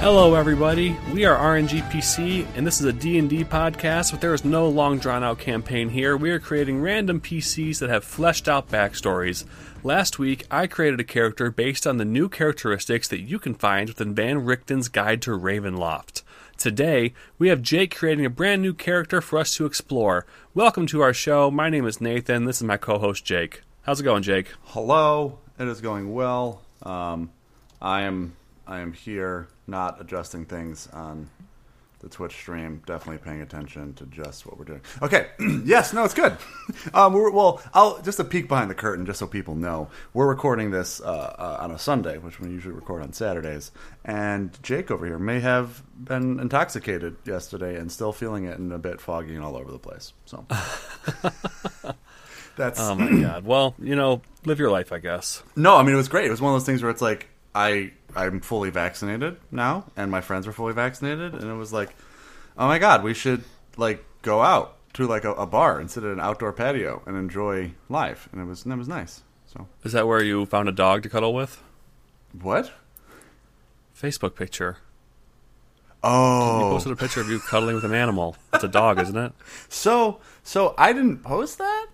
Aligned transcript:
Hello, 0.00 0.36
everybody. 0.36 0.96
We 1.12 1.24
are 1.24 1.36
RNGPC, 1.36 2.46
and 2.56 2.64
this 2.64 2.78
is 2.78 2.86
a 2.86 2.92
D&D 2.92 3.44
podcast, 3.44 4.12
but 4.12 4.20
there 4.20 4.32
is 4.32 4.44
no 4.44 4.68
long 4.68 4.98
drawn-out 4.98 5.40
campaign 5.40 5.88
here. 5.88 6.16
We 6.16 6.30
are 6.30 6.38
creating 6.38 6.80
random 6.80 7.20
PCs 7.20 7.80
that 7.80 7.90
have 7.90 8.04
fleshed-out 8.04 8.68
backstories. 8.68 9.44
Last 9.82 10.20
week, 10.20 10.46
I 10.52 10.68
created 10.68 11.00
a 11.00 11.04
character 11.04 11.50
based 11.50 11.84
on 11.84 11.96
the 11.96 12.04
new 12.04 12.28
characteristics 12.28 13.08
that 13.08 13.22
you 13.22 13.40
can 13.40 13.54
find 13.54 13.88
within 13.88 14.14
Van 14.14 14.46
Richten's 14.46 14.88
Guide 14.88 15.20
to 15.22 15.32
Ravenloft. 15.32 16.22
Today, 16.56 17.12
we 17.36 17.48
have 17.48 17.60
Jake 17.60 17.96
creating 17.96 18.24
a 18.24 18.30
brand 18.30 18.62
new 18.62 18.74
character 18.74 19.20
for 19.20 19.40
us 19.40 19.56
to 19.56 19.66
explore. 19.66 20.26
Welcome 20.54 20.86
to 20.86 21.00
our 21.00 21.12
show. 21.12 21.50
My 21.50 21.70
name 21.70 21.86
is 21.86 22.00
Nathan. 22.00 22.44
This 22.44 22.58
is 22.58 22.64
my 22.64 22.76
co-host 22.76 23.24
Jake. 23.24 23.62
How's 23.82 24.00
it 24.00 24.04
going, 24.04 24.22
Jake? 24.22 24.52
Hello, 24.66 25.40
it 25.58 25.66
is 25.66 25.80
going 25.80 26.14
well. 26.14 26.62
Um, 26.84 27.30
I 27.82 28.02
am 28.02 28.36
I 28.64 28.78
am 28.80 28.92
here, 28.92 29.48
not 29.68 30.00
adjusting 30.00 30.46
things 30.46 30.88
on 30.92 31.28
the 32.00 32.08
Twitch 32.08 32.32
stream. 32.32 32.82
Definitely 32.86 33.18
paying 33.18 33.40
attention 33.40 33.94
to 33.94 34.06
just 34.06 34.46
what 34.46 34.58
we're 34.58 34.64
doing. 34.64 34.80
Okay, 35.02 35.26
yes, 35.64 35.92
no, 35.92 36.04
it's 36.04 36.14
good. 36.14 36.36
um, 36.94 37.12
we're, 37.12 37.30
well, 37.30 37.60
I'll 37.74 38.00
just 38.02 38.20
a 38.20 38.24
peek 38.24 38.48
behind 38.48 38.70
the 38.70 38.74
curtain, 38.74 39.04
just 39.04 39.18
so 39.18 39.26
people 39.26 39.54
know. 39.54 39.88
We're 40.14 40.28
recording 40.28 40.70
this 40.70 41.00
uh, 41.00 41.06
uh, 41.06 41.58
on 41.60 41.70
a 41.70 41.78
Sunday, 41.78 42.18
which 42.18 42.40
we 42.40 42.48
usually 42.50 42.74
record 42.74 43.02
on 43.02 43.12
Saturdays. 43.12 43.72
And 44.04 44.56
Jake 44.62 44.90
over 44.90 45.06
here 45.06 45.18
may 45.18 45.40
have 45.40 45.82
been 45.96 46.38
intoxicated 46.40 47.16
yesterday 47.24 47.76
and 47.76 47.90
still 47.90 48.12
feeling 48.12 48.44
it 48.44 48.58
and 48.58 48.72
a 48.72 48.78
bit 48.78 49.00
foggy 49.00 49.34
and 49.34 49.44
all 49.44 49.56
over 49.56 49.70
the 49.70 49.78
place. 49.78 50.12
So. 50.24 50.46
That's 52.56 52.80
Oh 52.80 52.96
my 52.96 53.22
god. 53.22 53.44
Well, 53.44 53.76
you 53.78 53.94
know, 53.94 54.20
live 54.44 54.58
your 54.58 54.70
life, 54.70 54.92
I 54.92 54.98
guess. 54.98 55.44
No, 55.54 55.76
I 55.76 55.84
mean 55.84 55.94
it 55.94 55.96
was 55.96 56.08
great. 56.08 56.26
It 56.26 56.30
was 56.30 56.40
one 56.40 56.52
of 56.52 56.60
those 56.60 56.66
things 56.66 56.82
where 56.82 56.90
it's 56.90 57.00
like 57.00 57.28
I 57.58 57.90
I'm 58.14 58.40
fully 58.40 58.70
vaccinated 58.70 59.36
now, 59.50 59.84
and 59.96 60.12
my 60.12 60.20
friends 60.20 60.46
were 60.46 60.52
fully 60.52 60.74
vaccinated, 60.74 61.34
and 61.34 61.50
it 61.50 61.54
was 61.54 61.72
like, 61.72 61.90
oh 62.56 62.68
my 62.68 62.78
god, 62.78 63.02
we 63.02 63.14
should 63.14 63.42
like 63.76 64.04
go 64.22 64.42
out 64.42 64.76
to 64.94 65.08
like 65.08 65.24
a, 65.24 65.32
a 65.32 65.44
bar 65.44 65.80
and 65.80 65.90
sit 65.90 66.04
at 66.04 66.12
an 66.12 66.20
outdoor 66.20 66.52
patio 66.52 67.02
and 67.04 67.16
enjoy 67.16 67.72
life, 67.88 68.28
and 68.30 68.40
it 68.40 68.44
was 68.44 68.62
and 68.62 68.72
it 68.72 68.76
was 68.76 68.86
nice. 68.86 69.22
So 69.46 69.66
Is 69.82 69.92
that 69.92 70.06
where 70.06 70.22
you 70.22 70.46
found 70.46 70.68
a 70.68 70.72
dog 70.72 71.02
to 71.02 71.08
cuddle 71.08 71.34
with? 71.34 71.60
what? 72.40 72.70
Facebook 74.00 74.36
picture. 74.36 74.76
Oh, 76.04 76.58
you 76.58 76.64
posted 76.74 76.92
a 76.92 76.96
picture 76.96 77.20
of 77.20 77.28
you 77.28 77.40
cuddling 77.40 77.74
with 77.74 77.84
an 77.84 77.94
animal. 77.94 78.36
It's 78.54 78.62
a 78.62 78.68
dog, 78.68 79.00
isn't 79.00 79.16
it? 79.16 79.32
so 79.68 80.20
so 80.44 80.76
I 80.78 80.92
didn't 80.92 81.24
post 81.24 81.58
that. 81.58 81.86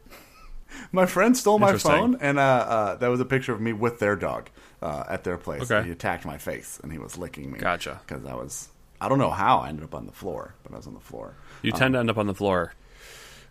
My 0.93 1.07
friend 1.07 1.37
stole 1.37 1.61
my 1.61 1.79
phone, 1.79 2.17
and 2.21 2.37
uh, 2.37 2.43
uh, 2.43 2.95
that 2.97 3.07
was 3.07 3.21
a 3.21 3.25
picture 3.25 3.53
of 3.53 3.61
me 3.61 3.73
with 3.73 4.01
their 4.01 4.17
dog 4.17 4.51
uh, 4.85 5.05
at 5.09 5.25
their 5.25 5.39
place. 5.39 5.63
Okay. 5.71 5.85
He 5.87 5.91
attacked 5.91 6.25
my 6.27 6.39
face, 6.39 6.79
and 6.83 6.93
he 6.93 6.99
was 6.99 7.17
licking 7.17 7.51
me. 7.51 7.59
Gotcha. 7.59 8.01
Because 8.07 8.25
I 8.27 8.35
was, 8.35 8.69
I 9.01 9.09
don't 9.09 9.19
know 9.19 9.31
how 9.31 9.59
I 9.59 9.71
ended 9.71 9.85
up 9.85 9.95
on 9.95 10.07
the 10.07 10.13
floor, 10.13 10.55
but 10.63 10.73
I 10.73 10.77
was 10.77 10.87
on 10.87 10.95
the 10.95 11.01
floor. 11.01 11.35
You 11.63 11.73
tend 11.73 11.95
to 11.95 12.01
end 12.01 12.11
up 12.11 12.19
on 12.19 12.27
the 12.27 12.35
floor. 12.35 12.75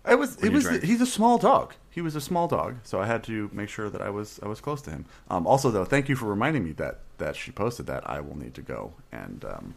It 0.07 0.19
was. 0.19 0.37
It 0.43 0.51
was. 0.51 0.63
drink. 0.65 0.83
He's 0.83 1.01
a 1.01 1.05
small 1.07 1.37
dog. 1.37 1.73
He 1.89 2.01
was 2.01 2.15
a 2.15 2.21
small 2.21 2.47
dog, 2.47 2.75
so 2.83 3.01
I 3.01 3.07
had 3.07 3.23
to 3.25 3.49
make 3.51 3.69
sure 3.69 3.89
that 3.89 4.01
I 4.01 4.09
was. 4.09 4.39
I 4.43 4.47
was 4.47 4.61
close 4.61 4.81
to 4.83 4.91
him. 4.91 5.05
Um, 5.29 5.47
also, 5.47 5.71
though, 5.71 5.85
thank 5.85 6.07
you 6.07 6.15
for 6.15 6.25
reminding 6.27 6.63
me 6.63 6.73
that 6.73 6.99
that 7.17 7.35
she 7.35 7.51
posted 7.51 7.87
that. 7.87 8.07
I 8.07 8.19
will 8.19 8.37
need 8.37 8.53
to 8.55 8.61
go 8.61 8.93
and. 9.11 9.43
Um, 9.43 9.75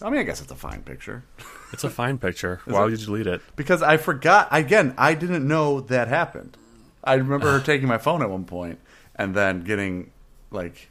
I 0.00 0.10
mean, 0.10 0.20
I 0.20 0.22
guess 0.22 0.40
it's 0.40 0.52
a 0.52 0.54
fine 0.54 0.82
picture 0.82 1.24
It's 1.72 1.82
a 1.82 1.90
fine 1.90 2.18
picture. 2.18 2.60
Why 2.66 2.84
would 2.84 2.92
you 2.92 3.04
delete 3.04 3.26
it? 3.26 3.40
because 3.56 3.82
I 3.82 3.96
forgot. 3.96 4.46
Again, 4.52 4.94
I 4.96 5.14
didn't 5.14 5.46
know 5.48 5.80
that 5.80 6.06
happened. 6.06 6.56
I 7.02 7.14
remember 7.14 7.50
her 7.50 7.60
taking 7.64 7.88
my 7.88 7.98
phone 7.98 8.22
at 8.22 8.30
one 8.30 8.44
point 8.44 8.78
and 9.16 9.34
then 9.34 9.62
getting 9.62 10.12
like 10.50 10.88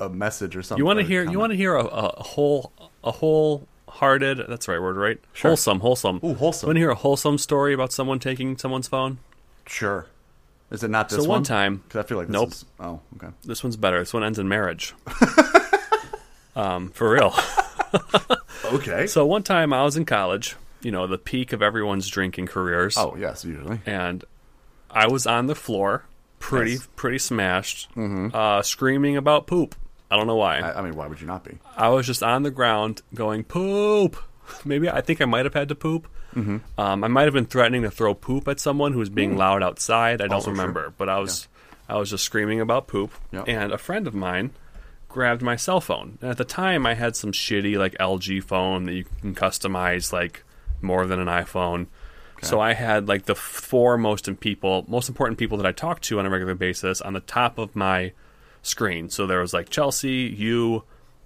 a 0.00 0.08
message 0.08 0.56
or 0.56 0.62
something. 0.62 0.80
You 0.80 0.86
want 0.86 0.98
to 1.00 1.04
hear? 1.04 1.24
You 1.28 1.38
want 1.38 1.52
to 1.52 1.56
hear 1.56 1.74
a, 1.76 1.84
a 1.84 2.22
whole, 2.22 2.72
a 3.04 3.10
whole-hearted? 3.12 4.44
That's 4.48 4.66
the 4.66 4.72
right 4.72 4.80
word, 4.82 4.96
right? 4.96 5.18
Sure. 5.32 5.50
Wholesome, 5.50 5.80
wholesome. 5.80 6.20
Ooh, 6.24 6.34
wholesome. 6.34 6.66
Want 6.68 6.76
to 6.76 6.80
hear 6.80 6.90
a 6.90 6.94
wholesome 6.94 7.38
story 7.38 7.72
about 7.74 7.92
someone 7.92 8.18
taking 8.18 8.56
someone's 8.58 8.88
phone? 8.88 9.18
Sure. 9.66 10.06
Is 10.70 10.82
it 10.82 10.90
not 10.90 11.08
this 11.08 11.22
So 11.22 11.28
one 11.28 11.44
time- 11.44 11.76
Because 11.86 12.04
I 12.04 12.08
feel 12.08 12.18
like 12.18 12.26
this 12.26 12.34
Nope. 12.34 12.48
is. 12.50 12.64
Oh, 12.80 13.00
okay. 13.16 13.32
This 13.44 13.62
one's 13.62 13.76
better. 13.76 14.00
This 14.00 14.12
one 14.12 14.24
ends 14.24 14.38
in 14.38 14.48
marriage. 14.48 14.94
um, 16.56 16.90
for 16.90 17.10
real. 17.10 17.34
Okay. 18.72 19.06
So 19.06 19.24
one 19.24 19.44
time 19.44 19.72
I 19.72 19.84
was 19.84 19.96
in 19.96 20.04
college. 20.04 20.56
You 20.82 20.90
know, 20.90 21.06
the 21.06 21.18
peak 21.18 21.52
of 21.52 21.62
everyone's 21.62 22.08
drinking 22.08 22.46
careers. 22.48 22.96
oh 22.98 23.14
yes, 23.16 23.44
usually. 23.44 23.80
and 23.86 24.24
I 24.90 25.06
was 25.06 25.24
on 25.24 25.46
the 25.46 25.54
floor, 25.54 26.04
pretty 26.48 26.72
Yes. 26.72 26.88
pretty 26.96 27.18
smashed, 27.18 27.88
uh, 27.96 28.62
screaming 28.62 29.16
about 29.16 29.46
poop. 29.46 29.74
I 30.10 30.16
don't 30.16 30.26
know 30.26 30.36
why. 30.36 30.58
I, 30.60 30.78
I, 30.78 30.82
mean, 30.82 30.94
why 30.94 31.06
would 31.08 31.20
you 31.20 31.26
not 31.26 31.42
be? 31.44 31.58
I 31.76 31.88
was 31.88 32.06
just 32.06 32.22
on 32.22 32.42
the 32.44 32.50
ground 32.50 33.02
going 33.14 33.42
poop. 33.44 34.16
Maybe 34.64 34.88
I 34.88 35.00
think 35.00 35.20
I 35.20 35.24
might 35.24 35.44
have 35.44 35.54
had 35.54 35.68
to 35.70 35.74
poop. 35.74 36.06
Mm-hmm. 36.36 36.58
Um, 36.80 37.02
I 37.02 37.08
might 37.08 37.24
have 37.24 37.34
been 37.34 37.46
threatening 37.46 37.82
to 37.82 37.90
throw 37.90 38.14
poop 38.14 38.46
at 38.46 38.60
someone 38.60 38.92
who 38.92 38.98
was 39.00 39.08
being 39.08 39.36
loud 39.36 39.62
outside. 39.62 40.20
I 40.20 40.26
don't 40.26 40.34
Also 40.34 40.50
true. 40.52 40.60
remember, 40.60 40.92
but 40.96 41.08
I 41.08 41.18
was 41.18 41.48
I 41.88 41.96
was 41.96 42.10
just 42.10 42.24
screaming 42.24 42.60
about 42.60 42.86
poop. 42.86 43.10
Yep. 43.32 43.44
And 43.48 43.72
a 43.72 43.78
friend 43.78 44.06
of 44.06 44.14
mine 44.14 44.50
grabbed 45.08 45.42
my 45.42 45.56
cell 45.56 45.80
phone. 45.80 46.18
And 46.20 46.30
at 46.30 46.36
the 46.36 46.44
time, 46.44 46.86
I 46.86 46.94
had 46.94 47.16
some 47.16 47.32
shitty 47.32 47.76
like 47.76 47.94
LG 47.98 48.44
phone 48.44 48.84
that 48.84 48.92
you 48.94 49.04
can 49.22 49.34
customize 49.34 50.12
like 50.12 50.44
more 50.82 51.06
than 51.06 51.18
an 51.18 51.26
iPhone. 51.28 51.86
So 52.42 52.60
I 52.60 52.74
had 52.74 53.08
like 53.08 53.24
the 53.24 53.34
four 53.34 53.96
most 53.96 54.28
people, 54.40 54.84
most 54.88 55.08
important 55.08 55.38
people 55.38 55.56
that 55.58 55.66
I 55.66 55.72
talked 55.72 56.02
to 56.04 56.18
on 56.18 56.26
a 56.26 56.30
regular 56.30 56.54
basis 56.54 57.00
on 57.00 57.14
the 57.14 57.20
top 57.20 57.58
of 57.58 57.74
my 57.74 58.12
screen. 58.62 59.08
So 59.08 59.26
there 59.26 59.40
was 59.40 59.54
like 59.54 59.70
Chelsea, 59.70 60.34
you, 60.36 60.84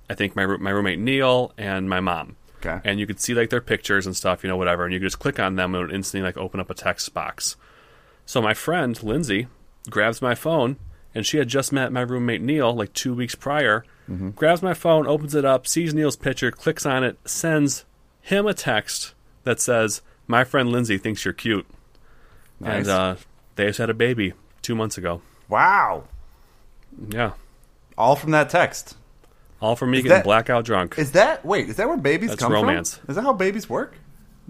I 0.08 0.14
think 0.14 0.36
my 0.36 0.46
my 0.46 0.70
roommate 0.70 0.98
Neil, 0.98 1.52
and 1.58 1.88
my 1.88 2.00
mom. 2.00 2.36
Okay. 2.64 2.80
And 2.84 3.00
you 3.00 3.06
could 3.06 3.20
see 3.20 3.34
like 3.34 3.50
their 3.50 3.60
pictures 3.60 4.06
and 4.06 4.14
stuff, 4.14 4.44
you 4.44 4.48
know, 4.48 4.56
whatever, 4.56 4.84
and 4.84 4.92
you 4.92 5.00
could 5.00 5.06
just 5.06 5.18
click 5.18 5.40
on 5.40 5.56
them 5.56 5.74
and 5.74 5.82
it 5.82 5.86
would 5.86 5.94
instantly 5.94 6.26
like 6.26 6.36
open 6.36 6.60
up 6.60 6.70
a 6.70 6.74
text 6.74 7.12
box. 7.14 7.56
So 8.26 8.40
my 8.40 8.54
friend 8.54 9.02
Lindsay 9.02 9.48
grabs 9.88 10.20
my 10.20 10.34
phone, 10.34 10.76
and 11.14 11.26
she 11.26 11.38
had 11.38 11.48
just 11.48 11.72
met 11.72 11.92
my 11.92 12.02
roommate 12.02 12.42
Neil 12.42 12.72
like 12.72 12.92
two 12.92 13.14
weeks 13.14 13.34
prior. 13.34 13.84
Mm-hmm. 14.08 14.30
Grabs 14.30 14.62
my 14.62 14.74
phone, 14.74 15.06
opens 15.06 15.34
it 15.34 15.44
up, 15.44 15.66
sees 15.66 15.94
Neil's 15.94 16.16
picture, 16.16 16.50
clicks 16.50 16.84
on 16.84 17.02
it, 17.02 17.18
sends 17.24 17.84
him 18.20 18.46
a 18.46 18.54
text 18.54 19.14
that 19.44 19.60
says, 19.60 20.02
"My 20.30 20.44
friend 20.44 20.70
Lindsay 20.70 20.96
thinks 20.98 21.24
you're 21.24 21.34
cute," 21.34 21.66
Nice. 22.60 22.78
and 22.86 22.88
uh, 22.88 23.16
they 23.56 23.66
just 23.66 23.78
had 23.78 23.90
a 23.90 23.94
baby 23.94 24.32
two 24.62 24.74
months 24.74 24.96
ago. 24.96 25.20
wow. 25.48 26.04
Yeah, 27.08 27.32
All 27.96 28.16
from 28.16 28.32
that 28.32 28.50
text. 28.50 28.96
all 29.62 29.76
from 29.76 29.90
me 29.92 29.98
Is 29.98 30.02
getting 30.04 30.16
that- 30.18 30.24
blackout 30.24 30.64
drunk. 30.64 30.98
Is 30.98 31.12
that 31.12 31.44
wait? 31.44 31.68
Is 31.68 31.76
that 31.76 31.86
where 31.88 31.96
babies 31.96 32.30
That's 32.30 32.42
come 32.42 32.52
romance. 32.52 32.96
from? 32.96 33.10
Is 33.10 33.16
that 33.16 33.22
how 33.22 33.32
babies 33.32 33.68
work? 33.68 33.94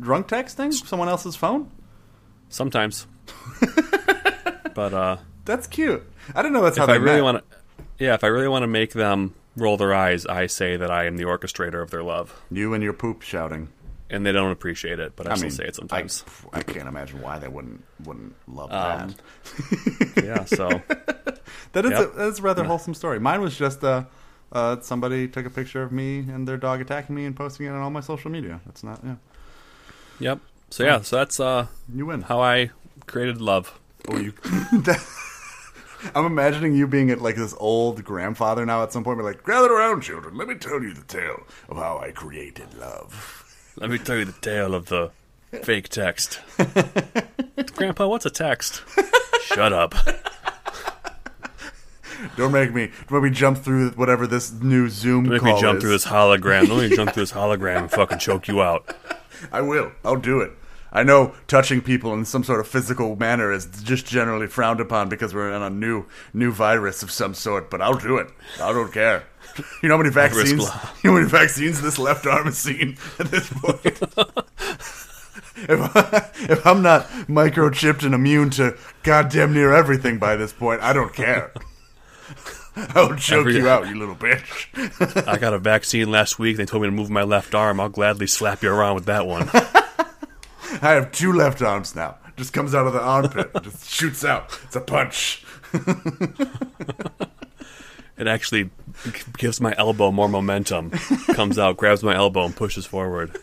Drunk 0.00 0.26
texting 0.28 0.72
someone 0.72 1.08
else's 1.08 1.36
phone? 1.36 1.70
Sometimes, 2.48 3.06
but 4.74 4.94
uh, 4.94 5.16
That's 5.44 5.66
cute. 5.66 6.02
I 6.34 6.42
don't 6.42 6.52
know 6.52 6.62
that's 6.62 6.78
how 6.78 6.86
they 6.86 6.94
I 6.94 6.96
really 6.96 7.22
want 7.22 7.38
to, 7.50 7.84
yeah, 7.98 8.14
if 8.14 8.24
I 8.24 8.28
really 8.28 8.48
want 8.48 8.62
to 8.62 8.66
make 8.68 8.92
them 8.92 9.34
roll 9.56 9.76
their 9.76 9.92
eyes, 9.94 10.26
I 10.26 10.46
say 10.46 10.76
that 10.76 10.90
I 10.90 11.04
am 11.04 11.16
the 11.16 11.24
orchestrator 11.24 11.82
of 11.82 11.90
their 11.90 12.02
love, 12.02 12.40
You 12.50 12.72
and 12.74 12.82
your 12.82 12.92
poop 12.92 13.22
shouting. 13.22 13.68
And 14.10 14.26
they 14.26 14.32
don't 14.32 14.50
appreciate 14.50 14.98
it, 15.00 15.14
but 15.16 15.26
I, 15.26 15.32
I 15.32 15.34
still 15.36 15.48
mean, 15.48 15.56
say 15.56 15.64
it 15.64 15.74
sometimes. 15.76 16.24
I, 16.52 16.58
I 16.58 16.62
can't 16.62 16.88
imagine 16.88 17.20
why 17.22 17.38
they 17.38 17.48
wouldn't 17.48 17.84
wouldn't 18.04 18.34
love 18.48 18.70
Um, 18.72 19.14
that. 20.14 20.22
yeah, 20.24 20.44
so 20.44 20.68
That 21.72 21.84
is 21.84 21.90
Yep. 21.92 22.14
a, 22.14 22.16
that's 22.18 22.38
a 22.38 22.42
rather 22.42 22.64
wholesome 22.64 22.94
story. 22.94 23.20
Mine 23.20 23.40
was 23.40 23.56
just 23.56 23.82
uh, 23.84 24.04
uh, 24.52 24.80
somebody 24.80 25.28
took 25.28 25.46
a 25.46 25.50
picture 25.50 25.82
of 25.82 25.92
me 25.92 26.18
and 26.18 26.46
their 26.48 26.56
dog 26.56 26.80
attacking 26.80 27.14
me 27.14 27.24
and 27.24 27.36
posting 27.36 27.66
it 27.66 27.70
on 27.70 27.80
all 27.80 27.90
my 27.90 28.00
social 28.00 28.30
media. 28.30 28.60
That's 28.66 28.82
not 28.82 29.00
yeah. 29.04 29.16
yep, 30.18 30.38
so 30.70 30.84
yeah, 30.84 31.00
so 31.02 31.16
that's 31.16 31.38
uh 31.40 31.66
You 31.94 32.06
win. 32.06 32.22
how 32.22 32.40
I 32.42 32.70
created 33.06 33.40
love. 33.40 33.78
Oh, 34.08 34.16
you. 34.18 34.32
that- 34.82 35.04
I'm 36.14 36.24
imagining 36.24 36.74
you 36.74 36.86
being 36.86 37.10
at 37.10 37.20
like 37.20 37.36
this 37.36 37.54
old 37.58 38.02
grandfather 38.04 38.64
now 38.64 38.82
at 38.82 38.90
some 38.90 39.04
point. 39.04 39.18
Be 39.18 39.22
like, 39.24 39.44
gather 39.44 39.70
around, 39.70 40.00
children. 40.00 40.34
Let 40.34 40.48
me 40.48 40.54
tell 40.54 40.82
you 40.82 40.94
the 40.94 41.02
tale 41.02 41.42
of 41.68 41.76
how 41.76 41.98
I 41.98 42.10
created 42.10 42.72
love. 42.72 43.39
Let 43.76 43.90
me 43.90 43.98
tell 43.98 44.16
you 44.16 44.24
the 44.26 44.32
tale 44.32 44.74
of 44.74 44.86
the 44.86 45.10
fake 45.62 45.88
text. 45.88 46.40
Grandpa, 47.76 48.06
what's 48.08 48.26
a 48.26 48.30
text? 48.30 48.82
Shut 49.42 49.72
up. 49.72 49.94
Don't 52.36 52.52
make 52.52 52.74
me. 52.74 52.90
Don't 53.08 53.22
make 53.22 53.30
me 53.32 53.36
jump 53.36 53.58
through 53.58 53.90
whatever 53.92 54.26
this 54.26 54.52
new 54.52 54.88
Zoom 54.90 55.28
Make 55.28 55.40
call 55.40 55.54
me 55.54 55.60
jump 55.60 55.78
is. 55.78 55.82
through 55.82 55.90
this 55.92 56.04
hologram. 56.06 56.68
Let 56.68 56.90
me 56.90 56.94
jump 56.94 57.12
through 57.12 57.22
this 57.22 57.32
hologram 57.40 57.78
and 57.78 57.90
fucking 57.90 58.18
choke 58.18 58.46
you 58.48 58.60
out. 58.62 58.94
I 59.50 59.62
will. 59.62 59.92
I'll 60.04 60.16
do 60.16 60.40
it. 60.40 60.52
I 60.92 61.02
know 61.04 61.34
touching 61.46 61.80
people 61.80 62.12
in 62.14 62.24
some 62.24 62.42
sort 62.44 62.60
of 62.60 62.66
physical 62.68 63.14
manner 63.16 63.52
is 63.52 63.66
just 63.82 64.06
generally 64.06 64.48
frowned 64.48 64.80
upon 64.80 65.08
because 65.08 65.32
we're 65.32 65.50
in 65.52 65.62
a 65.62 65.70
new 65.70 66.04
new 66.34 66.52
virus 66.52 67.02
of 67.02 67.10
some 67.10 67.32
sort, 67.32 67.70
but 67.70 67.80
I'll 67.80 67.94
do 67.94 68.18
it. 68.18 68.28
I 68.60 68.72
don't 68.72 68.92
care. 68.92 69.24
You 69.82 69.88
know 69.88 69.96
how 69.96 70.02
many 70.02 70.10
vaccines? 70.10 70.50
You 70.50 71.10
know 71.10 71.12
how 71.12 71.12
many 71.14 71.26
vaccines 71.26 71.80
this 71.80 71.98
left 71.98 72.26
arm 72.26 72.46
has 72.46 72.58
seen 72.58 72.96
at 73.18 73.30
this 73.30 73.48
point? 73.50 73.84
if, 75.56 75.96
I, 75.96 76.30
if 76.52 76.66
I'm 76.66 76.82
not 76.82 77.06
microchipped 77.28 78.04
and 78.04 78.14
immune 78.14 78.50
to 78.50 78.76
goddamn 79.02 79.52
near 79.52 79.72
everything 79.72 80.18
by 80.18 80.36
this 80.36 80.52
point, 80.52 80.82
I 80.82 80.92
don't 80.92 81.12
care. 81.12 81.52
I'll 82.76 83.16
choke 83.16 83.40
Every- 83.40 83.56
you 83.56 83.68
out, 83.68 83.88
you 83.88 83.96
little 83.98 84.14
bitch. 84.14 85.26
I 85.26 85.38
got 85.38 85.54
a 85.54 85.58
vaccine 85.58 86.10
last 86.10 86.38
week. 86.38 86.56
They 86.56 86.64
told 86.64 86.82
me 86.82 86.88
to 86.88 86.92
move 86.92 87.10
my 87.10 87.22
left 87.22 87.54
arm. 87.54 87.80
I'll 87.80 87.88
gladly 87.88 88.26
slap 88.26 88.62
you 88.62 88.70
around 88.70 88.94
with 88.94 89.06
that 89.06 89.26
one. 89.26 89.50
I 90.82 90.92
have 90.92 91.10
two 91.12 91.32
left 91.32 91.62
arms 91.62 91.96
now. 91.96 92.16
Just 92.36 92.52
comes 92.52 92.74
out 92.74 92.86
of 92.86 92.92
the 92.92 93.02
armpit, 93.02 93.50
just 93.62 93.90
shoots 93.90 94.24
out. 94.24 94.58
It's 94.64 94.76
a 94.76 94.80
punch. 94.80 95.44
It 98.20 98.28
actually 98.28 98.70
gives 99.38 99.60
my 99.60 99.74
elbow 99.78 100.12
more 100.12 100.28
momentum. 100.28 100.90
Comes 101.34 101.58
out, 101.58 101.76
grabs 101.78 102.02
my 102.02 102.14
elbow, 102.14 102.44
and 102.44 102.54
pushes 102.54 102.84
forward. 102.86 103.36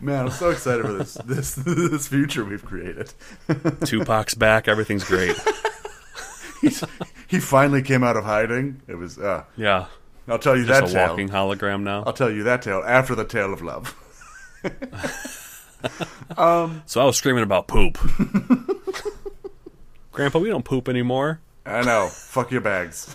Man, 0.00 0.26
I'm 0.26 0.30
so 0.30 0.48
excited 0.50 0.86
for 0.86 0.92
this 0.94 1.14
this 1.26 1.54
this 1.56 2.08
future 2.08 2.44
we've 2.44 2.64
created. 2.64 3.12
Tupac's 3.84 4.34
back. 4.34 4.66
Everything's 4.68 5.04
great. 5.04 5.36
He 7.28 7.38
finally 7.40 7.82
came 7.82 8.02
out 8.02 8.16
of 8.16 8.24
hiding. 8.24 8.80
It 8.88 8.94
was. 8.94 9.18
Uh, 9.18 9.44
Yeah. 9.56 9.86
I'll 10.26 10.38
tell 10.38 10.56
you 10.56 10.64
Just 10.64 10.80
that 10.80 10.90
a 10.90 10.92
tale. 10.94 11.08
walking 11.10 11.28
hologram 11.28 11.82
now. 11.82 12.02
I'll 12.06 12.14
tell 12.14 12.30
you 12.30 12.44
that 12.44 12.62
tale 12.62 12.82
after 12.86 13.14
the 13.14 13.24
tale 13.26 13.52
of 13.52 13.60
love. 13.62 13.94
So 16.86 17.02
I 17.02 17.04
was 17.04 17.18
screaming 17.18 17.42
about 17.42 17.68
poop. 17.68 17.98
Grandpa, 20.12 20.38
we 20.38 20.48
don't 20.48 20.64
poop 20.64 20.88
anymore. 20.88 21.40
I 21.66 21.82
know. 21.82 22.06
Fuck 22.08 22.50
your 22.50 22.62
bags. 22.62 23.14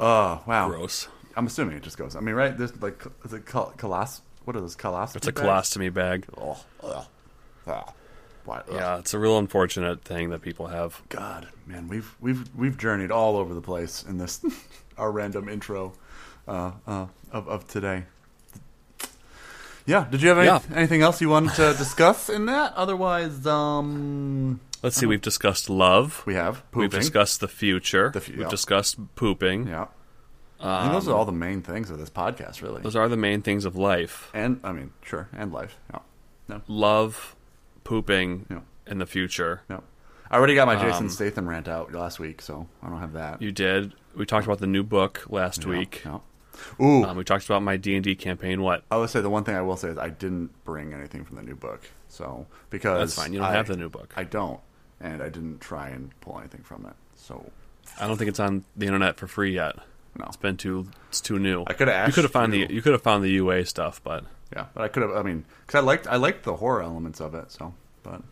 Oh 0.00 0.42
wow. 0.46 0.68
Gross. 0.68 1.06
I'm 1.36 1.46
assuming 1.46 1.76
it 1.76 1.82
just 1.82 1.96
goes. 1.98 2.16
I 2.16 2.20
mean, 2.20 2.34
right? 2.34 2.56
There's 2.56 2.80
like, 2.82 3.04
is 3.24 3.32
it 3.32 3.46
col- 3.46 3.72
colos? 3.76 4.20
What 4.44 4.56
are 4.56 4.60
those 4.60 4.74
colostomy? 4.76 5.16
It's 5.16 5.28
a 5.28 5.32
bags? 5.32 5.46
colostomy 5.46 5.92
bag. 5.94 6.26
Oh, 6.36 6.58
ugh. 6.82 7.04
Ah. 7.66 7.92
Why, 8.46 8.58
ugh. 8.58 8.64
Yeah, 8.72 8.98
it's 8.98 9.12
a 9.14 9.18
real 9.18 9.38
unfortunate 9.38 10.02
thing 10.02 10.30
that 10.30 10.40
people 10.42 10.66
have. 10.68 11.02
God, 11.10 11.48
man, 11.66 11.86
we've 11.88 12.16
we've 12.20 12.48
we've 12.56 12.76
journeyed 12.78 13.10
all 13.10 13.36
over 13.36 13.54
the 13.54 13.60
place 13.60 14.02
in 14.02 14.16
this 14.18 14.40
our 14.98 15.12
random 15.12 15.48
intro 15.48 15.92
uh, 16.48 16.72
uh, 16.86 17.06
of 17.30 17.46
of 17.48 17.68
today. 17.68 18.04
Yeah. 19.86 20.06
Did 20.10 20.22
you 20.22 20.28
have 20.28 20.38
any, 20.38 20.46
Yeah. 20.46 20.60
anything 20.74 21.02
else 21.02 21.20
you 21.20 21.28
wanted 21.28 21.54
to 21.54 21.74
discuss 21.76 22.28
in 22.28 22.46
that? 22.46 22.74
Otherwise, 22.74 23.46
um, 23.46 24.60
Let's 24.82 24.96
see, 24.96 25.06
we've 25.06 25.20
discussed 25.20 25.68
love. 25.68 26.22
we 26.26 26.34
have 26.34 26.62
pooping. 26.70 26.80
We've 26.80 26.90
discussed 26.90 27.40
the 27.40 27.48
future. 27.48 28.10
The 28.12 28.20
fu- 28.20 28.32
we've 28.32 28.40
yeah. 28.42 28.48
discussed 28.48 28.96
pooping. 29.14 29.66
Yeah. 29.68 29.86
I 30.62 30.82
think 30.82 30.92
those 30.92 31.08
are 31.08 31.16
all 31.16 31.24
the 31.24 31.32
main 31.32 31.62
things 31.62 31.88
of 31.90 31.98
this 31.98 32.10
podcast, 32.10 32.60
really. 32.60 32.82
Those 32.82 32.94
are 32.96 33.08
the 33.08 33.16
main 33.16 33.40
things 33.42 33.64
of 33.64 33.76
life. 33.76 34.30
and 34.34 34.60
I 34.62 34.72
mean, 34.72 34.92
sure, 35.02 35.28
and 35.32 35.52
life. 35.52 35.78
Yeah. 35.92 36.00
No. 36.48 36.60
Love, 36.68 37.34
pooping, 37.84 38.46
Yeah. 38.50 38.60
and 38.86 39.00
the 39.00 39.06
future. 39.06 39.62
No. 39.70 39.82
I 40.30 40.36
already 40.36 40.54
got 40.54 40.66
my 40.66 40.76
Jason 40.76 41.04
Um, 41.06 41.08
Statham 41.10 41.48
rant 41.48 41.66
out 41.66 41.92
last 41.92 42.18
week, 42.20 42.40
so 42.42 42.68
I 42.82 42.88
don't 42.88 43.00
have 43.00 43.14
that. 43.14 43.40
You 43.42 43.52
did. 43.52 43.94
We 44.14 44.26
talked 44.26 44.46
about 44.46 44.58
the 44.58 44.66
new 44.66 44.82
book 44.82 45.24
last 45.28 45.62
Yeah, 45.64 45.70
week. 45.70 46.02
yeah. 46.04 46.18
Ooh, 46.80 47.04
Um, 47.04 47.16
we 47.16 47.24
talked 47.24 47.46
about 47.46 47.62
my 47.62 47.76
D 47.78 47.94
and 47.94 48.04
D 48.04 48.14
campaign. 48.14 48.60
What? 48.62 48.84
I 48.90 48.96
would 48.98 49.08
say 49.10 49.20
the 49.22 49.30
one 49.30 49.44
thing 49.44 49.54
I 49.56 49.62
will 49.62 49.76
say 49.78 49.88
is 49.88 49.98
I 49.98 50.10
didn't 50.10 50.50
bring 50.64 50.92
anything 50.92 51.24
from 51.24 51.36
the 51.36 51.42
new 51.42 51.54
book. 51.56 51.80
So 52.08 52.46
because 52.68 52.98
That's 52.98 53.14
fine. 53.24 53.32
You 53.32 53.38
don't 53.40 53.48
I- 53.48 53.52
have 53.54 53.66
the 53.66 53.76
new 53.76 53.88
book. 53.88 54.12
I 54.16 54.24
don't, 54.24 54.60
and 55.00 55.22
I 55.22 55.28
didn't 55.28 55.60
try 55.60 55.88
and 55.88 56.10
pull 56.20 56.38
anything 56.38 56.62
from 56.62 56.86
it. 56.86 56.94
So 57.16 57.50
I 58.00 58.06
don't 58.06 58.16
think 58.16 58.28
it's 58.28 58.40
on 58.40 58.64
the 58.76 58.86
internet 58.86 59.16
for 59.16 59.26
free 59.26 59.54
yet. 59.54 59.76
no, 60.18 60.26
It's 60.26 60.36
been 60.36 60.56
too. 60.56 60.88
It's 61.08 61.20
too 61.20 61.38
new. 61.38 61.64
I 61.66 61.72
coulda 61.72 62.04
You 62.06 62.12
could 62.12 62.24
have 62.24 62.32
found 62.32 62.54
you. 62.54 62.66
the. 62.66 62.74
You 62.74 62.82
could 62.82 62.92
have 62.92 63.02
found 63.02 63.24
the 63.24 63.30
UA 63.30 63.66
stuff, 63.66 64.00
but 64.04 64.24
yeah, 64.54 64.66
but 64.74 64.82
I 64.82 64.88
could 64.88 65.02
have. 65.02 65.12
I 65.12 65.22
mean, 65.22 65.44
because 65.66 65.78
I 65.78 65.84
liked 65.84 66.06
I 66.06 66.16
liked 66.16 66.44
the 66.44 66.56
horror 66.56 66.82
elements 66.82 67.20
of 67.20 67.34
it. 67.34 67.50
So, 67.52 67.74
but 68.02 68.22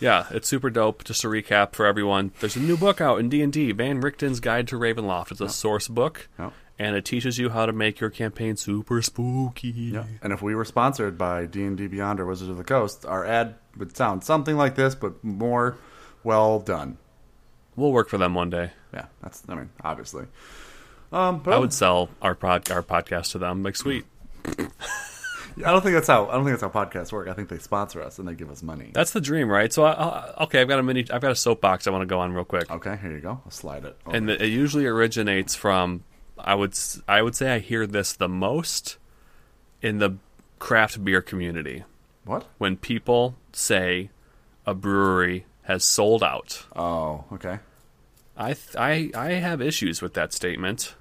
yeah, 0.00 0.26
it's 0.30 0.48
super 0.48 0.70
dope. 0.70 1.04
Just 1.04 1.20
to 1.22 1.28
recap 1.28 1.72
for 1.74 1.86
everyone, 1.86 2.32
there's 2.40 2.56
a 2.56 2.60
new 2.60 2.76
book 2.76 3.00
out 3.00 3.18
in 3.20 3.28
D 3.28 3.42
and 3.42 3.52
D, 3.52 3.72
Van 3.72 4.00
Richten's 4.02 4.40
Guide 4.40 4.66
to 4.68 4.76
Ravenloft. 4.76 5.30
It's 5.30 5.40
a 5.40 5.48
source 5.48 5.86
book, 5.88 6.28
yeah, 6.38 6.50
and 6.78 6.96
it 6.96 7.04
teaches 7.04 7.38
you 7.38 7.50
how 7.50 7.66
to 7.66 7.72
make 7.72 8.00
your 8.00 8.10
campaign 8.10 8.56
super 8.56 9.00
spooky. 9.02 9.68
yeah. 9.68 10.04
And 10.22 10.32
if 10.32 10.42
we 10.42 10.54
were 10.54 10.64
sponsored 10.64 11.16
by 11.16 11.46
D 11.46 11.64
and 11.64 11.76
D 11.76 11.86
Beyond 11.86 12.20
or 12.20 12.26
Wizards 12.26 12.50
of 12.50 12.56
the 12.56 12.64
Coast, 12.64 13.04
our 13.06 13.24
ad 13.24 13.54
would 13.76 13.96
sound 13.96 14.24
something 14.24 14.56
like 14.56 14.74
this, 14.74 14.94
but 14.94 15.22
more 15.24 15.76
well 16.22 16.58
done. 16.60 16.98
We'll 17.76 17.92
work 17.92 18.08
for 18.08 18.18
them 18.18 18.34
one 18.34 18.50
day. 18.50 18.70
Yeah, 18.92 19.06
that's. 19.22 19.42
I 19.48 19.54
mean, 19.56 19.70
obviously. 19.82 20.26
Um, 21.12 21.40
but 21.40 21.54
I 21.54 21.58
would 21.58 21.72
sell 21.72 22.08
our 22.22 22.34
pod, 22.34 22.70
our 22.70 22.82
podcast 22.82 23.32
to 23.32 23.38
them. 23.38 23.62
Like, 23.62 23.76
sweet. 23.76 24.04
I 25.64 25.70
don't 25.70 25.82
think 25.82 25.94
that's 25.94 26.08
how. 26.08 26.26
I 26.28 26.32
don't 26.34 26.44
think 26.44 26.58
that's 26.58 26.72
how 26.72 26.84
podcasts 26.84 27.12
work. 27.12 27.28
I 27.28 27.32
think 27.32 27.48
they 27.48 27.58
sponsor 27.58 28.02
us 28.02 28.18
and 28.18 28.26
they 28.26 28.34
give 28.34 28.50
us 28.50 28.62
money. 28.62 28.90
That's 28.92 29.12
the 29.12 29.20
dream, 29.20 29.48
right? 29.48 29.72
So, 29.72 29.84
I, 29.84 29.92
I, 29.92 30.34
okay, 30.44 30.60
I've 30.60 30.68
got 30.68 30.80
a 30.80 30.82
mini. 30.82 31.04
I've 31.12 31.20
got 31.20 31.30
a 31.30 31.36
soapbox 31.36 31.86
I 31.86 31.90
want 31.90 32.02
to 32.02 32.06
go 32.06 32.18
on 32.18 32.32
real 32.32 32.44
quick, 32.44 32.68
Okay, 32.70 32.96
here 33.00 33.12
you 33.12 33.20
go. 33.20 33.40
I'll 33.44 33.50
slide 33.50 33.84
it. 33.84 33.96
over. 34.06 34.16
and 34.16 34.28
it 34.30 34.42
usually 34.48 34.86
originates 34.86 35.54
from. 35.54 36.02
I 36.38 36.54
would 36.54 36.74
I 37.08 37.22
would 37.22 37.34
say 37.34 37.54
I 37.54 37.58
hear 37.58 37.86
this 37.86 38.12
the 38.12 38.28
most 38.28 38.98
in 39.82 39.98
the 39.98 40.16
craft 40.58 41.04
beer 41.04 41.20
community 41.20 41.84
what? 42.24 42.46
when 42.58 42.76
people 42.76 43.36
say 43.52 44.10
a 44.66 44.74
brewery 44.74 45.46
has 45.64 45.84
sold 45.84 46.22
out. 46.22 46.64
Oh, 46.74 47.24
okay. 47.32 47.58
I 48.36 48.54
th- 48.54 48.76
I 48.76 49.10
I 49.14 49.32
have 49.34 49.60
issues 49.60 50.02
with 50.02 50.14
that 50.14 50.32
statement. 50.32 50.94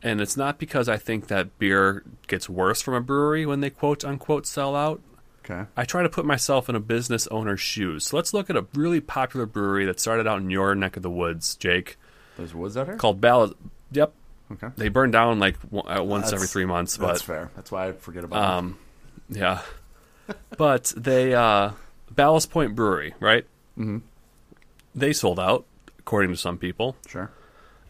And 0.00 0.20
it's 0.20 0.36
not 0.36 0.58
because 0.58 0.88
I 0.88 0.96
think 0.96 1.26
that 1.26 1.58
beer 1.58 2.04
gets 2.28 2.48
worse 2.48 2.80
from 2.80 2.94
a 2.94 3.00
brewery 3.00 3.44
when 3.46 3.60
they 3.60 3.70
quote 3.70 4.04
unquote 4.04 4.46
sell 4.46 4.76
out. 4.76 5.00
Okay. 5.44 5.64
I 5.76 5.84
try 5.84 6.02
to 6.02 6.08
put 6.08 6.24
myself 6.26 6.68
in 6.68 6.76
a 6.76 6.80
business 6.80 7.26
owner's 7.28 7.60
shoes. 7.60 8.04
So 8.04 8.16
let's 8.16 8.34
look 8.34 8.50
at 8.50 8.56
a 8.56 8.66
really 8.74 9.00
popular 9.00 9.46
brewery 9.46 9.86
that 9.86 9.98
started 9.98 10.26
out 10.26 10.40
in 10.40 10.50
your 10.50 10.74
neck 10.74 10.96
of 10.96 11.02
the 11.02 11.10
woods, 11.10 11.56
Jake, 11.56 11.96
There's 12.36 12.54
woods 12.54 12.76
out 12.76 12.86
here. 12.86 12.96
called 12.96 13.20
Ballast. 13.20 13.54
Yep, 13.90 14.12
Okay. 14.52 14.68
they 14.76 14.88
burn 14.88 15.10
down 15.10 15.38
like 15.38 15.60
w- 15.70 15.82
once 16.04 16.24
That's- 16.26 16.32
every 16.32 16.46
three 16.48 16.64
months, 16.64 16.96
but 16.96 17.08
That's 17.08 17.22
fair. 17.22 17.50
That's 17.54 17.70
why 17.70 17.88
I 17.88 17.92
forget 17.92 18.24
about 18.24 18.42
um, 18.42 18.78
yeah. 19.28 19.60
but 20.56 20.92
they 20.96 21.34
uh, 21.34 21.72
Ballast 22.10 22.50
Point 22.50 22.74
Brewery, 22.74 23.14
right? 23.20 23.44
Mhm. 23.78 24.02
They 24.94 25.12
sold 25.12 25.38
out, 25.38 25.66
according 25.98 26.30
to 26.30 26.36
some 26.36 26.56
people. 26.58 26.96
Sure. 27.08 27.30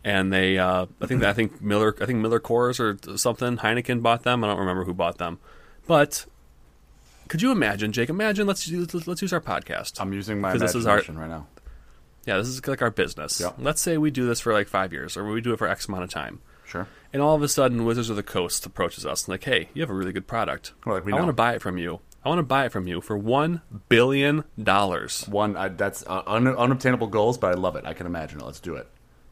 and 0.05 0.33
they 0.33 0.59
uh, 0.59 0.87
I 1.01 1.07
think 1.07 1.23
I 1.23 1.33
think 1.33 1.61
Miller 1.63 1.95
I 2.01 2.07
think 2.07 2.19
Miller 2.21 2.41
Coors 2.41 2.79
or 2.81 3.17
something 3.19 3.59
Heineken 3.59 4.03
bought 4.03 4.23
them. 4.25 4.43
I 4.45 4.49
don't 4.49 4.59
remember 4.59 4.85
who 4.85 4.95
bought 4.95 5.19
them, 5.19 5.39
but 5.87 6.27
could 7.29 7.43
you 7.43 7.53
imagine, 7.53 7.93
Jake? 7.93 8.09
Imagine 8.09 8.47
let's 8.47 8.67
use, 8.67 9.07
let's 9.07 9.21
use 9.23 9.33
our 9.33 9.41
podcast. 9.41 10.01
I'm 10.01 10.13
using 10.13 10.41
my 10.41 10.53
'Cause 10.53 10.61
this 10.61 10.75
is 10.75 10.87
our- 10.87 10.95
imagination 10.97 11.19
right 11.19 11.29
now. 11.29 11.47
yeah, 12.27 12.39
this 12.39 12.49
is 12.49 12.67
like 12.67 12.81
our 12.83 12.91
business. 12.91 13.39
Yeah. 13.41 13.51
Let's 13.59 13.81
say 13.83 13.97
we 13.99 14.11
do 14.11 14.27
this 14.27 14.41
for 14.41 14.53
like 14.53 14.67
five 14.69 14.93
years, 14.93 15.17
or 15.17 15.25
we 15.31 15.41
do 15.41 15.53
it 15.53 15.59
for 15.59 15.69
X 15.69 15.89
amount 15.89 16.05
of 16.05 16.11
time, 16.11 16.41
Sure. 16.69 16.87
and 17.13 17.23
all 17.23 17.35
of 17.35 17.43
a 17.43 17.49
sudden 17.49 17.85
Wizards 17.85 18.11
of 18.11 18.17
the 18.17 18.23
Coast 18.23 18.67
approaches 18.67 19.07
us 19.07 19.25
and 19.25 19.33
like, 19.33 19.45
hey, 19.45 19.71
you 19.75 19.83
have 19.83 19.91
a 19.91 19.95
really 19.95 20.13
good 20.13 20.27
product. 20.27 20.75
Well, 20.85 20.97
like 20.97 21.05
we 21.05 21.13
I 21.13 21.17
want 21.17 21.29
to 21.29 21.33
buy 21.33 21.55
it 21.55 21.63
from 21.63 21.79
you. 21.79 22.01
I 22.25 22.29
want 22.29 22.41
to 22.41 22.45
buy 22.45 22.67
it 22.67 22.73
from 22.73 22.87
you 22.87 23.01
for 23.01 23.17
one 23.17 23.63
billion 23.89 24.45
dollars. 24.63 25.27
One. 25.29 25.57
I, 25.57 25.69
that's 25.69 26.05
uh, 26.07 26.23
un, 26.27 26.47
unobtainable 26.47 27.07
goals, 27.07 27.39
but 27.39 27.53
I 27.53 27.55
love 27.55 27.77
it. 27.77 27.87
I 27.87 27.95
can 27.95 28.07
imagine 28.07 28.41
it. 28.41 28.45
Let's 28.45 28.61
do 28.61 28.75
it. 28.75 28.87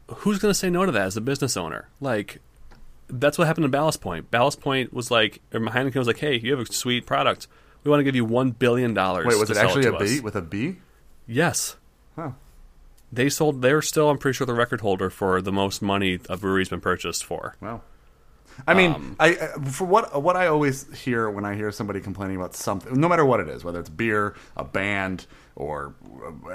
who's 0.09 0.39
going 0.39 0.51
to 0.51 0.59
say 0.59 0.71
no 0.71 0.87
to 0.87 0.93
that 0.93 1.07
as 1.07 1.17
a 1.17 1.21
business 1.21 1.57
owner? 1.57 1.89
Like, 2.01 2.41
that's 3.09 3.37
what 3.39 3.47
happened 3.47 3.65
to 3.65 3.69
Ballast 3.69 4.01
Point. 4.01 4.31
Ballast 4.31 4.61
Point 4.61 4.93
was 4.95 5.11
like, 5.11 5.41
or 5.53 5.61
Heineken 5.61 5.97
was 5.97 6.07
like, 6.07 6.19
hey, 6.19 6.39
you 6.39 6.57
have 6.57 6.61
a 6.69 6.73
sweet 6.73 7.07
product. 7.07 7.49
We 7.85 7.91
want 7.91 8.01
to 8.01 8.05
give 8.05 8.17
you 8.17 8.25
one 8.25 8.53
billion 8.53 8.95
dollars. 8.95 9.27
Wait, 9.27 9.39
was 9.39 9.51
it 9.51 9.57
actually 9.57 9.83
to 9.83 9.95
a 9.97 9.99
B 9.99 10.17
us." 10.17 10.23
with 10.23 10.37
a 10.37 10.43
B? 10.43 10.77
Yes, 11.27 11.77
Huh. 12.15 12.31
They 13.13 13.29
sold. 13.29 13.63
They're 13.63 13.83
still, 13.83 14.11
I'm 14.11 14.19
pretty 14.19 14.37
sure, 14.37 14.47
the 14.47 14.55
record 14.55 14.81
holder 14.81 15.11
for 15.11 15.41
the 15.41 15.53
most 15.53 15.81
money 15.83 16.19
a 16.29 16.37
brewery's 16.37 16.69
been 16.69 16.81
purchased 16.81 17.25
for. 17.25 17.57
Wow. 17.61 17.83
I 18.67 18.73
mean, 18.75 18.93
Um, 18.93 19.17
I 19.21 19.29
I- 19.29 19.61
for 19.71 19.85
what 19.85 20.23
what 20.23 20.35
I 20.37 20.47
always 20.47 20.87
hear 21.05 21.29
when 21.29 21.45
I 21.45 21.55
hear 21.55 21.71
somebody 21.71 22.01
complaining 22.01 22.37
about 22.37 22.55
something, 22.55 22.99
no 22.99 23.09
matter 23.09 23.25
what 23.25 23.41
it 23.41 23.49
is, 23.49 23.63
whether 23.65 23.79
it's 23.81 23.91
beer, 23.91 24.35
a 24.57 24.65
band, 24.65 25.27
or 25.57 25.95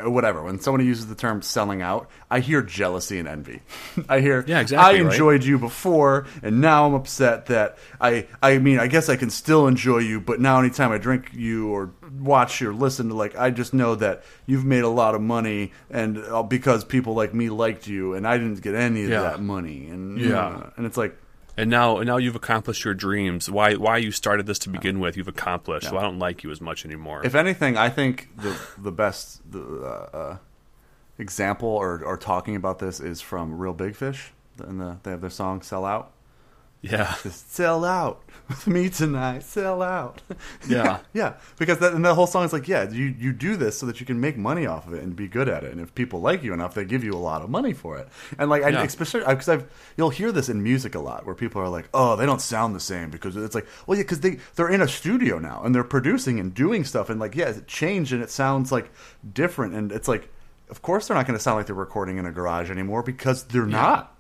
uh, 0.04 0.10
whatever. 0.10 0.44
When 0.44 0.60
somebody 0.60 0.86
uses 0.86 1.08
the 1.08 1.16
term 1.16 1.42
"selling 1.42 1.82
out," 1.82 2.10
I 2.30 2.40
hear 2.40 2.62
jealousy 2.62 3.18
and 3.20 3.28
envy. 3.28 3.62
I 4.10 4.20
hear, 4.22 4.46
Yeah, 4.48 4.60
exactly, 4.62 5.00
I 5.00 5.04
right? 5.04 5.12
enjoyed 5.12 5.44
you 5.44 5.58
before, 5.60 6.28
and 6.44 6.62
now 6.62 6.86
I'm 6.86 6.94
upset 6.94 7.48
that 7.48 7.78
I. 8.00 8.28
I 8.42 8.60
mean, 8.60 8.80
I 8.80 8.88
guess 8.88 9.10
I 9.10 9.16
can 9.16 9.30
still 9.32 9.68
enjoy 9.68 9.98
you, 10.00 10.22
but 10.22 10.40
now 10.40 10.60
anytime 10.60 10.92
I 10.92 10.98
drink 11.00 11.32
you 11.34 11.70
or 11.70 11.92
watch 12.20 12.62
you, 12.62 12.70
or 12.70 12.74
listen 12.74 13.10
to, 13.10 13.16
like, 13.16 13.36
I 13.38 13.50
just 13.50 13.74
know 13.74 13.96
that 13.96 14.24
you've 14.46 14.66
made 14.66 14.84
a 14.84 14.90
lot 14.90 15.16
of 15.16 15.22
money, 15.22 15.72
and 15.90 16.18
uh, 16.20 16.44
because 16.44 16.84
people 16.84 17.14
like 17.16 17.34
me 17.34 17.50
liked 17.50 17.88
you, 17.88 18.14
and 18.14 18.28
I 18.28 18.38
didn't 18.38 18.62
get 18.62 18.76
any 18.76 19.04
of 19.06 19.10
Yeah. 19.10 19.22
that 19.24 19.42
money, 19.42 19.88
and 19.88 20.20
Yeah. 20.20 20.46
uh, 20.48 20.70
and 20.78 20.86
it's 20.86 20.98
like. 20.98 21.18
And 21.58 21.70
now, 21.70 21.98
and 21.98 22.08
now 22.08 22.18
you've 22.18 22.36
accomplished 22.36 22.86
your 22.86 22.94
dreams. 22.94 23.50
Why, 23.50 23.76
why 23.76 23.98
you 23.98 24.12
started 24.12 24.46
this 24.46 24.60
to 24.60 24.70
begin 24.70 25.00
with, 25.00 25.18
you've 25.18 25.28
accomplished. 25.28 25.90
So 25.90 25.98
I 25.98 26.02
don't 26.02 26.20
like 26.20 26.44
you 26.44 26.52
as 26.52 26.62
much 26.62 26.86
anymore. 26.86 27.26
If 27.26 27.36
anything, 27.36 27.78
I 27.78 27.90
think 27.90 28.30
the 28.38 28.58
the 28.78 28.92
best 28.92 29.42
the, 29.52 29.62
uh, 29.62 30.18
uh, 30.18 30.38
example 31.18 31.68
or, 31.68 32.04
or 32.04 32.18
talking 32.18 32.56
about 32.56 32.80
this 32.80 33.00
is 33.00 33.22
from 33.22 33.58
Reel 33.58 33.74
Big 33.74 33.96
Fish, 33.96 34.32
and 34.60 34.80
the, 34.80 34.98
they 35.04 35.12
have 35.12 35.22
their 35.22 35.30
song 35.30 35.62
"Sell 35.62 35.86
Out." 35.86 36.14
Yeah. 36.82 37.16
Just 37.22 37.54
sell 37.54 37.86
out 37.86 38.24
with 38.52 38.68
me 38.68 38.90
tonight. 38.90 39.44
Sell 39.44 39.82
out. 39.82 40.22
Yeah. 40.68 41.00
yeah. 41.14 41.34
Because 41.58 41.80
that, 41.80 41.94
and 41.94 42.06
the 42.06 42.14
whole 42.14 42.28
song 42.28 42.46
is 42.46 42.54
like, 42.54 42.68
yeah, 42.68 42.88
you 42.90 43.06
you 43.18 43.34
do 43.34 43.56
this 43.58 43.78
so 43.78 43.86
that 43.88 44.00
you 44.00 44.06
can 44.06 44.20
make 44.22 44.38
money 44.38 44.66
off 44.68 44.88
of 44.88 44.94
it 44.94 45.02
and 45.04 45.16
be 45.16 45.28
good 45.28 45.50
at 45.50 45.64
it. 45.64 45.72
And 45.72 45.82
if 45.82 45.94
people 45.96 46.22
like 46.22 46.44
you 46.44 46.54
enough, 46.54 46.76
they 46.76 46.86
give 46.86 47.04
you 47.04 47.14
a 47.14 47.18
lot 47.18 47.42
of 47.42 47.50
money 47.50 47.74
for 47.74 47.98
it. 47.98 48.08
And 48.38 48.50
like, 48.50 48.64
I, 48.64 48.70
Yeah. 48.70 48.84
especially 48.84 49.22
because 49.28 49.50
I've 49.50 49.66
you'll 49.98 50.12
hear 50.12 50.32
this 50.32 50.50
in 50.50 50.62
music 50.62 50.94
a 50.96 51.00
lot 51.00 51.26
where 51.26 51.36
people 51.36 51.62
are 51.62 51.70
like, 51.70 51.90
oh, 51.94 52.16
they 52.16 52.26
don't 52.26 52.42
sound 52.42 52.76
the 52.76 52.80
same 52.80 53.10
because 53.10 53.36
it's 53.36 53.56
like, 53.56 53.68
well, 53.88 53.98
yeah, 53.98 54.04
because 54.04 54.20
they 54.22 54.38
they're 54.56 54.70
in 54.70 54.82
a 54.82 54.88
studio 54.88 55.40
now 55.40 55.62
and 55.64 55.74
they're 55.74 55.84
producing 55.84 56.40
and 56.40 56.54
doing 56.54 56.84
stuff 56.84 57.10
and 57.10 57.20
like, 57.20 57.36
yeah, 57.36 57.50
it 57.50 57.68
changed 57.68 58.14
and 58.14 58.22
it 58.22 58.30
sounds 58.30 58.72
like 58.72 58.92
different 59.34 59.74
and 59.74 59.92
it's 59.92 60.08
like, 60.08 60.30
of 60.70 60.82
course 60.82 61.08
they're 61.08 61.18
not 61.18 61.26
going 61.28 61.38
to 61.38 61.44
sound 61.44 61.58
like 61.58 61.66
they're 61.66 61.76
recording 61.76 62.18
in 62.18 62.26
a 62.26 62.32
garage 62.32 62.70
anymore 62.72 63.04
because 63.04 63.44
they're 63.46 63.66
not. 63.66 64.16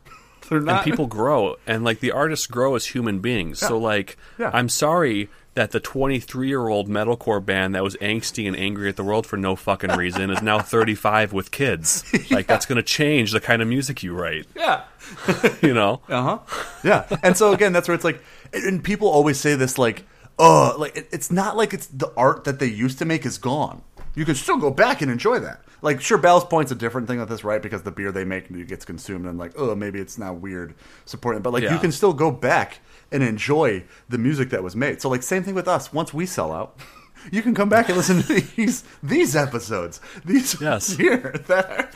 They're 0.49 0.59
not. 0.59 0.75
and 0.77 0.83
people 0.83 1.07
grow 1.07 1.55
and 1.67 1.83
like 1.83 1.99
the 1.99 2.11
artists 2.11 2.47
grow 2.47 2.75
as 2.75 2.85
human 2.87 3.19
beings 3.19 3.59
so 3.59 3.77
like 3.77 4.17
Yeah. 4.37 4.51
i'm 4.53 4.69
sorry 4.69 5.29
that 5.53 5.71
the 5.71 5.79
23 5.81 6.47
year 6.47 6.67
old 6.67 6.87
metalcore 6.89 7.43
band 7.45 7.75
that 7.75 7.83
was 7.83 7.95
angsty 7.97 8.47
and 8.47 8.55
angry 8.55 8.87
at 8.89 8.95
the 8.95 9.03
world 9.03 9.25
for 9.27 9.37
no 9.37 9.55
fucking 9.55 9.91
reason 9.91 10.29
is 10.29 10.41
now 10.41 10.59
35 10.59 11.33
with 11.33 11.51
kids 11.51 12.03
like 12.31 12.47
that's 12.47 12.65
going 12.65 12.77
to 12.77 12.83
change 12.83 13.31
the 13.31 13.41
kind 13.41 13.61
of 13.61 13.67
music 13.67 14.01
you 14.03 14.13
write 14.13 14.45
yeah. 14.55 14.83
you 15.61 15.73
know 15.73 16.01
Uh 16.09 16.21
huh. 16.21 16.39
Yeah. 16.83 17.05
And 17.23 17.35
so 17.37 17.51
again, 17.53 17.73
that's 17.73 17.87
where 17.87 17.95
it's 17.95 18.03
like, 18.05 18.21
and 18.53 18.83
people 18.83 19.07
always 19.09 19.39
say 19.39 19.55
this 19.55 19.77
like, 19.77 20.03
oh, 20.39 20.73
like 20.77 21.07
it's 21.11 21.31
not 21.31 21.55
like 21.57 21.73
it's 21.73 21.87
the 21.87 22.11
art 22.15 22.45
that 22.45 22.59
they 22.59 22.65
used 22.67 22.97
to 22.99 23.05
make 23.05 23.25
is 23.25 23.37
gone. 23.37 23.81
You 24.15 24.25
can 24.25 24.35
still 24.35 24.57
go 24.57 24.71
back 24.71 25.01
and 25.01 25.11
enjoy 25.11 25.39
that. 25.39 25.61
Like, 25.81 25.99
sure, 26.01 26.17
Ballast 26.17 26.49
Point's 26.49 26.71
a 26.71 26.75
different 26.75 27.07
thing 27.07 27.19
with 27.19 27.29
this, 27.29 27.43
right? 27.43 27.61
Because 27.61 27.81
the 27.83 27.91
beer 27.91 28.11
they 28.11 28.23
make 28.23 28.49
gets 28.67 28.85
consumed, 28.85 29.25
and 29.25 29.39
like, 29.39 29.53
oh, 29.57 29.73
maybe 29.75 29.99
it's 29.99 30.17
now 30.17 30.31
weird 30.33 30.75
supporting. 31.05 31.41
But 31.41 31.53
like, 31.53 31.63
you 31.63 31.79
can 31.79 31.91
still 31.91 32.13
go 32.13 32.29
back 32.31 32.79
and 33.11 33.23
enjoy 33.23 33.83
the 34.07 34.17
music 34.17 34.49
that 34.51 34.63
was 34.63 34.75
made. 34.75 35.01
So 35.01 35.09
like, 35.09 35.23
same 35.23 35.43
thing 35.43 35.55
with 35.55 35.67
us. 35.67 35.91
Once 35.93 36.13
we 36.13 36.25
sell 36.25 36.51
out. 36.51 36.77
You 37.31 37.43
can 37.43 37.53
come 37.53 37.69
back 37.69 37.87
and 37.87 37.95
listen 37.95 38.23
to 38.23 38.41
these 38.55 38.83
these 39.03 39.35
episodes. 39.35 40.01
These 40.25 40.59
Yes. 40.61 40.93
here 40.97 41.35
that 41.45 41.69
are, 41.69 41.89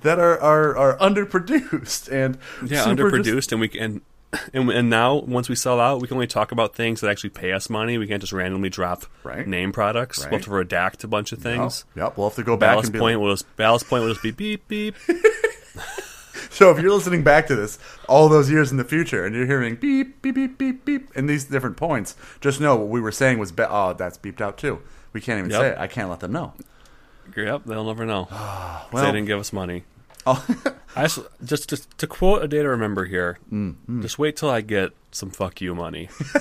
that 0.00 0.18
are, 0.18 0.40
are 0.40 0.74
are 0.74 0.96
underproduced 0.96 2.10
and 2.10 2.38
yeah 2.64 2.84
super 2.84 3.10
just- 3.10 3.28
underproduced 3.28 3.52
and 3.52 3.60
we 3.60 3.68
can 3.68 4.00
and, 4.54 4.70
and 4.70 4.88
now 4.90 5.16
once 5.16 5.48
we 5.48 5.54
sell 5.56 5.80
out 5.80 6.00
we 6.00 6.06
can 6.06 6.14
only 6.16 6.26
talk 6.26 6.52
about 6.52 6.74
things 6.74 7.00
that 7.00 7.10
actually 7.10 7.30
pay 7.30 7.52
us 7.52 7.68
money 7.68 7.98
we 7.98 8.06
can't 8.06 8.20
just 8.20 8.32
randomly 8.32 8.68
drop 8.70 9.04
Right. 9.24 9.46
name 9.46 9.72
products 9.72 10.20
we'll 10.20 10.30
have 10.38 10.42
to 10.42 10.50
redact 10.50 11.02
a 11.04 11.08
bunch 11.08 11.32
of 11.32 11.40
things 11.40 11.84
yep, 11.96 12.16
we'll 12.16 12.28
have 12.28 12.36
to 12.36 12.42
go 12.44 12.56
back 12.56 12.72
ballast 12.74 12.86
and 12.88 12.92
be 12.92 12.98
point 13.00 13.16
like, 13.18 13.24
will 13.26 13.32
just 13.32 13.56
ballast 13.56 13.88
point 13.88 14.02
will 14.04 14.10
just 14.10 14.22
be 14.22 14.30
beep 14.30 14.68
beep 14.68 14.94
so 16.50 16.70
if 16.70 16.80
you're 16.80 16.92
listening 16.92 17.22
back 17.22 17.46
to 17.46 17.56
this 17.56 17.78
all 18.08 18.28
those 18.28 18.50
years 18.50 18.70
in 18.70 18.76
the 18.76 18.84
future 18.84 19.24
and 19.24 19.34
you're 19.34 19.46
hearing 19.46 19.76
beep 19.76 20.20
beep 20.22 20.34
beep 20.34 20.58
beep 20.58 20.84
beep 20.84 21.08
and 21.16 21.28
these 21.28 21.44
different 21.44 21.76
points, 21.76 22.16
just 22.40 22.60
know 22.60 22.76
what 22.76 22.88
we 22.88 23.00
were 23.00 23.12
saying 23.12 23.38
was 23.38 23.50
be- 23.52 23.62
oh 23.68 23.92
that's 23.94 24.18
beeped 24.18 24.40
out 24.40 24.58
too. 24.58 24.80
We 25.12 25.20
can't 25.20 25.38
even 25.38 25.50
Yep. 25.50 25.60
say 25.60 25.68
it. 25.70 25.78
I 25.78 25.86
can't 25.86 26.08
let 26.08 26.20
them 26.20 26.32
know. 26.32 26.52
yep 27.36 27.62
they'll 27.64 27.84
never 27.84 28.04
know 28.06 28.28
Well- 28.92 29.04
they 29.04 29.12
didn't 29.12 29.26
give 29.26 29.38
us 29.40 29.52
money 29.52 29.84
Oh, 30.26 30.44
I 30.96 31.02
just, 31.04 31.20
just 31.44 31.68
just 31.70 31.98
to 31.98 32.06
quote 32.06 32.42
a 32.42 32.48
day 32.48 32.62
to 32.62 32.68
remember 32.68 33.04
here. 33.06 33.38
Mm, 33.52 34.02
Just 34.02 34.18
wait 34.18 34.36
till 34.36 34.50
I 34.50 34.60
get 34.60 34.90
some 35.12 35.30
fuck 35.30 35.60
you 35.60 35.74
money. 35.74 36.08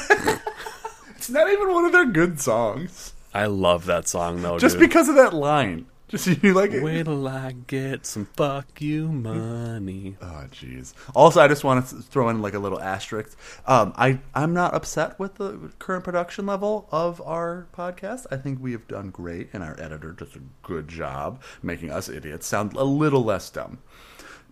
it's 1.16 1.30
not 1.30 1.50
even 1.50 1.72
one 1.72 1.86
of 1.86 1.92
their 1.92 2.06
good 2.06 2.40
songs. 2.40 3.14
I 3.34 3.46
love 3.46 3.86
that 3.86 4.08
song 4.08 4.42
though. 4.42 4.58
Just 4.60 4.80
dude. 4.80 4.90
because 4.90 5.08
of 5.08 5.16
that 5.16 5.34
line. 5.34 5.86
Just 6.12 6.26
you 6.44 6.54
like 6.54 6.72
it. 6.72 6.82
Wait 6.82 7.04
till 7.04 7.28
I 7.28 7.52
get 7.68 8.06
some 8.06 8.26
fuck 8.36 8.82
you 8.82 9.08
money. 9.10 10.16
Oh, 10.22 10.46
jeez. 10.52 10.94
Also, 11.16 11.40
I 11.40 11.48
just 11.48 11.64
want 11.64 11.88
to 11.88 11.96
throw 12.02 12.30
in 12.30 12.42
like 12.42 12.54
a 12.56 12.60
little 12.60 12.80
asterisk. 12.82 13.38
Um, 13.68 13.94
I 13.96 14.20
I'm 14.34 14.54
not 14.54 14.74
upset 14.74 15.20
with 15.20 15.36
the 15.36 15.72
current 15.80 16.04
production 16.04 16.46
level 16.48 16.88
of 16.92 17.22
our 17.22 17.68
podcast. 17.78 18.26
I 18.32 18.38
think 18.38 18.60
we 18.62 18.72
have 18.72 18.88
done 18.88 19.12
great, 19.12 19.50
and 19.54 19.62
our 19.64 19.80
editor 19.80 20.12
does 20.12 20.36
a 20.36 20.40
good 20.64 20.88
job 20.88 21.42
making 21.62 21.92
us 21.92 22.10
idiots 22.10 22.48
sound 22.48 22.74
a 22.74 22.84
little 22.84 23.24
less 23.24 23.50
dumb. 23.50 23.78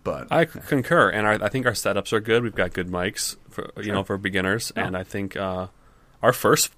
But 0.04 0.28
I 0.30 0.46
c- 0.46 0.60
concur, 0.66 1.10
and 1.10 1.26
our, 1.26 1.42
I 1.42 1.48
think 1.48 1.66
our 1.66 1.72
setups 1.72 2.12
are 2.12 2.20
good. 2.20 2.42
We've 2.44 2.54
got 2.54 2.72
good 2.72 2.88
mics 2.88 3.36
for 3.50 3.70
you 3.82 3.90
know 3.92 4.04
for 4.04 4.16
beginners, 4.16 4.72
and 4.76 4.96
I 4.96 5.02
think 5.02 5.36
uh, 5.36 5.66
our 6.22 6.32
first 6.32 6.72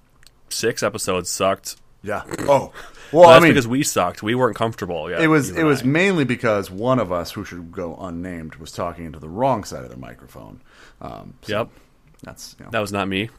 six 0.49 0.81
episodes 0.83 1.29
sucked. 1.29 1.77
yeah. 2.03 2.23
Oh, 2.39 2.73
well, 3.11 3.29
That's 3.29 3.37
I 3.37 3.43
mean, 3.43 3.51
because 3.51 3.67
we 3.67 3.83
sucked. 3.83 4.21
We 4.23 4.35
weren't 4.35 4.55
comfortable. 4.55 5.09
yet, 5.09 5.21
it 5.21 5.27
was 5.27 5.49
it 5.51 5.57
and 5.59 5.67
was 5.67 5.81
I. 5.81 5.85
mainly 5.85 6.23
because 6.25 6.69
one 6.71 6.99
of 6.99 7.11
us, 7.11 7.31
who 7.31 7.43
should 7.45 7.71
go 7.71 7.95
unnamed, 7.99 8.55
was 8.55 8.71
talking 8.71 9.05
into 9.05 9.19
the 9.19 9.29
wrong 9.29 9.63
side 9.63 9.83
of 9.83 9.89
the 9.89 9.97
microphone. 9.97 10.61
Um, 11.01 11.33
so 11.41 11.57
Yep, 11.59 11.69
That's 12.23 12.55
you 12.59 12.65
know, 12.65 12.71
that 12.71 12.79
was 12.79 12.91
not 12.91 13.07
me. 13.07 13.29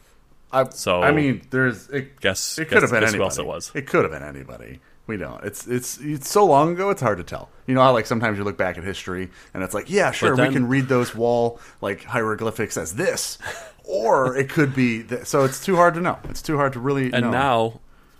I, 0.51 0.69
So- 0.69 1.01
I 1.01 1.11
mean, 1.11 1.41
there's 1.49 1.89
it, 1.89 2.19
Guess- 2.21 2.59
it 2.59 2.65
could 2.65 2.75
guess- 2.75 2.81
have 2.81 2.91
been 2.91 3.03
anybody. 3.03 3.23
else 3.23 3.37
it 3.39 3.45
was. 3.45 3.71
It 3.73 3.87
could 3.87 4.03
have 4.03 4.11
been 4.11 4.21
anybody. 4.23 4.79
We 5.05 5.17
don't. 5.17 5.43
It's 5.43 5.67
it's 5.67 5.97
it's 5.99 6.29
so 6.29 6.45
long 6.45 6.71
ago. 6.73 6.89
It's 6.89 7.01
hard 7.01 7.17
to 7.17 7.25
tell. 7.25 7.49
You 7.67 7.75
know 7.75 7.81
how 7.81 7.91
like 7.91 8.05
sometimes 8.05 8.37
you 8.37 8.45
look 8.45 8.57
back 8.57 8.77
at 8.77 8.85
history 8.85 9.29
and 9.53 9.61
it's 9.61 9.73
like, 9.73 9.89
yeah, 9.89 10.11
sure, 10.11 10.33
then- 10.35 10.47
we 10.47 10.53
can 10.53 10.67
read 10.69 10.87
those 10.87 11.13
wall 11.13 11.59
like 11.81 12.03
hieroglyphics 12.05 12.77
as 12.77 12.95
this, 12.95 13.37
or 13.83 14.37
it 14.37 14.49
could 14.49 14.73
be. 14.73 15.03
Th- 15.03 15.25
so 15.25 15.43
it's 15.43 15.63
too 15.65 15.75
hard 15.75 15.95
to 15.95 15.99
know. 16.01 16.19
It's 16.29 16.41
too 16.41 16.55
hard 16.55 16.71
to 16.73 16.79
really. 16.79 17.11
And 17.11 17.23
know. 17.23 17.31
now, 17.31 17.79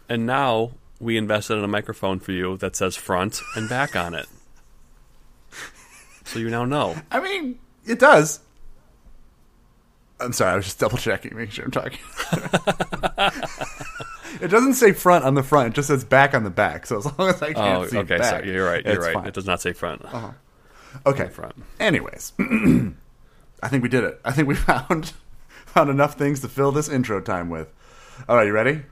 and 0.10 0.26
now 0.26 0.72
we 1.04 1.18
invested 1.18 1.58
in 1.58 1.64
a 1.64 1.68
microphone 1.68 2.20
for 2.20 2.32
you 2.32 2.58
that 2.58 2.76
says 2.76 2.96
front 2.96 3.42
and 3.56 3.70
back 3.70 3.96
on 3.96 4.16
it. 4.16 4.26
So 6.26 6.40
you 6.40 6.50
now 6.50 6.66
know. 6.66 6.96
I 7.12 7.20
mean, 7.20 7.60
it 7.86 8.00
does. 8.00 8.40
I'm 10.20 10.32
sorry. 10.32 10.54
I 10.54 10.56
was 10.56 10.66
just 10.66 10.80
double 10.80 10.98
checking, 10.98 11.36
making 11.36 11.52
sure 11.52 11.66
I'm 11.66 11.72
talking. 11.72 12.00
it 14.42 14.48
doesn't 14.48 14.76
say 14.76 14.94
front 14.94 15.26
on 15.26 15.36
the 15.36 15.44
front. 15.44 15.68
It 15.70 15.74
just 15.74 15.90
says 15.90 16.06
back 16.06 16.34
on 16.34 16.44
the 16.46 16.50
back. 16.50 16.86
So 16.86 17.00
as 17.00 17.06
long 17.06 17.30
as 17.30 17.42
I 17.42 17.52
can't 17.54 17.84
Oh, 17.84 17.88
see 17.88 17.98
okay. 18.00 18.18
back, 18.18 18.44
So 18.46 18.50
you're 18.50 18.66
right. 18.66 18.86
You're 18.86 19.02
right. 19.02 19.14
fine. 19.14 19.28
It 19.28 19.34
does 19.34 19.46
not 19.46 19.62
say 19.62 19.74
front. 19.74 20.04
Uh-huh. 20.06 20.32
Okay. 21.06 21.28
front. 21.28 21.56
Anyways, 21.80 22.32
I 22.40 23.68
think 23.68 23.84
we 23.84 23.90
did 23.90 24.06
it. 24.06 24.22
I 24.24 24.32
think 24.32 24.48
we 24.48 24.56
found 24.56 25.12
found 25.66 25.90
enough 25.90 26.14
things 26.16 26.40
to 26.42 26.48
fill 26.48 26.72
this 26.72 26.88
intro 26.88 27.20
time 27.20 27.50
with. 27.50 27.68
All 28.30 28.38
right, 28.38 28.48
you 28.48 28.54
ready? 28.54 28.84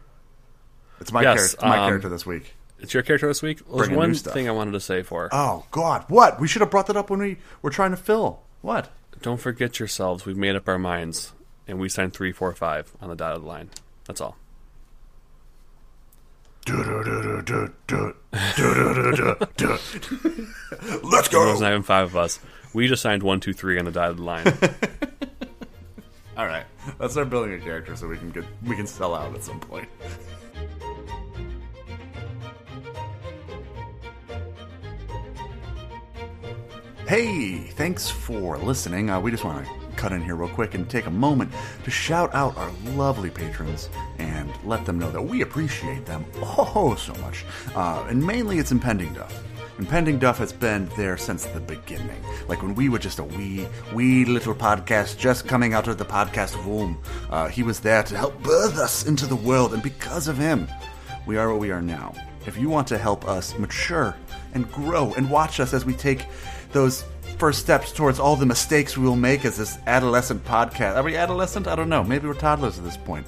It's 1.02 1.12
my 1.12 1.24
Yes, 1.24 1.36
character. 1.36 1.56
It's 1.56 1.64
my 1.64 1.78
um, 1.80 1.90
character 1.90 2.10
this 2.10 2.26
week. 2.26 2.54
It's 2.80 2.94
your 2.94 3.04
character 3.04 3.28
this 3.28 3.42
week. 3.42 3.62
Well, 3.68 3.78
there's 3.80 3.90
one 3.90 4.14
thing 4.14 4.48
I 4.48 4.52
wanted 4.52 4.72
to 4.72 4.80
say 4.80 5.04
for. 5.04 5.30
Oh 5.32 5.66
God, 5.72 6.06
what? 6.08 6.40
We 6.40 6.48
should 6.48 6.62
have 6.62 6.72
brought 6.72 6.88
that 6.88 6.96
up 6.98 7.10
when 7.10 7.20
we 7.20 7.38
were 7.62 7.70
trying 7.72 7.92
to 7.92 7.98
fill. 7.98 8.42
What? 8.62 8.90
Don't 9.22 9.40
forget 9.40 9.80
yourselves. 9.80 10.26
We've 10.26 10.38
made 10.38 10.56
up 10.56 10.68
our 10.68 10.80
minds, 10.80 11.34
and 11.68 11.80
we 11.80 11.90
signed 11.90 12.14
three, 12.14 12.32
four, 12.32 12.54
five 12.54 12.92
on 13.02 13.10
the 13.10 13.16
dotted 13.16 13.44
line. 13.44 13.70
That's 14.06 14.22
all. 14.22 14.38
Let's 16.72 16.88
go. 21.28 21.46
There's 21.46 21.62
not 21.62 21.72
even 21.72 21.84
five 21.84 22.06
of 22.08 22.16
us. 22.16 22.40
We 22.74 22.88
just 22.88 23.02
signed 23.02 23.24
one, 23.24 23.40
two, 23.40 23.54
three 23.54 23.78
on 23.80 23.86
the 23.86 23.92
dotted 23.92 24.20
line. 24.20 24.46
All 26.38 26.48
right, 26.48 26.64
let's 26.98 27.14
start 27.14 27.30
building 27.30 27.54
a 27.54 27.60
character 27.60 27.96
so 27.96 28.08
we 28.08 28.18
can 28.18 28.32
get 28.32 28.46
we 28.66 28.76
can 28.76 28.88
sell 28.88 29.14
out 29.14 29.36
at 29.36 29.44
some 29.44 29.60
point. 29.60 29.88
Hey, 37.12 37.58
thanks 37.58 38.10
for 38.10 38.58
listening. 38.58 39.10
Uh, 39.10 39.20
we 39.20 39.32
just 39.32 39.44
want 39.44 39.66
to 39.66 39.72
cut 39.98 40.14
in 40.14 40.24
here 40.24 40.38
real 40.38 40.48
quick 40.48 40.76
and 40.76 40.90
take 40.90 41.08
a 41.08 41.12
moment 41.12 41.52
to 41.84 41.92
shout 41.92 42.34
out 42.34 42.56
our 42.56 42.72
lovely 42.96 43.30
patrons 43.30 43.90
and 44.18 44.50
let 44.64 44.86
them 44.86 44.98
know 44.98 45.12
that 45.12 45.22
we 45.22 45.42
appreciate 45.42 46.06
them 46.06 46.24
oh 46.38 46.96
so 46.98 47.14
much. 47.16 47.44
Uh, 47.76 48.06
and 48.08 48.26
mainly 48.26 48.60
it's 48.60 48.72
Impending 48.72 49.14
Duff. 49.14 49.44
Impending 49.78 50.20
Duff 50.20 50.38
has 50.38 50.54
been 50.54 50.90
there 50.96 51.18
since 51.18 51.44
the 51.44 51.60
beginning. 51.60 52.24
Like 52.48 52.62
when 52.62 52.76
we 52.76 52.88
were 52.88 52.98
just 52.98 53.20
a 53.20 53.26
wee, 53.26 53.68
wee 53.94 54.24
little 54.24 54.56
podcast 54.56 55.18
just 55.18 55.46
coming 55.46 55.74
out 55.74 55.90
of 55.90 55.98
the 55.98 56.06
podcast 56.06 56.66
womb. 56.66 56.98
Uh, 57.30 57.50
he 57.50 57.62
was 57.62 57.82
there 57.82 58.04
to 58.04 58.16
help 58.16 58.42
birth 58.42 58.78
us 58.78 59.06
into 59.06 59.26
the 59.26 59.36
world, 59.36 59.74
and 59.74 59.84
because 59.84 60.30
of 60.30 60.38
him, 60.38 60.66
we 61.26 61.36
are 61.36 61.52
what 61.52 61.60
we 61.60 61.72
are 61.72 61.82
now. 61.82 62.14
If 62.46 62.58
you 62.58 62.70
want 62.70 62.88
to 62.88 62.98
help 62.98 63.28
us 63.28 63.58
mature 63.60 64.16
and 64.54 64.72
grow 64.72 65.14
and 65.14 65.30
watch 65.30 65.60
us 65.60 65.74
as 65.74 65.86
we 65.86 65.94
take 65.94 66.26
those 66.74 67.04
first 67.38 67.60
steps 67.60 67.92
towards 67.92 68.20
all 68.20 68.36
the 68.36 68.46
mistakes 68.46 68.98
we 68.98 69.06
will 69.06 69.16
make 69.16 69.46
as 69.46 69.58
this 69.58 69.78
adolescent 69.88 70.44
podcast. 70.46 70.96
Are 70.96 71.04
we 71.04 71.16
adolescent? 71.16 71.68
I 71.68 71.76
don't 71.76 71.90
know. 71.90 72.04
Maybe 72.04 72.28
we're 72.28 72.34
toddlers 72.34 72.78
at 72.78 72.84
this 72.84 72.98
point. 72.98 73.26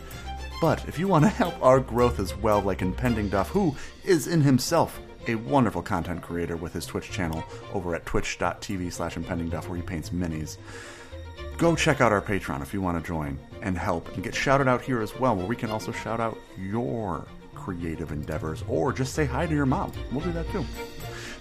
But 0.61 0.87
if 0.87 0.99
you 0.99 1.07
want 1.07 1.25
to 1.25 1.29
help 1.43 1.61
our 1.61 1.79
growth 1.79 2.19
as 2.19 2.35
well, 2.37 2.61
like 2.61 2.81
Impending 2.81 3.29
Duff, 3.29 3.49
who 3.49 3.75
is 4.03 4.27
in 4.27 4.41
himself 4.41 4.99
a 5.27 5.35
wonderful 5.35 5.81
content 5.81 6.21
creator 6.21 6.57
with 6.57 6.73
his 6.73 6.85
Twitch 6.85 7.09
channel 7.11 7.43
over 7.73 7.95
at 7.95 8.05
twitch.tv 8.05 8.91
slash 8.91 9.15
impending 9.15 9.49
duff 9.49 9.67
where 9.67 9.77
he 9.77 9.81
paints 9.81 10.09
minis. 10.09 10.57
Go 11.57 11.75
check 11.75 12.01
out 12.01 12.11
our 12.11 12.21
Patreon 12.21 12.61
if 12.61 12.73
you 12.73 12.81
want 12.81 13.01
to 13.01 13.07
join 13.07 13.39
and 13.61 13.77
help 13.77 14.13
and 14.15 14.23
get 14.23 14.35
shouted 14.35 14.67
out 14.67 14.81
here 14.81 15.01
as 15.01 15.17
well, 15.19 15.35
where 15.35 15.45
we 15.45 15.55
can 15.55 15.69
also 15.69 15.91
shout 15.91 16.19
out 16.19 16.37
your 16.57 17.25
creative 17.53 18.11
endeavors 18.11 18.63
or 18.67 18.91
just 18.91 19.13
say 19.13 19.25
hi 19.25 19.45
to 19.45 19.53
your 19.53 19.65
mom. 19.65 19.91
We'll 20.11 20.21
do 20.21 20.31
that 20.33 20.49
too. 20.51 20.65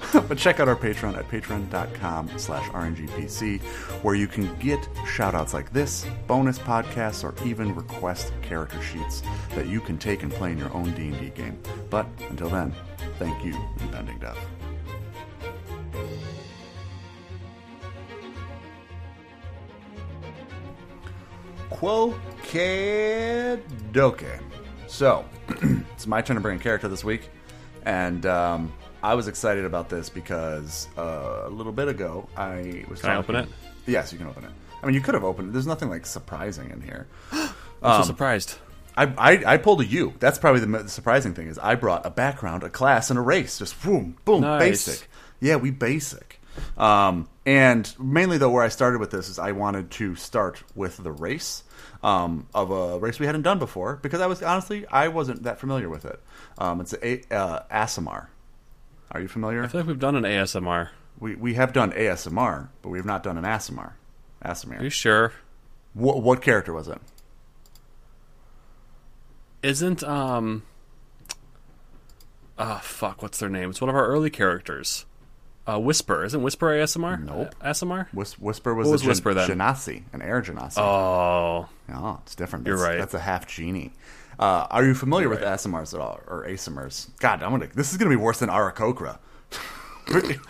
but 0.28 0.36
check 0.36 0.60
out 0.60 0.68
our 0.68 0.76
Patreon 0.76 1.16
at 1.16 1.28
patreon.com 1.28 2.30
slash 2.36 2.68
rngpc, 2.70 3.60
where 4.02 4.14
you 4.14 4.26
can 4.26 4.54
get 4.58 4.80
shoutouts 5.06 5.52
like 5.52 5.72
this, 5.72 6.06
bonus 6.26 6.58
podcasts, 6.58 7.24
or 7.24 7.34
even 7.46 7.74
request 7.74 8.32
character 8.42 8.82
sheets 8.82 9.22
that 9.54 9.66
you 9.66 9.80
can 9.80 9.98
take 9.98 10.22
and 10.22 10.32
play 10.32 10.52
in 10.52 10.58
your 10.58 10.72
own 10.74 10.92
D&D 10.94 11.30
game. 11.30 11.58
But 11.90 12.06
until 12.30 12.50
then, 12.50 12.74
thank 13.18 13.44
you, 13.44 13.56
Impending 13.80 14.18
Death. 14.18 14.38
Quokedoke. 21.70 23.60
So, 24.86 25.24
it's 25.94 26.06
my 26.06 26.20
turn 26.22 26.36
to 26.36 26.40
bring 26.40 26.56
a 26.58 26.62
character 26.62 26.86
this 26.86 27.02
week, 27.02 27.30
and 27.84 28.24
um, 28.26 28.72
I 29.02 29.14
was 29.14 29.28
excited 29.28 29.64
about 29.64 29.88
this 29.88 30.08
because 30.08 30.88
uh, 30.96 31.42
a 31.44 31.50
little 31.50 31.72
bit 31.72 31.88
ago 31.88 32.28
I 32.36 32.84
was. 32.88 33.00
Can 33.00 33.10
I 33.10 33.16
open 33.16 33.36
it? 33.36 33.48
Yes, 33.86 34.12
you 34.12 34.18
can 34.18 34.28
open 34.28 34.44
it. 34.44 34.50
I 34.82 34.86
mean, 34.86 34.94
you 34.94 35.00
could 35.00 35.14
have 35.14 35.24
opened 35.24 35.48
it. 35.50 35.52
There's 35.52 35.66
nothing 35.66 35.90
like 35.90 36.06
surprising 36.06 36.70
in 36.70 36.80
here. 36.80 37.06
I'm 37.32 38.02
so 38.02 38.06
surprised. 38.06 38.58
I, 38.96 39.06
I, 39.16 39.54
I 39.54 39.56
pulled 39.56 39.80
a 39.80 39.86
U. 39.86 40.12
That's 40.18 40.38
probably 40.38 40.60
the 40.60 40.66
mo- 40.66 40.86
surprising 40.86 41.34
thing 41.34 41.48
is 41.48 41.58
I 41.58 41.74
brought 41.76 42.04
a 42.04 42.10
background, 42.10 42.62
a 42.62 42.68
class, 42.68 43.10
and 43.10 43.18
a 43.18 43.22
race. 43.22 43.58
Just 43.58 43.82
boom, 43.82 44.16
boom, 44.24 44.42
Nice. 44.42 44.60
basic. 44.86 45.08
Yeah, 45.40 45.56
we 45.56 45.70
basic. 45.70 46.40
Um, 46.76 47.28
and 47.46 47.92
mainly 47.98 48.38
though, 48.38 48.50
where 48.50 48.62
I 48.62 48.68
started 48.68 49.00
with 49.00 49.10
this 49.10 49.28
is 49.28 49.38
I 49.38 49.52
wanted 49.52 49.90
to 49.92 50.14
start 50.14 50.62
with 50.74 50.98
the 50.98 51.10
race 51.10 51.64
um, 52.02 52.46
of 52.54 52.70
a 52.70 52.98
race 52.98 53.18
we 53.18 53.26
hadn't 53.26 53.42
done 53.42 53.58
before 53.58 53.96
because 53.96 54.20
I 54.20 54.26
was 54.26 54.42
honestly 54.42 54.86
I 54.86 55.08
wasn't 55.08 55.44
that 55.44 55.58
familiar 55.58 55.88
with 55.88 56.04
it. 56.04 56.20
Um, 56.58 56.80
it's 56.80 56.92
a 56.92 57.22
uh, 57.34 57.62
Aasimar. 57.72 58.26
Are 59.12 59.20
you 59.20 59.28
familiar? 59.28 59.62
I 59.62 59.68
feel 59.68 59.80
like 59.82 59.88
we've 59.88 59.98
done 59.98 60.16
an 60.16 60.24
ASMR. 60.24 60.88
We 61.18 61.36
we 61.36 61.54
have 61.54 61.72
done 61.72 61.92
ASMR, 61.92 62.68
but 62.82 62.88
we 62.88 62.98
have 62.98 63.06
not 63.06 63.22
done 63.22 63.38
an 63.38 63.44
Aasimar. 63.44 63.92
Are 64.44 64.82
you 64.82 64.90
sure? 64.90 65.32
What, 65.94 66.20
what 66.22 66.42
character 66.42 66.72
was 66.72 66.88
it? 66.88 66.98
Isn't 69.62 70.02
um 70.02 70.62
Ah 72.58 72.80
fuck, 72.82 73.22
what's 73.22 73.38
their 73.38 73.48
name? 73.48 73.70
It's 73.70 73.80
one 73.80 73.88
of 73.90 73.94
our 73.96 74.06
early 74.06 74.30
characters. 74.30 75.04
Uh 75.66 75.78
Whisper. 75.78 76.24
Isn't 76.24 76.42
Whisper 76.42 76.66
ASMR? 76.70 77.22
Nope. 77.22 77.54
ASMR? 77.60 78.08
Whis- 78.12 78.38
Whisper 78.40 78.74
was 78.74 78.86
What 78.88 78.90
a 78.90 78.94
was 78.94 79.04
Whisper 79.04 79.34
then? 79.34 79.48
Genasi, 79.48 80.02
an 80.12 80.22
air 80.22 80.42
Genasi. 80.42 80.78
Oh. 80.78 81.68
Oh, 81.92 82.18
it's 82.22 82.34
different. 82.34 82.66
You're 82.66 82.76
That's- 82.78 82.90
right. 82.94 82.98
That's 82.98 83.14
a 83.14 83.20
half 83.20 83.46
genie. 83.46 83.92
Uh, 84.42 84.66
are 84.70 84.84
you 84.84 84.92
familiar 84.92 85.28
with 85.28 85.40
right. 85.40 85.54
Aasimars 85.54 85.94
at 85.94 86.00
all, 86.00 86.18
or 86.26 86.44
Aasimars? 86.48 87.08
God, 87.20 87.44
I'm 87.44 87.52
gonna. 87.52 87.68
This 87.72 87.92
is 87.92 87.96
gonna 87.96 88.10
be 88.10 88.16
worse 88.16 88.40
than 88.40 88.48
Aarakocra. 88.48 89.18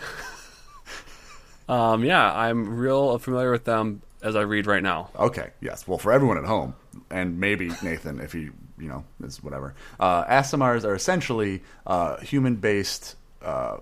Um 1.69 2.03
yeah, 2.03 2.33
I'm 2.33 2.75
real 2.75 3.17
familiar 3.19 3.49
with 3.51 3.63
them 3.63 4.01
as 4.21 4.35
I 4.35 4.41
read 4.41 4.67
right 4.67 4.83
now. 4.83 5.09
okay, 5.17 5.51
yes. 5.61 5.87
Well, 5.87 5.97
for 5.97 6.11
everyone 6.11 6.37
at 6.37 6.43
home, 6.43 6.75
and 7.09 7.39
maybe 7.39 7.69
Nathan, 7.81 8.19
if 8.19 8.33
he, 8.33 8.49
you 8.77 8.87
know, 8.89 9.05
is 9.23 9.41
whatever. 9.41 9.73
Uh, 9.99 10.25
Aasimars 10.25 10.83
are 10.83 10.95
essentially 10.95 11.61
uh, 11.87 12.17
human-based. 12.19 13.15
Uh, 13.41 13.77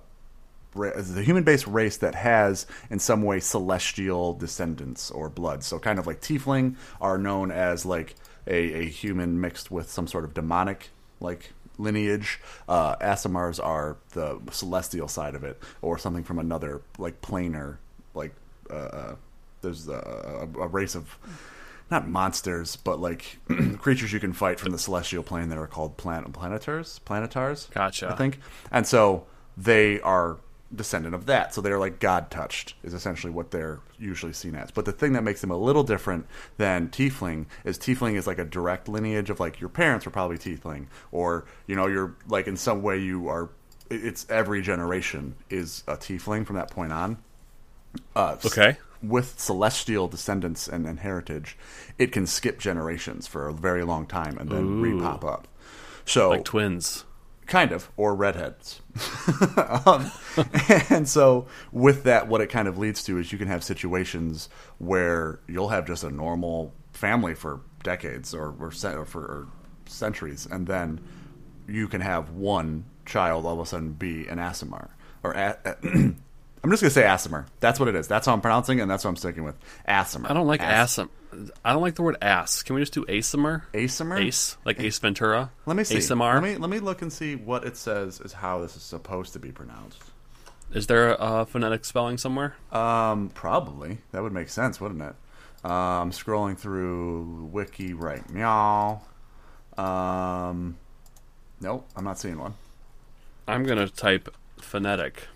ra- 0.75 0.91
the 0.95 1.23
human-based 1.23 1.65
race 1.67 1.97
that 1.97 2.13
has, 2.15 2.67
in 2.91 2.99
some 2.99 3.23
way, 3.23 3.39
celestial 3.39 4.33
descendants 4.33 5.09
or 5.09 5.29
blood. 5.29 5.63
So, 5.63 5.79
kind 5.79 5.97
of 5.99 6.05
like 6.05 6.21
Tiefling 6.21 6.75
are 6.99 7.17
known 7.17 7.51
as 7.51 7.85
like 7.85 8.15
a, 8.47 8.81
a 8.81 8.85
human 8.85 9.39
mixed 9.39 9.71
with 9.71 9.89
some 9.89 10.07
sort 10.07 10.23
of 10.23 10.33
demonic 10.33 10.89
like 11.19 11.53
lineage. 11.77 12.39
Uh, 12.67 12.95
Aasimars 12.97 13.63
are 13.63 13.97
the 14.11 14.39
celestial 14.51 15.07
side 15.07 15.35
of 15.35 15.43
it, 15.43 15.61
or 15.81 15.97
something 15.97 16.23
from 16.23 16.39
another 16.39 16.81
like 16.97 17.21
planar 17.21 17.77
like. 18.13 18.33
Uh, 18.69 19.15
there's 19.61 19.87
a, 19.87 20.47
a, 20.55 20.61
a 20.61 20.67
race 20.67 20.95
of 20.95 21.17
not 21.91 22.07
monsters, 22.07 22.77
but 22.77 22.99
like 22.99 23.37
creatures 23.79 24.13
you 24.13 24.19
can 24.19 24.33
fight 24.33 24.59
from 24.59 24.71
the 24.71 24.79
celestial 24.79 25.23
plane 25.23 25.49
that 25.49 25.57
are 25.57 25.67
called 25.67 25.97
planet 25.97 26.31
planetars, 26.33 26.99
planetars. 26.99 27.67
Gotcha. 27.73 28.11
I 28.11 28.15
think, 28.15 28.39
and 28.71 28.87
so 28.87 29.25
they 29.57 29.99
are 30.01 30.37
descendant 30.73 31.13
of 31.15 31.25
that. 31.25 31.53
So 31.53 31.61
they're 31.61 31.79
like 31.79 31.99
God 31.99 32.31
touched 32.31 32.75
is 32.83 32.93
essentially 32.93 33.31
what 33.31 33.51
they're 33.51 33.79
usually 33.99 34.33
seen 34.33 34.55
as. 34.55 34.71
But 34.71 34.85
the 34.85 34.91
thing 34.91 35.13
that 35.13 35.23
makes 35.23 35.41
them 35.41 35.51
a 35.51 35.57
little 35.57 35.83
different 35.83 36.25
than 36.57 36.89
Tiefling 36.89 37.45
is 37.63 37.77
Tiefling 37.77 38.15
is 38.15 38.27
like 38.27 38.39
a 38.39 38.45
direct 38.45 38.87
lineage 38.87 39.29
of 39.29 39.39
like 39.39 39.59
your 39.59 39.69
parents 39.69 40.05
were 40.05 40.11
probably 40.11 40.37
Tiefling, 40.37 40.87
or 41.11 41.45
you 41.67 41.75
know 41.75 41.87
you're 41.87 42.15
like 42.27 42.47
in 42.47 42.57
some 42.57 42.81
way 42.81 42.97
you 42.99 43.27
are. 43.27 43.49
It's 43.89 44.25
every 44.29 44.61
generation 44.61 45.35
is 45.49 45.83
a 45.87 45.97
Tiefling 45.97 46.45
from 46.45 46.55
that 46.55 46.71
point 46.71 46.93
on. 46.93 47.17
Uh, 48.15 48.37
Okay. 48.45 48.77
with 49.03 49.37
celestial 49.37 50.07
descendants 50.07 50.65
and, 50.67 50.85
and 50.87 50.99
heritage, 51.01 51.57
it 51.97 52.13
can 52.13 52.25
skip 52.25 52.57
generations 52.57 53.27
for 53.27 53.49
a 53.49 53.53
very 53.53 53.83
long 53.83 54.05
time 54.05 54.37
and 54.37 54.49
then 54.49 54.63
Ooh. 54.63 54.81
re-pop 54.81 55.25
up. 55.25 55.47
So, 56.05 56.29
Like 56.29 56.45
twins. 56.45 57.03
Kind 57.51 57.73
of, 57.73 57.91
or 57.97 58.15
redheads. 58.15 58.79
um, 59.85 60.09
and 60.89 61.05
so, 61.07 61.47
with 61.73 62.03
that, 62.03 62.29
what 62.29 62.39
it 62.39 62.47
kind 62.47 62.69
of 62.69 62.77
leads 62.77 63.03
to 63.03 63.17
is 63.17 63.33
you 63.33 63.37
can 63.37 63.49
have 63.49 63.61
situations 63.61 64.47
where 64.77 65.41
you'll 65.49 65.67
have 65.67 65.85
just 65.85 66.05
a 66.05 66.09
normal 66.09 66.73
family 66.93 67.35
for 67.35 67.59
decades 67.83 68.33
or, 68.33 68.55
or, 68.57 68.71
or 68.71 69.05
for 69.05 69.21
or 69.21 69.47
centuries, 69.85 70.47
and 70.49 70.65
then 70.65 71.01
you 71.67 71.89
can 71.89 71.99
have 71.99 72.29
one 72.29 72.85
child 73.05 73.45
all 73.45 73.55
of 73.55 73.59
a 73.59 73.65
sudden 73.65 73.91
be 73.91 74.27
an 74.27 74.37
Aasimar. 74.37 74.87
Or 75.21 75.33
a- 75.33 75.57
I'm 75.83 76.69
just 76.69 76.81
gonna 76.81 76.89
say 76.89 77.03
Aasimar. 77.03 77.47
That's 77.59 77.81
what 77.81 77.89
it 77.89 77.95
is. 77.95 78.07
That's 78.07 78.27
how 78.27 78.31
I'm 78.33 78.39
pronouncing, 78.39 78.79
it, 78.79 78.83
and 78.83 78.89
that's 78.89 79.03
what 79.03 79.09
I'm 79.09 79.17
sticking 79.17 79.43
with. 79.43 79.55
Aasimar. 79.89 80.31
I 80.31 80.33
don't 80.33 80.47
like 80.47 80.61
As- 80.61 80.97
asim. 80.97 81.09
I 81.63 81.73
don't 81.73 81.81
like 81.81 81.95
the 81.95 82.03
word 82.03 82.17
ass. 82.21 82.63
Can 82.63 82.75
we 82.75 82.81
just 82.81 82.93
do 82.93 83.05
asimar? 83.05 83.63
Aasimar. 83.73 84.19
Ace, 84.19 84.57
like 84.65 84.79
Ace 84.79 84.99
Ventura. 84.99 85.51
Let 85.65 85.77
me 85.77 85.83
see. 85.83 85.97
ASMR. 85.97 86.35
Let 86.35 86.43
me 86.43 86.55
let 86.57 86.69
me 86.69 86.79
look 86.79 87.01
and 87.01 87.11
see 87.11 87.35
what 87.35 87.65
it 87.65 87.77
says 87.77 88.19
is 88.19 88.33
how 88.33 88.61
this 88.61 88.75
is 88.75 88.83
supposed 88.83 89.33
to 89.33 89.39
be 89.39 89.51
pronounced. 89.51 90.01
Is 90.73 90.87
there 90.87 91.15
a 91.19 91.45
phonetic 91.45 91.83
spelling 91.85 92.17
somewhere? 92.17 92.55
Um, 92.71 93.29
probably 93.29 93.99
that 94.11 94.23
would 94.23 94.33
make 94.33 94.49
sense, 94.49 94.79
wouldn't 94.79 95.01
it? 95.01 95.69
Um, 95.69 96.11
scrolling 96.11 96.57
through 96.57 97.49
wiki 97.51 97.93
right 97.93 98.27
meow. 98.29 99.01
Um, 99.77 100.77
nope, 101.59 101.87
I'm 101.95 102.03
not 102.03 102.19
seeing 102.19 102.39
one. 102.39 102.55
I'm 103.47 103.63
gonna 103.63 103.87
type 103.87 104.33
phonetic. 104.59 105.27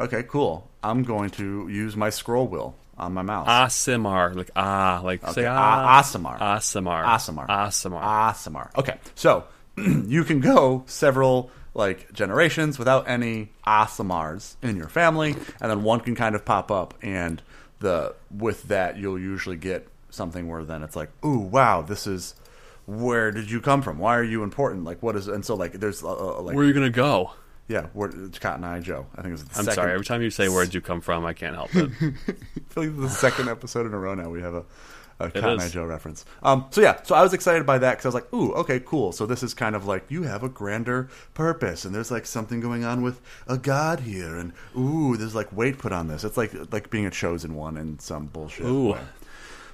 Okay, 0.00 0.22
cool. 0.22 0.68
I'm 0.82 1.02
going 1.02 1.30
to 1.30 1.68
use 1.68 1.96
my 1.96 2.10
scroll 2.10 2.46
wheel 2.46 2.76
on 2.98 3.14
my 3.14 3.22
mouse. 3.22 3.48
Aasimar, 3.48 4.34
like 4.34 4.50
ah, 4.56 5.00
like 5.04 5.22
Okay, 5.22 5.32
say 5.32 5.46
ah. 5.46 6.00
Aasimar. 6.00 6.38
Aasimar. 6.38 7.04
Aasimar. 7.04 7.48
Aasimar. 7.48 8.02
Aasimar. 8.02 8.76
Okay, 8.76 8.98
so 9.14 9.44
you 9.76 10.24
can 10.24 10.40
go 10.40 10.84
several 10.86 11.50
like 11.74 12.12
generations 12.12 12.78
without 12.78 13.08
any 13.08 13.50
Aasimars 13.66 14.56
in 14.62 14.76
your 14.76 14.88
family, 14.88 15.36
and 15.60 15.70
then 15.70 15.82
one 15.82 16.00
can 16.00 16.14
kind 16.14 16.34
of 16.34 16.44
pop 16.44 16.70
up, 16.70 16.94
and 17.02 17.42
the 17.80 18.14
with 18.30 18.64
that 18.64 18.96
you'll 18.96 19.18
usually 19.18 19.56
get 19.56 19.88
something 20.10 20.48
where 20.48 20.64
then 20.64 20.82
it's 20.82 20.96
like, 20.96 21.10
ooh, 21.24 21.38
wow, 21.38 21.82
this 21.82 22.06
is 22.06 22.34
where 22.86 23.30
did 23.30 23.50
you 23.50 23.60
come 23.60 23.82
from? 23.82 23.98
Why 23.98 24.16
are 24.16 24.24
you 24.24 24.42
important? 24.42 24.84
Like, 24.84 25.02
what 25.02 25.14
is? 25.14 25.28
And 25.28 25.44
so 25.44 25.54
like, 25.54 25.72
there's 25.72 26.02
uh, 26.02 26.40
like, 26.40 26.56
Where 26.56 26.64
are 26.64 26.68
you 26.68 26.74
gonna 26.74 26.90
go? 26.90 27.32
Yeah, 27.68 27.86
it's 27.94 28.38
Cotton 28.38 28.64
Eye 28.64 28.80
Joe. 28.80 29.06
I 29.14 29.20
think 29.20 29.34
it's 29.34 29.42
the 29.42 29.58
I'm 29.58 29.64
second, 29.66 29.74
sorry. 29.74 29.92
Every 29.92 30.06
time 30.06 30.22
you 30.22 30.30
say 30.30 30.48
where'd 30.48 30.72
you 30.72 30.80
come 30.80 31.02
from, 31.02 31.26
I 31.26 31.34
can't 31.34 31.54
help 31.54 31.74
it. 31.74 31.90
I 32.00 32.12
feel 32.70 32.84
like 32.84 32.96
this 32.96 32.96
is 32.96 33.00
the 33.00 33.08
second 33.10 33.48
episode 33.50 33.86
in 33.86 33.92
a 33.92 33.98
row 33.98 34.14
now 34.14 34.30
we 34.30 34.40
have 34.40 34.54
a, 34.54 34.64
a 35.20 35.30
Cotton. 35.30 35.60
Eye 35.60 35.68
Joe 35.68 35.84
reference. 35.84 36.24
Um, 36.42 36.64
so 36.70 36.80
yeah, 36.80 37.02
so 37.02 37.14
I 37.14 37.22
was 37.22 37.34
excited 37.34 37.66
by 37.66 37.76
that 37.76 37.92
because 37.92 38.06
I 38.06 38.08
was 38.08 38.14
like, 38.14 38.32
ooh, 38.32 38.54
okay, 38.54 38.80
cool. 38.80 39.12
So 39.12 39.26
this 39.26 39.42
is 39.42 39.52
kind 39.52 39.76
of 39.76 39.86
like 39.86 40.10
you 40.10 40.22
have 40.22 40.42
a 40.42 40.48
grander 40.48 41.10
purpose, 41.34 41.84
and 41.84 41.94
there's 41.94 42.10
like 42.10 42.24
something 42.24 42.60
going 42.60 42.84
on 42.84 43.02
with 43.02 43.20
a 43.46 43.58
god 43.58 44.00
here, 44.00 44.38
and 44.38 44.54
ooh, 44.74 45.18
there's 45.18 45.34
like 45.34 45.52
weight 45.54 45.76
put 45.76 45.92
on 45.92 46.08
this. 46.08 46.24
It's 46.24 46.38
like 46.38 46.52
like 46.72 46.88
being 46.88 47.04
a 47.04 47.10
chosen 47.10 47.54
one 47.54 47.76
in 47.76 47.98
some 47.98 48.26
bullshit 48.26 48.64
Ooh. 48.64 48.92
way. 48.92 49.00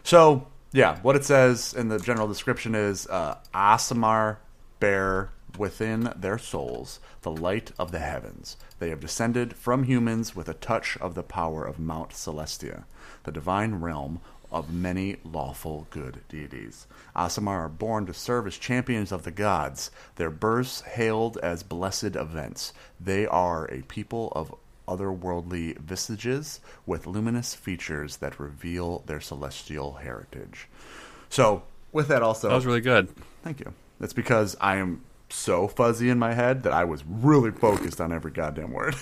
So 0.03 0.49
yeah, 0.73 0.99
what 1.03 1.15
it 1.15 1.25
says 1.25 1.75
in 1.75 1.89
the 1.89 2.01
general 2.01 2.27
description 2.27 2.75
is 2.75 3.07
uh, 3.07 3.37
Aasimar 3.55 4.39
bear 4.81 5.31
within 5.59 6.13
their 6.17 6.39
souls 6.39 7.01
the 7.23 7.31
light 7.31 7.73
of 7.79 7.93
the 7.93 7.99
heavens. 7.99 8.57
They 8.79 8.91
have 8.91 9.01
descended 9.01 9.55
from 9.57 9.85
humans 9.85 10.35
with 10.37 10.49
a 10.49 10.55
touch 10.55 10.97
of 10.99 11.15
the 11.15 11.23
power 11.23 11.65
of 11.65 11.79
Mount 11.79 12.11
Celestia, 12.11 12.85
the 13.25 13.33
divine 13.33 13.77
realm 13.77 14.21
of 14.51 14.73
many 14.73 15.17
lawful 15.25 15.87
good 15.91 16.21
deities. 16.29 16.87
Aasimar 17.17 17.65
are 17.65 17.69
born 17.69 18.07
to 18.07 18.15
serve 18.15 18.47
as 18.47 18.57
champions 18.57 19.11
of 19.11 19.25
the 19.25 19.31
gods, 19.33 19.91
their 20.17 20.31
births 20.31 20.83
hailed 20.83 21.37
as 21.39 21.63
blessed 21.65 22.15
events. 22.15 22.73
They 23.01 23.27
are 23.27 23.67
a 23.67 23.83
people 23.83 24.33
of 24.37 24.55
otherworldly 24.87 25.79
visages 25.79 26.61
with 26.87 27.07
luminous 27.07 27.55
features 27.55 28.19
that 28.19 28.39
reveal 28.39 29.03
their 29.07 29.21
celestial 29.21 29.95
heritage. 29.95 30.69
So, 31.31 31.63
with 31.91 32.09
that 32.09 32.23
also, 32.23 32.49
That 32.49 32.55
was 32.55 32.67
really 32.67 32.81
good. 32.81 33.09
thank 33.43 33.61
you. 33.61 33.73
That's 33.99 34.13
because 34.13 34.57
I 34.61 34.77
am 34.77 35.03
so 35.35 35.69
fuzzy 35.69 36.09
in 36.09 36.19
my 36.19 36.33
head 36.33 36.63
that 36.63 36.73
I 36.73 36.85
was 36.85 37.05
really 37.07 37.51
focused 37.51 38.01
on 38.01 38.13
every 38.13 38.31
goddamn 38.31 38.73
word. 38.73 38.95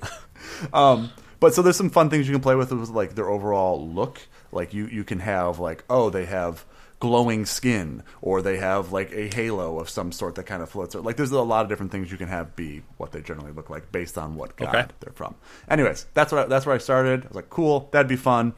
um, 0.72 1.10
but 1.40 1.54
so 1.54 1.62
there's 1.62 1.76
some 1.76 1.90
fun 1.90 2.10
things 2.10 2.26
you 2.26 2.32
can 2.34 2.40
play 2.40 2.54
with 2.54 2.72
with 2.72 2.88
like 2.90 3.14
their 3.14 3.28
overall 3.28 3.86
look. 3.88 4.20
Like 4.52 4.72
you 4.72 4.86
you 4.86 5.04
can 5.04 5.20
have 5.20 5.58
like 5.58 5.84
oh 5.90 6.10
they 6.10 6.26
have 6.26 6.64
glowing 7.00 7.44
skin 7.44 8.02
or 8.22 8.40
they 8.40 8.56
have 8.56 8.92
like 8.92 9.12
a 9.12 9.28
halo 9.34 9.78
of 9.78 9.90
some 9.90 10.10
sort 10.10 10.36
that 10.36 10.44
kind 10.44 10.62
of 10.62 10.70
floats. 10.70 10.94
Like 10.94 11.16
there's 11.16 11.32
a 11.32 11.42
lot 11.42 11.62
of 11.62 11.68
different 11.68 11.92
things 11.92 12.10
you 12.10 12.16
can 12.16 12.28
have 12.28 12.56
be 12.56 12.82
what 12.96 13.12
they 13.12 13.20
generally 13.20 13.52
look 13.52 13.68
like 13.68 13.92
based 13.92 14.16
on 14.16 14.36
what 14.36 14.56
god 14.56 14.68
Okay. 14.74 14.86
they're 15.00 15.12
from. 15.12 15.34
Anyways, 15.68 16.06
that's 16.14 16.32
what 16.32 16.44
I, 16.44 16.46
that's 16.46 16.64
where 16.64 16.74
I 16.74 16.78
started. 16.78 17.24
I 17.24 17.28
was 17.28 17.36
like, 17.36 17.50
cool, 17.50 17.88
that'd 17.92 18.08
be 18.08 18.16
fun. 18.16 18.54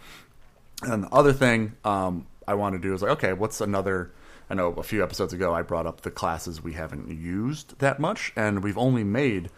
And 0.82 1.04
the 1.04 1.08
other 1.08 1.32
thing 1.32 1.72
um, 1.84 2.26
I 2.46 2.54
want 2.54 2.74
to 2.74 2.78
do 2.78 2.94
is 2.94 3.02
like, 3.02 3.12
okay, 3.12 3.32
what's 3.32 3.60
another? 3.60 4.12
I 4.48 4.54
know 4.54 4.68
a 4.74 4.82
few 4.82 5.02
episodes 5.02 5.32
ago 5.32 5.54
I 5.54 5.62
brought 5.62 5.86
up 5.86 6.02
the 6.02 6.10
classes 6.10 6.62
we 6.62 6.74
haven't 6.74 7.08
used 7.10 7.78
that 7.80 7.98
much, 7.98 8.32
and 8.36 8.62
we've 8.62 8.78
only 8.78 9.02
made 9.04 9.50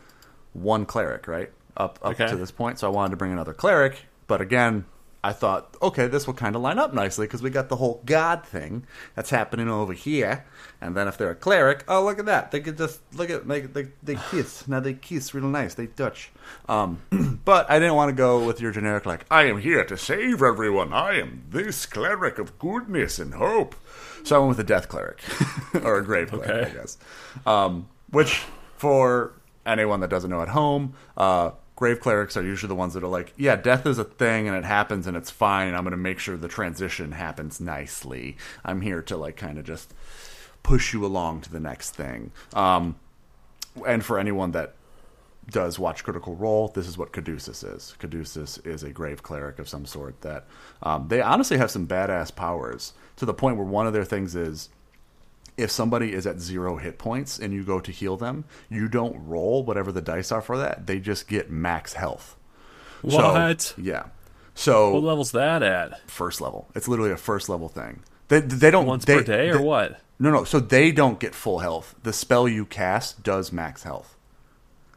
one 0.52 0.86
cleric, 0.86 1.28
right? 1.28 1.50
Up 1.76 1.98
up 2.02 2.12
Okay. 2.12 2.28
to 2.28 2.36
this 2.36 2.50
point. 2.50 2.78
So 2.78 2.88
I 2.88 2.90
wanted 2.90 3.10
to 3.10 3.16
bring 3.16 3.32
another 3.32 3.54
cleric, 3.54 4.06
but 4.26 4.40
again, 4.40 4.86
I 5.28 5.32
thought, 5.34 5.76
okay, 5.82 6.06
this 6.06 6.26
will 6.26 6.32
kind 6.32 6.56
of 6.56 6.62
line 6.62 6.78
up 6.78 6.94
nicely 6.94 7.26
because 7.26 7.42
we 7.42 7.50
got 7.50 7.68
the 7.68 7.76
whole 7.76 8.00
god 8.06 8.46
thing 8.46 8.86
that's 9.14 9.28
happening 9.28 9.68
over 9.68 9.92
here, 9.92 10.46
and 10.80 10.96
then 10.96 11.06
if 11.06 11.18
they're 11.18 11.28
a 11.28 11.34
cleric, 11.34 11.84
oh 11.86 12.02
look 12.02 12.18
at 12.18 12.24
that, 12.24 12.50
they 12.50 12.60
could 12.60 12.78
just 12.78 13.02
look 13.14 13.28
at 13.28 13.46
they 13.46 13.60
they, 13.60 13.88
they 14.02 14.14
kiss 14.30 14.66
now 14.66 14.80
they 14.80 14.94
kiss 14.94 15.34
real 15.34 15.44
nice, 15.44 15.74
they 15.74 15.86
touch. 15.86 16.30
Um, 16.66 17.02
but 17.44 17.70
I 17.70 17.78
didn't 17.78 17.94
want 17.94 18.08
to 18.08 18.14
go 18.14 18.42
with 18.42 18.58
your 18.62 18.72
generic 18.72 19.04
like 19.04 19.26
I 19.30 19.42
am 19.42 19.58
here 19.58 19.84
to 19.84 19.98
save 19.98 20.42
everyone. 20.42 20.94
I 20.94 21.18
am 21.20 21.44
this 21.50 21.84
cleric 21.84 22.38
of 22.38 22.58
goodness 22.58 23.18
and 23.18 23.34
hope. 23.34 23.74
So 24.24 24.34
I 24.36 24.38
went 24.38 24.48
with 24.56 24.60
a 24.60 24.64
death 24.64 24.88
cleric 24.88 25.20
or 25.84 25.98
a 25.98 26.04
grave 26.04 26.30
cleric, 26.30 26.48
Okay. 26.48 26.70
I 26.70 26.74
guess. 26.74 26.96
Um, 27.44 27.86
which 28.10 28.44
for 28.78 29.34
anyone 29.66 30.00
that 30.00 30.08
doesn't 30.08 30.30
know 30.30 30.40
at 30.40 30.48
home, 30.48 30.94
uh, 31.18 31.50
grave 31.78 32.00
clerics 32.00 32.36
are 32.36 32.42
usually 32.42 32.66
the 32.66 32.74
ones 32.74 32.94
that 32.94 33.04
are 33.04 33.08
like, 33.08 33.32
yeah, 33.36 33.54
death 33.54 33.86
is 33.86 33.98
a 33.98 34.04
thing 34.04 34.48
and 34.48 34.56
it 34.56 34.64
happens 34.64 35.06
and 35.06 35.16
it's 35.16 35.30
fine. 35.30 35.68
And 35.68 35.76
I'm 35.76 35.84
going 35.84 35.92
to 35.92 35.96
make 35.96 36.18
sure 36.18 36.36
the 36.36 36.48
transition 36.48 37.12
happens 37.12 37.60
nicely. 37.60 38.36
I'm 38.64 38.80
here 38.80 39.00
to 39.02 39.16
like 39.16 39.36
kind 39.36 39.58
of 39.58 39.64
just 39.64 39.94
push 40.64 40.92
you 40.92 41.06
along 41.06 41.42
to 41.42 41.52
the 41.52 41.60
next 41.60 41.92
thing. 41.92 42.32
Um, 42.52 42.96
and 43.86 44.04
for 44.04 44.18
anyone 44.18 44.50
that 44.50 44.74
does 45.48 45.78
watch 45.78 46.02
Critical 46.02 46.34
Role, 46.34 46.66
this 46.66 46.88
is 46.88 46.98
what 46.98 47.12
Caduceus 47.12 47.62
is. 47.62 47.94
Caduceus 48.00 48.58
is 48.64 48.82
a 48.82 48.90
grave 48.90 49.22
cleric 49.22 49.60
of 49.60 49.68
some 49.68 49.86
sort 49.86 50.20
that 50.22 50.46
um, 50.82 51.06
they 51.06 51.20
honestly 51.20 51.58
have 51.58 51.70
some 51.70 51.86
badass 51.86 52.34
powers 52.34 52.92
to 53.18 53.24
the 53.24 53.32
point 53.32 53.56
where 53.56 53.64
one 53.64 53.86
of 53.86 53.92
their 53.92 54.04
things 54.04 54.34
is 54.34 54.68
if 55.58 55.70
somebody 55.70 56.12
is 56.12 56.26
at 56.26 56.40
zero 56.40 56.76
hit 56.76 56.98
points 56.98 57.38
and 57.38 57.52
you 57.52 57.64
go 57.64 57.80
to 57.80 57.90
heal 57.92 58.16
them, 58.16 58.44
you 58.70 58.88
don't 58.88 59.16
roll 59.26 59.64
whatever 59.64 59.90
the 59.92 60.00
dice 60.00 60.30
are 60.32 60.40
for 60.40 60.56
that. 60.58 60.86
They 60.86 60.98
just 61.00 61.28
get 61.28 61.50
max 61.50 61.92
health. 61.94 62.36
So, 63.08 63.16
What? 63.32 63.74
yeah. 63.76 64.04
So 64.54 64.90
What 64.92 65.02
level's 65.04 65.32
that 65.32 65.62
at? 65.62 66.00
first 66.10 66.40
level. 66.40 66.68
It's 66.74 66.88
literally 66.88 67.12
a 67.12 67.16
first 67.16 67.48
level 67.48 67.68
thing. 67.68 68.00
They 68.28 68.40
they 68.40 68.70
don't 68.70 68.86
Once 68.86 69.04
they- 69.04 69.18
per 69.18 69.22
day 69.22 69.48
or 69.50 69.58
they- 69.58 69.64
what? 69.64 70.00
No, 70.18 70.30
no. 70.32 70.42
So 70.44 70.58
they 70.58 70.90
don't 70.90 71.20
get 71.20 71.32
full 71.34 71.60
health. 71.60 71.94
The 72.02 72.12
spell 72.12 72.48
you 72.48 72.64
cast 72.66 73.22
does 73.22 73.52
max 73.52 73.84
health. 73.84 74.16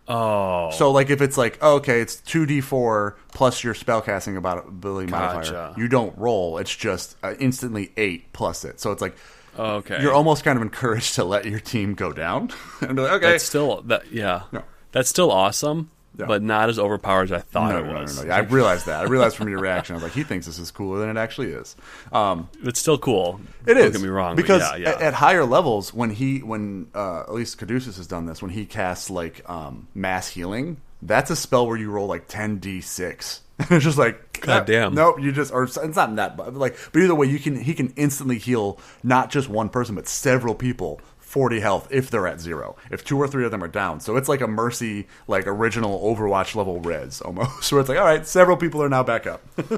Oh, 0.07 0.71
So 0.71 0.91
like 0.91 1.09
if 1.09 1.21
it's 1.21 1.37
like 1.37 1.57
oh, 1.61 1.75
okay, 1.75 2.01
it's 2.01 2.15
two 2.17 2.45
d 2.45 2.59
four 2.59 3.15
plus 3.33 3.63
your 3.63 3.73
spellcasting 3.75 4.35
about 4.35 4.67
ability 4.67 5.11
modifier. 5.11 5.43
Gotcha. 5.43 5.79
You 5.79 5.87
don't 5.87 6.17
roll. 6.17 6.57
It's 6.57 6.75
just 6.75 7.15
uh, 7.23 7.35
instantly 7.39 7.91
eight 7.97 8.33
plus 8.33 8.65
it. 8.65 8.79
So 8.79 8.91
it's 8.91 9.01
like 9.01 9.15
okay. 9.57 10.01
you're 10.01 10.13
almost 10.13 10.43
kind 10.43 10.57
of 10.57 10.61
encouraged 10.63 11.15
to 11.15 11.23
let 11.23 11.45
your 11.45 11.59
team 11.59 11.93
go 11.93 12.11
down 12.13 12.51
and 12.81 12.95
be 12.95 13.01
like 13.01 13.11
okay, 13.13 13.31
That's 13.31 13.43
still 13.43 13.81
that. 13.83 14.11
Yeah. 14.11 14.43
No. 14.51 14.63
That's 14.91 15.07
still 15.09 15.31
awesome, 15.31 15.89
Yeah. 16.17 16.25
but 16.25 16.41
not 16.43 16.67
as 16.69 16.77
overpowered 16.77 17.23
as 17.23 17.31
I 17.31 17.39
thought 17.39 17.71
no, 17.71 17.79
it 17.79 17.83
no, 17.85 17.93
no, 17.93 18.01
was. 18.01 18.17
no, 18.21 18.27
no. 18.27 18.33
I 18.33 18.39
realized 18.39 18.85
that. 18.87 19.01
I 19.01 19.03
realized 19.07 19.37
from 19.37 19.47
your 19.47 19.59
reaction. 19.59 19.93
I 19.93 19.97
was 19.97 20.03
like, 20.03 20.11
he 20.11 20.23
thinks 20.23 20.45
this 20.45 20.59
is 20.59 20.69
cooler 20.69 20.99
than 20.99 21.09
it 21.09 21.17
actually 21.17 21.51
is. 21.51 21.75
Um, 22.11 22.49
It's 22.63 22.79
still 22.79 22.97
cool. 22.97 23.39
It 23.65 23.75
Don't 23.75 23.83
is. 23.85 23.91
get 23.93 24.01
me 24.01 24.09
wrong. 24.09 24.35
because 24.35 24.61
yeah, 24.61 24.75
yeah. 24.75 24.89
At, 24.89 25.01
at 25.01 25.13
higher 25.13 25.45
levels, 25.45 25.93
when 25.93 26.09
he, 26.09 26.39
when 26.39 26.87
uh, 26.93 27.21
at 27.21 27.33
least 27.33 27.57
Caduceus 27.57 27.95
has 27.95 28.07
done 28.07 28.25
this, 28.25 28.41
when 28.41 28.51
he 28.51 28.65
casts 28.65 29.09
like 29.09 29.49
um, 29.49 29.87
mass 29.95 30.27
healing, 30.27 30.75
that's 31.01 31.29
a 31.31 31.35
spell 31.35 31.67
where 31.67 31.77
you 31.77 31.89
roll 31.91 32.07
like 32.07 32.27
ten 32.27 32.57
d 32.57 32.81
six. 32.81 33.41
It's 33.69 33.83
just 33.83 33.97
like 33.97 34.41
God 34.41 34.61
ah, 34.61 34.63
damn. 34.63 34.95
Nope, 34.95 35.21
you 35.21 35.31
just 35.31 35.53
or 35.53 35.63
it's 35.63 35.77
not 35.77 36.15
that, 36.15 36.35
but 36.35 36.55
like, 36.55 36.75
but 36.91 37.01
either 37.03 37.13
way, 37.13 37.27
you 37.27 37.37
can 37.39 37.59
he 37.61 37.73
can 37.75 37.93
instantly 37.95 38.39
heal 38.39 38.79
not 39.03 39.29
just 39.29 39.47
one 39.49 39.69
person 39.69 39.93
but 39.95 40.07
several 40.07 40.55
people. 40.55 40.99
40 41.19 41.61
health 41.61 41.87
if 41.91 42.09
they're 42.09 42.27
at 42.27 42.41
zero. 42.41 42.75
If 42.89 43.05
two 43.05 43.17
or 43.17 43.25
three 43.25 43.45
of 43.45 43.51
them 43.51 43.63
are 43.63 43.69
down. 43.69 44.01
So 44.01 44.17
it's 44.17 44.27
like 44.27 44.41
a 44.41 44.47
mercy, 44.47 45.07
like 45.29 45.47
original 45.47 45.97
Overwatch 46.01 46.55
level 46.55 46.81
res 46.81 47.21
almost. 47.21 47.71
Where 47.71 47.79
it's 47.79 47.87
like, 47.87 47.97
all 47.97 48.03
right, 48.03 48.27
several 48.27 48.57
people 48.57 48.83
are 48.83 48.89
now 48.89 49.01
back 49.03 49.25
up. 49.27 49.41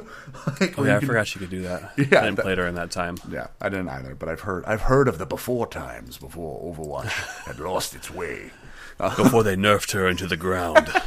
Like, 0.60 0.80
oh, 0.80 0.84
yeah, 0.84 0.96
I 0.96 1.00
can- 1.00 1.08
forgot 1.08 1.36
you 1.36 1.40
could 1.42 1.52
do 1.52 1.62
that. 1.62 1.94
Yeah, 1.96 2.06
I 2.22 2.24
didn't 2.24 2.36
that- 2.38 2.42
play 2.42 2.56
during 2.56 2.74
that 2.74 2.90
time. 2.90 3.18
yeah, 3.30 3.48
I 3.62 3.70
didn't 3.70 3.90
either, 3.90 4.16
but 4.16 4.30
I've 4.30 4.40
heard 4.40 4.66
I've 4.66 4.82
heard 4.82 5.08
of 5.08 5.20
the 5.20 5.28
before 5.28 5.68
times 5.68 6.18
before 6.18 6.60
Overwatch 6.74 7.12
had 7.46 7.60
lost 7.60 7.94
its 7.94 8.10
way. 8.10 8.50
Before 8.98 9.44
they 9.44 9.56
nerfed 9.56 9.92
her 9.94 10.08
into 10.08 10.28
the 10.28 10.38
ground. 10.38 10.90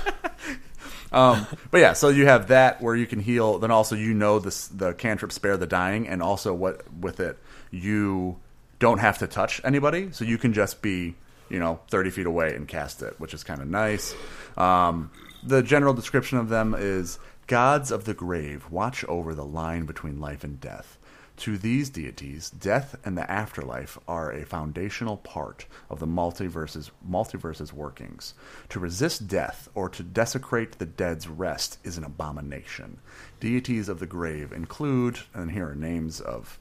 But 1.71 1.81
yeah, 1.81 1.93
so 1.95 2.09
you 2.11 2.27
have 2.27 2.49
that 2.49 2.83
where 2.83 2.95
you 2.95 3.07
can 3.07 3.21
heal. 3.21 3.59
Then 3.59 3.71
also 3.71 3.97
you 3.97 4.13
know 4.13 4.39
this 4.39 4.69
the 4.69 4.93
cantrip 4.93 5.33
spare 5.33 5.57
the 5.57 5.67
dying, 5.67 6.07
and 6.07 6.23
also 6.23 6.53
what 6.53 6.83
with 6.93 7.21
it 7.21 7.39
you 7.71 8.37
don't 8.79 8.99
have 8.99 9.19
to 9.19 9.27
touch 9.27 9.61
anybody, 9.65 10.11
so 10.13 10.25
you 10.25 10.37
can 10.39 10.53
just 10.53 10.83
be 10.83 11.15
you 11.49 11.59
know 11.59 11.81
thirty 11.89 12.11
feet 12.11 12.27
away 12.27 12.55
and 12.55 12.69
cast 12.69 13.03
it, 13.03 13.19
which 13.19 13.33
is 13.33 13.45
kind 13.45 13.63
of 13.63 13.69
nice. 13.69 14.15
Um, 14.57 15.11
the 15.43 15.63
general 15.63 15.95
description 15.95 16.39
of 16.39 16.49
them 16.49 16.75
is 16.77 17.19
gods 17.47 17.91
of 17.91 18.05
the 18.05 18.15
grave 18.15 18.71
watch 18.71 19.05
over 19.05 19.35
the 19.35 19.45
line 19.45 19.87
between 19.87 20.21
life 20.21 20.45
and 20.45 20.61
death. 20.61 20.96
To 21.39 21.59
these 21.59 21.91
deities, 21.91 22.49
death 22.49 22.97
and 23.05 23.17
the 23.17 23.31
afterlife 23.31 23.99
are 24.09 24.33
a 24.33 24.47
foundational 24.47 25.19
part 25.19 25.67
of 25.91 26.01
the 26.01 26.07
multiverse's, 26.07 26.91
multiverse's 27.07 27.73
workings. 27.73 28.33
To 28.71 28.81
resist 28.81 29.29
death 29.29 29.69
or 29.75 29.91
to 29.91 30.03
desecrate 30.03 30.79
the 30.79 30.87
dead's 30.87 31.29
rest 31.29 31.79
is 31.85 31.99
an 31.99 32.05
abomination. 32.05 32.99
Deities 33.39 33.89
of 33.91 34.01
the 34.01 34.07
grave 34.07 34.51
include, 34.51 35.19
and 35.35 35.51
here 35.51 35.69
are 35.69 35.75
names 35.75 36.21
of 36.21 36.59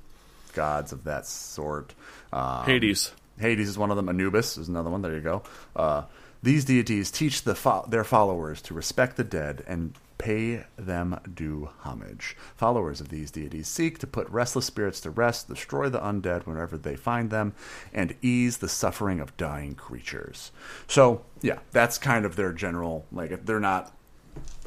gods 0.54 0.92
of 0.92 1.06
that 1.06 1.26
sort. 1.26 1.94
Um, 2.34 2.66
Hades. 2.66 3.12
Hades 3.40 3.70
is 3.70 3.78
one 3.78 3.92
of 3.92 3.98
them. 3.98 4.10
Anubis 4.10 4.58
is 4.58 4.68
another 4.68 4.90
one. 4.90 5.02
There 5.02 5.14
you 5.14 5.22
go. 5.22 5.44
Uh, 5.76 6.04
these 6.44 6.66
deities 6.66 7.12
teach 7.12 7.44
the 7.44 7.56
fo- 7.56 7.86
their 7.88 8.04
followers 8.04 8.62
to 8.64 8.74
respect 8.74 9.18
the 9.18 9.24
dead 9.24 9.64
and 9.68 9.94
pay 10.18 10.64
them 10.78 11.20
due 11.34 11.70
homage. 11.80 12.38
Followers 12.56 13.02
of 13.02 13.10
these 13.10 13.32
deities 13.32 13.68
seek 13.68 14.00
to 14.00 14.08
put 14.08 14.30
restless 14.30 14.66
spirits 14.66 15.02
to 15.02 15.10
rest, 15.10 15.48
destroy 15.48 15.90
the 15.90 16.00
undead 16.00 16.46
whenever 16.46 16.78
they 16.78 16.96
find 16.96 17.30
them, 17.30 17.54
and 17.94 18.16
ease 18.22 18.58
the 18.58 18.70
suffering 18.70 19.20
of 19.20 19.36
dying 19.38 19.76
creatures. 19.76 20.52
So, 20.88 21.26
yeah, 21.42 21.60
that's 21.72 21.98
kind 21.98 22.26
of 22.26 22.36
their 22.36 22.54
general. 22.54 23.06
Like, 23.12 23.46
they're 23.46 23.60
not 23.60 23.94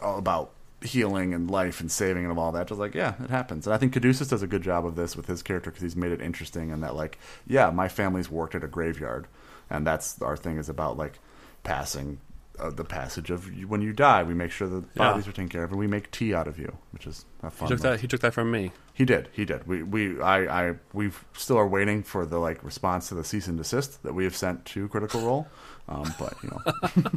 about 0.03 0.53
healing 0.81 1.35
and 1.35 1.51
life 1.51 1.81
and 1.81 1.91
saving 1.91 2.25
and 2.25 2.39
all 2.39 2.53
that. 2.53 2.69
Just 2.69 2.79
like, 2.79 2.95
yeah, 2.95 3.15
it 3.23 3.31
happens. 3.31 3.67
And 3.67 3.75
I 3.75 3.79
think 3.79 3.93
Caduceus 3.93 4.29
does 4.29 4.43
a 4.43 4.47
good 4.47 4.63
job 4.63 4.87
of 4.87 4.95
this 4.95 5.17
with 5.17 5.27
his 5.27 5.43
character 5.43 5.71
because 5.71 5.83
he's 5.83 5.97
made 5.97 6.13
it 6.13 6.21
interesting 6.21 6.71
and 6.71 6.83
that, 6.83 6.95
like, 6.95 7.19
yeah, 7.47 7.71
my 7.71 7.89
family's 7.89 8.31
worked 8.31 8.55
at 8.55 8.65
a 8.65 8.69
graveyard, 8.69 9.27
and 9.71 9.87
that's 9.87 10.21
our 10.23 10.37
thing 10.37 10.57
is 10.57 10.69
about 10.69 10.97
like 10.97 11.19
passing 11.65 12.21
uh, 12.61 12.71
the 12.71 12.85
passage 12.85 13.31
of 13.31 13.47
when 13.69 13.81
you 13.83 13.93
die. 13.93 14.23
We 14.23 14.35
make 14.35 14.51
sure 14.51 14.69
the 14.69 14.81
Yeah. 14.95 15.11
bodies 15.11 15.27
are 15.29 15.33
taken 15.33 15.49
care 15.49 15.65
of, 15.65 15.71
and 15.71 15.79
we 15.79 15.87
make 15.87 16.11
tea 16.11 16.35
out 16.35 16.47
of 16.49 16.59
you, 16.59 16.77
which 16.93 17.07
is 17.07 17.25
a 17.43 17.51
He 17.51 17.57
fun. 17.57 17.69
took 17.69 17.81
that. 17.81 18.01
He 18.01 18.07
took 18.09 18.21
that 18.21 18.35
from 18.35 18.51
me. 18.51 18.73
He 18.95 19.05
did. 19.05 19.29
He 19.33 19.45
did. 19.45 19.67
We 19.67 19.83
we 19.83 20.21
I 20.21 20.69
I 20.71 20.75
we 20.93 21.11
still 21.35 21.57
are 21.59 21.67
waiting 21.69 22.03
for 22.03 22.27
the 22.27 22.39
like 22.39 22.63
response 22.65 23.09
to 23.09 23.15
the 23.15 23.25
cease 23.25 23.47
and 23.47 23.57
desist 23.57 24.03
that 24.03 24.15
we 24.15 24.25
have 24.25 24.35
sent 24.37 24.65
to 24.67 24.89
Critical 24.89 25.21
Role. 25.21 25.47
Um, 25.89 26.13
but 26.19 26.35
you 26.43 26.51
know, 26.51 27.11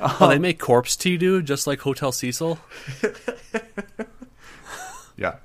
Oh, 0.00 0.28
they 0.28 0.38
make 0.38 0.58
corpse 0.58 0.96
tea, 0.96 1.16
dude, 1.18 1.44
just 1.46 1.66
like 1.66 1.80
Hotel 1.80 2.10
Cecil. 2.12 2.58
Yeah. 5.16 5.36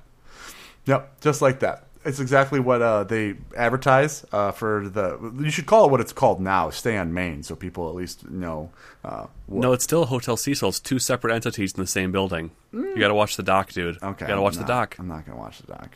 Yep, 0.86 1.20
just 1.20 1.42
like 1.42 1.60
that. 1.60 1.86
It's 2.04 2.20
exactly 2.20 2.60
what 2.60 2.82
uh, 2.82 3.04
they 3.04 3.34
advertise 3.56 4.24
uh, 4.30 4.52
for 4.52 4.88
the. 4.88 5.18
You 5.42 5.50
should 5.50 5.66
call 5.66 5.86
it 5.86 5.90
what 5.90 6.00
it's 6.00 6.12
called 6.12 6.40
now. 6.40 6.68
Stay 6.70 6.96
on 6.98 7.14
Main, 7.14 7.42
so 7.42 7.56
people 7.56 7.88
at 7.88 7.94
least 7.94 8.28
know. 8.28 8.70
Uh, 9.02 9.26
what, 9.46 9.62
No, 9.62 9.72
it's 9.72 9.84
still 9.84 10.04
Hotel 10.06 10.36
Cecil. 10.36 10.68
It's 10.68 10.80
two 10.80 10.98
separate 10.98 11.34
entities 11.34 11.72
in 11.72 11.80
the 11.80 11.86
same 11.86 12.12
building. 12.12 12.50
You 12.72 12.96
got 12.98 13.08
to 13.08 13.14
watch 13.14 13.36
the 13.36 13.42
doc, 13.42 13.72
dude. 13.72 13.96
okay, 14.02 14.24
You 14.24 14.28
got 14.28 14.34
to 14.34 14.42
watch 14.42 14.54
I'm 14.56 14.62
the 14.62 14.68
not- 14.68 14.90
doc. 14.90 14.96
I'm 14.98 15.08
not 15.08 15.24
gonna 15.26 15.38
watch 15.38 15.58
the 15.60 15.68
doc. 15.68 15.90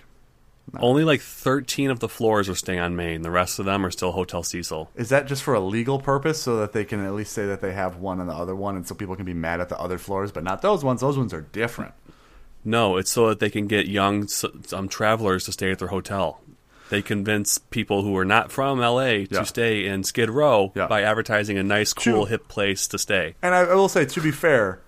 Only 0.80 1.02
like 1.02 1.22
13 1.22 1.90
of 1.90 2.00
the 2.00 2.10
floors 2.10 2.46
are 2.50 2.54
staying 2.54 2.78
on 2.80 2.94
Main. 2.94 3.22
The 3.22 3.30
rest 3.30 3.58
of 3.58 3.64
them 3.64 3.86
are 3.86 3.90
still 3.90 4.12
Hotel 4.12 4.42
Cecil. 4.42 4.90
Is 4.96 5.08
that 5.08 5.26
just 5.26 5.42
for 5.42 5.54
a 5.54 5.60
legal 5.60 5.98
purpose, 5.98 6.42
so 6.42 6.56
that 6.58 6.72
they 6.74 6.84
can 6.84 7.02
at 7.04 7.14
least 7.14 7.32
say 7.32 7.46
that 7.46 7.62
they 7.62 7.72
have 7.72 7.96
one 7.96 8.20
and 8.20 8.28
the 8.28 8.34
other 8.34 8.54
one, 8.54 8.76
and 8.76 8.86
so 8.86 8.94
people 8.94 9.16
can 9.16 9.24
be 9.24 9.32
mad 9.32 9.62
at 9.62 9.70
the 9.70 9.78
other 9.80 9.96
floors, 9.96 10.30
but 10.30 10.44
not 10.44 10.60
those 10.60 10.84
ones? 10.84 11.00
Those 11.00 11.16
ones 11.16 11.32
are 11.32 11.40
different. 11.40 11.94
No, 12.68 12.96
it's 12.98 13.10
so 13.10 13.28
that 13.28 13.40
they 13.40 13.50
can 13.50 13.66
get 13.66 13.86
young 13.86 14.28
um, 14.72 14.88
travelers 14.88 15.44
to 15.46 15.52
stay 15.52 15.70
at 15.72 15.78
their 15.78 15.88
hotel. 15.88 16.40
They 16.90 17.02
convince 17.02 17.58
people 17.58 18.02
who 18.02 18.16
are 18.16 18.24
not 18.24 18.52
from 18.52 18.78
LA 18.80 19.24
to 19.24 19.28
Yeah. 19.30 19.42
stay 19.44 19.86
in 19.86 20.04
Skid 20.04 20.30
Row 20.30 20.72
Yeah. 20.74 20.86
by 20.86 21.02
advertising 21.02 21.56
a 21.58 21.62
nice, 21.62 21.92
cool, 21.92 22.12
True. 22.12 22.24
hip 22.26 22.48
place 22.48 22.86
to 22.88 22.98
stay. 22.98 23.34
And 23.42 23.54
I, 23.54 23.60
I 23.60 23.74
will 23.74 23.88
say, 23.88 24.04
to 24.04 24.20
be 24.20 24.30
fair, 24.30 24.80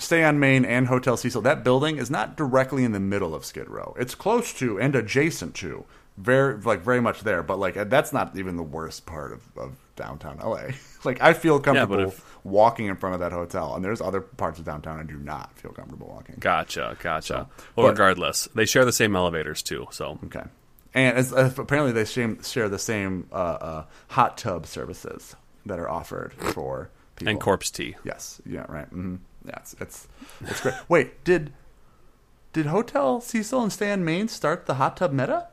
Stay 0.00 0.22
on 0.22 0.38
Main 0.38 0.64
and 0.64 0.86
Hotel 0.86 1.16
Cecil, 1.16 1.42
that 1.42 1.64
building 1.64 1.96
is 1.96 2.08
not 2.08 2.36
directly 2.36 2.84
in 2.84 2.92
the 2.92 3.00
middle 3.00 3.34
of 3.34 3.44
Skid 3.44 3.68
Row. 3.68 3.96
It's 3.98 4.14
close 4.14 4.52
to 4.54 4.78
and 4.78 4.94
adjacent 4.94 5.56
to, 5.56 5.86
very 6.16 6.56
like 6.60 6.82
very 6.82 7.00
much 7.00 7.22
there. 7.22 7.42
But 7.42 7.58
like 7.58 7.74
that's 7.90 8.12
not 8.12 8.36
even 8.38 8.56
the 8.56 8.62
worst 8.62 9.06
part 9.06 9.32
of, 9.32 9.42
of 9.56 9.72
downtown 9.96 10.38
LA. 10.38 10.68
like 11.04 11.20
I 11.20 11.32
feel 11.32 11.58
comfortable 11.58 11.98
if- 12.10 12.24
walking 12.48 12.86
in 12.86 12.96
front 12.96 13.14
of 13.14 13.20
that 13.20 13.32
hotel, 13.32 13.74
and 13.74 13.84
there's 13.84 14.00
other 14.00 14.20
parts 14.20 14.58
of 14.58 14.64
downtown 14.64 14.98
I 14.98 15.02
do 15.04 15.16
not 15.16 15.56
feel 15.58 15.70
comfortable 15.72 16.08
walking. 16.08 16.36
Gotcha, 16.38 16.96
gotcha. 17.02 17.26
So, 17.26 17.34
well, 17.76 17.86
but- 17.86 17.90
regardless, 17.90 18.48
they 18.54 18.64
share 18.66 18.84
the 18.84 18.92
same 18.92 19.14
elevators 19.16 19.62
too. 19.62 19.86
So 19.90 20.18
Okay. 20.26 20.42
And 20.94 21.16
as, 21.18 21.32
uh, 21.32 21.52
apparently 21.58 21.92
they 21.92 22.04
shame, 22.06 22.42
share 22.42 22.68
the 22.68 22.78
same 22.78 23.28
uh, 23.30 23.34
uh, 23.34 23.84
hot 24.08 24.38
tub 24.38 24.66
services 24.66 25.36
that 25.66 25.78
are 25.78 25.88
offered 25.88 26.32
for 26.32 26.90
people. 27.16 27.30
and 27.30 27.40
corpse 27.40 27.70
tea. 27.70 27.94
Yes. 28.04 28.40
Yeah. 28.46 28.64
Right. 28.68 28.86
Mm-hmm. 28.86 29.16
Yeah. 29.46 29.58
It's, 29.58 29.76
it's 29.80 30.08
it's 30.40 30.60
great. 30.62 30.74
Wait. 30.88 31.22
Did 31.24 31.52
did 32.54 32.66
Hotel 32.66 33.20
Cecil 33.20 33.62
and 33.62 33.72
Stan 33.72 34.02
Main 34.04 34.28
start 34.28 34.64
the 34.66 34.74
hot 34.74 34.96
tub 34.96 35.12
meta? 35.12 35.48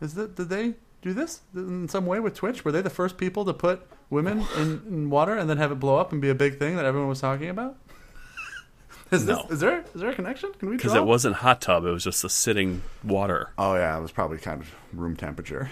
Is 0.00 0.12
that 0.14 0.34
did 0.36 0.50
they 0.50 0.74
do 1.00 1.14
this 1.14 1.40
in 1.54 1.88
some 1.88 2.04
way 2.04 2.20
with 2.20 2.34
Twitch? 2.34 2.64
Were 2.64 2.70
they 2.72 2.82
the 2.82 2.90
first 2.90 3.16
people 3.16 3.44
to 3.46 3.54
put 3.54 3.80
women 4.10 4.44
in, 4.56 4.82
in 4.88 5.10
water 5.10 5.34
and 5.36 5.48
then 5.50 5.56
have 5.58 5.72
it 5.72 5.76
blow 5.80 5.96
up 5.96 6.12
and 6.12 6.20
be 6.20 6.28
a 6.28 6.34
big 6.34 6.58
thing 6.58 6.76
that 6.76 6.84
everyone 6.84 7.08
was 7.08 7.20
talking 7.20 7.48
about? 7.48 7.76
Is, 9.10 9.24
No. 9.24 9.42
this, 9.42 9.52
is 9.52 9.60
there 9.60 9.84
is 9.94 10.00
there 10.00 10.10
a 10.10 10.14
connection? 10.14 10.52
Can 10.58 10.68
we 10.70 10.76
Because 10.76 10.94
it 10.94 11.04
wasn't 11.04 11.36
hot 11.36 11.60
tub; 11.60 11.84
it 11.84 11.90
was 11.90 12.02
just 12.02 12.24
a 12.24 12.28
sitting 12.28 12.82
water. 13.04 13.50
Oh 13.56 13.76
yeah, 13.76 13.96
it 13.96 14.00
was 14.02 14.10
probably 14.10 14.38
kind 14.38 14.60
of 14.60 14.74
room 14.92 15.14
temperature. 15.14 15.70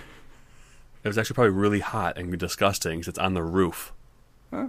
It 1.02 1.08
was 1.08 1.18
actually 1.18 1.34
probably 1.34 1.50
really 1.50 1.80
hot 1.80 2.16
and 2.16 2.38
disgusting 2.38 3.00
because 3.00 3.08
it's 3.08 3.18
on 3.18 3.34
the 3.34 3.42
roof 3.42 3.92
Yeah, 4.52 4.68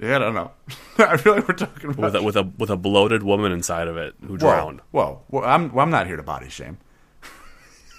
I 0.00 0.18
don't 0.18 0.34
know. 0.34 0.52
I 0.98 1.16
feel 1.16 1.34
like 1.34 1.48
we're 1.48 1.54
talking 1.54 1.90
about 1.90 2.04
with 2.04 2.14
a, 2.16 2.22
with 2.22 2.36
a 2.36 2.42
with 2.56 2.70
a 2.70 2.76
bloated 2.76 3.22
woman 3.24 3.50
inside 3.52 3.88
of 3.88 3.96
it 3.96 4.14
who 4.26 4.36
drowned. 4.38 4.80
Whoa, 4.92 5.22
whoa. 5.28 5.40
Well, 5.40 5.44
I'm 5.50 5.72
well, 5.72 5.82
I'm 5.82 5.90
not 5.90 6.06
here 6.06 6.16
to 6.16 6.22
body 6.22 6.48
shame. 6.48 6.78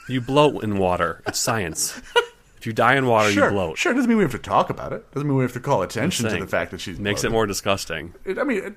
You 0.07 0.21
bloat 0.21 0.63
in 0.63 0.77
water. 0.77 1.21
It's 1.27 1.39
science. 1.39 2.01
if 2.63 2.67
you 2.67 2.71
die 2.71 2.95
in 2.95 3.08
water, 3.08 3.30
sure, 3.30 3.47
you 3.47 3.52
bloat. 3.52 3.78
sure. 3.78 3.93
Doesn't 3.93 4.08
mean 4.08 4.17
we 4.17 4.23
have 4.23 4.32
to 4.32 4.39
talk 4.39 4.69
about 4.69 4.93
it. 4.93 5.12
Doesn't 5.12 5.28
mean 5.28 5.36
we 5.36 5.43
have 5.43 5.52
to 5.52 5.60
call 5.60 5.82
attention 5.82 6.30
to 6.30 6.38
the 6.38 6.47
fact 6.47 6.71
that 6.71 6.80
she's 6.80 6.97
Makes 6.97 7.26
it 7.26 7.30
more 7.30 7.45
disgusting. 7.45 8.13
It, 8.23 8.39
I 8.39 8.43
mean, 8.43 8.63
it, 8.63 8.76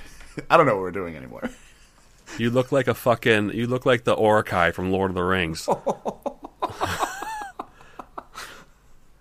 I 0.50 0.56
don't 0.56 0.66
know 0.66 0.74
what 0.74 0.82
we're 0.82 0.90
doing 0.90 1.14
anymore. 1.14 1.48
You 2.36 2.50
look 2.50 2.72
like 2.72 2.88
a 2.88 2.94
fucking. 2.94 3.52
You 3.52 3.68
look 3.68 3.86
like 3.86 4.02
the 4.02 4.16
Uruk-hai 4.16 4.72
from 4.72 4.90
Lord 4.90 5.12
of 5.12 5.14
the 5.14 5.22
Rings. 5.22 5.68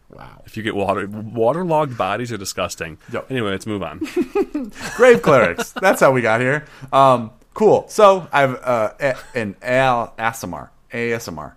Wow. 0.09 0.41
If 0.47 0.57
you 0.57 0.63
get 0.63 0.73
water, 0.73 1.05
waterlogged 1.05 1.95
bodies 1.95 2.31
are 2.31 2.37
disgusting. 2.37 2.97
Yep. 3.11 3.29
Anyway, 3.29 3.51
let's 3.51 3.67
move 3.67 3.83
on. 3.83 3.99
Grave 4.95 5.21
clerics. 5.21 5.73
That's 5.73 6.01
how 6.01 6.11
we 6.11 6.21
got 6.21 6.39
here. 6.39 6.65
Um, 6.91 7.29
cool. 7.53 7.87
So 7.89 8.27
I 8.31 8.41
have 8.41 8.55
uh, 8.63 9.13
an 9.35 9.57
Al 9.61 10.15
Aasimar. 10.17 10.69
ASMR. 10.91 11.53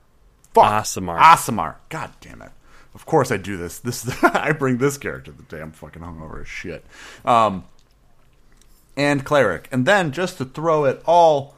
Fuck. 0.54 0.64
Aasimar. 0.64 1.18
Aasimar. 1.18 1.74
God 1.88 2.10
damn 2.20 2.42
it. 2.42 2.50
Of 2.94 3.06
course 3.06 3.30
I 3.30 3.36
do 3.36 3.56
this. 3.56 3.78
This 3.78 4.06
is, 4.06 4.14
I 4.22 4.52
bring 4.52 4.78
this 4.78 4.98
character 4.98 5.32
the 5.32 5.42
day 5.44 5.60
I'm 5.60 5.72
fucking 5.72 6.02
hungover 6.02 6.40
as 6.40 6.48
shit. 6.48 6.84
Um, 7.24 7.64
and 8.96 9.24
cleric. 9.24 9.68
And 9.70 9.86
then 9.86 10.12
just 10.12 10.38
to 10.38 10.44
throw 10.44 10.84
it 10.84 11.02
all 11.06 11.54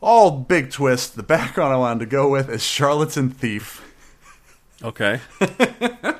all 0.00 0.30
big 0.30 0.70
twist, 0.70 1.16
the 1.16 1.22
background 1.22 1.72
I 1.72 1.76
wanted 1.76 2.00
to 2.00 2.06
go 2.06 2.28
with 2.28 2.50
is 2.50 2.62
charlatan 2.62 3.30
thief. 3.30 3.82
Okay. 4.82 5.20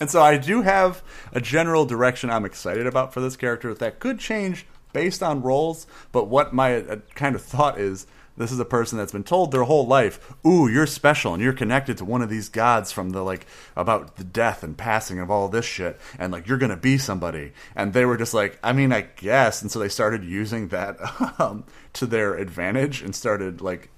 And 0.00 0.10
so 0.10 0.22
I 0.22 0.38
do 0.38 0.62
have 0.62 1.02
a 1.32 1.40
general 1.40 1.84
direction 1.84 2.30
I'm 2.30 2.46
excited 2.46 2.86
about 2.86 3.12
for 3.12 3.20
this 3.20 3.36
character 3.36 3.74
that 3.74 3.98
could 3.98 4.18
change 4.18 4.66
based 4.92 5.22
on 5.22 5.42
roles, 5.42 5.86
but 6.10 6.26
what 6.26 6.52
my 6.54 6.76
uh, 6.76 6.96
kind 7.14 7.34
of 7.34 7.42
thought 7.42 7.78
is 7.78 8.06
this 8.40 8.52
is 8.52 8.58
a 8.58 8.64
person 8.64 8.98
that's 8.98 9.12
been 9.12 9.22
told 9.22 9.52
their 9.52 9.64
whole 9.64 9.86
life, 9.86 10.34
"Ooh, 10.46 10.66
you're 10.68 10.86
special 10.86 11.34
and 11.34 11.42
you're 11.42 11.52
connected 11.52 11.98
to 11.98 12.04
one 12.04 12.22
of 12.22 12.30
these 12.30 12.48
gods 12.48 12.90
from 12.90 13.10
the 13.10 13.22
like 13.22 13.46
about 13.76 14.16
the 14.16 14.24
death 14.24 14.62
and 14.62 14.76
passing 14.76 15.18
of 15.20 15.30
all 15.30 15.48
this 15.48 15.64
shit 15.64 16.00
and 16.18 16.32
like 16.32 16.48
you're 16.48 16.58
going 16.58 16.70
to 16.70 16.76
be 16.76 16.98
somebody." 16.98 17.52
And 17.76 17.92
they 17.92 18.04
were 18.04 18.16
just 18.16 18.34
like, 18.34 18.58
"I 18.62 18.72
mean, 18.72 18.92
I 18.92 19.02
guess." 19.02 19.62
And 19.62 19.70
so 19.70 19.78
they 19.78 19.88
started 19.88 20.24
using 20.24 20.68
that 20.68 20.96
um, 21.38 21.64
to 21.94 22.06
their 22.06 22.34
advantage 22.34 23.02
and 23.02 23.14
started 23.14 23.60
like 23.60 23.90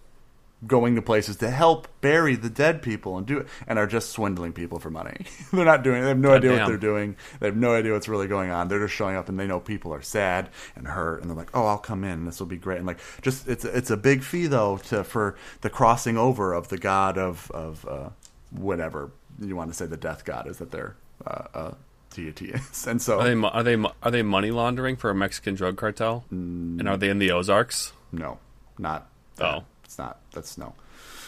going 0.66 0.94
to 0.94 1.03
places 1.03 1.37
to 1.37 1.51
help 1.51 1.88
bury 2.01 2.37
the 2.37 2.51
dead 2.51 2.83
people 2.83 3.16
and 3.18 3.27
do 3.27 3.38
it 3.38 3.48
and 3.66 3.79
are 3.79 3.87
just 3.87 4.11
swindling 4.11 4.53
people 4.53 4.79
for 4.79 4.90
money. 4.90 5.27
they're 5.53 5.64
not 5.64 5.83
doing 5.83 5.98
it. 5.98 6.03
They 6.03 6.09
have 6.09 6.18
no 6.18 6.33
idea 6.33 6.53
what 6.53 6.66
they're 6.66 6.77
doing. 6.77 7.16
They 7.40 7.46
have 7.46 7.57
no 7.57 7.75
idea 7.75 7.92
what's 7.92 8.09
really 8.09 8.29
going 8.29 8.51
on. 8.51 8.68
They're 8.68 8.79
just 8.79 8.94
showing 8.94 9.16
up 9.16 9.29
and 9.29 9.38
they 9.38 9.46
know 9.46 9.61
people 9.61 9.92
are 9.92 10.03
sad 10.03 10.51
and 10.77 10.87
hurt 10.87 11.20
and 11.20 11.31
they're 11.31 11.37
like, 11.37 11.51
"Oh, 11.55 11.66
I'll 11.66 11.79
come 11.79 12.05
in. 12.05 12.25
This 12.25 12.38
will 12.38 12.46
be 12.46 12.57
great." 12.57 12.79
And 12.79 12.87
like 12.87 12.98
just 13.22 13.48
it's 13.48 13.64
it's 13.64 13.90
a 13.90 13.96
big 13.96 14.22
fee 14.22 14.46
though 14.46 14.77
to 14.88 15.05
for 15.05 15.37
the 15.62 15.70
crossing 15.70 16.16
over 16.16 16.53
of 16.53 16.68
the 16.68 16.79
god 16.79 17.18
of 17.18 17.51
of 17.51 17.87
uh, 17.87 18.11
whatever 18.51 19.11
you 19.40 19.57
want 19.57 19.70
to 19.70 19.77
say 19.77 19.87
the 19.87 19.96
death 19.96 20.25
god 20.25 20.46
is 20.46 20.59
that 20.59 20.70
their 20.70 20.96
uh, 21.27 21.42
uh, 21.55 21.75
deity 22.11 22.51
is. 22.51 22.87
And 22.87 23.01
so 23.01 23.20
Are 23.20 23.25
they 23.25 23.48
are 23.48 23.62
they 23.62 23.90
are 24.03 24.11
they 24.11 24.22
money 24.22 24.51
laundering 24.51 24.96
for 24.96 25.11
a 25.11 25.14
Mexican 25.14 25.55
drug 25.55 25.77
cartel? 25.77 26.25
And 26.31 26.88
are 26.88 26.96
they 26.96 27.09
in 27.09 27.18
the 27.18 27.31
Ozarks? 27.31 27.92
No, 28.12 28.38
not. 28.79 29.09
Oh. 29.40 29.64
It's 29.92 29.98
not. 29.98 30.18
That's 30.33 30.57
no, 30.57 30.74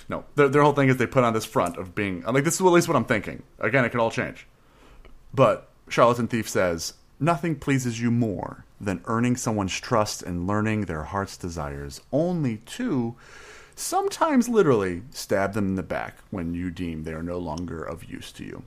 no. 0.09 0.25
Their, 0.37 0.49
their 0.49 0.63
whole 0.63 0.73
thing 0.73 0.89
is 0.89 0.97
they 0.97 1.07
put 1.07 1.25
on 1.25 1.35
this 1.35 1.45
front 1.45 1.77
of 1.77 1.95
being. 1.95 2.25
I'm 2.27 2.35
like, 2.35 2.45
this 2.45 2.55
is 2.55 2.61
at 2.61 2.67
least 2.67 2.89
what 2.89 2.97
I'm 2.97 3.05
thinking. 3.05 3.43
Again, 3.59 3.85
it 3.85 3.91
could 3.91 4.01
all 4.01 4.11
change. 4.11 4.47
But 5.35 5.69
Charlatan 5.89 6.29
Thief 6.29 6.49
says 6.49 6.95
nothing 7.21 7.57
pleases 7.57 8.01
you 8.01 8.11
more 8.11 8.65
than 8.81 9.03
earning 9.05 9.37
someone's 9.37 9.79
trust 9.79 10.23
and 10.23 10.47
learning 10.47 10.83
their 10.83 11.05
heart's 11.05 11.37
desires, 11.37 12.01
only 12.11 12.59
to 12.59 13.17
sometimes 13.77 14.49
literally 14.49 15.03
stab 15.11 15.53
them 15.53 15.69
in 15.69 15.75
the 15.75 15.83
back 15.83 16.17
when 16.31 16.55
you 16.55 16.71
deem 16.71 17.03
they 17.03 17.13
are 17.13 17.23
no 17.23 17.39
longer 17.39 17.83
of 17.83 18.05
use 18.05 18.33
to 18.33 18.45
you. 18.45 18.63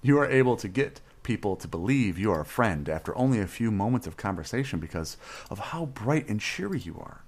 You 0.00 0.18
are 0.18 0.30
able 0.30 0.56
to 0.56 0.68
get 0.68 1.00
people 1.22 1.56
to 1.56 1.68
believe 1.68 2.18
you 2.18 2.32
are 2.32 2.40
a 2.40 2.46
friend 2.46 2.88
after 2.88 3.16
only 3.16 3.38
a 3.38 3.46
few 3.46 3.70
moments 3.70 4.06
of 4.06 4.16
conversation 4.16 4.78
because 4.78 5.16
of 5.50 5.58
how 5.58 5.86
bright 5.86 6.28
and 6.28 6.40
cheery 6.40 6.78
you 6.78 6.96
are. 6.98 7.22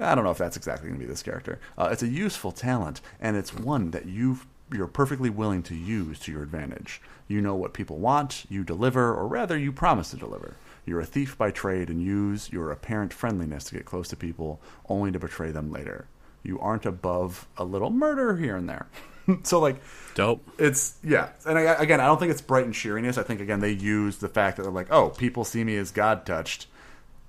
I 0.00 0.14
don't 0.14 0.24
know 0.24 0.30
if 0.30 0.38
that's 0.38 0.56
exactly 0.56 0.88
going 0.88 1.00
to 1.00 1.04
be 1.04 1.10
this 1.10 1.22
character. 1.22 1.58
Uh, 1.76 1.88
it's 1.90 2.02
a 2.02 2.08
useful 2.08 2.52
talent, 2.52 3.00
and 3.20 3.36
it's 3.36 3.54
one 3.54 3.90
that 3.90 4.06
you've 4.06 4.46
you're 4.72 4.86
perfectly 4.86 5.30
willing 5.30 5.62
to 5.62 5.74
use 5.74 6.18
to 6.20 6.32
your 6.32 6.42
advantage. 6.42 7.00
You 7.26 7.40
know 7.40 7.54
what 7.54 7.72
people 7.72 7.98
want, 7.98 8.44
you 8.50 8.64
deliver, 8.64 9.14
or 9.14 9.26
rather, 9.26 9.56
you 9.56 9.72
promise 9.72 10.10
to 10.10 10.16
deliver. 10.16 10.56
You're 10.84 11.00
a 11.00 11.06
thief 11.06 11.36
by 11.36 11.50
trade 11.50 11.88
and 11.88 12.02
use 12.02 12.50
your 12.52 12.70
apparent 12.70 13.12
friendliness 13.12 13.64
to 13.64 13.74
get 13.74 13.84
close 13.84 14.08
to 14.08 14.16
people, 14.16 14.60
only 14.88 15.10
to 15.12 15.18
betray 15.18 15.50
them 15.50 15.70
later. 15.70 16.06
You 16.42 16.58
aren't 16.60 16.86
above 16.86 17.46
a 17.56 17.64
little 17.64 17.90
murder 17.90 18.36
here 18.36 18.56
and 18.56 18.68
there. 18.68 18.86
so, 19.42 19.58
like, 19.60 19.76
Dope. 20.14 20.46
it's 20.58 20.96
yeah, 21.02 21.30
and 21.46 21.58
I, 21.58 21.62
again, 21.74 22.00
I 22.00 22.06
don't 22.06 22.18
think 22.18 22.30
it's 22.30 22.40
bright 22.40 22.64
and 22.64 22.74
cheeriness. 22.74 23.18
I 23.18 23.22
think 23.22 23.40
again 23.40 23.60
they 23.60 23.72
use 23.72 24.16
the 24.16 24.28
fact 24.28 24.56
that 24.56 24.62
they're 24.62 24.72
like, 24.72 24.90
oh, 24.90 25.10
people 25.10 25.44
see 25.44 25.64
me 25.64 25.76
as 25.76 25.90
God 25.90 26.24
touched, 26.24 26.66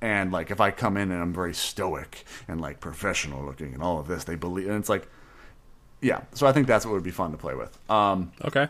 and 0.01 0.31
like 0.31 0.51
if 0.51 0.61
I 0.61 0.71
come 0.71 0.97
in 0.97 1.11
and 1.11 1.21
I'm 1.21 1.33
very 1.33 1.53
stoic 1.53 2.25
and 2.47 2.61
like 2.61 2.79
professional 2.79 3.43
looking 3.45 3.73
and 3.73 3.83
all 3.83 3.99
of 3.99 4.07
this, 4.07 4.23
they 4.23 4.35
believe, 4.35 4.67
and 4.67 4.77
it's 4.77 4.89
like, 4.89 5.07
yeah. 6.01 6.21
So 6.33 6.47
I 6.47 6.51
think 6.53 6.67
that's 6.67 6.85
what 6.85 6.93
would 6.93 7.03
be 7.03 7.11
fun 7.11 7.31
to 7.31 7.37
play 7.37 7.55
with. 7.55 7.77
Um, 7.89 8.31
Okay. 8.43 8.67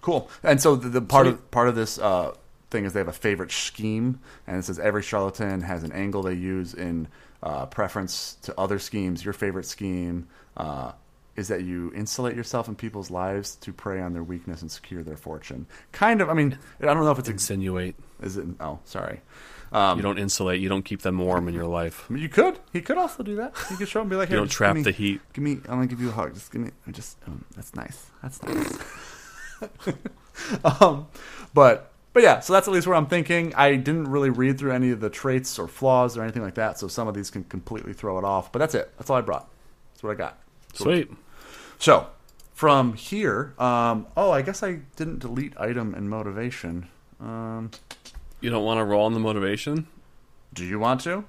Cool. 0.00 0.28
And 0.42 0.60
so 0.60 0.76
the, 0.76 0.88
the 0.90 1.00
part 1.00 1.26
Sweet. 1.26 1.32
of 1.34 1.50
part 1.50 1.68
of 1.68 1.74
this 1.74 1.98
uh, 1.98 2.34
thing 2.70 2.84
is 2.84 2.92
they 2.92 3.00
have 3.00 3.08
a 3.08 3.12
favorite 3.12 3.50
scheme, 3.50 4.20
and 4.46 4.58
it 4.58 4.64
says 4.64 4.78
every 4.78 5.02
charlatan 5.02 5.62
has 5.62 5.82
an 5.82 5.92
angle 5.92 6.22
they 6.22 6.34
use 6.34 6.74
in 6.74 7.08
uh, 7.42 7.66
preference 7.66 8.34
to 8.42 8.58
other 8.60 8.78
schemes. 8.78 9.24
Your 9.24 9.32
favorite 9.32 9.64
scheme 9.64 10.28
uh, 10.58 10.92
is 11.36 11.48
that 11.48 11.62
you 11.62 11.90
insulate 11.96 12.36
yourself 12.36 12.68
in 12.68 12.74
people's 12.74 13.10
lives 13.10 13.56
to 13.56 13.72
prey 13.72 14.00
on 14.00 14.12
their 14.12 14.22
weakness 14.22 14.60
and 14.60 14.70
secure 14.70 15.02
their 15.02 15.16
fortune. 15.16 15.66
Kind 15.92 16.20
of. 16.20 16.28
I 16.28 16.34
mean, 16.34 16.58
I 16.82 16.86
don't 16.86 17.02
know 17.02 17.10
if 17.10 17.18
it's 17.18 17.30
Insinuate. 17.30 17.94
Is 18.24 18.36
it. 18.36 18.46
Oh, 18.60 18.78
sorry. 18.84 19.20
Um, 19.72 19.98
You 19.98 20.02
don't 20.02 20.18
insulate. 20.18 20.60
You 20.60 20.68
don't 20.68 20.84
keep 20.84 21.02
them 21.02 21.18
warm 21.18 21.48
in 21.48 21.54
your 21.54 21.66
life. 21.66 22.06
I 22.08 22.12
mean, 22.12 22.22
you 22.22 22.28
could. 22.28 22.58
He 22.72 22.80
could 22.80 22.96
also 22.96 23.22
do 23.22 23.34
that. 23.36 23.54
He 23.68 23.76
could 23.76 23.88
show 23.88 24.00
and 24.00 24.08
be 24.10 24.14
like, 24.16 24.28
You 24.28 24.34
"Here, 24.36 24.40
don't 24.40 24.48
trap 24.50 24.70
give 24.76 24.84
me- 24.86 24.90
the 24.90 24.96
heat. 24.96 25.20
Give 25.32 25.42
me. 25.44 25.52
I'm 25.64 25.76
gonna 25.76 25.86
give 25.88 26.00
you 26.00 26.10
a 26.10 26.12
hug. 26.12 26.34
Just 26.34 26.52
give 26.52 26.60
me. 26.62 26.70
I 26.86 26.90
just. 26.92 27.16
Um, 27.26 27.44
that's 27.56 27.74
nice. 27.74 28.06
That's 28.22 28.40
nice. 28.42 28.78
um, 30.80 31.06
but 31.52 31.92
but 32.12 32.22
yeah. 32.22 32.40
So 32.40 32.52
that's 32.52 32.68
at 32.68 32.74
least 32.74 32.86
where 32.86 32.96
I'm 32.96 33.06
thinking. 33.06 33.54
I 33.54 33.76
didn't 33.76 34.08
really 34.08 34.30
read 34.30 34.58
through 34.58 34.72
any 34.72 34.90
of 34.90 35.00
the 35.00 35.10
traits 35.10 35.58
or 35.58 35.66
flaws 35.68 36.16
or 36.16 36.22
anything 36.22 36.42
like 36.42 36.54
that. 36.54 36.78
So 36.78 36.88
some 36.88 37.08
of 37.08 37.14
these 37.14 37.30
can 37.30 37.44
completely 37.44 37.92
throw 37.92 38.18
it 38.18 38.24
off. 38.24 38.52
But 38.52 38.58
that's 38.60 38.74
it. 38.74 38.92
That's 38.98 39.10
all 39.10 39.16
I 39.16 39.20
brought. 39.22 39.48
That's 39.92 40.02
what 40.02 40.10
I 40.12 40.14
got. 40.14 40.38
Sweet. 40.74 41.10
So 41.78 42.06
from 42.52 42.94
here, 42.94 43.54
um, 43.58 44.06
oh, 44.16 44.30
I 44.30 44.42
guess 44.42 44.62
I 44.62 44.80
didn't 44.96 45.18
delete 45.20 45.58
item 45.58 45.94
and 45.94 46.08
motivation. 46.08 46.88
Um, 47.20 47.70
You 48.44 48.50
don't 48.50 48.64
want 48.64 48.78
to 48.78 48.84
roll 48.84 49.06
on 49.06 49.14
the 49.14 49.20
motivation? 49.20 49.86
do 50.52 50.64
you 50.64 50.78
want 50.78 51.00
to? 51.00 51.24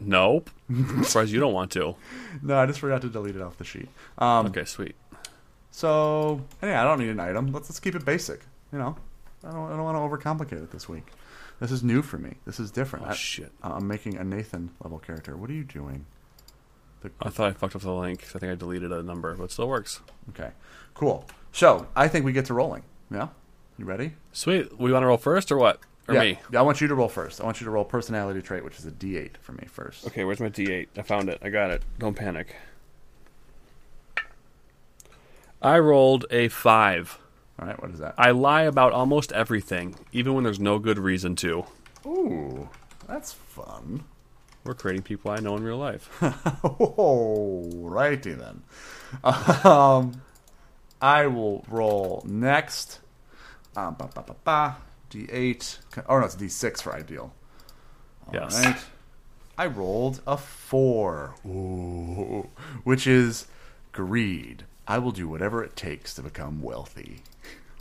Nope. 0.00 0.50
Surprised 1.04 1.30
you 1.30 1.38
don't 1.38 1.52
want 1.52 1.70
to. 1.72 1.94
No, 2.42 2.58
I 2.58 2.66
just 2.66 2.80
forgot 2.80 3.00
to 3.02 3.08
delete 3.08 3.36
it 3.36 3.42
off 3.42 3.56
the 3.58 3.64
sheet. 3.64 3.88
Um, 4.18 4.46
Okay, 4.46 4.64
sweet. 4.64 4.94
So 5.70 6.40
yeah, 6.62 6.80
I 6.80 6.84
don't 6.84 6.98
need 6.98 7.10
an 7.10 7.20
item. 7.20 7.52
Let's 7.52 7.68
let's 7.68 7.78
keep 7.80 7.94
it 7.94 8.04
basic. 8.04 8.40
You 8.72 8.78
know, 8.78 8.96
I 9.44 9.50
don't, 9.50 9.66
I 9.70 9.76
don't 9.76 9.84
want 9.84 9.96
to 9.96 10.00
overcomplicate 10.00 10.62
it 10.62 10.70
this 10.70 10.88
week. 10.88 11.06
This 11.60 11.70
is 11.70 11.82
new 11.82 12.00
for 12.02 12.18
me. 12.18 12.36
This 12.46 12.58
is 12.58 12.70
different. 12.70 13.06
Oh, 13.06 13.10
I, 13.10 13.14
shit. 13.14 13.52
I'm 13.62 13.86
making 13.86 14.16
a 14.16 14.24
Nathan 14.24 14.70
level 14.82 14.98
character. 14.98 15.36
What 15.36 15.50
are 15.50 15.54
you 15.54 15.64
doing? 15.64 16.06
The, 17.02 17.10
I 17.20 17.28
thought 17.28 17.48
I 17.48 17.52
fucked 17.52 17.76
up 17.76 17.82
the 17.82 17.92
link. 17.92 18.24
I 18.34 18.38
think 18.38 18.50
I 18.52 18.54
deleted 18.54 18.92
a 18.92 19.02
number, 19.02 19.34
but 19.34 19.44
it 19.44 19.50
still 19.52 19.68
works. 19.68 20.00
okay, 20.30 20.50
cool. 20.94 21.26
So 21.52 21.86
I 21.94 22.08
think 22.08 22.24
we 22.24 22.32
get 22.32 22.46
to 22.46 22.54
rolling. 22.54 22.82
Yeah, 23.10 23.28
you 23.78 23.84
ready? 23.84 24.14
Sweet. 24.32 24.78
We 24.78 24.92
want 24.92 25.02
to 25.02 25.06
roll 25.06 25.18
first 25.18 25.52
or 25.52 25.58
what? 25.58 25.80
Or 26.08 26.14
yeah. 26.14 26.20
me? 26.20 26.38
I 26.56 26.62
want 26.62 26.80
you 26.80 26.88
to 26.88 26.94
roll 26.94 27.08
first. 27.08 27.40
I 27.40 27.44
want 27.44 27.60
you 27.60 27.64
to 27.64 27.70
roll 27.70 27.84
personality 27.84 28.40
trait, 28.40 28.64
which 28.64 28.78
is 28.78 28.86
a 28.86 28.92
D8 28.92 29.38
for 29.38 29.52
me 29.52 29.66
first. 29.66 30.06
Okay, 30.06 30.24
where's 30.24 30.40
my 30.40 30.48
D8? 30.48 30.88
I 30.96 31.02
found 31.02 31.28
it. 31.28 31.38
I 31.42 31.48
got 31.48 31.70
it. 31.70 31.82
Don't 31.98 32.14
panic. 32.14 32.54
I 35.60 35.78
rolled 35.78 36.26
a 36.30 36.48
5. 36.48 37.18
All 37.58 37.66
right, 37.66 37.80
what 37.80 37.90
is 37.90 37.98
that? 37.98 38.14
I 38.18 38.30
lie 38.32 38.62
about 38.62 38.92
almost 38.92 39.32
everything, 39.32 39.96
even 40.12 40.34
when 40.34 40.44
there's 40.44 40.60
no 40.60 40.78
good 40.78 40.98
reason 40.98 41.34
to. 41.36 41.64
Ooh, 42.04 42.68
that's 43.08 43.32
fun. 43.32 44.04
We're 44.62 44.74
creating 44.74 45.02
people 45.02 45.30
I 45.30 45.36
know 45.38 45.56
in 45.56 45.62
real 45.62 45.78
life. 45.78 46.10
Oh, 46.98 47.70
righty 47.74 48.32
then. 48.32 48.62
Um, 49.22 50.20
I 51.00 51.26
will 51.26 51.64
roll 51.68 52.22
next. 52.26 53.00
Um, 53.76 53.94
ba, 53.94 54.10
ba, 54.12 54.22
ba, 54.22 54.34
ba. 54.44 54.76
D8. 55.26 55.78
Oh, 56.08 56.18
no, 56.18 56.24
it's 56.26 56.36
D6 56.36 56.82
for 56.82 56.94
ideal. 56.94 57.32
All 58.26 58.34
Yes. 58.34 58.64
right. 58.64 58.76
I 59.58 59.66
rolled 59.66 60.20
a 60.26 60.36
4. 60.36 61.34
Ooh. 61.46 62.48
Which 62.84 63.06
is 63.06 63.46
greed. 63.92 64.64
I 64.86 64.98
will 64.98 65.12
do 65.12 65.26
whatever 65.28 65.64
it 65.64 65.74
takes 65.76 66.14
to 66.14 66.22
become 66.22 66.62
wealthy. 66.62 67.22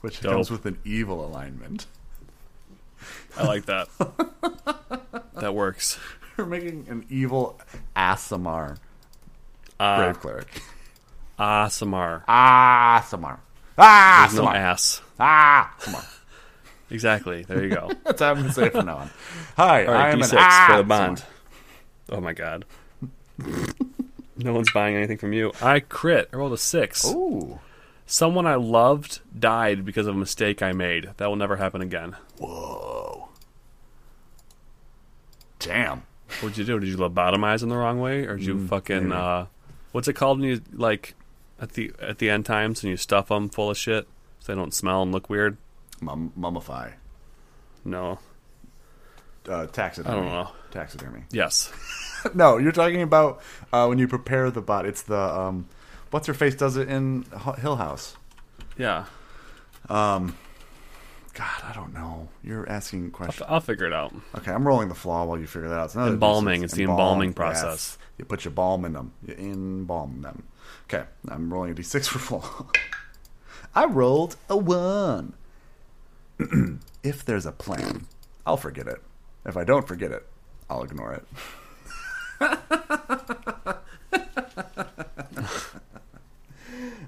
Which 0.02 0.22
Dope. 0.22 0.32
comes 0.34 0.52
with 0.52 0.66
an 0.66 0.78
evil 0.86 1.26
alignment. 1.26 1.86
I 3.38 3.46
like 3.46 3.66
that. 3.66 3.88
that 5.36 5.54
works. 5.54 6.00
We're 6.38 6.46
making 6.46 6.88
an 6.90 7.06
evil 7.10 7.60
Aasimar 7.96 8.78
Uh, 9.80 9.98
brave 9.98 10.20
cleric. 10.20 10.62
Asamar. 11.38 12.26
Aasimar. 12.28 13.40
There's 13.78 14.36
no 14.36 14.50
ass. 14.50 15.02
Aasimar. 15.20 16.06
Exactly. 16.90 17.44
There 17.44 17.64
you 17.64 17.70
go. 17.70 17.92
That's 18.06 18.22
how 18.22 18.32
I'm 18.32 18.36
going 18.38 18.48
to 18.48 18.54
say 18.54 18.66
it 18.68 18.72
from 18.74 18.86
now 18.86 18.98
on. 18.98 19.10
Hi, 19.58 19.86
All 19.88 19.94
right, 19.94 20.12
I'm 20.14 20.20
D6 20.20 20.38
an 20.38 20.72
for 20.72 20.78
the 20.78 20.84
bond. 20.84 21.24
Oh 22.08 22.22
my 22.22 22.34
god. 22.34 22.66
no 24.38 24.54
one's 24.54 24.72
buying 24.72 24.96
anything 24.96 25.18
from 25.18 25.34
you. 25.34 25.52
I 25.60 25.80
crit. 25.80 26.30
I 26.32 26.36
rolled 26.36 26.54
a 26.54 26.58
6. 26.58 27.06
Ooh. 27.08 27.60
Someone 28.06 28.46
I 28.46 28.54
loved 28.56 29.22
died 29.38 29.84
because 29.84 30.06
of 30.06 30.14
a 30.16 30.18
mistake 30.20 30.62
I 30.62 30.72
made. 30.72 31.10
That 31.18 31.26
will 31.28 31.36
never 31.36 31.56
happen 31.56 31.82
again. 31.82 32.16
Whoa. 32.38 33.30
Damn. 35.58 36.04
What'd 36.42 36.60
you 36.60 36.64
do? 36.64 36.80
Did 36.80 36.90
you 36.90 36.98
lobotomize 36.98 37.64
in 37.64 37.70
the 37.70 37.76
wrong 37.78 38.00
way, 38.00 38.26
or 38.26 38.38
did 38.38 38.46
you 38.46 38.68
fucking 38.68 39.10
maybe. 39.10 39.20
uh, 39.20 39.46
what's 39.92 40.08
it 40.08 40.14
called 40.14 40.40
when 40.40 40.50
you 40.50 40.62
like 40.74 41.16
at 41.60 41.74
the 41.74 41.92
at 42.00 42.20
the 42.20 42.30
end 42.30 42.46
times 42.46 42.84
and 42.84 42.92
you 42.92 42.98
stuff 42.98 43.30
them 43.30 43.50
full 43.50 43.72
of 43.72 43.78
shit 43.78 44.08
so 44.40 44.52
they 44.54 44.60
don't 44.60 44.74
smell 44.74 45.02
and 45.02 45.12
look 45.12 45.28
weird? 45.30 45.58
Mum- 46.02 46.34
mummify. 46.38 46.94
No. 47.84 48.20
Uh, 49.48 49.68
taxidermy. 49.68 50.16
I 50.16 50.20
don't 50.20 50.30
know. 50.30 50.50
Taxidermy. 50.72 51.24
Yes. 51.32 51.72
no, 52.34 52.58
you're 52.58 52.72
talking 52.72 53.02
about 53.02 53.42
uh, 53.72 53.86
when 53.86 54.00
you 54.00 54.08
prepare 54.08 54.50
the 54.50 54.62
bot. 54.62 54.86
It's 54.86 55.04
the 55.04 55.18
um, 55.20 55.68
what's 56.12 56.28
her 56.28 56.34
face 56.34 56.56
does 56.56 56.78
it 56.78 56.90
in 56.90 57.26
H- 57.48 57.58
Hill 57.60 57.76
House. 57.76 58.18
Yeah. 58.78 59.06
Um. 59.90 60.36
God, 61.36 61.64
I 61.66 61.74
don't 61.74 61.94
know. 61.94 62.30
You're 62.44 62.68
asking 62.70 63.12
questions. 63.12 63.46
I'll 63.50 63.60
figure 63.60 63.86
it 63.86 63.92
out. 63.92 64.14
Okay, 64.38 64.52
I'm 64.52 64.66
rolling 64.66 64.88
the 64.88 64.96
flaw 64.96 65.26
while 65.26 65.38
you 65.38 65.46
figure 65.48 65.68
that 65.68 65.78
out. 65.78 65.86
It's 65.88 65.96
Embalming. 65.96 66.62
D6. 66.62 66.64
It's 66.64 66.74
the 66.76 66.84
Embalm, 66.84 66.98
embalming 67.22 67.30
yes. 67.30 67.36
process. 67.36 67.98
You 68.18 68.24
put 68.24 68.46
your 68.46 68.54
balm 68.54 68.86
in 68.86 68.94
them. 68.94 69.12
You 69.28 69.36
embalm 69.36 70.22
them. 70.22 70.44
Okay, 70.86 71.04
I'm 71.28 71.54
rolling 71.54 71.72
a 71.72 71.76
d6 71.76 72.08
for 72.08 72.20
flaw. 72.20 72.68
I 73.76 73.86
rolled 73.86 74.38
a 74.50 74.56
one. 74.56 75.34
if 77.04 77.24
there's 77.26 77.46
a 77.46 77.52
plan, 77.52 78.06
I'll 78.46 78.58
forget 78.58 78.88
it. 78.88 79.02
If 79.46 79.58
I 79.58 79.64
don't 79.64 79.88
forget 79.88 80.12
it, 80.12 80.26
I'll 80.70 80.84
ignore 80.84 81.14
it. 81.14 81.26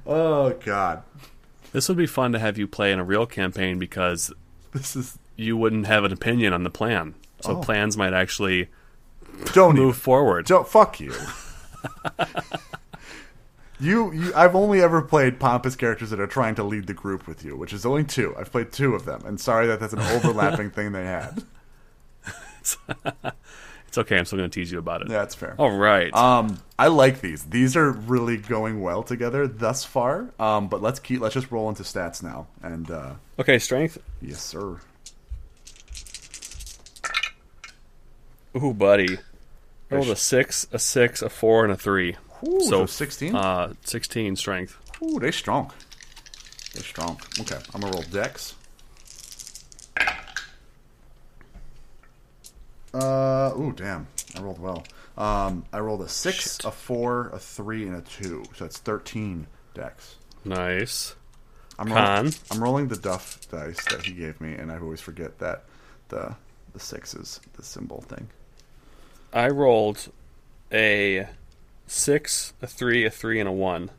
oh 0.06 0.52
God, 0.64 1.04
This 1.72 1.88
would 1.90 1.98
be 1.98 2.06
fun 2.08 2.32
to 2.34 2.40
have 2.40 2.58
you 2.58 2.68
play 2.68 2.92
in 2.92 3.00
a 3.00 3.04
real 3.04 3.26
campaign 3.26 3.80
because 3.80 4.32
this 4.72 4.96
is 4.96 5.18
you 5.36 5.58
wouldn't 5.58 5.88
have 5.88 6.04
an 6.04 6.12
opinion 6.14 6.54
on 6.54 6.64
the 6.64 6.70
plan. 6.70 7.16
So 7.42 7.58
Oh. 7.58 7.62
plans 7.62 7.98
might 7.98 8.14
actually 8.14 8.70
don't 9.54 9.76
move 9.76 9.90
even- 9.90 9.94
forward. 10.00 10.46
Don't 10.46 10.68
fuck 10.68 11.00
you. 11.00 11.14
you, 13.80 14.12
you. 14.12 14.34
I've 14.36 14.56
only 14.56 14.82
ever 14.82 15.02
played 15.02 15.40
pompous 15.40 15.76
characters 15.76 16.10
that 16.10 16.20
are 16.20 16.28
trying 16.28 16.56
to 16.56 16.64
lead 16.64 16.88
the 16.88 16.94
group 16.94 17.28
with 17.28 17.44
you, 17.46 17.56
which 17.56 17.74
is 17.74 17.86
only 17.86 18.04
two. 18.04 18.36
I've 18.38 18.52
played 18.52 18.72
two 18.72 18.96
of 18.96 19.06
them, 19.06 19.24
and 19.26 19.40
sorry 19.40 19.68
that 19.68 19.80
that's 19.80 19.94
an 19.94 20.00
overlapping 20.00 20.72
thing 20.72 20.92
they 20.92 21.06
had. 21.06 21.44
It's 23.88 23.98
okay. 23.98 24.18
I'm 24.18 24.26
still 24.26 24.38
going 24.38 24.50
to 24.50 24.60
tease 24.60 24.72
you 24.72 24.80
about 24.80 25.02
it. 25.02 25.10
Yeah, 25.10 25.20
that's 25.20 25.36
fair. 25.36 25.56
All 25.58 25.76
right. 25.76 26.14
Um, 26.14 26.60
I 26.78 26.88
like 26.88 27.22
these. 27.22 27.44
These 27.46 27.78
are 27.78 27.92
really 27.92 28.38
going 28.38 28.82
well 28.82 29.02
together 29.02 29.48
thus 29.48 29.86
far. 29.86 30.30
Um, 30.40 30.68
but 30.68 30.82
let's 30.82 31.00
keep. 31.00 31.22
Let's 31.22 31.34
just 31.34 31.52
roll 31.52 31.70
into 31.70 31.84
stats 31.84 32.22
now. 32.22 32.48
And 32.62 32.92
uh, 32.92 33.14
okay. 33.40 33.60
Strength. 33.60 33.98
yes, 34.22 34.42
sir. 34.42 34.80
Ooh, 38.56 38.74
buddy. 38.74 39.18
Rolled 39.90 40.10
a 40.10 40.16
six, 40.16 40.68
a 40.74 40.80
six, 40.80 41.22
a 41.22 41.30
four, 41.30 41.64
and 41.64 41.72
a 41.72 41.78
three. 41.78 42.18
Ooh, 42.46 42.60
so 42.62 42.70
so 42.70 42.86
sixteen. 42.86 43.36
Uh, 43.36 43.74
sixteen 43.84 44.36
strength. 44.36 44.78
Ooh, 45.02 45.20
they're 45.20 45.32
strong. 45.32 45.72
They're 46.74 46.84
strong. 46.84 47.20
Okay, 47.40 47.58
I'm 47.74 47.82
gonna 47.82 47.94
roll 47.94 48.04
Dex. 48.12 48.56
Uh, 52.94 53.54
ooh, 53.58 53.74
damn! 53.76 54.08
I 54.36 54.42
rolled 54.42 54.60
well. 54.60 54.84
Um, 55.18 55.66
I 55.74 55.80
rolled 55.80 56.02
a 56.02 56.10
six, 56.10 56.58
Shit. 56.58 56.66
a 56.66 56.72
four, 56.72 57.30
a 57.34 57.40
three, 57.40 57.88
and 57.88 57.96
a 57.96 58.02
two. 58.02 58.44
So 58.56 58.66
that's 58.66 58.78
thirteen 58.78 59.48
Dex. 59.74 60.16
Nice. 60.46 61.16
I'm 61.80 61.88
Con. 61.88 61.96
Rolling, 61.96 62.34
I'm 62.52 62.64
rolling 62.64 62.88
the 62.88 62.96
Duff 62.98 63.40
dice 63.52 63.84
that 63.86 64.04
he 64.04 64.14
gave 64.14 64.40
me, 64.42 64.54
and 64.54 64.72
I 64.72 64.80
always 64.80 65.02
forget 65.02 65.40
that 65.40 65.66
the 66.10 66.36
the 66.74 66.80
six 66.80 67.14
is 67.14 67.40
the 67.54 67.64
symbol 67.64 68.02
thing. 68.02 68.30
I 69.34 69.50
rolled 69.50 70.08
a 70.72 71.28
six, 71.88 72.54
a 72.62 72.68
three, 72.68 73.06
a 73.06 73.10
three, 73.10 73.40
and 73.40 73.50
a 73.50 73.52
one. 73.52 73.90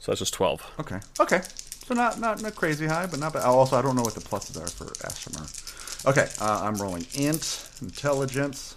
So 0.00 0.10
that's 0.10 0.20
just 0.20 0.34
twelve. 0.34 0.62
Okay. 0.80 0.98
Okay. 1.20 1.42
So 1.86 1.94
not 1.94 2.18
not 2.18 2.42
not 2.42 2.54
crazy 2.54 2.86
high, 2.86 3.06
but 3.06 3.20
not 3.20 3.32
bad. 3.32 3.44
Also, 3.44 3.76
I 3.76 3.82
don't 3.82 3.96
know 3.96 4.02
what 4.02 4.14
the 4.14 4.20
pluses 4.20 4.60
are 4.60 4.66
for 4.68 4.86
Aasimar. 5.06 6.06
Okay, 6.06 6.28
uh, 6.40 6.62
I'm 6.62 6.74
rolling 6.76 7.06
int 7.14 7.68
intelligence. 7.80 8.76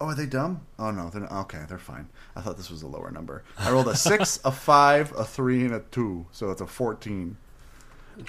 Oh, 0.00 0.06
are 0.06 0.14
they 0.16 0.26
dumb? 0.26 0.62
Oh 0.78 0.90
no, 0.90 1.10
they're 1.10 1.20
not. 1.22 1.32
okay. 1.42 1.64
They're 1.68 1.78
fine. 1.78 2.08
I 2.34 2.40
thought 2.40 2.56
this 2.56 2.70
was 2.70 2.82
a 2.82 2.88
lower 2.88 3.10
number. 3.12 3.44
I 3.56 3.70
rolled 3.70 3.86
a 3.88 3.94
six, 3.94 4.40
a 4.44 4.50
five, 4.50 5.12
a 5.16 5.24
three, 5.24 5.64
and 5.64 5.72
a 5.74 5.80
two, 5.92 6.26
so 6.32 6.50
it's 6.50 6.60
a 6.60 6.66
fourteen. 6.66 7.36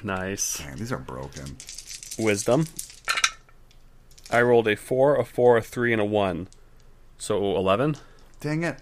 Nice. 0.04 0.60
Dang, 0.60 0.76
these 0.76 0.92
are 0.92 1.00
broken. 1.00 1.58
Wisdom. 2.20 2.66
I 4.30 4.42
rolled 4.42 4.68
a 4.68 4.76
four, 4.76 5.16
a 5.18 5.26
four, 5.26 5.58
a 5.58 5.62
three, 5.62 5.92
and 5.92 6.02
a 6.02 6.06
one. 6.06 6.48
So 7.24 7.56
eleven. 7.56 7.96
Dang 8.42 8.66
it. 8.66 8.80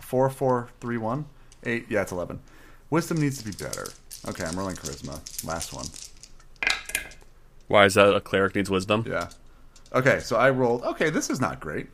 Four, 0.00 0.30
four, 0.30 0.70
three, 0.80 0.96
one, 0.96 1.26
eight. 1.64 1.84
Yeah, 1.90 2.00
it's 2.00 2.12
eleven. 2.12 2.40
Wisdom 2.88 3.20
needs 3.20 3.36
to 3.36 3.44
be 3.44 3.52
better. 3.52 3.88
Okay, 4.26 4.42
I'm 4.42 4.58
rolling 4.58 4.76
charisma. 4.76 5.20
Last 5.46 5.74
one. 5.74 5.84
Why 7.68 7.84
is 7.84 7.92
that? 7.92 8.14
A 8.14 8.22
cleric 8.22 8.54
needs 8.54 8.70
wisdom. 8.70 9.04
Yeah. 9.06 9.28
Okay, 9.92 10.20
so 10.20 10.36
I 10.36 10.48
rolled. 10.48 10.82
Okay, 10.82 11.10
this 11.10 11.28
is 11.28 11.42
not 11.42 11.60
great. 11.60 11.88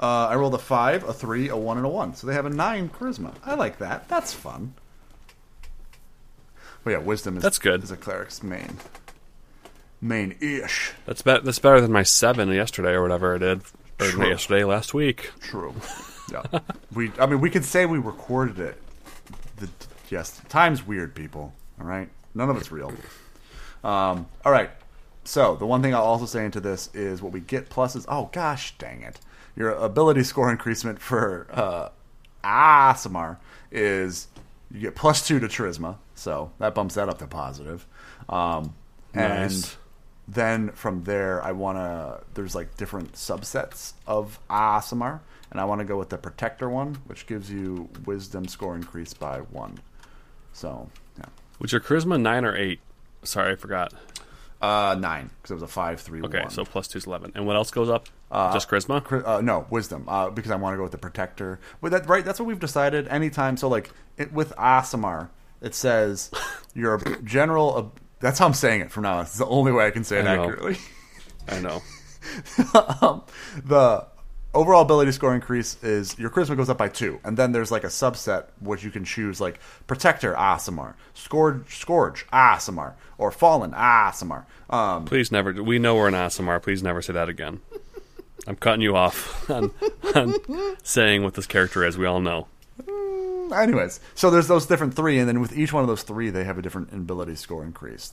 Uh, 0.00 0.28
I 0.28 0.36
rolled 0.36 0.54
a 0.54 0.58
five, 0.58 1.06
a 1.06 1.12
three, 1.12 1.50
a 1.50 1.56
one, 1.58 1.76
and 1.76 1.84
a 1.84 1.90
one. 1.90 2.14
So 2.14 2.26
they 2.26 2.32
have 2.32 2.46
a 2.46 2.50
nine 2.50 2.88
charisma. 2.88 3.34
I 3.44 3.54
like 3.54 3.76
that. 3.80 4.08
That's 4.08 4.32
fun. 4.32 4.72
But 6.84 6.92
yeah, 6.92 6.98
wisdom 7.00 7.36
is 7.36 7.42
That's 7.42 7.58
good. 7.58 7.84
Is 7.84 7.90
a 7.90 7.98
cleric's 7.98 8.42
main, 8.42 8.78
main 10.00 10.36
ish. 10.40 10.92
That's 11.04 11.20
be- 11.20 11.40
that's 11.44 11.58
better 11.58 11.82
than 11.82 11.92
my 11.92 12.02
seven 12.02 12.48
yesterday 12.48 12.92
or 12.92 13.02
whatever 13.02 13.34
I 13.34 13.38
did. 13.38 13.60
True. 13.98 14.28
yesterday, 14.28 14.64
last 14.64 14.94
week. 14.94 15.30
True. 15.40 15.74
yeah. 16.32 16.42
We. 16.94 17.12
I 17.18 17.26
mean, 17.26 17.40
we 17.40 17.50
can 17.50 17.62
say 17.62 17.86
we 17.86 17.98
recorded 17.98 18.58
it. 18.58 18.80
The 19.56 19.68
yes, 20.10 20.40
time's 20.48 20.86
weird, 20.86 21.14
people. 21.14 21.52
All 21.80 21.86
right, 21.86 22.08
none 22.34 22.50
of 22.50 22.56
it's 22.56 22.70
real. 22.72 22.92
Um. 23.82 24.26
All 24.44 24.52
right. 24.52 24.70
So 25.26 25.56
the 25.56 25.64
one 25.66 25.80
thing 25.82 25.94
I'll 25.94 26.02
also 26.04 26.26
say 26.26 26.44
into 26.44 26.60
this 26.60 26.90
is 26.94 27.22
what 27.22 27.32
we 27.32 27.40
get 27.40 27.70
pluses. 27.70 28.04
Oh 28.08 28.28
gosh, 28.32 28.76
dang 28.78 29.02
it! 29.02 29.20
Your 29.56 29.70
ability 29.70 30.22
score 30.24 30.50
increasement 30.50 31.00
for 31.00 31.46
uh, 31.50 31.88
Aasimar 32.44 33.38
is 33.72 34.28
you 34.70 34.80
get 34.80 34.94
plus 34.94 35.26
two 35.26 35.38
to 35.40 35.46
charisma, 35.46 35.96
so 36.14 36.50
that 36.58 36.74
bumps 36.74 36.94
that 36.96 37.08
up 37.08 37.18
to 37.18 37.26
positive. 37.26 37.86
Um, 38.28 38.74
and 39.14 39.52
Nice. 39.52 39.76
Then 40.26 40.70
from 40.70 41.04
there, 41.04 41.42
I 41.44 41.52
want 41.52 41.76
to. 41.78 42.20
There's 42.34 42.54
like 42.54 42.76
different 42.76 43.12
subsets 43.12 43.92
of 44.06 44.38
Aasimar, 44.48 45.20
and 45.50 45.60
I 45.60 45.64
want 45.66 45.80
to 45.80 45.84
go 45.84 45.98
with 45.98 46.08
the 46.08 46.16
protector 46.18 46.70
one, 46.70 46.94
which 47.06 47.26
gives 47.26 47.50
you 47.50 47.88
wisdom 48.06 48.48
score 48.48 48.74
increase 48.74 49.12
by 49.12 49.38
one. 49.40 49.78
So 50.54 50.88
yeah, 51.18 51.26
Was 51.58 51.72
your 51.72 51.80
charisma 51.82 52.20
nine 52.20 52.44
or 52.44 52.56
eight? 52.56 52.80
Sorry, 53.22 53.52
I 53.52 53.56
forgot. 53.56 53.92
uh, 54.62 54.96
nine 54.98 55.28
because 55.36 55.50
it 55.50 55.54
was 55.54 55.62
a 55.62 55.66
five 55.68 56.00
three 56.00 56.22
Okay, 56.22 56.40
one. 56.40 56.50
so 56.50 56.64
plus 56.64 56.88
two 56.88 56.96
is 56.98 57.06
eleven. 57.06 57.30
And 57.34 57.46
what 57.46 57.56
else 57.56 57.70
goes 57.70 57.90
up? 57.90 58.08
Just 58.32 58.68
charisma. 58.68 59.24
Uh, 59.26 59.40
no, 59.42 59.66
wisdom, 59.70 60.06
uh, 60.08 60.30
because 60.30 60.50
I 60.50 60.56
want 60.56 60.72
to 60.72 60.76
go 60.78 60.82
with 60.84 60.92
the 60.92 60.98
protector. 60.98 61.60
But 61.82 61.90
that 61.92 62.08
right, 62.08 62.24
that's 62.24 62.40
what 62.40 62.46
we've 62.46 62.58
decided. 62.58 63.06
Anytime, 63.08 63.56
so 63.58 63.68
like 63.68 63.90
it, 64.16 64.32
with 64.32 64.52
Aasimar, 64.56 65.28
it 65.60 65.74
says 65.74 66.30
you're 66.74 66.94
a 66.94 67.22
general. 67.22 67.92
That's 68.24 68.38
how 68.38 68.46
I'm 68.46 68.54
saying 68.54 68.80
it 68.80 68.90
from 68.90 69.02
now. 69.02 69.18
on. 69.18 69.24
It's 69.26 69.36
the 69.36 69.44
only 69.44 69.70
way 69.70 69.86
I 69.86 69.90
can 69.90 70.02
say 70.02 70.18
it 70.18 70.26
I 70.26 70.36
accurately. 70.38 70.78
I 71.46 71.60
know. 71.60 71.82
um, 73.02 73.22
the 73.66 74.06
overall 74.54 74.80
ability 74.80 75.12
score 75.12 75.34
increase 75.34 75.76
is 75.84 76.18
your 76.18 76.30
charisma 76.30 76.56
goes 76.56 76.70
up 76.70 76.78
by 76.78 76.88
two, 76.88 77.20
and 77.22 77.36
then 77.36 77.52
there's 77.52 77.70
like 77.70 77.84
a 77.84 77.88
subset 77.88 78.46
which 78.60 78.82
you 78.82 78.90
can 78.90 79.04
choose 79.04 79.42
like 79.42 79.60
protector 79.86 80.32
Aasimar, 80.32 80.94
scourge, 81.12 81.76
scourge 81.76 82.26
Aasimar, 82.28 82.94
or 83.18 83.30
fallen 83.30 83.72
Aasimar. 83.72 84.46
Um, 84.70 85.04
Please 85.04 85.30
never. 85.30 85.62
We 85.62 85.78
know 85.78 85.94
we're 85.94 86.08
an 86.08 86.14
Aasimar. 86.14 86.62
Please 86.62 86.82
never 86.82 87.02
say 87.02 87.12
that 87.12 87.28
again. 87.28 87.60
I'm 88.46 88.56
cutting 88.56 88.80
you 88.80 88.96
off 88.96 89.50
on, 89.50 89.70
on 90.14 90.34
saying 90.82 91.24
what 91.24 91.34
this 91.34 91.46
character 91.46 91.84
is. 91.84 91.98
We 91.98 92.06
all 92.06 92.20
know. 92.20 92.46
Anyways, 93.62 94.00
so 94.14 94.30
there's 94.30 94.48
those 94.48 94.66
different 94.66 94.94
three, 94.94 95.18
and 95.18 95.28
then 95.28 95.40
with 95.40 95.56
each 95.56 95.72
one 95.72 95.82
of 95.82 95.88
those 95.88 96.02
three, 96.02 96.30
they 96.30 96.44
have 96.44 96.58
a 96.58 96.62
different 96.62 96.92
ability 96.92 97.34
score 97.36 97.64
increase. 97.64 98.12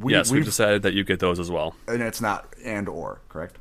We, 0.00 0.12
yes, 0.12 0.30
we've 0.30 0.38
we've 0.38 0.44
decided 0.46 0.82
that 0.82 0.94
you 0.94 1.04
get 1.04 1.20
those 1.20 1.38
as 1.38 1.50
well. 1.50 1.74
and 1.86 2.02
it's 2.02 2.20
not 2.20 2.46
and 2.64 2.88
or 2.88 3.20
correct. 3.28 3.56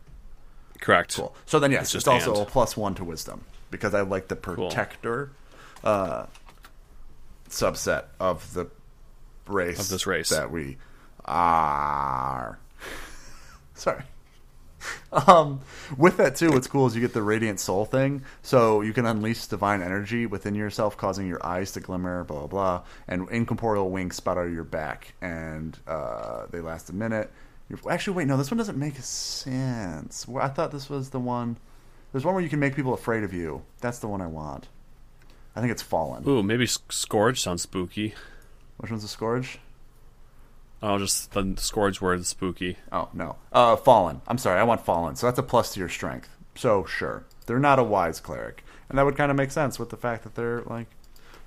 Correct. 0.80 1.16
Cool. 1.16 1.36
So 1.46 1.60
then 1.60 1.72
yes, 1.72 1.82
It's 1.82 1.96
it's, 1.96 2.06
just 2.06 2.08
also 2.08 2.34
and. 2.40 2.48
a 2.48 2.50
plus 2.50 2.76
one 2.78 2.96
to 2.96 3.04
wisdom 3.04 3.44
because 3.70 3.94
I 3.94 4.02
like 4.02 4.30
the 4.30 4.36
protector 4.36 5.32
uh, 5.84 6.26
subset 7.50 8.06
of 8.20 8.54
the 8.54 8.68
race 9.48 9.80
Of 9.80 9.90
this 9.90 10.08
race. 10.08 10.30
that 10.30 10.50
we 10.52 10.78
are. 11.26 12.58
Sorry. 13.76 14.02
Um, 15.28 15.60
with 15.98 16.16
that 16.18 16.38
too, 16.38 16.52
what's 16.52 16.68
cool 16.68 16.88
is 16.88 16.96
you 16.96 17.02
get 17.02 17.14
the 17.14 17.22
radiant 17.22 17.60
soul 17.60 17.84
thing, 17.84 18.24
so 18.42 18.80
you 18.80 18.94
can 18.94 19.06
unleash 19.06 19.46
divine 19.46 19.82
energy 19.82 20.26
within 20.26 20.56
yourself, 20.56 20.96
causing 20.96 21.28
your 21.28 21.46
eyes 21.46 21.74
to 21.74 21.82
glimmer, 21.82 22.24
blah 22.24 22.40
blah 22.40 22.48
blah, 22.48 22.84
and 23.10 23.30
incorporeal 23.30 23.90
wings 23.90 24.16
spout 24.16 24.38
out 24.38 24.48
of 24.48 24.54
your 24.54 24.64
back, 24.64 25.14
and 25.22 25.78
uh, 25.86 26.46
they 26.50 26.62
last 26.62 26.90
a 26.90 26.94
minute. 26.94 27.30
You're, 27.70 27.80
actually, 27.92 28.18
wait, 28.18 28.28
no, 28.28 28.38
this 28.38 28.52
one 28.52 28.58
doesn't 28.58 28.78
make 28.78 28.96
sense. 28.98 30.28
Well, 30.28 30.44
I 30.44 30.48
thought 30.48 30.72
this 30.72 30.90
was 30.90 31.10
the 31.10 31.20
one. 31.20 31.58
There's 32.12 32.26
one 32.26 32.34
where 32.34 32.44
you 32.44 32.50
can 32.50 32.60
make 32.60 32.76
people 32.76 32.94
afraid 32.94 33.24
of 33.24 33.34
you. 33.34 33.64
That's 33.82 34.00
the 34.00 34.08
one 34.08 34.22
I 34.22 34.28
want. 34.28 34.68
I 35.56 35.60
think 35.60 35.72
it's 35.72 35.82
Fallen. 35.82 36.24
Ooh, 36.28 36.44
maybe 36.44 36.66
Scourge 36.66 37.42
sounds 37.42 37.62
spooky. 37.62 38.14
Which 38.78 38.92
one's 38.92 39.04
the 39.04 39.10
Scourge? 39.10 39.60
Oh, 40.84 40.98
just 40.98 41.32
the 41.32 41.54
Scourge 41.58 42.02
word 42.02 42.22
is 42.22 42.28
spooky. 42.28 42.78
Oh 42.92 43.10
no, 43.14 43.36
uh, 43.54 43.76
Fallen. 43.76 44.22
I'm 44.28 44.38
sorry, 44.38 44.60
I 44.60 44.64
want 44.64 44.84
Fallen. 44.86 45.16
So 45.16 45.28
that's 45.28 45.40
a 45.40 45.44
plus 45.44 45.74
to 45.74 45.80
your 45.80 45.90
strength. 45.90 46.30
So 46.56 46.86
sure, 46.86 47.26
they're 47.46 47.60
not 47.60 47.80
a 47.80 47.84
wise 47.84 48.20
cleric, 48.20 48.64
and 48.90 48.98
that 48.98 49.06
would 49.06 49.16
kind 49.16 49.30
of 49.32 49.38
make 49.38 49.52
sense 49.52 49.78
with 49.78 49.90
the 49.90 49.98
fact 49.98 50.24
that 50.24 50.36
they're 50.36 50.64
like 50.64 50.88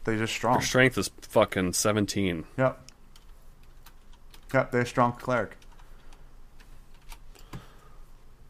they're 0.05 0.19
just 0.19 0.35
strong. 0.35 0.55
Their 0.59 0.63
strength 0.67 0.99
is 0.99 1.11
fucking 1.23 1.73
17. 1.73 2.45
Yep. 2.59 2.81
Yep, 4.53 4.71
they're 4.71 4.83
a 4.83 4.87
strong 4.87 5.13
cleric. 5.13 5.57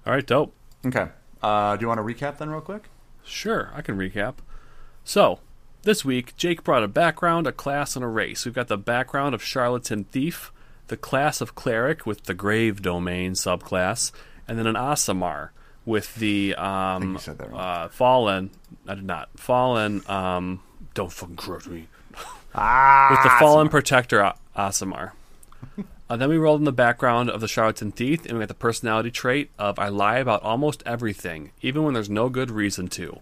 All 0.07 0.13
right, 0.13 0.27
dope. 0.27 0.53
Okay. 0.85 1.09
Uh, 1.43 1.77
do 1.77 1.83
you 1.83 1.89
want 1.89 1.99
to 1.99 2.03
recap 2.05 2.39
then, 2.39 2.51
real 2.51 2.61
quick? 2.61 2.91
Sure, 3.25 3.71
I 3.75 3.81
can 3.81 3.97
recap. 3.97 4.35
So, 5.03 5.39
this 5.83 6.05
week, 6.05 6.37
Jake 6.37 6.63
brought 6.65 6.83
a 6.83 6.89
background, 6.89 7.47
a 7.47 7.53
class, 7.53 7.97
and 7.97 8.05
a 8.05 8.09
race. 8.09 8.45
We've 8.45 8.55
got 8.55 8.69
the 8.69 8.77
background 8.77 9.35
of 9.35 9.43
Charlatan 9.43 10.05
Thief, 10.05 10.53
the 10.89 10.97
class 10.97 11.41
of 11.41 11.55
Cleric 11.55 12.07
with 12.07 12.25
the 12.25 12.35
Grave 12.35 12.83
Domain 12.83 13.33
subclass, 13.33 14.13
and 14.47 14.59
then 14.59 14.67
an 14.67 14.75
Asamar 14.75 15.51
with 15.85 16.15
the 16.17 16.55
um, 16.57 17.13
you 17.15 17.19
said 17.19 17.39
that 17.39 17.51
wrong. 17.51 17.61
uh, 17.61 17.89
Fallen. 17.89 18.51
I 18.87 18.95
did 18.95 19.05
not. 19.05 19.29
Fallen. 19.39 20.03
Um, 20.09 20.63
don't 20.95 21.13
fucking 21.13 21.37
correct 21.37 21.67
me. 21.67 21.89
Ah, 22.55 23.09
with 23.11 23.23
the 23.23 23.31
Fallen 23.39 23.69
Protector 23.69 24.19
Asamar. 24.57 25.13
Aasimar. 25.77 25.85
Uh, 26.09 26.17
then 26.17 26.29
we 26.29 26.37
rolled 26.37 26.61
in 26.61 26.67
the 26.67 26.73
background 26.73 27.31
of 27.31 27.41
the 27.41 27.49
Charlatan 27.49 27.91
Thief, 27.91 28.27
and 28.27 28.35
we 28.35 28.41
got 28.41 28.49
the 28.49 28.55
personality 28.55 29.11
trait 29.11 29.51
of 29.59 29.79
I 29.79 29.89
lie 29.89 30.19
about 30.19 30.43
almost 30.43 30.83
everything, 30.85 31.51
even 31.63 31.83
when 31.83 31.95
there's 31.95 32.11
no 32.11 32.29
good 32.29 32.51
reason 32.51 32.89
to. 32.89 33.21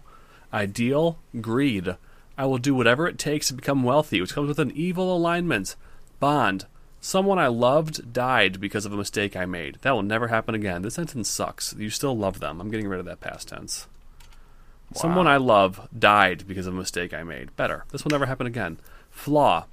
Ideal, 0.53 1.17
greed. 1.39 1.95
I 2.37 2.45
will 2.45 2.57
do 2.57 2.75
whatever 2.75 3.07
it 3.07 3.17
takes 3.17 3.47
to 3.47 3.53
become 3.53 3.83
wealthy, 3.83 4.19
which 4.19 4.33
comes 4.33 4.49
with 4.49 4.59
an 4.59 4.71
evil 4.75 5.15
alignment. 5.15 5.75
Bond. 6.19 6.65
Someone 7.03 7.37
I 7.37 7.47
loved 7.47 8.13
died 8.13 8.61
because 8.61 8.85
of 8.85 8.93
a 8.93 8.95
mistake 8.95 9.35
I 9.35 9.45
made. 9.45 9.77
That 9.81 9.91
will 9.91 10.03
never 10.03 10.29
happen 10.29 10.55
again. 10.55 10.83
This 10.83 10.93
sentence 10.93 11.29
sucks. 11.29 11.75
You 11.77 11.89
still 11.89 12.15
love 12.15 12.39
them. 12.39 12.61
I'm 12.61 12.71
getting 12.71 12.87
rid 12.87 13.01
of 13.01 13.05
that 13.07 13.19
past 13.19 13.49
tense. 13.49 13.87
Someone 14.93 15.27
I 15.27 15.35
love 15.35 15.89
died 15.97 16.45
because 16.47 16.65
of 16.65 16.73
a 16.73 16.77
mistake 16.77 17.13
I 17.13 17.23
made. 17.23 17.53
Better. 17.57 17.83
This 17.91 18.05
will 18.05 18.11
never 18.11 18.27
happen 18.27 18.47
again. 18.47 18.77
Flaw. 19.11 19.65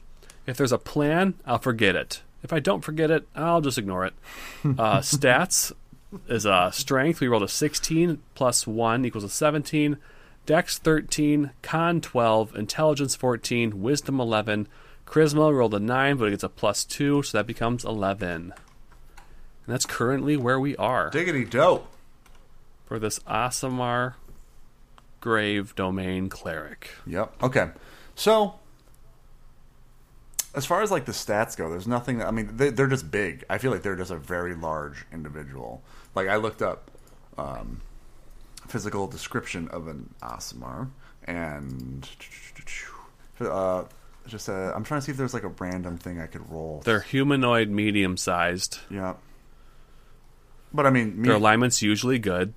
If 0.44 0.56
there's 0.56 0.72
a 0.72 0.78
plan, 0.78 1.34
I'll 1.46 1.60
forget 1.60 1.94
it. 1.94 2.20
If 2.42 2.52
I 2.52 2.58
don't 2.58 2.82
forget 2.82 3.12
it, 3.12 3.28
I'll 3.36 3.60
just 3.60 3.78
ignore 3.78 4.04
it. 4.06 4.14
Uh, 4.64 4.98
stats 4.98 5.70
is 6.26 6.46
uh, 6.46 6.72
strength. 6.72 7.20
We 7.20 7.28
rolled 7.28 7.44
a 7.44 7.48
16 7.48 8.20
plus 8.34 8.66
1 8.66 9.04
equals 9.04 9.22
a 9.22 9.28
17. 9.28 9.98
Dex 10.46 10.78
13, 10.78 11.52
Con 11.62 12.00
12, 12.00 12.56
Intelligence 12.56 13.14
14, 13.14 13.80
Wisdom 13.80 14.20
11. 14.20 14.66
Charisma 15.10 15.52
rolled 15.52 15.74
a 15.74 15.80
9, 15.80 16.16
but 16.18 16.28
it 16.28 16.30
gets 16.30 16.44
a 16.44 16.48
plus 16.48 16.84
2, 16.84 17.24
so 17.24 17.36
that 17.38 17.46
becomes 17.46 17.84
11. 17.84 18.52
And 18.52 18.52
that's 19.66 19.84
currently 19.84 20.36
where 20.36 20.60
we 20.60 20.76
are 20.76 21.10
Diggity 21.10 21.44
dope. 21.44 21.88
for 22.84 23.00
this 23.00 23.18
Aasimar 23.20 24.14
Grave 25.20 25.74
Domain 25.74 26.28
Cleric. 26.28 26.92
Yep. 27.06 27.42
Okay. 27.42 27.70
So, 28.14 28.54
as 30.54 30.64
far 30.64 30.80
as 30.80 30.92
like 30.92 31.06
the 31.06 31.12
stats 31.12 31.56
go, 31.56 31.68
there's 31.68 31.88
nothing. 31.88 32.18
That, 32.18 32.28
I 32.28 32.30
mean, 32.30 32.56
they, 32.56 32.70
they're 32.70 32.86
just 32.86 33.10
big. 33.10 33.44
I 33.50 33.58
feel 33.58 33.72
like 33.72 33.82
they're 33.82 33.96
just 33.96 34.12
a 34.12 34.16
very 34.16 34.54
large 34.54 35.06
individual. 35.12 35.82
Like 36.14 36.28
I 36.28 36.36
looked 36.36 36.62
up 36.62 36.88
um, 37.36 37.80
physical 38.68 39.08
description 39.08 39.66
of 39.68 39.88
an 39.88 40.14
Aasimar, 40.22 40.88
and 41.24 42.08
uh, 43.40 43.84
just 44.26 44.48
uh, 44.48 44.72
I'm 44.74 44.84
trying 44.84 45.00
to 45.00 45.04
see 45.04 45.12
if 45.12 45.18
there's 45.18 45.34
like 45.34 45.42
a 45.44 45.48
random 45.58 45.98
thing 45.98 46.20
I 46.20 46.26
could 46.26 46.48
roll. 46.50 46.82
They're 46.84 47.00
humanoid, 47.00 47.68
medium 47.68 48.16
sized. 48.16 48.78
yeah. 48.90 49.14
But 50.72 50.86
I 50.86 50.90
mean, 50.90 51.20
me, 51.20 51.26
Their 51.28 51.36
alignment's 51.36 51.82
usually 51.82 52.18
good. 52.20 52.54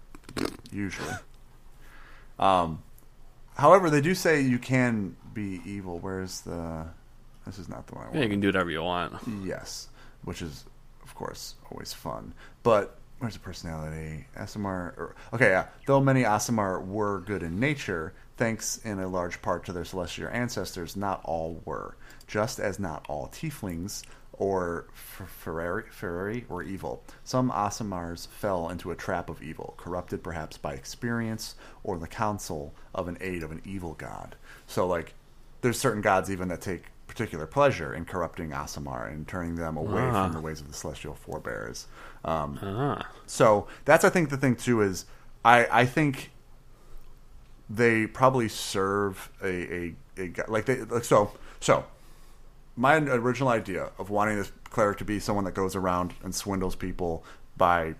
usually. 0.72 1.16
Um, 2.38 2.84
however, 3.56 3.90
they 3.90 4.02
do 4.02 4.14
say 4.14 4.42
you 4.42 4.60
can 4.60 5.16
be 5.34 5.62
evil. 5.66 6.00
Where's 6.00 6.42
the? 6.42 6.86
This 7.46 7.58
is 7.60 7.68
not 7.68 7.88
the 7.88 7.96
one 7.96 8.04
I 8.04 8.08
want. 8.08 8.16
Yeah, 8.18 8.24
you 8.24 8.30
can 8.30 8.40
do 8.40 8.48
whatever 8.48 8.70
you 8.70 8.84
want. 8.84 9.14
Yes, 9.44 9.90
which 10.24 10.42
is 10.42 10.66
of 11.04 11.14
course 11.16 11.56
always 11.72 11.92
fun. 11.92 12.34
But 12.62 12.98
where's 13.20 13.34
the 13.34 13.40
personality? 13.40 14.26
Aasimar. 14.38 14.98
Or, 14.98 15.16
okay, 15.34 15.50
yeah. 15.50 15.66
Though 15.88 16.00
many 16.00 16.24
Aasimar 16.24 16.86
were 16.86 17.22
good 17.22 17.42
in 17.44 17.60
nature, 17.60 18.14
thanks 18.44 18.78
in 18.84 19.00
a 19.00 19.08
large 19.08 19.42
part 19.42 19.66
to 19.66 19.72
their 19.72 19.86
celestial 19.86 20.28
ancestors, 20.30 20.96
not 20.98 21.22
all 21.24 21.62
were. 21.66 21.96
Just 22.28 22.60
as 22.60 22.78
not 22.80 23.06
all 23.08 23.28
tieflings 23.30 24.04
or 24.34 24.86
fey'ri, 24.94 25.84
fey'ri 25.92 26.46
were 26.50 26.62
evil. 26.64 27.04
Some 27.24 27.50
Aasimars 27.52 28.28
fell 28.28 28.70
into 28.70 28.92
a 28.92 28.96
trap 28.96 29.30
of 29.30 29.42
evil, 29.42 29.76
corrupted 29.78 30.24
perhaps 30.24 30.58
by 30.58 30.74
experience 30.74 31.56
or 31.84 31.98
the 31.98 32.08
counsel 32.08 32.74
of 32.94 33.08
an 33.08 33.18
aid 33.22 33.44
of 33.44 33.52
an 33.52 33.62
evil 33.64 33.94
god. 33.94 34.36
So, 34.68 34.88
like, 34.88 35.14
there's 35.62 35.80
certain 35.80 36.02
gods 36.02 36.30
even 36.30 36.50
that 36.50 36.60
take 36.62 36.86
particular 37.08 37.46
pleasure 37.46 37.94
in 37.94 38.04
corrupting 38.06 38.50
Aasimar 38.50 39.10
and 39.10 39.26
turning 39.28 39.56
them 39.56 39.78
away 39.78 40.02
Ah. 40.02 40.24
from 40.26 40.34
the 40.34 40.42
ways 40.42 40.60
of 40.60 40.68
the 40.68 40.74
celestial 40.74 41.14
forebears. 41.14 41.88
Um, 42.26 42.60
Ah. 42.62 43.08
so 43.26 43.68
that's 43.86 44.04
I 44.04 44.10
think 44.10 44.30
the 44.32 44.38
thing 44.38 44.56
too 44.58 44.82
is 44.82 45.06
I 45.46 45.68
I 45.72 45.86
think 45.86 46.32
they 47.70 48.06
probably 48.08 48.48
serve 48.50 49.30
a 49.42 49.48
a, 49.74 49.96
a 50.18 50.34
like 50.48 50.66
they 50.66 50.82
like 50.84 51.04
so 51.04 51.32
so 51.60 51.86
my 52.76 52.96
original 52.98 53.50
idea 53.50 53.90
of 54.00 54.10
wanting 54.10 54.38
this 54.38 54.52
cleric 54.70 54.98
to 54.98 55.06
be 55.06 55.20
someone 55.20 55.46
that 55.46 55.54
goes 55.54 55.76
around 55.76 56.14
and 56.24 56.34
swindles 56.34 56.76
people 56.76 57.24
by 57.56 57.94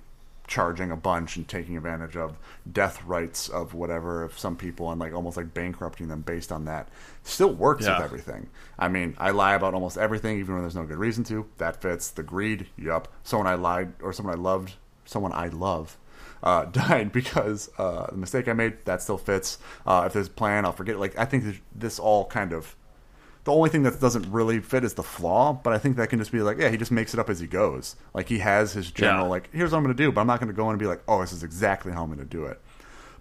charging 0.46 0.92
a 0.92 0.98
bunch 0.98 1.38
and 1.38 1.48
taking 1.48 1.78
advantage 1.78 2.18
of 2.18 2.36
death 2.70 3.02
rights 3.06 3.48
of 3.48 3.74
whatever 3.74 4.24
of 4.24 4.38
some 4.38 4.58
people 4.58 4.92
and 4.92 5.00
like 5.00 5.14
almost 5.14 5.38
like 5.38 5.54
bankrupting 5.54 6.08
them 6.10 6.22
based 6.22 6.52
on 6.52 6.66
that 6.66 6.90
still 7.24 7.54
works 7.54 7.86
Yeah. 7.86 7.96
with 7.98 8.04
everything. 8.06 8.50
I 8.78 8.90
mean, 8.90 9.16
I 9.18 9.30
lie 9.32 9.54
about 9.54 9.74
almost 9.74 9.98
everything, 9.98 10.40
even 10.40 10.56
when 10.56 10.64
there's 10.64 10.76
no 10.76 10.84
good 10.86 10.98
reason 10.98 11.24
to. 11.26 11.46
That 11.60 11.82
fits. 11.82 12.10
The 12.12 12.24
greed, 12.24 12.68
yup. 12.76 13.08
Someone 13.24 13.48
I 13.48 13.54
lied 13.56 13.94
or 14.02 14.12
someone 14.12 14.36
I 14.36 14.42
loved, 14.42 14.74
someone 15.06 15.32
I 15.32 15.48
love, 15.48 15.98
uh, 16.44 16.66
died 16.72 17.12
because 17.12 17.70
uh, 17.80 18.08
the 18.12 18.18
mistake 18.18 18.48
I 18.48 18.54
made. 18.54 18.86
That 18.86 19.02
still 19.02 19.18
fits. 19.18 19.58
Uh, 19.88 20.04
if 20.06 20.14
there's 20.14 20.28
a 20.28 20.32
plan, 20.32 20.66
I'll 20.66 20.72
forget. 20.74 21.00
Like 21.00 21.18
I 21.18 21.26
think 21.26 21.44
this, 21.46 21.58
this 21.74 22.00
all 22.00 22.26
kind 22.26 22.54
of. 22.54 22.76
The 23.46 23.52
only 23.52 23.70
thing 23.70 23.84
that 23.84 24.00
doesn't 24.00 24.32
really 24.32 24.62
fit 24.62 24.86
is 24.86 24.94
the 24.94 25.04
flaw, 25.04 25.52
but 25.52 25.74
I 25.74 25.78
think 25.78 25.98
that 25.98 26.10
can 26.10 26.18
just 26.20 26.32
be 26.32 26.40
like, 26.42 26.58
yeah, 26.60 26.70
he 26.70 26.78
just 26.78 26.92
makes 26.92 27.14
it 27.14 27.20
up 27.20 27.30
as 27.30 27.42
he 27.42 27.48
goes. 27.48 27.98
Like 28.14 28.30
he 28.30 28.40
has 28.40 28.72
his 28.72 28.90
general, 28.90 29.26
Yeah. 29.26 29.30
like, 29.32 29.50
here's 29.52 29.74
what 29.74 29.80
I'm 29.80 29.84
going 29.84 29.94
to 29.94 30.02
do, 30.02 30.14
but 30.14 30.22
I'm 30.22 30.28
not 30.28 30.40
going 30.40 30.48
to 30.48 30.56
go 30.56 30.64
in 30.68 30.70
and 30.70 30.80
be 30.80 30.86
like, 30.86 31.02
oh, 31.10 31.20
this 31.20 31.34
is 31.34 31.44
exactly 31.44 31.92
how 31.92 32.04
I'm 32.04 32.08
going 32.08 32.20
to 32.20 32.26
do 32.26 32.46
it. 32.46 32.62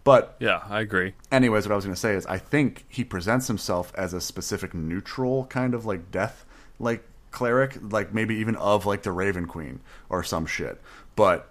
But 0.05 0.37
Yeah, 0.39 0.62
I 0.68 0.81
agree. 0.81 1.14
anyways, 1.33 1.64
what 1.66 1.73
I 1.73 1.75
was 1.75 1.85
going 1.85 1.95
to 1.97 2.01
say 2.01 2.14
is 2.14 2.25
I 2.27 2.39
think 2.39 2.85
he 2.89 3.03
presents 3.03 3.49
himself 3.49 3.93
as 3.97 4.12
a 4.14 4.20
specific 4.20 4.75
neutral 4.75 5.47
kind 5.47 5.75
of 5.75 5.87
like 5.87 6.12
death 6.12 6.45
like 6.79 7.03
cleric, 7.33 7.79
like 7.91 8.14
maybe 8.14 8.37
even 8.37 8.55
of 8.55 8.87
like 8.87 9.03
the 9.03 9.11
Raven 9.11 9.47
Queen 9.47 9.81
or 10.09 10.23
some 10.23 10.47
shit. 10.47 10.81
But 11.16 11.51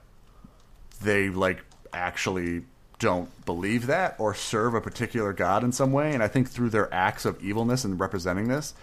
they 1.04 1.30
like 1.30 1.64
actually 1.94 2.64
don't 3.00 3.46
believe 3.46 3.88
that 3.88 4.16
or 4.20 4.34
serve 4.34 4.76
a 4.76 4.82
particular 4.82 5.34
god 5.34 5.64
in 5.64 5.72
some 5.72 5.92
way. 5.92 6.14
And 6.14 6.22
I 6.22 6.28
think 6.28 6.50
through 6.50 6.70
their 6.70 6.94
acts 6.94 7.26
of 7.26 7.44
evilness 7.44 7.84
and 7.84 8.00
representing 8.00 8.48
this, 8.48 8.74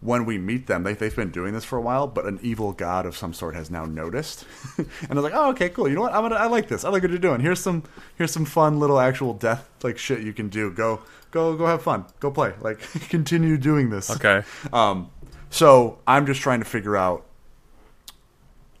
when 0.00 0.24
we 0.24 0.38
meet 0.38 0.66
them, 0.66 0.82
they, 0.82 0.94
they've 0.94 1.14
been 1.14 1.30
doing 1.30 1.52
this 1.52 1.64
for 1.64 1.76
a 1.76 1.80
while, 1.80 2.06
but 2.06 2.24
an 2.26 2.40
evil 2.42 2.72
god 2.72 3.04
of 3.06 3.16
some 3.16 3.32
sort 3.32 3.54
has 3.54 3.70
now 3.70 3.84
noticed, 3.84 4.46
and 4.78 4.88
they're 5.10 5.20
like, 5.20 5.34
"Oh, 5.34 5.50
okay, 5.50 5.68
cool. 5.68 5.88
You 5.88 5.94
know 5.94 6.00
what? 6.00 6.14
I'm 6.14 6.22
gonna, 6.22 6.36
I 6.36 6.46
like 6.46 6.68
this. 6.68 6.84
I 6.84 6.88
like 6.88 7.02
what 7.02 7.10
you're 7.10 7.20
doing. 7.20 7.40
Here's 7.40 7.60
some, 7.60 7.82
here's 8.16 8.32
some 8.32 8.46
fun 8.46 8.80
little 8.80 8.98
actual 8.98 9.34
death 9.34 9.68
like 9.82 9.98
shit 9.98 10.22
you 10.22 10.32
can 10.32 10.48
do. 10.48 10.70
Go, 10.70 11.00
go, 11.30 11.54
go 11.54 11.66
have 11.66 11.82
fun. 11.82 12.06
Go 12.18 12.30
play. 12.30 12.54
Like, 12.60 12.80
continue 13.08 13.56
doing 13.56 13.90
this. 13.90 14.10
Okay. 14.10 14.42
Um, 14.72 15.10
so 15.50 15.98
I'm 16.06 16.26
just 16.26 16.40
trying 16.40 16.60
to 16.60 16.66
figure 16.66 16.96
out. 16.96 17.26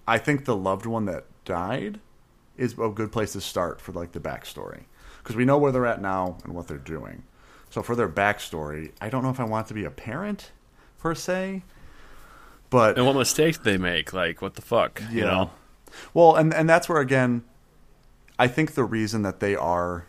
I 0.06 0.18
think 0.18 0.44
the 0.44 0.56
loved 0.56 0.86
one 0.86 1.04
that 1.04 1.24
died 1.44 2.00
is 2.60 2.74
a 2.78 2.88
good 2.90 3.10
place 3.10 3.32
to 3.32 3.40
start 3.40 3.80
for 3.80 3.92
like 3.92 4.12
the 4.12 4.20
backstory 4.20 4.82
because 5.18 5.34
we 5.34 5.44
know 5.44 5.58
where 5.58 5.72
they're 5.72 5.86
at 5.86 6.00
now 6.00 6.38
and 6.44 6.54
what 6.54 6.68
they're 6.68 6.78
doing. 6.78 7.24
So 7.70 7.82
for 7.82 7.96
their 7.96 8.08
backstory, 8.08 8.92
I 9.00 9.08
don't 9.08 9.22
know 9.22 9.30
if 9.30 9.40
I 9.40 9.44
want 9.44 9.68
to 9.68 9.74
be 9.74 9.84
a 9.84 9.90
parent 9.90 10.50
per 10.98 11.14
se, 11.14 11.62
but 12.68 12.96
And 12.96 13.06
what 13.06 13.16
mistakes 13.16 13.58
they 13.58 13.78
make? 13.78 14.12
Like, 14.12 14.40
what 14.42 14.54
the 14.54 14.62
fuck? 14.62 15.02
You 15.10 15.22
know? 15.22 15.50
Well, 16.14 16.36
and 16.36 16.54
and 16.54 16.68
that's 16.68 16.88
where 16.88 17.00
again, 17.00 17.42
I 18.38 18.46
think 18.46 18.74
the 18.74 18.84
reason 18.84 19.22
that 19.22 19.40
they 19.40 19.56
are 19.56 20.06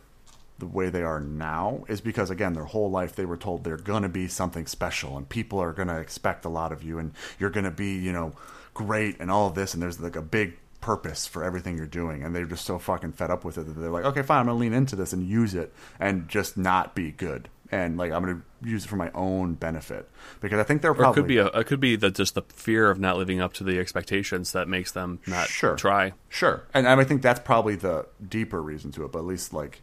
the 0.60 0.68
way 0.68 0.92
they 0.92 1.02
are 1.02 1.20
now 1.20 1.84
is 1.88 2.02
because 2.02 2.30
again, 2.30 2.54
their 2.54 2.66
whole 2.66 2.92
life 2.92 3.16
they 3.16 3.26
were 3.26 3.38
told 3.38 3.64
they're 3.64 3.78
gonna 3.78 4.10
be 4.10 4.28
something 4.28 4.68
special 4.68 5.18
and 5.18 5.28
people 5.28 5.60
are 5.60 5.74
gonna 5.74 6.00
expect 6.00 6.46
a 6.46 6.50
lot 6.50 6.72
of 6.72 6.84
you 6.84 7.00
and 7.00 7.14
you're 7.40 7.50
gonna 7.50 7.72
be 7.72 7.98
you 7.98 8.14
know 8.14 8.34
great 8.76 9.20
and 9.20 9.32
all 9.32 9.48
of 9.48 9.56
this 9.56 9.74
and 9.74 9.82
there's 9.82 10.00
like 10.00 10.16
a 10.16 10.22
big 10.22 10.58
purpose 10.82 11.28
for 11.28 11.44
everything 11.44 11.78
you're 11.78 11.86
doing 11.88 12.24
and 12.24 12.36
they're 12.36 12.46
just 12.46 12.66
so 12.66 12.78
fucking 12.80 13.12
fed 13.12 13.30
up 13.30 13.46
with 13.46 13.58
it 13.58 13.66
that 13.68 13.74
they're 13.74 13.90
like 13.92 14.04
okay 14.04 14.22
fine 14.24 14.40
i'm 14.40 14.46
gonna 14.48 14.58
lean 14.58 14.74
into 14.74 14.96
this 14.96 15.14
and 15.14 15.28
use 15.28 15.54
it 15.54 15.72
and 16.00 16.28
just 16.28 16.58
not 16.58 16.96
be 16.96 17.12
good 17.12 17.48
and 17.72 17.98
like 17.98 18.12
i'm 18.12 18.24
gonna 18.24 18.42
use 18.64 18.84
it 18.84 18.88
for 18.88 18.96
my 18.96 19.12
own 19.14 19.54
benefit 19.54 20.10
because 20.40 20.58
i 20.60 20.64
think 20.64 20.82
they're 20.82 20.92
Or 20.92 20.96
it 20.96 20.98
probably 20.98 21.22
could 21.22 21.28
be 21.28 21.38
a, 21.38 21.46
it 21.48 21.68
could 21.68 21.80
be 21.80 21.96
the 21.96 22.10
just 22.10 22.34
the 22.34 22.42
fear 22.54 22.90
of 22.90 23.00
not 23.00 23.16
living 23.18 23.40
up 23.40 23.54
to 23.54 23.64
the 23.64 23.78
expectations 23.78 24.52
that 24.54 24.68
makes 24.68 24.92
them 24.92 25.20
not 25.28 25.48
Sure. 25.48 25.76
try. 25.76 26.14
Sure, 26.30 26.64
and 26.74 26.88
I 26.88 27.04
think 27.04 27.22
that's 27.22 27.40
probably 27.40 27.76
the 27.76 28.08
deeper 28.28 28.62
reason 28.62 28.92
to 28.94 29.06
it. 29.06 29.12
But 29.12 29.20
at 29.20 29.26
least, 29.26 29.54
like, 29.54 29.82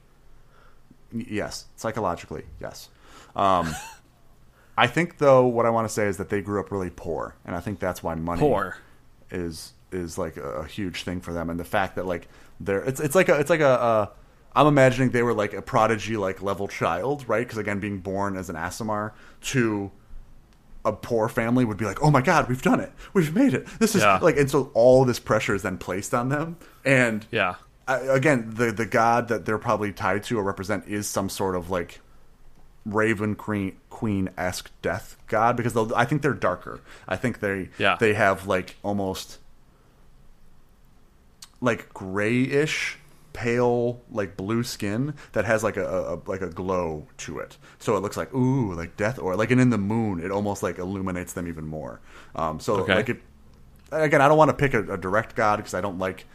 yes, 1.12 1.66
psychologically, 1.76 2.44
yes. 2.61 2.88
Um, 3.36 3.72
I 4.76 4.86
think, 4.86 5.18
though, 5.18 5.46
what 5.46 5.66
I 5.66 5.70
want 5.70 5.88
to 5.88 5.92
say 5.92 6.07
is 6.07 6.18
that 6.18 6.28
they 6.28 6.40
grew 6.40 6.61
up 6.61 6.70
really 6.70 6.90
poor, 6.90 7.34
and 7.44 7.57
I 7.57 7.61
think 7.61 7.80
that's 7.80 8.03
why 8.03 8.14
money 8.14 8.40
Poor. 8.40 8.76
is 9.30 9.72
is 9.93 10.18
like 10.18 10.36
a, 10.36 10.61
a 10.61 10.66
huge 10.66 11.03
thing 11.05 11.20
for 11.20 11.32
them, 11.32 11.51
and 11.51 11.59
the 11.59 11.64
fact 11.64 11.97
that 11.97 12.07
like 12.07 12.28
they're 12.61 12.82
it's 12.82 13.01
it's 13.01 13.14
like 13.14 13.28
a 13.28 13.39
it's 13.39 13.51
like 13.51 13.61
a. 13.61 13.68
Uh, 13.68 14.07
I'm 14.57 14.66
imagining 14.66 15.11
they 15.11 15.22
were 15.22 15.34
like 15.34 15.53
a 15.53 15.62
prodigy 15.62 16.16
like 16.16 16.43
level 16.43 16.66
child, 16.68 17.28
right? 17.28 17.47
Because 17.47 17.59
again, 17.59 17.78
being 17.80 17.99
born 17.99 18.36
as 18.36 18.49
an 18.51 18.57
Aasimar 18.57 19.12
to 19.43 19.91
a 20.84 20.93
poor 20.93 21.28
family 21.28 21.64
would 21.64 21.76
be 21.76 21.84
like, 21.84 22.03
"Oh 22.03 22.11
my 22.11 22.22
god, 22.22 22.49
we've 22.49 22.62
done 22.62 22.80
it. 22.80 22.91
We've 23.12 23.32
made 23.34 23.55
it. 23.55 23.66
This 23.78 23.95
is 23.95 24.03
Yeah. 24.03 24.18
like," 24.20 24.36
and 24.36 24.51
so 24.51 24.70
all 24.74 25.05
this 25.05 25.18
pressure 25.20 25.55
is 25.55 25.62
then 25.62 25.78
placed 25.78 26.12
on 26.14 26.28
them. 26.30 26.57
And 26.84 27.24
Yeah. 27.30 27.57
I, 27.86 27.99
again, 27.99 28.51
the 28.55 28.72
the 28.72 28.86
god 28.86 29.28
that 29.28 29.45
they're 29.45 29.59
probably 29.59 29.93
tied 29.93 30.24
to 30.24 30.39
or 30.39 30.43
represent 30.43 30.86
is 30.89 31.07
some 31.07 31.28
sort 31.28 31.55
of 31.55 31.70
like 31.70 32.01
Raven 32.86 33.34
Queen 33.34 33.76
Queen 33.91 34.30
esque 34.39 34.70
death 34.82 35.16
god 35.28 35.57
because 35.57 35.76
I 35.93 36.05
think 36.05 36.22
they're 36.22 36.32
darker. 36.32 36.80
I 37.07 37.16
think 37.16 37.41
they 37.41 37.68
Yeah. 37.78 37.97
they 38.01 38.14
have 38.14 38.47
like 38.47 38.76
almost 38.82 39.39
like 41.61 41.93
grayish 41.95 42.99
pale 43.33 44.01
like 44.11 44.37
blue 44.37 44.65
skin 44.65 45.15
that 45.33 45.45
has 45.45 45.63
like 45.63 45.77
a, 45.77 45.87
a 46.15 46.21
like 46.29 46.41
a 46.41 46.49
glow 46.51 47.07
to 47.19 47.39
it. 47.39 47.57
So 47.79 47.97
it 47.97 48.01
looks 48.01 48.17
like 48.17 48.33
ooh 48.35 48.75
like 48.75 48.97
death 48.97 49.19
or 49.19 49.37
like 49.37 49.51
and 49.51 49.61
in 49.61 49.71
the 49.71 49.79
moon 49.79 50.21
it 50.21 50.31
almost 50.31 50.63
like 50.63 50.79
illuminates 50.79 51.33
them 51.35 51.47
even 51.47 51.67
more. 51.67 52.01
Um 52.35 52.59
so 52.61 52.77
Okay. 52.79 52.95
like 52.95 53.09
it 53.09 53.21
again 53.91 54.21
i 54.21 54.29
don't 54.29 54.37
want 54.37 54.51
to 54.51 54.55
pick 54.57 54.75
a, 54.75 54.93
a 54.93 54.99
direct 54.99 55.35
god 55.35 55.57
because 55.57 55.73
i 55.73 55.81
don't 55.81 55.99
like 55.99 56.27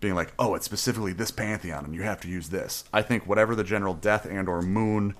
being 0.00 0.14
like 0.14 0.32
oh 0.38 0.54
it's 0.54 0.64
specifically 0.64 1.12
this 1.12 1.30
pantheon 1.32 1.84
and 1.84 1.94
you 1.94 2.02
have 2.02 2.20
to 2.20 2.28
use 2.28 2.48
this. 2.50 2.84
I 2.92 3.02
think 3.02 3.26
whatever 3.26 3.54
the 3.54 3.64
general 3.64 3.94
death 3.94 4.26
and 4.26 4.48
or 4.48 4.62
moon 4.62 5.14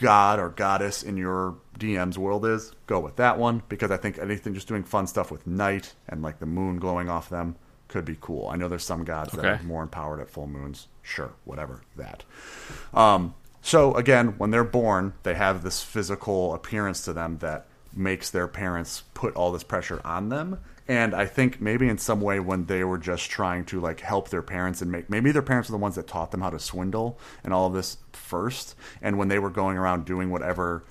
god 0.00 0.38
or 0.40 0.48
goddess 0.50 1.02
in 1.02 1.16
your 1.16 1.56
DM's 1.78 2.18
world 2.18 2.44
is, 2.46 2.72
go 2.86 3.00
with 3.00 3.16
that 3.16 3.38
one 3.38 3.62
because 3.68 3.90
I 3.90 3.96
think 3.96 4.18
anything 4.18 4.54
just 4.54 4.68
doing 4.68 4.84
fun 4.84 5.06
stuff 5.06 5.30
with 5.30 5.46
night 5.46 5.94
and 6.08 6.22
like 6.22 6.38
the 6.40 6.46
moon 6.46 6.78
glowing 6.78 7.08
off 7.08 7.28
them 7.28 7.56
could 7.92 8.04
be 8.06 8.16
cool. 8.20 8.48
I 8.48 8.56
know 8.56 8.68
there's 8.68 8.84
some 8.84 9.04
gods 9.04 9.32
that 9.32 9.44
are 9.44 9.62
more 9.62 9.82
empowered 9.82 10.20
at 10.20 10.30
full 10.30 10.46
moons. 10.46 10.88
Sure, 11.02 11.32
whatever 11.44 11.82
that. 11.96 12.24
Um, 12.94 13.34
so 13.60 13.94
again, 13.94 14.34
when 14.38 14.50
they're 14.50 14.64
born, 14.64 15.12
they 15.22 15.34
have 15.34 15.62
this 15.62 15.82
physical 15.82 16.54
appearance 16.54 17.04
to 17.04 17.12
them 17.12 17.38
that 17.38 17.66
makes 17.94 18.30
their 18.30 18.48
parents 18.48 19.02
put 19.12 19.36
all 19.36 19.52
this 19.52 19.62
pressure 19.62 20.00
on 20.04 20.30
them. 20.30 20.58
And 20.88 21.14
I 21.14 21.26
think 21.26 21.60
maybe 21.60 21.88
in 21.88 21.98
some 21.98 22.20
way 22.20 22.40
when 22.40 22.64
they 22.64 22.82
were 22.82 22.98
just 22.98 23.30
trying 23.30 23.66
to 23.66 23.78
like 23.78 24.00
help 24.00 24.30
their 24.30 24.42
parents 24.42 24.82
and 24.82 24.90
make 24.90 25.08
maybe 25.10 25.30
their 25.30 25.42
parents 25.42 25.68
were 25.68 25.74
the 25.74 25.82
ones 25.82 25.94
that 25.94 26.08
taught 26.08 26.30
them 26.30 26.40
how 26.40 26.50
to 26.50 26.58
swindle 26.58 27.18
and 27.44 27.52
all 27.52 27.66
of 27.66 27.74
this 27.74 27.98
first. 28.12 28.74
And 29.02 29.18
when 29.18 29.28
they 29.28 29.38
were 29.38 29.50
going 29.50 29.76
around 29.76 30.06
doing 30.06 30.30
whatever 30.30 30.82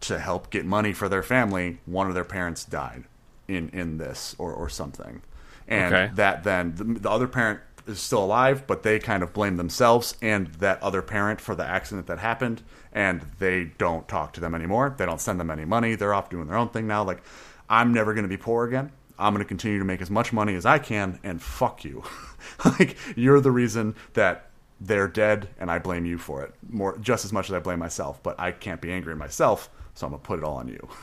to 0.00 0.18
help 0.18 0.50
get 0.50 0.64
money 0.64 0.92
for 0.92 1.08
their 1.08 1.22
family, 1.22 1.78
one 1.84 2.08
of 2.08 2.14
their 2.14 2.24
parents 2.24 2.64
died 2.64 3.04
in 3.46 3.68
in 3.70 3.98
this 3.98 4.34
or 4.38 4.52
or 4.52 4.68
something. 4.68 5.22
And 5.68 5.94
Okay. 5.94 6.10
that 6.14 6.44
then 6.44 6.74
the, 6.76 6.84
the 6.84 7.10
other 7.10 7.28
parent 7.28 7.60
is 7.86 8.00
still 8.00 8.24
alive, 8.24 8.66
but 8.66 8.82
they 8.82 8.98
kind 8.98 9.22
of 9.22 9.32
blame 9.32 9.56
themselves 9.56 10.14
and 10.20 10.46
that 10.56 10.82
other 10.82 11.02
parent 11.02 11.40
for 11.40 11.54
the 11.54 11.64
accident 11.64 12.06
that 12.08 12.18
happened, 12.18 12.62
and 12.92 13.22
they 13.38 13.64
don't 13.78 14.06
talk 14.08 14.32
to 14.34 14.40
them 14.40 14.54
anymore. 14.54 14.94
They 14.98 15.06
don't 15.06 15.20
send 15.20 15.38
them 15.40 15.50
any 15.50 15.64
money. 15.64 15.94
They're 15.94 16.14
off 16.14 16.28
doing 16.30 16.46
their 16.48 16.56
own 16.56 16.68
thing 16.70 16.86
now. 16.86 17.04
Like, 17.04 17.22
I'm 17.68 17.92
never 17.92 18.12
going 18.14 18.24
to 18.24 18.28
be 18.28 18.36
poor 18.36 18.66
again. 18.66 18.92
I'm 19.18 19.32
going 19.34 19.44
to 19.44 19.48
continue 19.48 19.78
to 19.78 19.84
make 19.84 20.00
as 20.00 20.10
much 20.10 20.32
money 20.32 20.54
as 20.54 20.64
I 20.66 20.78
can, 20.78 21.18
and 21.24 21.40
fuck 21.42 21.84
you. 21.84 22.02
like, 22.64 22.96
you're 23.16 23.40
the 23.40 23.50
reason 23.50 23.94
that 24.14 24.50
they're 24.80 25.08
dead, 25.08 25.48
and 25.58 25.70
I 25.70 25.78
blame 25.80 26.04
you 26.04 26.18
for 26.18 26.42
it 26.42 26.54
more 26.68 26.96
just 26.98 27.24
as 27.24 27.32
much 27.32 27.48
as 27.50 27.54
I 27.54 27.58
blame 27.58 27.78
myself. 27.80 28.22
But 28.22 28.38
I 28.38 28.52
can't 28.52 28.80
be 28.80 28.92
angry 28.92 29.12
at 29.12 29.18
myself, 29.18 29.68
so 29.94 30.06
I'm 30.06 30.12
gonna 30.12 30.22
put 30.22 30.38
it 30.38 30.44
all 30.44 30.56
on 30.56 30.68
you. 30.68 30.88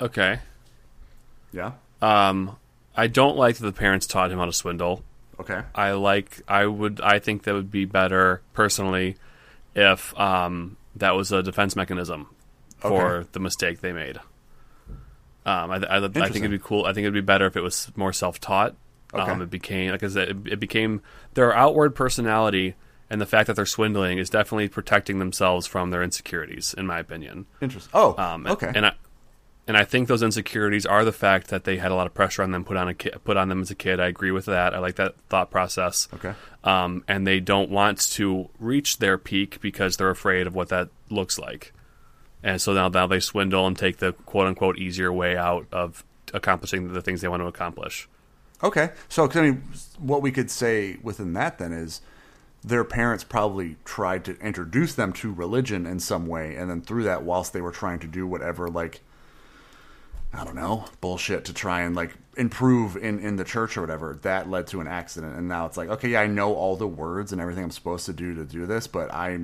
Okay. 0.00 0.38
yeah. 1.52 1.72
Um, 2.00 2.56
I 2.98 3.06
don't 3.06 3.36
like 3.36 3.56
that 3.56 3.64
the 3.64 3.72
parents 3.72 4.06
taught 4.06 4.30
him 4.32 4.38
how 4.38 4.44
to 4.46 4.52
swindle. 4.52 5.04
Okay. 5.40 5.62
I 5.74 5.92
like. 5.92 6.42
I 6.48 6.66
would. 6.66 7.00
I 7.00 7.18
think 7.20 7.44
that 7.44 7.54
would 7.54 7.70
be 7.70 7.84
better 7.84 8.42
personally 8.52 9.16
if 9.74 10.18
um, 10.18 10.76
that 10.96 11.12
was 11.14 11.30
a 11.30 11.42
defense 11.42 11.76
mechanism 11.76 12.26
for 12.78 13.18
Okay. 13.18 13.28
the 13.32 13.40
mistake 13.40 13.80
they 13.80 13.92
made. 13.92 14.18
Um, 15.46 15.70
I, 15.70 15.76
I, 15.76 16.04
I 16.04 16.08
think 16.08 16.36
it'd 16.36 16.50
be 16.50 16.58
cool. 16.58 16.84
I 16.84 16.92
think 16.92 17.04
it'd 17.04 17.14
be 17.14 17.20
better 17.20 17.46
if 17.46 17.56
it 17.56 17.62
was 17.62 17.90
more 17.96 18.12
self-taught. 18.12 18.74
Okay. 19.14 19.30
Um, 19.30 19.40
it 19.40 19.48
became 19.48 19.92
like 19.92 20.02
I 20.02 20.08
said, 20.08 20.28
it, 20.28 20.36
it 20.54 20.60
became 20.60 21.00
their 21.34 21.54
outward 21.54 21.94
personality 21.94 22.74
and 23.08 23.20
the 23.20 23.26
fact 23.26 23.46
that 23.46 23.56
they're 23.56 23.64
swindling 23.64 24.18
is 24.18 24.28
definitely 24.28 24.68
protecting 24.68 25.18
themselves 25.18 25.66
from 25.66 25.90
their 25.90 26.02
insecurities, 26.02 26.74
in 26.74 26.86
my 26.86 26.98
opinion. 26.98 27.46
Interesting. 27.62 27.90
Oh. 27.94 28.14
Um, 28.18 28.46
okay. 28.46 28.70
And 28.74 28.84
I, 28.84 28.92
and 29.68 29.76
I 29.76 29.84
think 29.84 30.08
those 30.08 30.22
insecurities 30.22 30.84
are 30.86 31.04
the 31.04 31.12
fact 31.12 31.48
that 31.48 31.62
they 31.64 31.76
had 31.76 31.92
a 31.92 31.94
lot 31.94 32.06
of 32.08 32.14
pressure 32.14 32.42
on 32.42 32.50
them 32.50 32.64
put 32.64 32.76
on 32.76 32.88
a 32.88 32.94
ki- 32.94 33.12
put 33.22 33.36
on 33.36 33.48
them 33.48 33.60
as 33.60 33.70
a 33.70 33.74
kid. 33.76 34.00
I 34.00 34.06
agree 34.08 34.30
with 34.32 34.46
that. 34.46 34.74
I 34.74 34.78
like 34.78 34.96
that 34.96 35.14
thought 35.28 35.50
process. 35.50 36.08
okay. 36.14 36.34
Um, 36.64 37.04
and 37.06 37.26
they 37.26 37.38
don't 37.38 37.70
want 37.70 38.00
to 38.12 38.48
reach 38.58 38.98
their 38.98 39.16
peak 39.18 39.60
because 39.60 39.96
they're 39.96 40.10
afraid 40.10 40.46
of 40.48 40.54
what 40.56 40.70
that 40.70 40.88
looks 41.10 41.38
like. 41.38 41.72
And 42.42 42.60
so 42.60 42.72
now, 42.72 42.88
now 42.88 43.06
they 43.06 43.20
swindle 43.20 43.66
and 43.66 43.76
take 43.78 43.98
the 43.98 44.12
quote 44.12 44.46
unquote 44.48 44.78
easier 44.78 45.12
way 45.12 45.36
out 45.36 45.66
of 45.70 46.02
accomplishing 46.34 46.92
the 46.92 47.02
things 47.02 47.20
they 47.20 47.28
want 47.28 47.42
to 47.42 47.46
accomplish. 47.46 48.08
Okay, 48.62 48.90
so 49.08 49.26
'cause, 49.28 49.36
I 49.36 49.42
mean, 49.42 49.62
what 49.98 50.20
we 50.22 50.32
could 50.32 50.50
say 50.50 50.96
within 51.02 51.32
that 51.34 51.58
then 51.58 51.72
is 51.72 52.00
their 52.64 52.82
parents 52.84 53.22
probably 53.22 53.76
tried 53.84 54.24
to 54.24 54.36
introduce 54.40 54.94
them 54.94 55.12
to 55.12 55.32
religion 55.32 55.86
in 55.86 56.00
some 56.00 56.26
way, 56.26 56.56
and 56.56 56.68
then 56.68 56.80
through 56.82 57.04
that, 57.04 57.22
whilst 57.22 57.52
they 57.52 57.60
were 57.60 57.70
trying 57.70 58.00
to 58.00 58.06
do 58.08 58.26
whatever, 58.26 58.66
like 58.68 59.00
I 60.32 60.44
don't 60.44 60.56
know, 60.56 60.84
bullshit 61.00 61.44
to 61.46 61.54
try 61.54 61.80
and 61.80 61.96
like 61.96 62.14
improve 62.36 62.96
in 62.96 63.18
in 63.20 63.36
the 63.36 63.44
church 63.44 63.76
or 63.76 63.80
whatever, 63.80 64.18
that 64.22 64.48
led 64.50 64.66
to 64.68 64.80
an 64.80 64.86
accident, 64.86 65.36
and 65.36 65.48
now 65.48 65.66
it's 65.66 65.76
like, 65.76 65.88
okay, 65.88 66.10
yeah, 66.10 66.20
I 66.20 66.26
know 66.26 66.54
all 66.54 66.76
the 66.76 66.86
words 66.86 67.32
and 67.32 67.40
everything 67.40 67.64
I'm 67.64 67.70
supposed 67.70 68.06
to 68.06 68.12
do 68.12 68.34
to 68.34 68.44
do 68.44 68.66
this, 68.66 68.86
but 68.86 69.12
I 69.12 69.38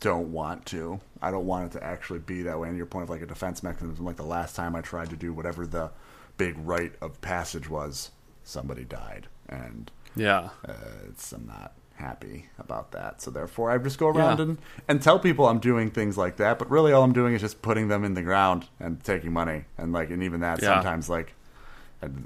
don't 0.00 0.32
want 0.32 0.66
to. 0.66 1.00
I 1.20 1.30
don't 1.30 1.46
want 1.46 1.66
it 1.74 1.78
to 1.78 1.84
actually 1.84 2.18
be 2.20 2.42
that 2.42 2.58
way. 2.60 2.68
And 2.68 2.76
your 2.76 2.86
point 2.86 3.04
of 3.04 3.10
like 3.10 3.22
a 3.22 3.26
defense 3.26 3.62
mechanism, 3.62 4.04
like 4.04 4.16
the 4.16 4.22
last 4.22 4.54
time 4.54 4.76
I 4.76 4.82
tried 4.82 5.10
to 5.10 5.16
do 5.16 5.32
whatever 5.32 5.66
the 5.66 5.90
big 6.36 6.54
rite 6.58 6.92
of 7.00 7.20
passage 7.20 7.68
was, 7.68 8.10
somebody 8.44 8.84
died, 8.84 9.26
and 9.48 9.90
Yeah. 10.14 10.50
uh, 10.68 10.72
it's, 11.08 11.32
I'm 11.32 11.46
not 11.46 11.72
happy 11.96 12.46
about 12.58 12.92
that. 12.92 13.22
So 13.22 13.30
therefore, 13.30 13.70
I 13.70 13.78
just 13.78 13.98
go 13.98 14.08
around 14.08 14.38
Yeah. 14.38 14.44
and 14.44 14.58
and 14.88 15.02
tell 15.02 15.18
people 15.18 15.46
I'm 15.48 15.58
doing 15.60 15.90
things 15.90 16.16
like 16.18 16.36
that. 16.36 16.58
But 16.58 16.70
really, 16.70 16.92
all 16.92 17.02
I'm 17.02 17.12
doing 17.12 17.34
is 17.34 17.40
just 17.40 17.62
putting 17.62 17.88
them 17.88 18.04
in 18.04 18.14
the 18.14 18.22
ground 18.22 18.66
and 18.80 19.02
taking 19.04 19.32
money. 19.32 19.64
And 19.78 19.92
like, 19.92 20.10
and 20.10 20.22
even 20.22 20.40
that 20.40 20.60
Yeah. 20.62 20.74
sometimes 20.74 21.08
like. 21.08 21.34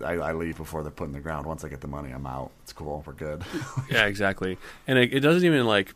I, 0.04 0.14
I 0.14 0.32
leave 0.32 0.56
before 0.56 0.82
they're 0.82 0.90
put 0.90 1.04
in 1.06 1.12
the 1.12 1.20
ground. 1.20 1.46
Once 1.46 1.62
I 1.62 1.68
get 1.68 1.80
the 1.82 1.86
money, 1.86 2.10
I'm 2.10 2.26
out. 2.26 2.50
It's 2.64 2.72
cool. 2.72 3.04
We're 3.06 3.12
good. 3.12 3.44
Yeah, 3.88 4.06
exactly. 4.06 4.58
And 4.88 4.98
it, 4.98 5.14
it 5.14 5.20
doesn't 5.20 5.44
even 5.44 5.66
like. 5.66 5.94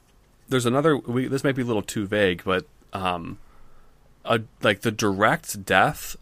There's 0.49 0.67
another. 0.67 0.97
We, 0.97 1.27
this 1.27 1.43
might 1.43 1.57
be 1.57 1.63
a 1.63 1.65
little 1.65 1.83
too 1.83 2.07
vague, 2.07 2.43
but 2.45 2.65
um, 2.93 3.39
a 4.25 4.41
like 4.63 4.83
the 4.83 4.93
direct 4.93 5.65
death 5.65 6.15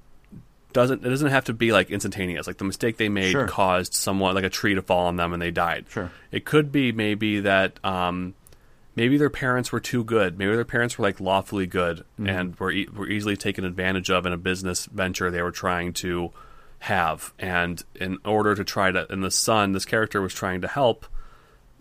doesn't. 0.72 1.04
It 1.04 1.08
doesn't 1.08 1.30
have 1.30 1.44
to 1.46 1.52
be 1.52 1.72
like 1.72 1.90
instantaneous. 1.90 2.46
Like 2.46 2.58
the 2.58 2.64
mistake 2.64 2.96
they 2.96 3.08
made 3.08 3.32
Sure. 3.32 3.46
caused 3.48 3.94
someone 3.94 4.34
like 4.34 4.44
a 4.44 4.50
tree 4.50 4.74
to 4.74 4.82
fall 4.82 5.06
on 5.06 5.16
them 5.16 5.32
and 5.32 5.40
they 5.40 5.50
died. 5.50 5.86
Sure. 5.88 6.10
It 6.32 6.44
could 6.44 6.70
be 6.72 6.92
maybe 6.92 7.40
that 7.40 7.78
um, 7.84 8.34
maybe 8.96 9.16
their 9.16 9.30
parents 9.30 9.72
were 9.72 9.80
too 9.80 10.04
good. 10.04 10.38
Maybe 10.38 10.54
their 10.54 10.64
parents 10.64 10.98
were 10.98 11.02
like 11.04 11.20
lawfully 11.20 11.66
good 11.66 12.04
and 12.24 12.58
were 12.58 12.70
e- 12.72 12.88
were 12.94 13.08
easily 13.08 13.36
taken 13.36 13.64
advantage 13.64 14.10
of 14.10 14.26
in 14.26 14.32
a 14.32 14.38
business 14.38 14.86
venture 14.86 15.30
they 15.30 15.42
were 15.42 15.50
trying 15.52 15.92
to 15.94 16.30
have. 16.80 17.32
And 17.38 17.82
in 17.94 18.18
order 18.24 18.54
to 18.54 18.64
try 18.64 18.90
to, 18.90 19.10
and 19.12 19.22
the 19.22 19.30
son, 19.30 19.72
this 19.72 19.84
character 19.84 20.20
was 20.22 20.32
trying 20.34 20.60
to 20.62 20.68
help 20.68 21.06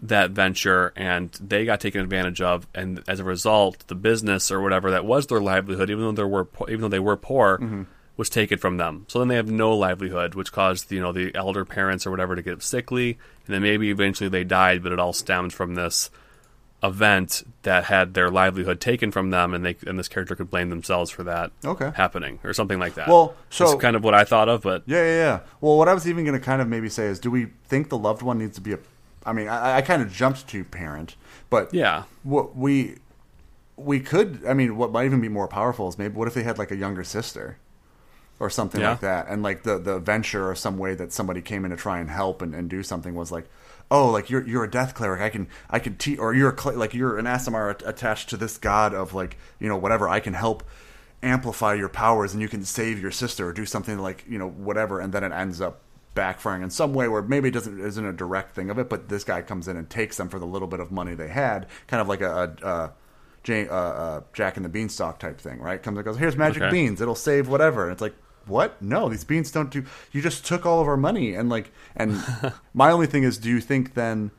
that 0.02 0.32
venture, 0.32 0.94
and 0.96 1.30
they 1.42 1.66
got 1.66 1.82
taken 1.82 2.00
advantage 2.02 2.40
of. 2.42 2.66
And 2.74 3.04
as 3.08 3.20
a 3.20 3.24
result, 3.26 3.86
the 3.88 3.96
business 3.96 4.50
or 4.50 4.62
whatever 4.62 4.92
that 4.92 5.04
was 5.04 5.28
their 5.28 5.42
livelihood, 5.42 5.90
even 5.90 6.04
though 6.04 6.12
they 6.14 6.24
were 6.24 6.46
po- 6.46 6.68
even 6.70 6.82
though 6.82 6.88
they 6.88 7.00
were 7.00 7.18
poor. 7.18 7.86
Was 8.20 8.30
taken 8.30 8.58
from 8.58 8.76
them, 8.76 9.06
so 9.08 9.18
then 9.20 9.30
they 9.30 9.36
have 9.38 9.50
no 9.50 9.74
livelihood, 9.74 10.36
which 10.36 10.52
caused 10.52 10.92
you 10.92 11.00
know 11.00 11.14
the 11.14 11.34
elder 11.34 11.64
parents 11.64 12.06
or 12.06 12.12
whatever 12.12 12.36
to 12.36 12.42
get 12.42 12.62
sickly, 12.62 13.18
and 13.46 13.54
then 13.56 13.62
maybe 13.62 13.90
eventually 13.90 14.28
they 14.30 14.44
died, 14.44 14.84
but 14.84 14.92
it 14.92 15.00
all 15.00 15.14
stemmed 15.14 15.54
from 15.54 15.76
this 15.76 16.10
event 16.84 17.44
that 17.64 17.86
had 17.86 18.16
their 18.16 18.30
livelihood 18.30 18.82
taken 18.82 19.10
from 19.10 19.30
them, 19.30 19.54
and 19.54 19.66
they 19.66 19.78
and 19.88 19.98
this 19.98 20.10
character 20.10 20.36
could 20.36 20.50
blame 20.50 20.70
themselves 20.70 21.10
for 21.10 21.24
that 21.24 21.52
Okay. 21.64 21.92
happening 21.96 22.40
or 22.44 22.52
something 22.54 22.78
like 22.78 22.96
that. 22.96 23.08
Well, 23.08 23.36
so- 23.50 23.70
That's 23.70 23.82
kind 23.82 23.96
of 23.96 24.04
what 24.04 24.14
I 24.14 24.26
thought 24.26 24.50
of, 24.50 24.64
but 24.64 24.84
Yeah, 24.86 25.02
yeah, 25.04 25.16
yeah. 25.18 25.40
Well, 25.62 25.78
what 25.78 25.88
I 25.88 25.94
was 25.94 26.06
even 26.06 26.26
going 26.26 26.38
to 26.38 26.44
kind 26.46 26.62
of 26.62 26.68
maybe 26.68 26.90
say 26.90 27.06
is, 27.06 27.20
do 27.20 27.32
we 27.32 27.48
think 27.70 27.88
the 27.88 27.98
loved 27.98 28.22
one 28.22 28.38
needs 28.38 28.56
to 28.56 28.62
be 28.62 28.74
a? 28.74 28.80
I 29.26 29.32
mean, 29.32 29.48
I, 29.48 29.78
I 29.78 29.82
kind 29.82 30.02
of 30.02 30.12
jumped 30.12 30.46
to 30.50 30.66
parent, 30.66 31.16
but 31.50 31.74
yeah, 31.74 32.04
what 32.24 32.54
we 32.54 32.98
we 33.78 34.02
could. 34.02 34.42
I 34.46 34.54
mean, 34.54 34.76
what 34.76 34.92
might 34.92 35.06
even 35.06 35.22
be 35.22 35.30
more 35.30 35.48
powerful 35.48 35.88
is 35.88 35.98
maybe 35.98 36.16
what 36.16 36.28
if 36.28 36.34
they 36.34 36.44
had 36.44 36.58
like 36.58 36.72
a 36.72 36.76
younger 36.76 37.06
sister 37.06 37.58
or 38.40 38.50
something 38.50 38.82
Yeah. 38.82 38.92
like 38.92 39.02
that, 39.02 39.28
and 39.30 39.44
like 39.44 39.64
the 39.64 39.78
the 39.78 40.00
venture 40.00 40.50
or 40.50 40.56
some 40.56 40.78
way 40.78 40.96
that 40.96 41.12
somebody 41.14 41.42
came 41.42 41.66
in 41.66 41.72
to 41.72 41.78
try 41.78 42.00
and 42.00 42.10
help 42.10 42.42
and, 42.42 42.54
and 42.56 42.70
do 42.70 42.84
something 42.84 43.16
was 43.16 43.32
like. 43.32 43.46
Oh, 43.92 44.12
like 44.12 44.30
you're 44.30 44.46
you're 44.48 44.64
a 44.64 44.70
death 44.70 44.94
cleric. 44.94 45.20
I 45.20 45.30
can 45.30 45.48
I 45.68 45.80
can 45.80 45.96
teach, 45.96 46.20
or 46.20 46.32
you're 46.32 46.52
a 46.52 46.70
like 46.74 46.94
you're 46.94 47.18
an 47.18 47.26
Aasimar 47.26 47.72
at- 47.72 47.88
attached 47.88 48.30
to 48.30 48.38
this 48.38 48.60
god 48.60 48.94
of 48.94 49.16
like 49.16 49.36
you 49.60 49.68
know 49.68 49.78
whatever. 49.78 50.08
I 50.08 50.20
can 50.20 50.36
help 50.36 50.62
amplify 51.24 51.74
your 51.74 51.90
powers 51.90 52.34
and 52.34 52.40
you 52.40 52.48
can 52.48 52.64
save 52.64 53.02
your 53.02 53.10
sister 53.10 53.48
or 53.48 53.52
do 53.52 53.66
something 53.66 53.98
like 53.98 54.24
you 54.30 54.38
know 54.38 54.48
whatever 54.48 55.00
and 55.00 55.12
then 55.12 55.24
it 55.24 55.32
ends 55.32 55.60
up 55.60 55.80
backfiring 56.16 56.62
in 56.64 56.70
some 56.70 56.94
way 56.94 57.08
where 57.08 57.24
maybe 57.24 57.50
it 57.50 57.52
doesn't 57.52 57.80
isn't 57.80 58.06
a 58.06 58.14
direct 58.14 58.54
thing 58.54 58.70
of 58.70 58.78
it 58.78 58.90
but 58.90 59.10
this 59.10 59.24
guy 59.24 59.42
comes 59.42 59.68
in 59.68 59.76
and 59.76 59.90
takes 59.90 60.18
them 60.18 60.30
for 60.30 60.38
the 60.38 60.46
little 60.46 60.68
bit 60.68 60.80
of 60.80 60.92
money 60.92 61.16
they 61.16 61.28
had 61.28 61.66
kind 61.88 62.00
of 62.00 62.08
like 62.08 62.22
a, 62.22 62.56
a, 62.64 62.68
a 62.68 62.94
Jane, 63.44 63.68
uh, 63.70 63.74
uh, 63.74 64.22
Jack 64.34 64.56
and 64.56 64.64
the 64.64 64.70
Beanstalk 64.70 65.18
type 65.20 65.42
thing 65.42 65.60
right 65.60 65.82
comes 65.82 65.98
and 65.98 66.06
goes 66.06 66.18
here's 66.18 66.38
magic 66.38 66.62
Okay. 66.62 66.72
beans 66.72 67.02
it'll 67.02 67.16
save 67.16 67.48
whatever 67.50 67.84
and 67.86 67.92
it's 67.92 68.02
like 68.02 68.16
what? 68.48 68.82
No 68.82 69.10
these 69.10 69.24
beans 69.24 69.52
don't 69.52 69.70
do 69.70 69.86
you 70.12 70.22
just 70.22 70.46
took 70.46 70.66
all 70.66 70.82
of 70.82 70.88
our 70.88 70.98
money 70.98 71.34
and 71.34 71.50
like 71.50 71.72
and 71.96 72.22
my 72.74 72.92
only 72.92 73.08
thing 73.08 73.24
is 73.24 73.38
do 73.38 73.50
you 73.50 73.62
think 73.62 73.94
then 73.94 74.32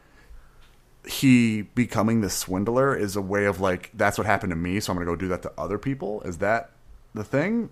he 1.06 1.62
becoming 1.62 2.20
the 2.20 2.28
swindler 2.30 2.94
is 2.94 3.16
a 3.16 3.22
way 3.22 3.46
of 3.46 3.60
like 3.60 3.90
that's 3.94 4.18
what 4.18 4.26
happened 4.26 4.50
to 4.50 4.56
me 4.56 4.78
so 4.80 4.92
i'm 4.92 4.96
gonna 4.96 5.06
go 5.06 5.16
do 5.16 5.28
that 5.28 5.42
to 5.42 5.52
other 5.56 5.78
people? 5.78 6.20
Is 6.22 6.38
that 6.38 6.70
the 7.14 7.24
thing 7.24 7.70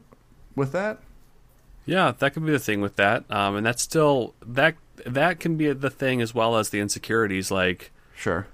with 0.55 0.73
that? 0.73 0.99
Yeah, 1.87 2.13
that 2.19 2.35
could 2.35 2.45
be 2.45 2.53
the 2.53 2.59
thing 2.59 2.83
with 2.83 2.97
that, 2.97 3.25
um, 3.31 3.57
and 3.57 3.65
that's 3.65 3.83
still 3.83 4.35
that 4.45 4.75
that 5.07 5.41
can 5.41 5.57
be 5.57 5.73
the 5.73 5.89
thing 5.89 6.21
as 6.21 6.35
well 6.35 6.57
as 6.57 6.69
the 6.69 6.81
insecurities. 6.81 7.51
Like 7.51 7.93
sure 8.15 8.47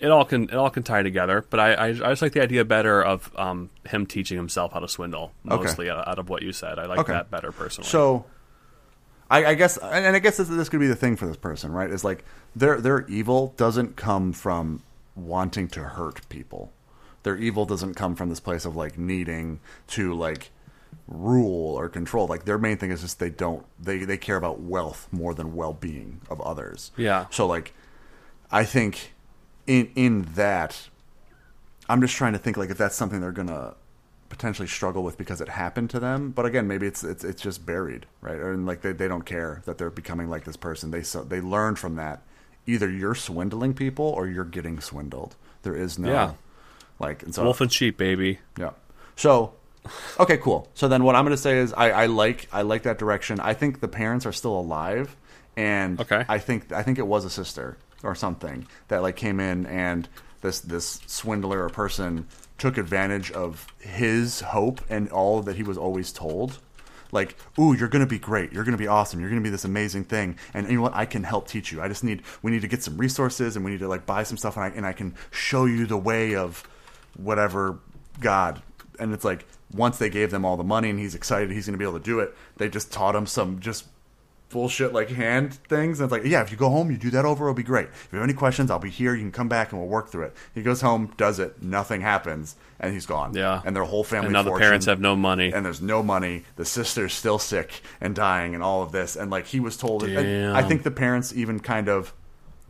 it 0.00 0.10
all 0.10 0.24
can 0.24 0.44
it 0.44 0.54
all 0.54 0.70
can 0.70 0.82
tie 0.82 1.02
together. 1.02 1.44
But 1.50 1.60
I 1.60 1.72
I, 1.74 1.86
I 1.88 1.92
just 1.94 2.22
like 2.22 2.32
the 2.32 2.42
idea 2.42 2.64
better 2.64 3.02
of 3.02 3.30
um, 3.36 3.70
him 3.86 4.06
teaching 4.06 4.36
himself 4.36 4.72
how 4.72 4.80
to 4.80 4.88
swindle, 4.88 5.32
mostly 5.44 5.90
out, 5.90 6.06
out 6.06 6.18
of 6.18 6.28
what 6.28 6.42
you 6.42 6.52
said. 6.52 6.78
I 6.78 6.86
like 6.86 7.00
Okay. 7.00 7.12
that 7.12 7.30
better 7.30 7.52
personally. 7.52 7.88
so 7.88 8.24
I, 9.30 9.44
I 9.46 9.54
guess 9.54 9.76
and 9.76 10.16
i 10.16 10.18
guess 10.20 10.38
this, 10.38 10.48
this 10.48 10.70
could 10.70 10.80
be 10.80 10.86
the 10.86 10.96
thing 10.96 11.14
for 11.16 11.26
this 11.26 11.36
person 11.36 11.70
right 11.70 11.90
is 11.90 12.02
like 12.02 12.24
their 12.56 12.80
their 12.80 13.06
evil 13.08 13.52
doesn't 13.58 13.94
come 13.96 14.32
from 14.32 14.82
wanting 15.14 15.68
to 15.68 15.82
hurt 15.82 16.26
people 16.30 16.72
their 17.24 17.36
evil 17.36 17.66
doesn't 17.66 17.92
come 17.92 18.14
from 18.16 18.30
this 18.30 18.40
place 18.40 18.64
of 18.64 18.74
like 18.74 18.96
needing 18.96 19.60
to 19.88 20.14
like 20.14 20.50
rule 21.06 21.74
or 21.78 21.90
control 21.90 22.26
like 22.26 22.46
their 22.46 22.56
main 22.56 22.78
thing 22.78 22.90
is 22.90 23.02
just 23.02 23.18
they 23.18 23.28
don't 23.28 23.66
they 23.78 23.98
they 23.98 24.16
care 24.16 24.36
about 24.36 24.60
wealth 24.60 25.08
more 25.10 25.34
than 25.34 25.54
well-being 25.54 26.22
of 26.30 26.40
others 26.40 26.90
Yeah. 26.96 27.26
so 27.30 27.46
like 27.46 27.74
i 28.50 28.64
think 28.64 29.12
in 29.68 29.90
in 29.94 30.22
that 30.34 30.88
i'm 31.88 32.00
just 32.00 32.14
trying 32.16 32.32
to 32.32 32.38
think 32.38 32.56
like 32.56 32.70
if 32.70 32.76
that's 32.78 32.96
something 32.96 33.20
they're 33.20 33.30
gonna 33.32 33.74
potentially 34.28 34.68
struggle 34.68 35.02
with 35.04 35.16
because 35.16 35.40
it 35.40 35.48
happened 35.48 35.88
to 35.90 36.00
them 36.00 36.30
but 36.30 36.44
again 36.44 36.66
maybe 36.66 36.86
it's 36.86 37.02
it's 37.04 37.22
it's 37.24 37.40
just 37.40 37.64
buried 37.64 38.04
right 38.20 38.38
And 38.40 38.66
like 38.66 38.82
they, 38.82 38.92
they 38.92 39.08
don't 39.08 39.22
care 39.24 39.62
that 39.64 39.78
they're 39.78 39.88
becoming 39.90 40.28
like 40.28 40.44
this 40.44 40.56
person 40.56 40.90
they 40.90 41.02
so 41.02 41.22
they 41.22 41.40
learned 41.40 41.78
from 41.78 41.94
that 41.96 42.22
either 42.66 42.90
you're 42.90 43.14
swindling 43.14 43.72
people 43.74 44.04
or 44.04 44.26
you're 44.26 44.44
getting 44.44 44.80
swindled 44.80 45.36
there 45.62 45.74
is 45.74 45.98
no 45.98 46.10
Yeah. 46.10 46.32
like 46.98 47.22
and 47.22 47.34
so 47.34 47.44
Wolf 47.44 47.60
and 47.60 47.72
sheep, 47.72 47.96
baby. 47.96 48.40
yeah. 48.58 48.70
So, 49.16 49.54
okay, 50.20 50.36
cool. 50.36 50.68
So 50.74 50.86
then, 50.86 51.02
what 51.02 51.16
I'm 51.16 51.24
going 51.24 51.36
to 51.36 51.42
say 51.42 51.58
is, 51.58 51.72
I, 51.72 51.90
I 51.90 52.06
like 52.06 52.46
I 52.52 52.62
like 52.62 52.82
that 52.84 52.98
direction. 52.98 53.40
I 53.40 53.52
think 53.54 53.80
the 53.80 53.88
parents 53.88 54.24
are 54.26 54.32
still 54.32 54.56
alive, 54.58 55.16
and 55.56 56.00
Okay. 56.00 56.24
I 56.28 56.38
think 56.38 56.70
I 56.70 56.82
think 56.84 56.98
it 57.00 57.06
was 57.06 57.24
a 57.24 57.30
sister 57.30 57.76
or 58.02 58.14
something 58.14 58.66
that 58.88 59.02
like 59.02 59.16
came 59.16 59.40
in 59.40 59.66
and 59.66 60.08
this 60.40 60.60
this 60.60 61.00
swindler 61.06 61.64
or 61.64 61.68
person 61.68 62.26
took 62.56 62.76
advantage 62.76 63.30
of 63.30 63.66
his 63.78 64.40
hope 64.40 64.80
and 64.88 65.10
all 65.10 65.42
that 65.42 65.56
he 65.56 65.62
was 65.62 65.78
always 65.78 66.12
told. 66.12 66.58
Like, 67.10 67.36
ooh, 67.58 67.74
you're 67.74 67.88
gonna 67.88 68.06
be 68.06 68.18
great. 68.18 68.52
You're 68.52 68.64
gonna 68.64 68.76
be 68.76 68.86
awesome. 68.86 69.20
You're 69.20 69.30
gonna 69.30 69.40
be 69.40 69.50
this 69.50 69.64
amazing 69.64 70.04
thing. 70.04 70.36
And 70.52 70.68
you 70.68 70.76
know 70.76 70.82
what? 70.82 70.94
I 70.94 71.06
can 71.06 71.22
help 71.22 71.48
teach 71.48 71.72
you. 71.72 71.80
I 71.80 71.88
just 71.88 72.04
need 72.04 72.22
we 72.42 72.50
need 72.50 72.62
to 72.62 72.68
get 72.68 72.82
some 72.82 72.96
resources 72.98 73.56
and 73.56 73.64
we 73.64 73.70
need 73.70 73.80
to 73.80 73.88
like 73.88 74.06
buy 74.06 74.22
some 74.22 74.36
stuff 74.36 74.56
and 74.56 74.64
I 74.64 74.68
and 74.68 74.86
I 74.86 74.92
can 74.92 75.14
show 75.30 75.64
you 75.64 75.86
the 75.86 75.96
way 75.96 76.34
of 76.34 76.62
whatever 77.16 77.78
God. 78.20 78.62
And 78.98 79.14
it's 79.14 79.24
like 79.24 79.46
once 79.72 79.98
they 79.98 80.10
gave 80.10 80.30
them 80.30 80.44
all 80.44 80.56
the 80.56 80.64
money 80.64 80.90
and 80.90 80.98
he's 80.98 81.14
excited 81.14 81.50
he's 81.50 81.66
going 81.66 81.74
to 81.74 81.78
be 81.78 81.84
able 81.84 81.98
to 81.98 82.04
do 82.04 82.20
it, 82.20 82.34
they 82.56 82.68
just 82.68 82.92
taught 82.92 83.14
him 83.14 83.26
some 83.26 83.60
just 83.60 83.86
bullshit 84.50 84.92
like 84.92 85.10
hand 85.10 85.54
things. 85.54 86.00
And 86.00 86.06
it's 86.06 86.12
like, 86.12 86.30
yeah, 86.30 86.42
if 86.42 86.50
you 86.50 86.56
go 86.56 86.70
home, 86.70 86.90
you 86.90 86.96
do 86.96 87.10
that 87.10 87.24
over, 87.24 87.44
it'll 87.46 87.54
be 87.54 87.62
great. 87.62 87.86
If 87.86 88.08
you 88.12 88.18
have 88.18 88.24
any 88.24 88.34
questions, 88.34 88.70
I'll 88.70 88.78
be 88.78 88.90
here. 88.90 89.14
You 89.14 89.20
can 89.20 89.32
come 89.32 89.48
back 89.48 89.72
and 89.72 89.80
we'll 89.80 89.90
work 89.90 90.10
through 90.10 90.24
it. 90.24 90.34
He 90.54 90.62
goes 90.62 90.80
home, 90.80 91.12
does 91.16 91.38
it, 91.38 91.62
nothing 91.62 92.00
happens, 92.00 92.56
and 92.80 92.92
he's 92.92 93.06
gone. 93.06 93.34
Yeah. 93.34 93.62
And 93.64 93.74
their 93.76 93.84
whole 93.84 94.04
family. 94.04 94.26
And 94.26 94.32
now 94.32 94.42
the 94.42 94.56
parents 94.56 94.86
have 94.86 95.00
no 95.00 95.16
money. 95.16 95.52
and 95.52 95.64
there's 95.64 95.82
no 95.82 96.02
money. 96.02 96.44
The 96.56 96.64
sister's 96.64 97.12
still 97.12 97.38
sick 97.38 97.82
and 98.00 98.14
dying, 98.14 98.54
and 98.54 98.62
all 98.62 98.82
of 98.82 98.92
this. 98.92 99.16
And 99.16 99.30
like 99.30 99.46
he 99.46 99.60
was 99.60 99.76
told, 99.76 100.02
and 100.04 100.56
I 100.56 100.62
think 100.62 100.82
the 100.82 100.90
parents 100.90 101.34
even 101.34 101.60
kind 101.60 101.88
of, 101.88 102.14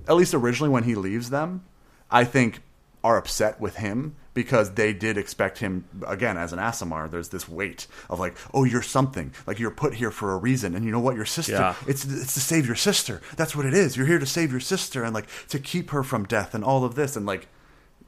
at 0.07 0.17
least 0.17 0.35
originally 0.35 0.71
when 0.71 0.85
he 0.85 0.95
leaves 0.95 1.31
them, 1.31 1.65
I 2.11 2.25
think 2.25 2.63
are 3.05 3.17
upset 3.17 3.61
with 3.61 3.77
him 3.77 4.17
because 4.39 4.75
they 4.75 4.93
did 4.93 5.19
expect 5.19 5.59
him 5.59 5.85
again 6.07 6.37
as 6.37 6.53
an 6.53 6.59
Aasimar. 6.59 7.11
There's 7.11 7.31
this 7.31 7.49
weight 7.49 7.87
of 8.09 8.21
like, 8.21 8.37
oh, 8.55 8.65
you're 8.65 8.83
something. 8.83 9.33
Like 9.47 9.59
you're 9.59 9.71
put 9.71 9.95
here 9.95 10.11
for 10.11 10.33
a 10.33 10.37
reason, 10.37 10.75
and 10.75 10.85
you 10.85 10.91
know 10.91 11.01
what? 11.01 11.17
Your 11.17 11.25
sister. 11.25 11.53
Yeah. 11.53 11.75
It's 11.87 12.05
it's 12.05 12.35
to 12.35 12.41
save 12.41 12.67
your 12.67 12.77
sister. 12.77 13.21
That's 13.37 13.55
what 13.57 13.67
it 13.67 13.75
is. 13.75 13.97
You're 13.97 14.07
here 14.07 14.19
to 14.19 14.27
save 14.27 14.51
your 14.51 14.61
sister 14.61 15.05
and 15.05 15.15
like 15.15 15.29
to 15.49 15.59
keep 15.59 15.91
her 15.91 16.03
from 16.03 16.25
death 16.25 16.55
and 16.55 16.65
all 16.65 16.85
of 16.85 16.95
this 16.95 17.17
and 17.17 17.27
like 17.27 17.49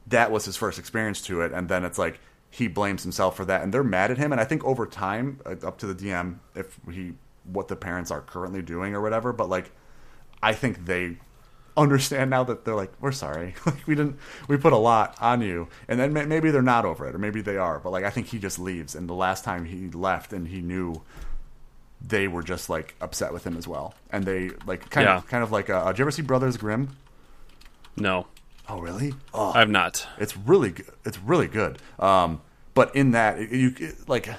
that 0.07 0.31
was 0.31 0.45
his 0.45 0.57
first 0.57 0.79
experience 0.79 1.21
to 1.21 1.41
it 1.41 1.51
and 1.53 1.69
then 1.69 1.85
it's 1.85 1.97
like 1.97 2.19
he 2.49 2.67
blames 2.67 3.03
himself 3.03 3.35
for 3.35 3.45
that 3.45 3.61
and 3.61 3.73
they're 3.73 3.83
mad 3.83 4.11
at 4.11 4.17
him 4.17 4.31
and 4.31 4.41
i 4.41 4.43
think 4.43 4.63
over 4.65 4.85
time 4.85 5.39
uh, 5.45 5.55
up 5.65 5.77
to 5.77 5.85
the 5.85 5.93
dm 5.95 6.39
if 6.55 6.79
he 6.91 7.13
what 7.43 7.67
the 7.67 7.75
parents 7.75 8.11
are 8.11 8.21
currently 8.21 8.61
doing 8.61 8.95
or 8.95 9.01
whatever. 9.01 9.33
But 9.33 9.49
like, 9.49 9.71
I 10.41 10.53
think 10.53 10.85
they 10.85 11.17
understand 11.77 12.29
now 12.29 12.43
that 12.43 12.65
they're 12.65 12.75
like, 12.75 12.91
we're 13.01 13.11
sorry, 13.11 13.55
like 13.65 13.85
we 13.87 13.95
didn't, 13.95 14.17
we 14.47 14.57
put 14.57 14.73
a 14.73 14.77
lot 14.77 15.15
on 15.21 15.41
you, 15.41 15.67
and 15.87 15.99
then 15.99 16.13
maybe 16.13 16.51
they're 16.51 16.61
not 16.61 16.85
over 16.85 17.07
it, 17.07 17.15
or 17.15 17.17
maybe 17.17 17.41
they 17.41 17.57
are. 17.57 17.79
But 17.79 17.91
like, 17.91 18.03
I 18.03 18.09
think 18.09 18.27
he 18.27 18.39
just 18.39 18.59
leaves, 18.59 18.95
and 18.95 19.07
the 19.09 19.13
last 19.13 19.43
time 19.43 19.65
he 19.65 19.89
left, 19.89 20.33
and 20.33 20.47
he 20.47 20.61
knew 20.61 21.01
they 22.05 22.27
were 22.27 22.41
just 22.43 22.69
like 22.69 22.95
upset 22.99 23.31
with 23.31 23.45
him 23.45 23.55
as 23.57 23.67
well, 23.67 23.93
and 24.11 24.23
they 24.25 24.49
like 24.65 24.89
kind 24.89 25.05
Yeah. 25.05 25.17
of 25.17 25.27
kind 25.27 25.43
of 25.43 25.51
like, 25.51 25.69
uh, 25.69 25.85
did 25.91 25.99
you 25.99 26.03
ever 26.03 26.11
see 26.11 26.21
Brothers 26.23 26.57
Grimm? 26.57 26.95
No, 27.97 28.27
Oh, 28.69 28.79
really? 28.79 29.13
Oh, 29.33 29.51
I've 29.53 29.69
not. 29.69 30.07
it's 30.17 30.37
really 30.37 30.71
good. 30.71 30.89
It's 31.03 31.19
really 31.19 31.47
good. 31.47 31.77
Um, 31.99 32.41
but 32.73 32.95
in 32.95 33.11
that, 33.11 33.51
you 33.51 33.73
like 34.07 34.29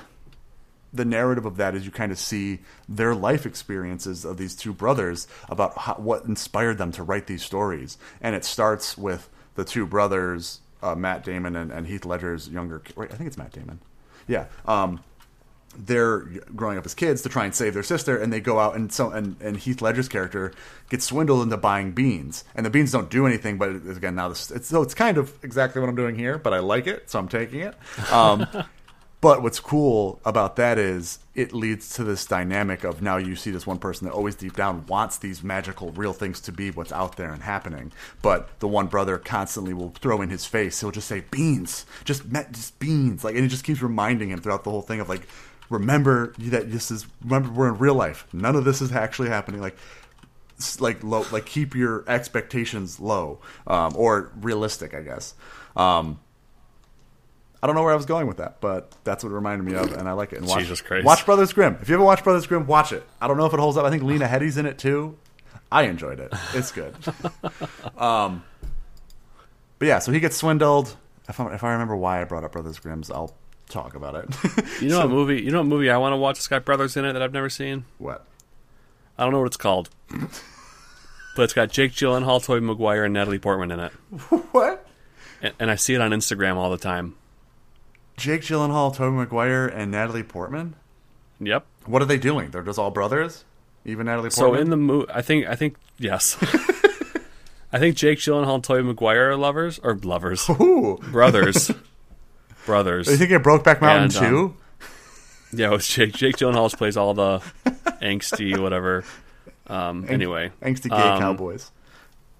the 0.92 1.04
narrative 1.04 1.46
of 1.46 1.56
that 1.56 1.74
is 1.74 1.84
you 1.84 1.90
kind 1.90 2.12
of 2.12 2.18
see 2.18 2.60
their 2.88 3.14
life 3.14 3.46
experiences 3.46 4.24
of 4.24 4.36
these 4.36 4.54
two 4.54 4.72
brothers 4.72 5.26
about 5.48 5.76
how, 5.78 5.94
what 5.94 6.24
inspired 6.24 6.78
them 6.78 6.92
to 6.92 7.02
write 7.02 7.26
these 7.26 7.42
stories, 7.42 7.98
and 8.20 8.34
it 8.34 8.44
starts 8.44 8.98
with 8.98 9.28
the 9.54 9.64
two 9.64 9.86
brothers, 9.86 10.60
uh, 10.82 10.94
Matt 10.94 11.24
Damon 11.24 11.56
and, 11.56 11.70
and 11.70 11.86
Heath 11.86 12.04
Ledger's 12.04 12.48
younger. 12.48 12.82
Wait, 12.96 13.10
I 13.12 13.16
think 13.16 13.28
it's 13.28 13.38
Matt 13.38 13.52
Damon. 13.52 13.80
Yeah. 14.26 14.46
Um, 14.66 15.00
they're 15.76 16.20
growing 16.54 16.76
up 16.76 16.84
as 16.84 16.94
kids 16.94 17.22
to 17.22 17.28
try 17.28 17.44
and 17.44 17.54
save 17.54 17.74
their 17.74 17.82
sister, 17.82 18.16
and 18.18 18.32
they 18.32 18.40
go 18.40 18.58
out 18.58 18.76
and 18.76 18.92
so 18.92 19.10
and, 19.10 19.36
and 19.40 19.56
Heath 19.56 19.80
Ledger's 19.80 20.08
character 20.08 20.52
gets 20.90 21.06
swindled 21.06 21.42
into 21.42 21.56
buying 21.56 21.92
beans, 21.92 22.44
and 22.54 22.66
the 22.66 22.70
beans 22.70 22.92
don't 22.92 23.10
do 23.10 23.26
anything. 23.26 23.56
But 23.56 23.70
again, 23.70 24.14
now 24.14 24.28
this 24.28 24.50
it's 24.50 24.68
so 24.68 24.82
it's 24.82 24.94
kind 24.94 25.16
of 25.16 25.32
exactly 25.42 25.80
what 25.80 25.88
I'm 25.88 25.96
doing 25.96 26.14
here, 26.14 26.36
but 26.36 26.52
I 26.52 26.58
like 26.58 26.86
it, 26.86 27.08
so 27.08 27.18
I'm 27.18 27.28
taking 27.28 27.60
it. 27.60 27.74
Um, 28.12 28.46
but 29.22 29.40
what's 29.40 29.60
cool 29.60 30.20
about 30.24 30.56
that 30.56 30.78
is 30.78 31.20
it 31.36 31.54
leads 31.54 31.94
to 31.94 32.02
this 32.02 32.26
dynamic 32.26 32.82
of 32.82 33.00
now 33.00 33.16
you 33.16 33.36
see 33.36 33.52
this 33.52 33.64
one 33.64 33.78
person 33.78 34.04
that 34.04 34.12
always 34.12 34.34
deep 34.34 34.56
down 34.56 34.84
wants 34.86 35.16
these 35.16 35.44
magical 35.44 35.92
real 35.92 36.12
things 36.12 36.40
to 36.40 36.50
be 36.50 36.72
what's 36.72 36.90
out 36.90 37.16
there 37.16 37.32
and 37.32 37.44
happening, 37.44 37.92
but 38.20 38.48
the 38.58 38.66
one 38.66 38.88
brother 38.88 39.18
constantly 39.18 39.72
will 39.72 39.90
throw 39.90 40.20
in 40.20 40.28
his 40.28 40.44
face. 40.44 40.80
He'll 40.80 40.90
just 40.90 41.06
say 41.06 41.24
beans, 41.30 41.86
just 42.04 42.24
me- 42.24 42.40
just 42.50 42.76
beans, 42.80 43.22
like, 43.22 43.36
and 43.36 43.44
it 43.44 43.48
just 43.48 43.62
keeps 43.62 43.80
reminding 43.80 44.30
him 44.30 44.40
throughout 44.40 44.64
the 44.64 44.70
whole 44.70 44.82
thing 44.82 44.98
of 44.98 45.08
like, 45.08 45.28
remember 45.70 46.34
that 46.38 46.72
this 46.72 46.90
is 46.90 47.06
remember 47.22 47.48
we're 47.50 47.68
in 47.68 47.78
real 47.78 47.94
life. 47.94 48.26
None 48.32 48.56
of 48.56 48.64
this 48.64 48.82
is 48.82 48.90
actually 48.90 49.28
happening. 49.28 49.60
Like 49.60 49.76
like 50.80 51.02
low 51.02 51.24
like 51.32 51.46
keep 51.46 51.74
your 51.74 52.04
expectations 52.08 53.00
low 53.00 53.40
um, 53.66 53.92
or 53.96 54.30
realistic 54.40 54.94
i 54.94 55.00
guess 55.00 55.34
um, 55.74 56.20
i 57.62 57.66
don't 57.66 57.76
know 57.76 57.82
where 57.82 57.92
i 57.92 57.96
was 57.96 58.06
going 58.06 58.26
with 58.26 58.38
that 58.38 58.60
but 58.60 58.94
that's 59.04 59.22
what 59.24 59.30
it 59.30 59.34
reminded 59.34 59.64
me 59.64 59.74
of 59.74 59.92
and 59.92 60.08
i 60.08 60.12
like 60.12 60.32
it. 60.32 60.38
And 60.38 60.48
watch, 60.48 60.60
Jesus 60.60 60.80
Christ. 60.80 61.04
watch 61.04 61.24
brothers 61.24 61.52
grimm. 61.52 61.78
If 61.80 61.88
you 61.88 61.94
ever 61.94 62.04
watch 62.04 62.22
brothers 62.24 62.46
grimm 62.46 62.66
watch 62.66 62.92
it. 62.92 63.04
I 63.20 63.28
don't 63.28 63.36
know 63.36 63.46
if 63.46 63.52
it 63.54 63.60
holds 63.60 63.76
up. 63.76 63.84
I 63.84 63.90
think 63.90 64.02
lena 64.02 64.26
headey's 64.26 64.56
in 64.56 64.66
it 64.66 64.78
too. 64.78 65.16
I 65.70 65.84
enjoyed 65.84 66.20
it. 66.20 66.32
It's 66.54 66.72
good. 66.72 66.94
Um, 67.96 68.42
but 69.78 69.86
yeah 69.86 69.98
so 70.00 70.12
he 70.12 70.20
gets 70.20 70.36
swindled. 70.36 70.96
If 71.28 71.38
I, 71.38 71.54
if 71.54 71.62
I 71.64 71.72
remember 71.72 71.96
why 71.96 72.20
i 72.20 72.24
brought 72.24 72.44
up 72.44 72.52
brothers 72.52 72.78
grimm's 72.78 73.10
i'll 73.10 73.34
talk 73.68 73.94
about 73.94 74.14
it. 74.14 74.82
You 74.82 74.88
know 74.90 74.98
what 75.06 75.10
movie? 75.10 75.40
You 75.42 75.50
know 75.50 75.58
what 75.58 75.66
movie 75.68 75.90
I 75.90 75.96
want 75.96 76.12
to 76.12 76.16
watch? 76.16 76.38
It's 76.38 76.48
got 76.48 76.64
brothers 76.64 76.96
in 76.96 77.04
it 77.04 77.14
that 77.14 77.22
I've 77.22 77.32
never 77.32 77.48
seen. 77.48 77.84
what? 77.98 78.26
I 79.18 79.24
don't 79.24 79.32
know 79.32 79.38
what 79.40 79.46
it's 79.46 79.56
called, 79.56 79.90
but 81.36 81.42
it's 81.42 81.52
got 81.52 81.70
Jake 81.70 81.92
Gyllenhaal, 81.92 82.42
Tobey 82.44 82.64
Maguire, 82.64 83.04
and 83.04 83.14
Natalie 83.14 83.38
Portman 83.38 83.70
in 83.70 83.78
it, 83.78 83.92
what? 84.52 84.86
And, 85.42 85.54
and 85.60 85.70
I 85.70 85.76
see 85.76 85.94
it 85.94 86.00
on 86.00 86.10
Instagram 86.12 86.56
all 86.56 86.70
the 86.70 86.78
time. 86.78 87.14
Jake 88.16 88.42
gyllenhaal 88.42 88.94
tobey 88.94 89.16
maguire 89.16 89.66
and 89.66 89.90
natalie 89.90 90.22
portman 90.22 90.74
Yep. 91.44 91.66
What 91.86 92.02
are 92.02 92.04
they 92.04 92.18
doing? 92.18 92.50
They're 92.50 92.62
just 92.62 92.78
all 92.78 92.90
brothers, 92.90 93.44
even 93.84 94.06
Natalie 94.06 94.30
Portman. 94.30 94.54
So 94.56 94.60
in 94.60 94.70
the 94.70 94.76
movie, 94.76 95.10
I 95.12 95.22
think 95.22 95.46
I 95.46 95.56
think 95.56 95.76
yes, 95.98 96.36
I 97.72 97.78
think 97.78 97.96
Jake 97.96 98.18
Gyllenhaal 98.18 98.54
and 98.54 98.64
Tobey 98.64 98.82
Maguire 98.84 99.30
are 99.30 99.36
lovers 99.36 99.80
or 99.82 99.96
lovers, 99.96 100.48
Ooh, 100.48 101.00
brothers, 101.10 101.70
brothers. 102.66 103.08
you 103.08 103.16
thinking 103.16 103.36
of 103.36 103.42
Brokeback 103.42 103.80
Mountain 103.80 104.24
And, 104.24 104.34
um. 104.34 104.56
Yeah, 105.54 105.68
it 105.68 105.72
was 105.72 105.88
Jake. 105.88 106.12
Jake 106.12 106.36
Gyllenhaal 106.36 106.74
plays 106.76 106.96
all 106.96 107.12
the 107.12 107.40
angsty 108.00 108.56
whatever. 108.58 109.04
Um, 109.66 110.06
anyway, 110.08 110.50
Angsty 110.62 110.88
gay 110.90 110.96
um, 110.96 111.18
cowboys. 111.20 111.70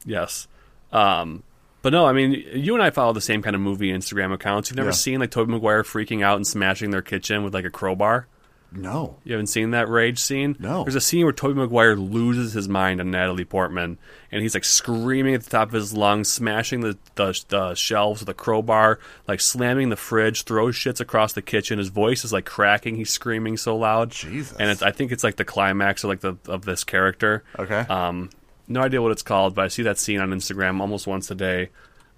Yes. 0.05 0.47
Um, 0.93 1.43
but 1.83 1.93
no, 1.93 2.07
I 2.07 2.13
mean, 2.13 2.33
you 2.55 2.75
and 2.75 2.83
I 2.83 2.91
follow 2.91 3.13
the 3.13 3.21
same 3.21 3.43
kind 3.43 3.55
of 3.55 3.61
movie 3.63 3.91
Instagram 3.93 4.33
accounts. 4.33 4.71
You've 4.71 4.77
never 4.77 4.89
Yeah. 4.89 4.93
seen 4.95 5.21
like 5.21 5.31
Tobey 5.31 5.53
Maguire 5.53 5.83
freaking 5.83 6.23
out 6.25 6.37
and 6.37 6.47
smashing 6.47 6.91
their 6.91 7.03
kitchen 7.03 7.43
with 7.45 7.53
like 7.55 7.65
a 7.65 7.71
crowbar. 7.71 8.27
No, 8.75 9.17
You 9.25 9.33
haven't 9.33 9.49
seen 9.49 9.73
that 9.73 9.87
rage 9.91 10.19
scene? 10.19 10.57
No. 10.59 10.83
There's 10.83 10.95
a 10.95 11.01
scene 11.03 11.25
where 11.25 11.33
Tobey 11.35 11.53
Maguire 11.61 11.95
loses 11.95 12.55
his 12.55 12.71
mind 12.71 13.01
on 13.03 13.11
Natalie 13.11 13.45
Portman, 13.45 13.99
and 14.31 14.41
he's 14.41 14.55
like 14.55 14.65
screaming 14.65 15.35
at 15.35 15.43
the 15.43 15.51
top 15.51 15.69
of 15.69 15.75
his 15.75 15.93
lungs, 15.93 16.33
smashing 16.33 16.81
the, 16.81 16.97
the, 17.17 17.39
the 17.49 17.75
shelves 17.75 18.21
with 18.21 18.31
a 18.31 18.35
crowbar, 18.35 18.99
like 19.29 19.43
slamming 19.43 19.91
the 19.91 19.97
fridge, 19.97 20.45
throws 20.45 20.75
shits 20.75 21.01
across 21.03 21.35
the 21.35 21.43
kitchen. 21.43 21.77
His 21.79 21.89
voice 21.89 22.25
is 22.25 22.33
like 22.33 22.47
cracking. 22.47 22.97
He's 22.97 23.11
screaming 23.11 23.59
so 23.59 23.77
loud. 23.77 24.11
Jesus. 24.11 24.57
And 24.59 24.71
it's, 24.71 24.81
I 24.81 24.91
think 24.91 25.13
it's 25.13 25.23
like 25.23 25.37
the 25.37 25.45
climax 25.45 26.03
of 26.03 26.09
like 26.09 26.21
the 26.21 26.39
of 26.49 26.65
this 26.65 26.83
character. 26.83 27.45
okay. 27.59 27.81
Um, 27.91 28.31
no 28.69 28.81
idea 28.81 29.01
what 29.03 29.13
it's 29.13 29.23
called, 29.23 29.55
but 29.55 29.65
I 29.65 29.69
see 29.69 29.83
that 29.85 29.99
scene 29.99 30.21
on 30.21 30.31
Instagram 30.31 30.81
almost 30.81 31.07
once 31.07 31.31
a 31.31 31.35
day. 31.35 31.71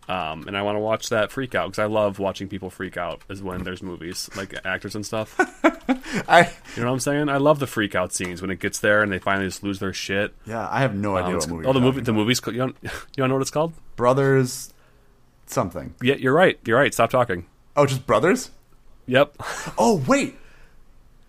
Um, 0.07 0.47
and 0.47 0.55
I 0.55 0.61
want 0.61 0.77
to 0.77 0.81
watch 0.81 1.09
that 1.09 1.33
freak 1.33 1.55
out 1.55 1.69
because 1.71 1.79
I 1.79 1.87
love 1.87 2.19
watching 2.19 2.47
people 2.47 2.69
freak 2.69 2.99
out 2.99 3.23
is 3.31 3.43
when 3.43 3.63
there's 3.65 3.83
movies 3.83 4.29
like 4.37 4.55
actors 4.67 4.95
and 4.95 5.05
stuff. 5.07 5.35
I 6.29 6.51
You 6.77 6.83
know 6.83 6.89
what 6.89 6.93
I'm 6.95 7.01
saying? 7.01 7.29
I 7.31 7.39
love 7.39 7.59
the 7.59 7.67
freak 7.67 7.95
out 7.95 8.13
scenes 8.13 8.43
when 8.43 8.51
it 8.51 8.61
gets 8.61 8.81
there 8.81 9.03
and 9.03 9.11
they 9.11 9.19
finally 9.19 9.47
just 9.47 9.63
lose 9.63 9.79
their 9.79 9.95
shit. 9.95 10.35
yeah, 10.47 10.69
I 10.71 10.81
have 10.81 10.95
no 10.95 11.17
idea 11.17 11.29
Um, 11.29 11.33
what 11.33 11.37
it's- 11.45 11.49
movie. 11.51 11.67
oh, 11.67 11.73
the 11.73 11.81
movie, 11.81 12.01
the 12.03 12.13
movie's 12.13 12.39
called. 12.41 12.55
You 12.55 12.61
don't, 12.61 12.77
you 12.83 12.91
don't 13.17 13.31
know 13.31 13.37
what 13.37 13.41
it's 13.43 13.51
called? 13.51 13.73
Brothers, 13.97 14.75
something. 15.47 15.95
Yeah, 16.03 16.17
you're 16.17 16.35
right. 16.35 16.59
You're 16.67 16.79
right. 16.79 16.93
Stop 16.93 17.09
talking. 17.09 17.47
Oh, 17.75 17.87
just 17.87 18.07
brothers. 18.07 18.51
Yep. 19.07 19.37
Oh 19.79 20.03
wait, 20.07 20.37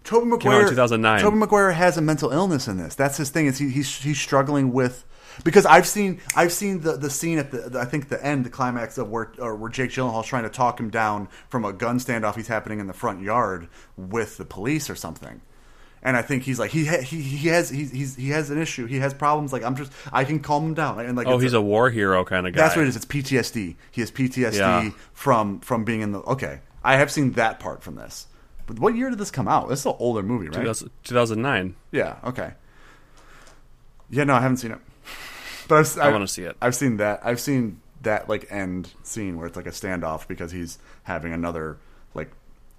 Tobey 0.06 0.26
Came 0.26 0.34
out 0.34 0.42
in 0.46 0.48
Maguire. 0.52 0.70
2009. 0.70 1.22
Tobey 1.22 1.38
Maguire 1.38 1.72
has 1.72 1.98
a 1.98 2.02
mental 2.02 2.32
illness 2.32 2.68
in 2.68 2.78
this. 2.78 2.96
That's 2.96 3.18
his 3.18 3.30
thing. 3.30 3.48
Is 3.48 3.58
he, 3.58 3.70
he's 3.70 3.94
he's 4.02 4.20
struggling 4.20 4.72
with 4.72 5.04
because 5.44 5.66
I've 5.66 5.86
seen 5.88 6.22
I've 6.36 6.54
seen 6.54 6.80
the, 6.82 6.94
the 6.96 7.10
scene 7.10 7.38
at 7.40 7.52
the, 7.52 7.70
the- 7.70 7.80
I 7.80 7.86
think 7.86 8.08
the 8.10 8.24
end 8.26 8.46
the 8.46 8.50
climax 8.50 8.98
of 8.98 9.10
where 9.10 9.32
or 9.40 9.56
where 9.56 9.70
Jake 9.70 9.92
Gyllenhaal's 9.92 10.28
trying 10.28 10.44
to 10.44 10.50
talk 10.50 10.80
him 10.80 10.90
down 10.90 11.28
from 11.50 11.66
a 11.66 11.74
gun 11.74 12.00
standoff 12.00 12.36
he's 12.36 12.48
happening 12.48 12.80
in 12.80 12.88
the 12.88 12.94
front 12.94 13.22
yard 13.22 13.68
with 13.98 14.38
the 14.38 14.46
police 14.46 14.90
or 14.90 14.96
something. 14.96 15.42
And 16.04 16.16
I 16.16 16.22
think 16.22 16.44
he's 16.44 16.60
like 16.60 16.70
he 16.70 16.86
ha- 16.86 17.02
he 17.02 17.20
he 17.24 17.48
has 17.48 17.72
he's, 17.72 17.90
he's 17.92 18.16
he 18.16 18.30
has 18.30 18.52
an 18.52 18.62
issue. 18.62 18.86
He 18.86 19.00
has 19.00 19.12
problems. 19.12 19.52
Like 19.52 19.64
I'm 19.64 19.76
just 19.76 19.92
I 20.14 20.24
can 20.24 20.40
calm 20.40 20.64
him 20.68 20.74
down. 20.76 21.00
And 21.00 21.18
like 21.18 21.26
Oh, 21.26 21.40
he's 21.40 21.54
a 21.54 21.62
war 21.62 21.90
hero 21.90 22.24
kind 22.24 22.46
of 22.46 22.54
guy. 22.54 22.62
that's 22.62 22.76
what 22.76 22.86
it 22.86 22.90
is. 22.90 22.96
It's 22.96 23.06
PTSD. 23.06 23.76
He 23.90 24.02
has 24.02 24.12
PTSD 24.12 24.54
Yeah. 24.60 24.90
from 25.14 25.62
from 25.62 25.84
being 25.84 26.02
in 26.02 26.12
the. 26.12 26.20
Okay, 26.20 26.60
I 26.84 26.98
have 26.98 27.10
seen 27.10 27.32
that 27.32 27.60
part 27.60 27.82
from 27.82 27.96
this. 27.96 28.28
But 28.68 28.80
what 28.80 28.96
year 28.96 29.10
did 29.10 29.20
this 29.20 29.32
come 29.32 29.48
out? 29.48 29.70
This 29.70 29.80
is 29.82 29.86
an 29.86 29.96
older 30.00 30.24
movie, 30.24 30.48
right? 30.48 30.56
2000 30.56 30.90
2009. 31.04 31.76
Yeah. 31.92 32.16
Okay. 32.24 32.54
Yeah. 34.10 34.24
No, 34.24 34.34
I 34.36 34.42
haven't 34.42 34.58
seen 34.58 34.72
it. 34.72 34.80
But 35.68 35.80
I've, 35.80 35.98
I 35.98 36.12
wanna 36.12 36.28
see 36.28 36.44
it. 36.44 36.56
I've 36.62 36.76
seen 36.76 36.98
that. 36.98 37.22
I've 37.24 37.40
seen 37.40 37.82
that 38.04 38.30
like 38.30 38.46
end 38.52 38.94
scene 39.02 39.36
where 39.36 39.48
it's 39.48 39.56
like 39.56 39.66
a 39.66 39.72
standoff 39.72 40.28
because 40.28 40.52
he's 40.52 40.78
having 41.04 41.34
another 41.34 41.78
like 42.14 42.30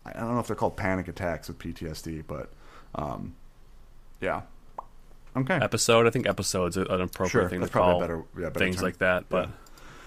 I 0.05 0.13
don't 0.13 0.35
know 0.35 0.39
if 0.41 0.47
they're 0.47 0.55
called 0.55 0.77
panic 0.77 1.09
attacks 1.09 1.49
with 1.49 1.59
PTSD, 1.59 2.23
but 2.29 2.49
um, 2.95 3.35
yeah. 4.21 4.43
Okay. 5.37 5.57
Episode. 5.61 6.07
I 6.07 6.11
think 6.11 6.29
episode's 6.29 6.77
an 6.77 6.87
appropriate 6.89 7.29
Sure, 7.31 7.49
thing 7.49 7.59
that's 7.59 7.71
to 7.71 7.73
probably 7.73 7.93
call 7.95 8.03
a 8.03 8.07
better- 8.07 8.25
yeah, 8.39 8.49
better 8.51 8.59
things 8.61 8.77
term. 8.77 8.85
like 8.85 8.99
that. 8.99 9.29
But 9.29 9.49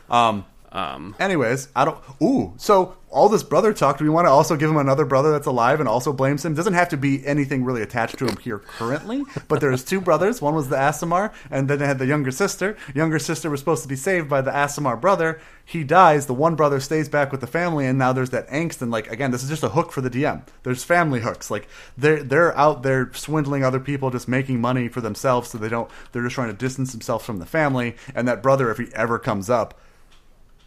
Um. 0.10 0.46
Um, 0.72 1.16
Anyways, 1.20 1.70
I 1.76 1.86
don't. 1.86 1.98
Ooh, 2.22 2.54
so 2.58 2.96
all 3.10 3.28
this 3.28 3.42
brother 3.42 3.74
talk. 3.74 3.98
Do 3.98 4.04
we 4.04 4.10
want 4.10 4.28
to 4.28 4.32
also 4.32 4.56
give 4.56 4.70
him 4.70 4.78
another 4.78 5.06
brother 5.06 5.32
that's 5.32 5.48
alive 5.48 5.80
and 5.80 5.90
also 5.90 6.14
blames 6.14 6.46
him? 6.46 6.54
Doesn't 6.54 6.74
have 6.74 6.90
to 6.90 6.98
be 6.98 7.26
anything 7.26 7.64
really 7.64 7.82
attached 7.82 8.20
to 8.20 8.28
him 8.28 8.38
here 8.38 8.60
currently. 8.60 9.24
But 9.48 9.62
there's 9.62 9.84
two 9.84 10.00
brothers. 10.00 10.42
One 10.42 10.54
was 10.54 10.70
the 10.70 10.76
Aasimar, 10.76 11.34
and 11.50 11.68
then 11.68 11.80
they 11.80 11.88
had 11.88 11.98
the 11.98 12.06
younger 12.06 12.32
sister. 12.32 12.78
Younger 12.94 13.18
sister 13.18 13.50
was 13.50 13.60
supposed 13.60 13.82
to 13.82 13.90
be 13.90 13.96
saved 13.96 14.30
by 14.30 14.42
the 14.42 14.52
Aasimar 14.52 15.00
brother. 15.00 15.42
He 15.66 15.84
dies. 15.84 16.28
The 16.28 16.34
one 16.36 16.56
brother 16.56 16.80
stays 16.80 17.10
back 17.10 17.32
with 17.32 17.42
the 17.42 17.48
family, 17.48 17.88
and 17.88 17.98
now 17.98 18.14
there's 18.14 18.30
that 18.30 18.48
angst. 18.50 18.82
And 18.82 18.92
like 18.92 19.12
again, 19.12 19.32
this 19.32 19.44
is 19.44 19.50
just 19.50 19.64
a 19.64 19.70
hook 19.70 19.92
for 19.92 20.02
the 20.02 20.10
DM. 20.10 20.44
There's 20.64 20.84
family 20.84 21.22
hooks. 21.22 21.50
Like 21.50 21.68
they're 21.98 22.22
they're 22.22 22.56
out 22.58 22.84
there 22.84 23.12
swindling 23.14 23.64
other 23.64 23.80
people, 23.80 24.12
just 24.12 24.28
making 24.28 24.62
money 24.62 24.88
for 24.88 25.02
themselves, 25.02 25.50
so 25.50 25.58
they 25.58 25.70
don't. 25.70 25.90
They're 26.12 26.24
just 26.24 26.36
trying 26.36 26.50
to 26.50 26.58
distance 26.58 26.92
themselves 26.92 27.26
from 27.26 27.40
the 27.40 27.46
family. 27.48 27.96
And 28.14 28.28
that 28.28 28.44
brother, 28.44 28.70
if 28.70 28.78
he 28.78 28.88
ever 28.94 29.18
comes 29.18 29.50
up 29.50 29.80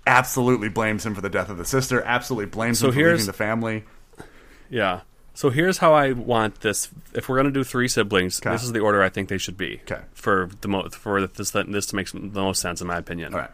absolutely 0.07 0.69
blames 0.69 1.05
him 1.07 1.15
for 1.15 1.21
the 1.21 1.31
death 1.31 1.49
of 1.49 1.59
the 1.59 1.65
sister. 1.65 2.03
Absolutely 2.03 2.47
blames 2.47 2.79
So 2.79 2.89
him 2.89 2.95
for 2.95 3.11
leaving 3.13 3.27
the 3.27 3.33
family. 3.33 3.85
yeah. 4.71 5.01
So 5.35 5.49
here's 5.49 5.79
how 5.79 5.95
I 5.95 6.13
want 6.13 6.61
this. 6.61 6.91
If 7.15 7.29
we're 7.29 7.37
gonna 7.37 7.51
do 7.51 7.65
three 7.65 7.89
siblings, 7.89 8.39
Okay. 8.41 8.51
this 8.51 8.63
is 8.63 8.73
the 8.73 8.81
order 8.81 9.03
I 9.03 9.09
think 9.09 9.29
they 9.31 9.39
should 9.39 9.57
be. 9.57 9.81
Okay. 9.91 10.03
For 10.13 10.51
the 10.61 10.69
mo- 10.69 10.89
for 10.91 11.27
this 11.27 11.51
this 11.53 11.87
to 11.87 11.97
make 11.97 12.11
the 12.11 12.19
most 12.21 12.61
sense 12.61 12.81
in 12.83 12.87
my 12.87 12.99
opinion. 12.99 13.33
All 13.33 13.41
right. 13.41 13.51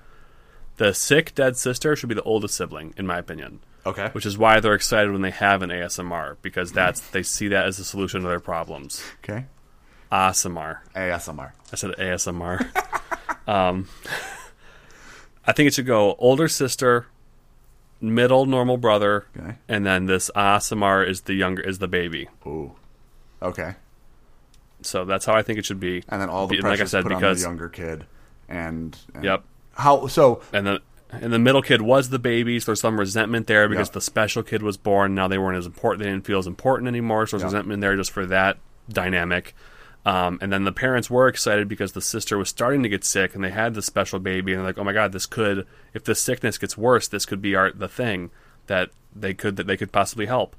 The 0.78 0.92
sick 0.94 1.34
dead 1.36 1.56
sister 1.56 1.94
should 1.94 2.08
be 2.08 2.14
the 2.16 2.22
oldest 2.22 2.54
sibling 2.56 2.94
in 2.96 3.06
my 3.06 3.18
opinion. 3.18 3.60
Okay. 3.86 4.08
Which 4.10 4.26
is 4.26 4.36
why 4.36 4.58
they're 4.60 4.74
excited 4.74 5.12
when 5.12 5.22
they 5.22 5.30
have 5.30 5.62
an 5.62 5.70
ASMR 5.70 6.36
because 6.42 6.72
that's 6.72 7.00
they 7.10 7.22
see 7.22 7.46
that 7.48 7.66
as 7.66 7.76
the 7.76 7.84
solution 7.84 8.22
to 8.22 8.28
their 8.28 8.40
problems. 8.40 9.02
okay. 9.22 9.46
ASMR. 10.10 10.78
ASMR. 10.96 11.52
I 11.72 11.76
said 11.76 11.92
ASMR. 11.92 12.66
um, 13.48 13.86
I 15.48 15.52
think 15.52 15.66
it 15.66 15.74
should 15.74 15.86
go 15.86 16.14
older 16.18 16.46
sister, 16.46 17.06
middle 18.00 18.46
normal 18.46 18.76
brother, 18.76 19.26
Okay. 19.36 19.54
and 19.68 19.84
then 19.86 20.06
this 20.06 20.30
ASMR 20.36 21.08
is 21.08 21.22
the 21.22 21.34
younger 21.34 21.62
is 21.62 21.78
the 21.78 21.88
baby. 21.88 22.28
Ooh. 22.46 22.72
Okay. 23.42 23.74
So 24.82 25.04
that's 25.04 25.24
how 25.24 25.32
I 25.34 25.42
think 25.42 25.58
it 25.58 25.64
should 25.64 25.80
be. 25.80 26.04
And 26.08 26.20
then 26.20 26.28
all 26.28 26.46
the 26.46 26.58
pressure 26.60 26.68
like 26.68 26.80
I 26.80 26.84
said, 26.84 27.04
because 27.08 27.40
the 27.42 27.48
younger 27.48 27.68
kid. 27.68 28.04
And, 28.48 28.96
and 29.14 29.24
Yep. 29.24 29.44
How 29.74 30.06
so? 30.06 30.42
and 30.52 30.66
the 30.66 30.80
and 31.10 31.32
the 31.32 31.38
middle 31.38 31.62
kid 31.62 31.80
was 31.80 32.10
the 32.10 32.18
baby, 32.18 32.60
so 32.60 32.66
there's 32.66 32.80
some 32.82 32.98
resentment 33.00 33.46
there 33.46 33.68
because 33.68 33.88
Yeah. 33.88 33.94
the 33.94 34.00
special 34.02 34.42
kid 34.42 34.62
was 34.62 34.76
born. 34.76 35.14
Now 35.14 35.26
they 35.28 35.38
weren't 35.38 35.56
as 35.56 35.64
important; 35.66 36.02
they 36.04 36.10
didn't 36.10 36.26
feel 36.26 36.38
as 36.38 36.46
important 36.46 36.88
anymore. 36.88 37.26
So 37.26 37.36
there's 37.38 37.44
Yeah. 37.50 37.56
resentment 37.58 37.80
there 37.80 37.96
just 37.96 38.10
for 38.10 38.26
that 38.26 38.58
dynamic. 38.90 39.54
Um, 40.08 40.38
and 40.40 40.50
then 40.52 40.64
the 40.64 40.72
parents 40.72 41.10
were 41.10 41.28
excited 41.28 41.68
because 41.68 41.92
the 41.92 42.00
sister 42.00 42.38
was 42.38 42.48
starting 42.48 42.82
to 42.82 42.88
get 42.88 43.04
sick, 43.04 43.34
and 43.34 43.44
they 43.44 43.50
had 43.50 43.74
the 43.74 43.82
special 43.82 44.18
baby, 44.18 44.52
and 44.52 44.60
they're 44.60 44.66
like, 44.68 44.78
"Oh 44.78 44.84
my 44.84 44.92
god, 44.94 45.12
this 45.12 45.26
could 45.26 45.66
if 45.92 46.04
the 46.04 46.14
sickness 46.14 46.56
gets 46.56 46.78
worse, 46.78 47.08
this 47.08 47.26
could 47.26 47.42
be 47.42 47.54
our 47.54 47.72
the 47.72 47.88
thing 47.88 48.30
that 48.68 48.90
they 49.14 49.34
could 49.34 49.56
that 49.56 49.66
they 49.66 49.76
could 49.76 49.92
possibly 49.92 50.26
help." 50.26 50.56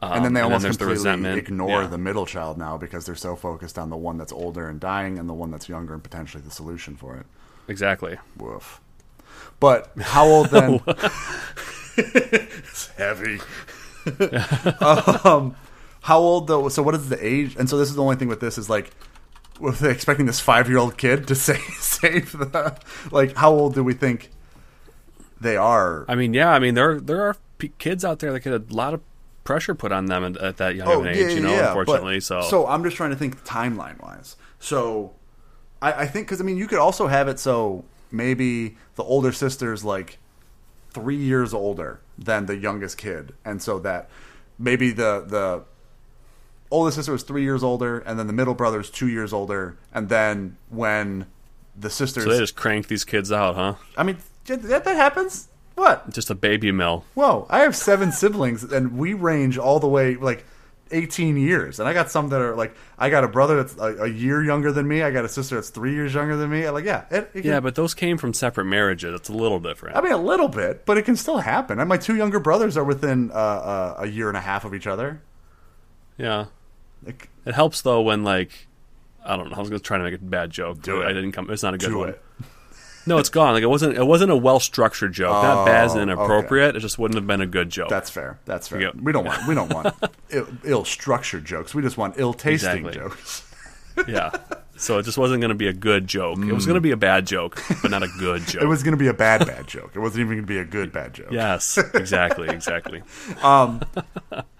Um, 0.00 0.12
and 0.12 0.24
then 0.24 0.32
they 0.34 0.40
almost 0.40 0.62
there's 0.62 0.76
the 0.76 0.84
completely 0.84 0.94
resentment. 1.10 1.38
ignore 1.38 1.82
Yeah. 1.82 1.86
the 1.88 1.98
middle 1.98 2.26
child 2.26 2.58
now 2.58 2.76
because 2.78 3.06
they're 3.06 3.14
so 3.14 3.34
focused 3.36 3.78
on 3.78 3.90
the 3.90 3.96
one 3.96 4.18
that's 4.18 4.32
older 4.32 4.68
and 4.68 4.78
dying 4.80 5.18
and 5.18 5.28
the 5.28 5.34
one 5.34 5.50
that's 5.50 5.68
younger 5.68 5.92
and 5.94 6.02
potentially 6.02 6.42
the 6.42 6.50
solution 6.50 6.96
for 6.96 7.16
it. 7.16 7.26
exactly. 7.68 8.16
Woof. 8.36 8.80
But 9.60 9.90
how 10.00 10.26
old 10.26 10.50
then? 10.50 10.80
it's 11.96 12.86
heavy. 12.96 13.40
um, 15.24 15.56
how 16.06 16.20
old 16.20 16.46
though? 16.46 16.68
So 16.68 16.84
what 16.84 16.94
is 16.94 17.08
the 17.08 17.18
age? 17.24 17.56
And 17.58 17.68
so 17.68 17.76
this 17.76 17.88
is 17.88 17.96
the 17.96 18.02
only 18.02 18.14
thing 18.14 18.28
with 18.28 18.38
this 18.38 18.58
is 18.58 18.70
like, 18.70 18.92
with 19.58 19.82
expecting 19.82 20.26
this 20.26 20.38
five-year-old 20.38 20.96
kid 20.96 21.26
to 21.26 21.34
save 21.46 21.60
save 21.80 22.30
the 22.30 22.78
like, 23.10 23.34
how 23.34 23.50
old 23.50 23.74
do 23.74 23.82
we 23.82 23.92
think 23.92 24.30
they 25.40 25.56
are? 25.56 26.04
I 26.08 26.14
mean, 26.14 26.32
yeah, 26.32 26.50
I 26.52 26.60
mean 26.60 26.74
there 26.74 27.00
there 27.00 27.22
are 27.22 27.36
p- 27.58 27.72
kids 27.78 28.04
out 28.04 28.20
there 28.20 28.32
that 28.32 28.40
get 28.40 28.52
a 28.52 28.62
lot 28.72 28.94
of 28.94 29.00
pressure 29.42 29.74
put 29.74 29.90
on 29.90 30.06
them 30.06 30.22
at, 30.22 30.36
at 30.36 30.56
that 30.58 30.76
young 30.76 30.86
oh, 30.86 31.02
an 31.02 31.08
age. 31.08 31.34
you 31.34 31.40
know, 31.40 31.56
but- 31.56 31.78
unfortunately. 31.80 32.20
so 32.20 32.40
so 32.42 32.68
I'm 32.68 32.84
just 32.84 32.96
trying 32.96 33.10
to 33.10 33.16
think 33.16 33.42
timeline 33.44 34.00
wise. 34.00 34.36
So 34.60 35.12
I, 35.82 35.92
I 35.92 36.06
think 36.06 36.28
because 36.28 36.40
I 36.40 36.44
mean 36.44 36.56
you 36.56 36.68
could 36.68 36.78
also 36.78 37.08
have 37.08 37.26
it 37.26 37.40
so 37.40 37.84
maybe 38.12 38.76
the 38.94 39.02
older 39.02 39.32
sister's 39.32 39.84
like 39.84 40.18
three 40.90 41.16
years 41.16 41.52
older 41.52 42.00
than 42.16 42.46
the 42.46 42.56
youngest 42.56 42.96
kid, 42.96 43.34
and 43.44 43.60
so 43.60 43.80
that 43.80 44.08
maybe 44.56 44.92
the 44.92 45.24
the 45.26 45.64
oldest 46.76 46.96
sister 46.96 47.12
was 47.12 47.22
three 47.22 47.42
years 47.42 47.62
older, 47.62 47.98
and 48.00 48.18
then 48.18 48.26
the 48.26 48.32
middle 48.32 48.54
brother's 48.54 48.90
two 48.90 49.08
years 49.08 49.32
older, 49.32 49.76
and 49.92 50.08
then 50.08 50.56
when 50.68 51.26
the 51.78 51.90
sisters, 51.90 52.24
so 52.24 52.30
they 52.30 52.38
just 52.38 52.56
cranked 52.56 52.88
these 52.88 53.04
kids 53.04 53.30
out, 53.32 53.54
huh? 53.56 53.74
I 53.96 54.02
mean 54.02 54.18
that, 54.46 54.62
that 54.84 54.96
happens. 54.96 55.48
What? 55.74 56.08
Just 56.10 56.30
a 56.30 56.34
baby 56.34 56.72
mill. 56.72 57.04
Whoa, 57.14 57.46
I 57.50 57.60
have 57.60 57.76
seven 57.76 58.12
siblings, 58.12 58.62
and 58.64 58.96
we 58.96 59.12
range 59.12 59.58
all 59.58 59.78
the 59.78 59.88
way 59.88 60.14
like 60.16 60.44
18 60.92 61.36
years. 61.36 61.80
And 61.80 61.86
I 61.88 61.92
got 61.92 62.10
some 62.10 62.28
that 62.30 62.40
are 62.40 62.54
like, 62.54 62.74
I 62.96 63.10
got 63.10 63.24
a 63.24 63.28
brother 63.28 63.62
that's 63.62 63.76
a, 63.76 64.04
a 64.04 64.08
year 64.08 64.42
younger 64.42 64.70
than 64.72 64.86
me. 64.88 65.02
I 65.02 65.10
got 65.10 65.24
a 65.24 65.28
sister 65.28 65.56
that's 65.56 65.68
three 65.68 65.92
years 65.92 66.14
younger 66.14 66.36
than 66.36 66.48
me. 66.48 66.64
I'm 66.64 66.72
like, 66.72 66.84
yeah, 66.86 67.04
it, 67.10 67.30
it 67.34 67.42
can- 67.42 67.50
Yeah, 67.50 67.60
but 67.60 67.74
those 67.74 67.92
came 67.92 68.16
from 68.16 68.32
separate 68.32 68.64
marriages. 68.66 69.12
It's 69.14 69.28
a 69.28 69.32
little 69.34 69.58
different. 69.58 69.96
I 69.96 70.00
mean, 70.00 70.12
a 70.12 70.16
little 70.16 70.48
bit, 70.48 70.86
but 70.86 70.96
it 70.96 71.02
can 71.02 71.16
still 71.16 71.38
happen. 71.38 71.78
And 71.80 71.88
my 71.88 71.96
two 71.98 72.16
younger 72.16 72.38
brothers 72.40 72.76
are 72.78 72.84
within 72.84 73.30
uh, 73.32 73.34
uh, 73.34 73.94
a 73.98 74.06
year 74.06 74.28
and 74.28 74.36
a 74.36 74.40
half 74.40 74.64
of 74.64 74.72
each 74.74 74.86
other. 74.86 75.20
yeah, 76.16 76.46
Like, 77.06 77.28
it 77.44 77.54
helps 77.54 77.80
though 77.82 78.02
when 78.02 78.24
like 78.24 78.66
I 79.24 79.36
don't 79.36 79.50
know. 79.50 79.56
I 79.56 79.60
was 79.60 79.68
gonna 79.68 79.80
try 79.80 79.98
to 79.98 80.04
make 80.04 80.14
a 80.14 80.18
bad 80.18 80.50
joke. 80.50 80.82
Do 80.82 81.02
it. 81.02 81.06
I 81.06 81.12
didn't 81.12 81.32
come. 81.32 81.50
It's 81.50 81.62
not 81.62 81.74
a 81.74 81.78
good 81.78 81.88
do 81.88 81.98
one. 81.98 82.08
it. 82.10 82.22
No, 83.08 83.18
it's 83.18 83.28
gone. 83.28 83.54
Like 83.54 83.62
it 83.62 83.68
wasn't. 83.68 83.96
It 83.96 84.04
wasn't 84.04 84.32
a 84.32 84.36
well 84.36 84.58
structured 84.58 85.12
joke. 85.12 85.30
not 85.30 85.64
bad 85.64 85.82
oh, 85.82 85.84
as 85.86 85.96
Oh, 85.96 86.00
inappropriate. 86.00 86.74
It 86.74 86.80
just 86.80 86.98
wouldn't 86.98 87.16
have 87.16 87.26
been 87.26 87.40
a 87.40 87.46
good 87.46 87.70
joke. 87.70 87.88
That's 87.88 88.10
fair. 88.10 88.40
That's 88.44 88.66
fair. 88.66 88.90
We 89.00 89.12
don't 89.12 89.24
want 89.24 89.46
we 89.46 89.54
don't 89.54 89.72
want 89.72 89.94
Ill, 90.30 90.48
ill-structured 90.64 91.44
jokes. 91.44 91.72
We 91.74 91.82
just 91.82 91.96
want 91.96 92.14
ill-tasting 92.18 92.84
Exactly. 92.86 92.94
jokes. 92.94 93.44
yeah. 94.08 94.30
So 94.78 94.98
it 94.98 95.04
just 95.04 95.18
wasn't 95.18 95.40
going 95.40 95.48
to 95.50 95.54
be 95.54 95.68
a 95.68 95.72
good 95.72 96.06
joke. 96.06 96.38
It 96.38 96.52
was 96.52 96.66
going 96.66 96.74
to 96.74 96.80
be 96.80 96.90
a 96.90 96.96
bad 96.96 97.26
joke, 97.26 97.62
but 97.82 97.90
not 97.90 98.02
a 98.02 98.08
good 98.18 98.46
joke. 98.46 98.62
It 98.66 98.66
was 98.66 98.82
going 98.82 98.92
to 98.92 98.98
be 98.98 99.08
a 99.08 99.14
bad 99.14 99.46
bad 99.46 99.66
joke. 99.66 99.92
It 99.94 100.00
wasn't 100.00 100.20
even 100.20 100.34
going 100.34 100.42
to 100.42 100.46
be 100.46 100.58
a 100.58 100.64
good 100.64 100.92
bad 100.92 101.14
joke. 101.14 101.28
Yes, 101.30 101.78
exactly, 101.94 102.48
exactly. 102.48 103.02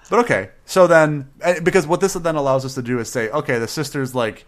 But 0.09 0.21
okay, 0.21 0.51
so 0.65 0.87
then 0.87 1.29
eh, 1.41 1.59
because 1.61 1.87
what 1.87 2.01
this 2.01 2.15
then 2.15 2.37
allows 2.37 2.65
us 2.65 2.75
to 2.75 2.83
do 2.83 3.01
is 3.01 3.09
say, 3.11 3.29
okay, 3.31 3.59
the 3.59 3.67
sister's 3.67 4.15
like 4.15 4.47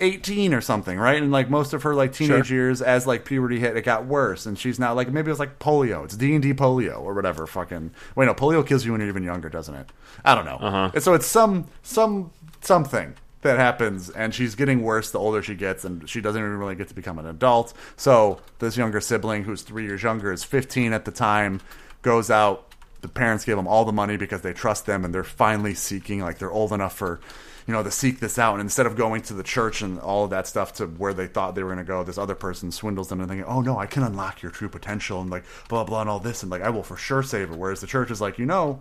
eighteen 0.00 0.54
or 0.54 0.62
something, 0.62 0.98
right? 0.98 1.22
And 1.22 1.30
like 1.30 1.50
most 1.50 1.74
of 1.74 1.82
her 1.82 1.94
like 1.94 2.14
teenage 2.14 2.46
Sure. 2.46 2.56
years, 2.56 2.80
as 2.80 3.06
like 3.06 3.26
puberty 3.26 3.60
hit, 3.60 3.76
it 3.76 3.82
got 3.82 4.06
worse, 4.06 4.46
and 4.46 4.58
she's 4.58 4.78
now 4.78 4.94
like 4.94 5.08
maybe 5.12 5.28
it 5.28 5.32
was 5.32 5.38
like 5.38 5.58
polio. 5.58 6.04
It's 6.04 6.16
D 6.16 6.32
and 6.34 6.42
D 6.42 6.54
polio 6.54 6.98
or 7.00 7.12
whatever. 7.12 7.46
Fucking 7.46 7.90
wait, 8.16 8.24
no, 8.24 8.34
polio 8.34 8.66
kills 8.66 8.84
you 8.86 8.92
when 8.92 9.02
you're 9.02 9.10
even 9.10 9.22
younger, 9.22 9.50
doesn't 9.50 9.74
it? 9.74 9.92
I 10.24 10.34
don't 10.34 10.46
know. 10.46 10.56
Uh-huh. 10.56 10.90
And 10.94 11.02
so 11.02 11.12
it's 11.12 11.26
some 11.26 11.66
some 11.82 12.30
something 12.62 13.14
that 13.42 13.58
happens, 13.58 14.10
and 14.10 14.34
she's 14.34 14.54
getting 14.54 14.82
worse 14.82 15.10
the 15.10 15.18
older 15.18 15.42
she 15.42 15.54
gets, 15.54 15.84
and 15.84 16.08
she 16.08 16.20
doesn't 16.20 16.40
even 16.40 16.58
really 16.58 16.74
get 16.74 16.88
to 16.88 16.94
become 16.94 17.18
an 17.18 17.26
adult. 17.26 17.72
So 17.96 18.40
this 18.58 18.76
younger 18.76 19.00
sibling, 19.00 19.44
who's 19.44 19.62
three 19.62 19.84
years 19.84 20.02
younger, 20.02 20.30
is 20.32 20.44
15 20.44 20.92
at 20.92 21.04
the 21.04 21.10
time, 21.10 21.60
goes 22.02 22.30
out. 22.30 22.66
The 23.00 23.08
parents 23.08 23.46
give 23.46 23.56
them 23.56 23.66
all 23.66 23.86
the 23.86 23.92
money 23.92 24.18
because 24.18 24.42
they 24.42 24.52
trust 24.52 24.84
them 24.84 25.06
and 25.06 25.14
they're 25.14 25.24
finally 25.24 25.72
seeking 25.72 26.20
like 26.20 26.36
they're 26.36 26.50
old 26.50 26.70
enough 26.70 26.94
for 26.94 27.18
you 27.66 27.72
know 27.72 27.82
to 27.82 27.90
seek 27.90 28.20
this 28.20 28.38
out. 28.38 28.54
And 28.54 28.60
instead 28.60 28.84
of 28.84 28.94
going 28.94 29.22
to 29.22 29.34
the 29.34 29.42
church 29.42 29.80
and 29.80 29.98
all 30.00 30.24
of 30.24 30.30
that 30.30 30.46
stuff 30.46 30.74
to 30.74 30.86
where 30.86 31.14
they 31.14 31.26
thought 31.26 31.54
they 31.54 31.62
were 31.62 31.72
going 31.72 31.84
to 31.84 31.88
go 31.88 32.04
this 32.04 32.18
other 32.18 32.34
person 32.34 32.70
swindles 32.70 33.08
them 33.08 33.20
and 33.20 33.28
thinking 33.30 33.46
oh 33.46 33.62
no 33.62 33.78
i 33.78 33.86
can 33.86 34.02
unlock 34.02 34.42
your 34.42 34.50
true 34.50 34.68
potential 34.68 35.22
and 35.22 35.30
like 35.30 35.44
blah 35.68 35.84
blah 35.84 36.02
and 36.02 36.10
all 36.10 36.18
this 36.18 36.42
and 36.42 36.50
like 36.50 36.60
i 36.60 36.68
will 36.68 36.82
for 36.82 36.96
sure 36.96 37.22
save 37.22 37.48
her. 37.48 37.56
Whereas 37.56 37.80
the 37.80 37.86
church 37.86 38.10
is 38.10 38.20
like 38.20 38.38
you 38.38 38.44
know 38.44 38.80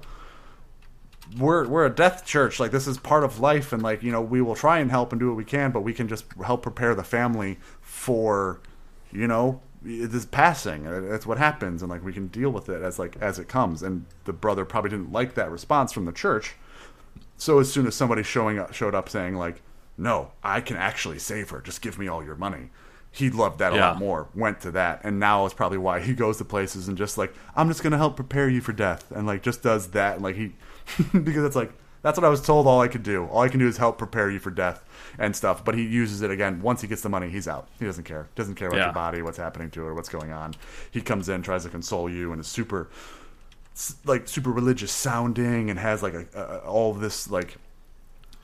we're 1.38 1.68
we're 1.68 1.86
a 1.86 1.90
death 1.90 2.26
church. 2.26 2.60
Like 2.60 2.72
this 2.72 2.88
is 2.88 2.98
part 2.98 3.24
of 3.24 3.40
life 3.40 3.72
and 3.74 3.84
like 3.84 4.02
you 4.04 4.12
know 4.12 4.22
we 4.22 4.42
will 4.42 4.56
try 4.56 4.80
and 4.80 4.90
help 4.90 5.12
and 5.12 5.20
do 5.20 5.28
what 5.28 5.38
we 5.38 5.46
can 5.46 5.72
but 5.72 5.82
we 5.82 5.94
can 5.94 6.08
just 6.08 6.26
help 6.44 6.64
prepare 6.64 6.96
the 6.96 7.04
family 7.04 7.60
for 7.82 8.62
you 9.12 9.28
know 9.28 9.62
this 9.82 10.26
passing. 10.26 10.88
Uh, 10.88 11.02
that's 11.02 11.26
what 11.26 11.38
happens 11.38 11.82
and 11.82 11.90
like 11.90 12.04
we 12.04 12.14
can 12.14 12.28
deal 12.28 12.50
with 12.50 12.70
it 12.70 12.82
as 12.82 12.98
like 12.98 13.16
as 13.22 13.40
it 13.40 13.48
comes. 13.48 13.84
And 13.84 14.06
the 14.26 14.34
brother 14.34 14.66
probably 14.66 14.90
didn't 14.90 15.12
like 15.12 15.36
that 15.36 15.52
response 15.52 15.92
from 15.92 16.06
the 16.06 16.12
church. 16.12 16.56
So 17.38 17.60
as 17.60 17.72
soon 17.72 17.88
as 17.88 17.96
somebody 17.96 18.24
showing 18.24 18.60
up 18.60 18.74
showed 18.74 18.96
up 18.96 19.10
saying 19.10 19.36
like 19.36 19.62
no 19.98 20.32
i 20.44 20.62
can 20.62 20.78
actually 20.78 21.20
save 21.20 21.50
her. 21.52 21.62
Just 21.62 21.82
give 21.82 22.00
me 22.00 22.08
all 22.08 22.24
your 22.24 22.36
money 22.36 22.70
he 23.12 23.30
loved 23.30 23.60
that 23.60 23.74
a 23.74 23.76
Yeah. 23.76 23.89
lot 23.89 23.97
more 23.97 24.28
went 24.36 24.62
to 24.62 24.72
that. 24.72 25.01
And 25.03 25.20
now 25.20 25.45
is 25.45 25.53
probably 25.53 25.78
why 25.80 25.99
he 25.99 26.14
goes 26.14 26.38
to 26.38 26.45
places 26.45 26.88
and 26.88 26.97
just 26.97 27.18
like 27.18 27.34
i'm 27.55 27.68
just 27.68 27.82
gonna 27.84 27.97
help 27.97 28.16
prepare 28.16 28.47
you 28.49 28.62
for 28.62 28.72
death 28.74 29.12
and 29.12 29.26
like 29.28 29.41
just 29.43 29.64
does 29.64 29.88
that. 29.89 30.16
And 30.16 30.24
like 30.24 30.36
he 30.36 30.53
because 31.14 31.43
it's 31.43 31.55
like 31.55 31.72
that's 32.01 32.18
what 32.18 32.24
i 32.26 32.30
was 32.30 32.41
told 32.41 32.66
all 32.68 32.80
i 32.82 32.88
could 32.88 33.03
do. 33.03 33.26
All 33.26 33.41
i 33.41 33.49
can 33.49 33.60
do 33.60 33.68
is 33.68 33.78
help 33.78 33.97
prepare 33.97 34.30
you 34.30 34.39
for 34.39 34.51
death 34.51 34.84
and 35.18 35.36
stuff. 35.36 35.66
But 35.66 35.76
he 35.76 35.84
uses 35.84 36.22
it 36.22 36.30
again. 36.32 36.62
Once 36.62 36.82
he 36.82 36.88
gets 36.88 37.01
the 37.01 37.10
money 37.10 37.30
he's 37.30 37.47
out. 37.47 37.68
He 37.80 37.86
doesn't 37.86 38.03
care. 38.05 38.28
Doesn't 38.36 38.55
care 38.55 38.68
about 38.68 38.78
Yeah. 38.78 38.86
your 38.86 38.93
body 38.93 39.22
what's 39.22 39.38
happening 39.38 39.70
to 39.72 39.82
her 39.86 39.93
what's 39.95 40.10
going 40.10 40.32
on. 40.32 40.53
He 40.91 41.01
comes 41.01 41.30
in 41.30 41.41
tries 41.41 41.64
to 41.64 41.70
console 41.70 42.10
you 42.10 42.32
and 42.32 42.39
is 42.39 42.47
super 42.47 42.89
like 44.05 44.28
super 44.28 44.51
religious 44.51 44.91
sounding 44.91 45.70
and 45.70 45.80
has 45.80 46.03
like 46.03 46.14
a, 46.14 46.26
a 46.36 46.57
all 46.60 46.91
of 46.91 46.99
this 46.99 47.30
like 47.32 47.57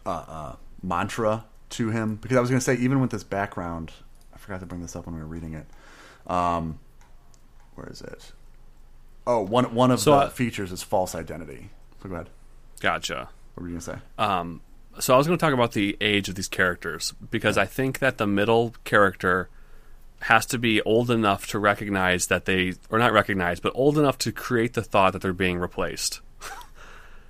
uh, 0.05 0.09
uh, 0.27 0.55
mantra 0.81 1.45
to 1.71 1.89
him. 1.89 2.15
Because 2.15 2.37
I 2.37 2.41
was 2.41 2.49
going 2.49 2.59
to 2.59 2.63
say 2.65 2.75
even 2.75 2.99
with 3.01 3.11
this 3.11 3.23
background, 3.23 3.91
forgot 4.45 4.59
to 4.59 4.65
bring 4.67 4.81
this 4.81 4.95
up 4.95 5.07
when 5.07 5.15
we 5.15 5.21
were 5.21 5.27
reading 5.27 5.55
it. 5.55 5.65
Um, 6.31 6.79
where 7.73 7.87
is 7.89 8.01
it? 8.01 8.31
Oh, 9.27 9.41
one 9.41 9.73
one 9.73 9.89
of 9.91 9.99
So, 9.99 10.11
the 10.11 10.17
uh, 10.17 10.29
features 10.29 10.71
is 10.71 10.83
false 10.83 11.15
identity. 11.15 11.69
So 12.01 12.09
go 12.09 12.15
ahead. 12.15 12.29
Gotcha. 12.79 13.29
What 13.55 13.63
were 13.63 13.67
you 13.69 13.73
going 13.73 13.81
to 13.81 13.85
say? 13.85 13.97
Um, 14.19 14.61
so 14.99 15.13
I 15.15 15.17
was 15.17 15.25
going 15.25 15.37
to 15.37 15.43
talk 15.43 15.53
about 15.53 15.71
the 15.71 15.97
age 15.99 16.29
of 16.29 16.35
these 16.35 16.47
characters 16.47 17.13
because 17.31 17.57
I 17.57 17.65
think 17.65 17.99
that 17.99 18.17
the 18.17 18.27
middle 18.27 18.75
character 18.83 19.49
has 20.21 20.45
to 20.47 20.57
be 20.59 20.81
old 20.83 21.09
enough 21.09 21.47
to 21.47 21.59
recognize 21.59 22.27
that 22.27 22.45
they, 22.45 22.73
or 22.89 22.99
not 22.99 23.11
recognize, 23.11 23.59
but 23.59 23.71
old 23.75 23.97
enough 23.97 24.17
to 24.19 24.31
create 24.31 24.73
the 24.73 24.81
thought 24.83 25.13
that 25.13 25.21
they're 25.21 25.33
being 25.33 25.57
replaced. 25.57 26.21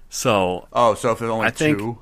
so 0.09 0.67
oh, 0.73 0.93
so 0.95 1.11
if 1.11 1.19
there's 1.19 1.31
only 1.31 1.47
I 1.47 1.51
think- 1.51 1.77
two, 1.77 1.97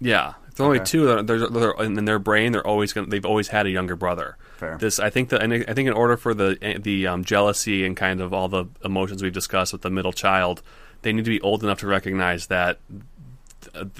yeah, 0.00 0.34
if 0.56 0.58
there 0.58 0.66
only 0.66 0.78
Okay. 0.80 0.84
two. 0.86 1.22
They're, 1.22 1.48
they're, 1.48 1.72
in 1.82 2.04
their 2.06 2.18
brain, 2.18 2.52
They're 2.52 2.66
always 2.66 2.92
going. 2.92 3.10
They've 3.10 3.24
always 3.26 3.48
had 3.48 3.66
a 3.66 3.70
younger 3.70 3.94
brother. 3.94 4.36
Fair. 4.56 4.78
This, 4.78 4.98
I 4.98 5.10
think 5.10 5.28
that, 5.28 5.42
and 5.42 5.52
I 5.52 5.74
think 5.74 5.86
in 5.86 5.92
order 5.92 6.16
for 6.16 6.32
the 6.32 6.78
the 6.82 7.06
um, 7.06 7.24
jealousy 7.24 7.84
and 7.84 7.94
kind 7.96 8.20
of 8.22 8.32
all 8.32 8.48
the 8.48 8.64
emotions 8.84 9.22
we've 9.22 9.32
discussed 9.32 9.72
with 9.72 9.82
the 9.82 9.90
middle 9.90 10.12
child, 10.14 10.62
they 11.02 11.12
need 11.12 11.24
to 11.26 11.30
be 11.30 11.40
old 11.42 11.62
enough 11.62 11.80
to 11.80 11.86
recognize 11.86 12.46
that 12.46 12.78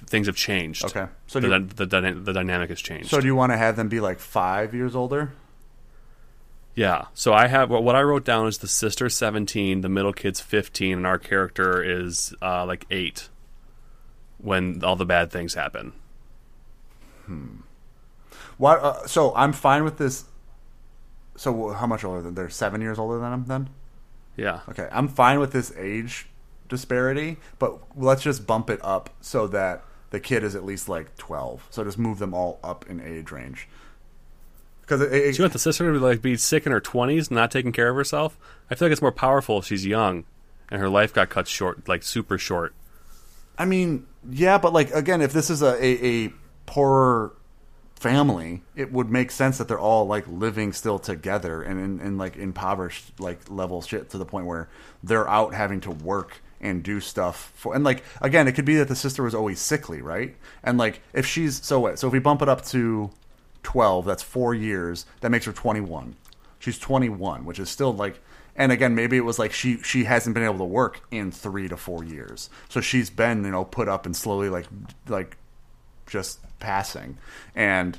things 0.07 0.27
have 0.29 0.37
changed. 0.37 0.85
Okay. 0.85 1.07
So 1.27 1.41
the, 1.41 1.59
do- 1.59 1.85
the, 1.85 1.87
the, 1.87 2.13
the 2.13 2.33
dynamic 2.33 2.71
has 2.71 2.81
changed. 2.81 3.11
so 3.11 3.21
do 3.21 3.27
you 3.27 3.35
want 3.35 3.53
to 3.53 3.59
have 3.59 3.77
them 3.77 3.89
be 3.89 4.01
like 4.01 4.19
five 4.19 4.75
years 4.75 4.97
older? 4.97 5.33
yeah. 6.75 7.07
So 7.15 7.33
I 7.35 7.49
have 7.49 7.69
what, 7.71 7.83
what 7.83 7.97
I 7.97 8.03
wrote 8.03 8.25
down 8.25 8.47
is 8.47 8.59
the 8.59 8.69
sister 8.69 9.09
seventeen, 9.11 9.81
the 9.83 9.89
middle 9.89 10.13
kid's 10.13 10.41
fifteen, 10.41 10.97
and 10.99 11.07
our 11.07 11.19
character 11.19 11.83
is 11.83 12.35
uh, 12.41 12.65
like 12.65 12.87
eight 12.91 13.29
when 14.39 14.83
all 14.85 14.97
the 14.97 15.07
bad 15.07 15.31
things 15.31 15.55
happen. 15.55 15.93
Why? 18.59 18.75
Uh, 18.75 19.07
so 19.07 19.35
I'm 19.35 19.53
fine 19.53 19.85
with 19.85 19.99
this. 19.99 20.25
So 21.37 21.71
how 21.73 21.87
much 21.87 22.05
older 22.05 22.23
than 22.23 22.35
they're 22.35 22.49
seven 22.49 22.81
years 22.81 22.99
older 22.99 23.19
than 23.19 23.33
him 23.33 23.45
then? 23.47 23.69
Yeah. 24.37 24.61
Okay, 24.69 24.89
I'm 24.91 25.09
fine 25.09 25.39
with 25.39 25.53
this 25.53 25.73
age 25.77 26.27
disparity, 26.69 27.37
but 27.59 27.79
let's 27.97 28.23
just 28.23 28.47
bump 28.47 28.71
it 28.71 28.81
up 28.83 29.11
so 29.21 29.47
that 29.49 29.85
the 30.11 30.21
kid 30.21 30.45
is 30.45 30.55
at 30.55 30.65
least 30.65 30.89
like 30.89 31.17
12. 31.17 31.67
So 31.71 31.85
just 31.85 31.99
move 31.99 32.19
them 32.19 32.35
all 32.35 32.59
up 32.63 32.87
in 32.89 33.01
age 33.01 33.31
range. 33.31 33.69
Because 34.81 35.01
it, 35.01 35.13
it, 35.13 35.33
Do 35.33 35.39
you 35.39 35.43
want 35.43 35.53
the 35.53 35.59
sister 35.59 35.93
to 35.93 35.99
like 35.99 36.23
be 36.23 36.37
sick 36.37 36.65
in 36.65 36.73
her 36.73 36.81
twenties, 36.81 37.31
not 37.31 37.51
taking 37.51 37.73
care 37.73 37.91
of 37.91 37.97
herself? 37.97 38.39
I 38.71 38.77
feel 38.77 38.87
like 38.87 38.93
it's 38.93 39.03
more 39.03 39.11
powerful 39.13 39.59
if 39.59 39.67
she's 39.67 39.85
young, 39.85 40.25
and 40.71 40.81
her 40.81 40.89
life 40.89 41.13
got 41.13 41.29
cut 41.29 41.49
short, 41.49 41.89
like 41.89 42.05
super 42.05 42.39
short. 42.39 42.73
I 43.59 43.65
mean, 43.65 44.07
yeah, 44.31 44.59
but 44.59 44.73
like 44.73 44.93
again, 44.93 45.23
if 45.23 45.33
this 45.33 45.51
is 45.51 45.61
a, 45.61 45.75
a, 45.85 46.07
a 46.07 46.33
poorer 46.67 47.33
family, 47.95 48.63
it 48.75 48.93
would 48.93 49.11
make 49.11 49.31
sense 49.31 49.59
that 49.59 49.69
they're 49.69 49.79
all 49.79 50.07
like 50.07 50.27
living 50.29 50.73
still 50.73 50.99
together 50.99 51.63
and 51.63 51.81
in, 51.81 52.07
in 52.07 52.19
like 52.19 52.37
impoverished 52.37 53.19
like 53.19 53.51
level 53.51 53.81
shit 53.81 54.11
to 54.11 54.19
the 54.19 54.27
point 54.27 54.47
where 54.47 54.69
they're 55.03 55.29
out 55.29 55.55
having 55.55 55.81
to 55.81 55.91
work 55.91 56.43
and 56.61 56.83
do 56.83 57.01
stuff 57.01 57.53
for 57.55 57.75
and 57.75 57.85
like 57.85 58.03
again, 58.21 58.49
it 58.49 58.53
could 58.53 58.65
be 58.65 58.77
that 58.77 58.89
the 58.89 58.97
sister 58.97 59.23
was 59.23 59.35
always 59.35 59.59
sickly, 59.59 60.03
right? 60.03 60.37
And 60.63 60.79
like 60.79 61.01
if 61.13 61.27
she's 61.27 61.65
so 61.65 61.81
what? 61.81 61.99
So 61.99 62.07
if 62.07 62.13
we 62.13 62.19
bump 62.19 62.43
it 62.43 62.49
up 62.49 62.65
to 62.67 63.11
twelve, 63.63 64.05
that's 64.05 64.23
four 64.23 64.55
years. 64.55 65.07
That 65.21 65.31
makes 65.31 65.47
her 65.47 65.53
twenty 65.53 65.81
one. 65.81 66.17
She's 66.59 66.79
twenty 66.79 67.09
one, 67.09 67.45
which 67.45 67.59
is 67.59 67.71
still 67.71 67.93
like 67.93 68.21
and 68.59 68.73
again, 68.73 68.95
maybe 68.95 69.17
it 69.17 69.25
was 69.25 69.39
like 69.39 69.53
she 69.53 69.79
she 69.83 70.05
hasn't 70.05 70.35
been 70.35 70.45
able 70.45 70.59
to 70.59 70.65
work 70.65 71.03
in 71.11 71.31
three 71.31 71.69
to 71.69 71.77
four 71.77 72.05
years, 72.05 72.49
so 72.69 72.81
she's 72.81 73.11
been 73.11 73.45
you 73.45 73.51
know 73.51 73.65
put 73.65 73.89
up 73.89 74.07
and 74.07 74.17
slowly 74.17 74.49
like 74.49 74.67
like 75.09 75.37
just 76.07 76.41
passing. 76.59 77.19
And 77.55 77.99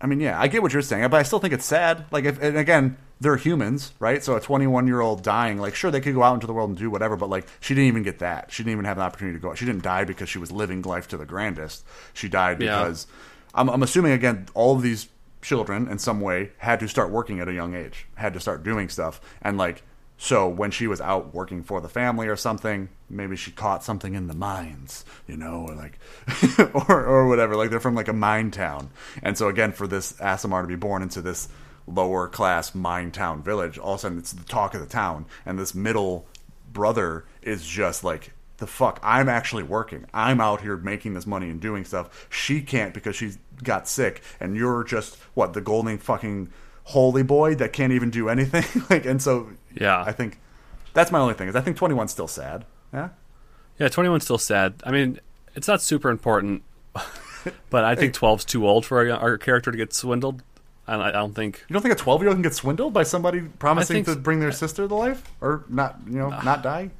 I 0.00 0.06
mean, 0.06 0.20
yeah, 0.20 0.38
I 0.40 0.48
get 0.48 0.62
what 0.62 0.72
you're 0.72 0.82
saying, 0.82 1.08
but 1.10 1.18
I 1.18 1.22
still 1.22 1.38
think 1.38 1.54
it's 1.54 1.64
sad. 1.64 2.04
Like, 2.10 2.24
if, 2.24 2.42
and 2.42 2.56
again, 2.58 2.96
they're 3.20 3.36
humans, 3.36 3.92
right? 4.00 4.22
So 4.22 4.36
a 4.36 4.40
21 4.40 4.86
year 4.86 5.00
old 5.00 5.22
dying, 5.22 5.58
like, 5.58 5.74
sure, 5.74 5.90
they 5.90 6.00
could 6.00 6.14
go 6.14 6.22
out 6.22 6.34
into 6.34 6.46
the 6.46 6.52
world 6.52 6.68
and 6.70 6.78
do 6.78 6.90
whatever, 6.90 7.16
but 7.16 7.30
like, 7.30 7.46
she 7.60 7.74
didn't 7.74 7.88
even 7.88 8.02
get 8.02 8.18
that. 8.18 8.52
She 8.52 8.62
didn't 8.62 8.72
even 8.72 8.84
have 8.84 8.98
an 8.98 9.04
opportunity 9.04 9.38
to 9.38 9.42
go. 9.42 9.50
out. 9.50 9.58
She 9.58 9.64
didn't 9.64 9.82
die 9.82 10.04
because 10.04 10.28
she 10.28 10.38
was 10.38 10.52
living 10.52 10.82
life 10.82 11.08
to 11.08 11.16
the 11.16 11.24
grandest. 11.24 11.84
She 12.12 12.28
died 12.28 12.60
Yeah. 12.60 12.78
because 12.82 13.06
I'm, 13.54 13.70
I'm 13.70 13.82
assuming 13.82 14.12
again, 14.12 14.46
all 14.52 14.74
of 14.76 14.82
these 14.82 15.08
children 15.40 15.88
in 15.88 15.98
some 15.98 16.20
way 16.20 16.50
had 16.58 16.80
to 16.80 16.88
start 16.88 17.10
working 17.10 17.40
at 17.40 17.48
a 17.48 17.52
young 17.54 17.74
age, 17.74 18.06
had 18.16 18.34
to 18.34 18.40
start 18.40 18.62
doing 18.62 18.88
stuff, 18.88 19.20
and 19.42 19.56
like. 19.56 19.82
So 20.16 20.48
when 20.48 20.70
she 20.70 20.86
was 20.86 21.00
out 21.00 21.34
working 21.34 21.62
for 21.62 21.80
the 21.80 21.88
family 21.88 22.28
or 22.28 22.36
something, 22.36 22.88
maybe 23.10 23.36
she 23.36 23.50
caught 23.50 23.82
something 23.82 24.14
in 24.14 24.26
the 24.26 24.34
mines, 24.34 25.04
you 25.26 25.36
know, 25.36 25.66
or 25.68 25.74
like, 25.74 25.98
or 26.88 27.04
or 27.04 27.28
whatever. 27.28 27.56
Like 27.56 27.70
they're 27.70 27.80
from 27.80 27.94
like 27.94 28.08
a 28.08 28.12
mine 28.12 28.50
town, 28.50 28.90
and 29.22 29.36
so 29.36 29.48
again, 29.48 29.72
for 29.72 29.86
this 29.86 30.12
Aasimar 30.14 30.62
to 30.62 30.68
be 30.68 30.76
born 30.76 31.02
into 31.02 31.20
this 31.20 31.48
lower 31.86 32.28
class 32.28 32.74
mine 32.74 33.10
town 33.10 33.42
village, 33.42 33.76
all 33.76 33.94
of 33.94 33.98
a 33.98 34.02
sudden 34.02 34.18
it's 34.18 34.32
the 34.32 34.44
talk 34.44 34.74
of 34.74 34.80
the 34.80 34.86
town, 34.86 35.26
and 35.44 35.58
this 35.58 35.74
middle 35.74 36.26
brother 36.72 37.24
is 37.42 37.66
just 37.66 38.02
like 38.02 38.32
the 38.58 38.66
fuck 38.66 39.00
i'm 39.02 39.28
actually 39.28 39.62
working. 39.62 40.06
I'm 40.14 40.40
out 40.40 40.60
here 40.60 40.76
making 40.76 41.14
this 41.14 41.26
money 41.26 41.50
and 41.50 41.60
doing 41.60 41.84
stuff. 41.84 42.28
She 42.30 42.60
can't 42.60 42.94
because 42.94 43.16
she's 43.16 43.38
got 43.62 43.88
sick. 43.88 44.22
And 44.40 44.56
you're 44.56 44.84
just 44.84 45.16
what 45.34 45.52
the 45.52 45.60
golden 45.60 45.98
fucking 45.98 46.50
holy 46.84 47.22
boy 47.22 47.54
that 47.54 47.72
can't 47.72 47.92
even 47.92 48.10
do 48.10 48.28
anything 48.28 48.82
like 48.90 49.04
and 49.06 49.20
so 49.22 49.48
Yeah. 49.74 50.02
i 50.06 50.12
think 50.12 50.38
that's 50.92 51.10
my 51.10 51.18
only 51.18 51.34
thing 51.34 51.48
is 51.48 51.56
i 51.56 51.60
think 51.60 51.76
21's 51.76 52.12
still 52.12 52.28
sad 52.28 52.64
yeah 52.92 53.08
Yeah, 53.78 53.88
21's 53.88 54.22
still 54.24 54.38
sad. 54.38 54.74
I 54.84 54.92
mean, 54.92 55.18
it's 55.56 55.66
not 55.66 55.82
super 55.82 56.08
important, 56.10 56.62
but 57.70 57.82
I 57.84 57.96
think 57.96 58.14
12's 58.14 58.44
too 58.44 58.68
old 58.68 58.86
for 58.86 58.98
our, 59.00 59.18
our 59.18 59.36
character 59.38 59.72
to 59.72 59.76
get 59.76 59.92
swindled. 59.92 60.44
I, 60.86 60.94
I 60.94 61.10
don't 61.10 61.34
think. 61.34 61.64
you 61.68 61.72
don't 61.72 61.82
think 61.82 61.92
a 61.94 61.98
12 61.98 62.20
year 62.22 62.28
old 62.28 62.36
can 62.36 62.42
get 62.42 62.54
swindled 62.54 62.92
by 62.92 63.02
somebody 63.02 63.40
promising 63.58 64.04
to 64.04 64.14
bring 64.14 64.38
their 64.38 64.52
sister 64.52 64.86
to 64.86 64.94
life 64.94 65.22
or 65.40 65.64
not 65.68 65.98
you 66.06 66.18
know 66.18 66.28
not 66.28 66.58
ah. 66.58 66.62
die 66.62 66.90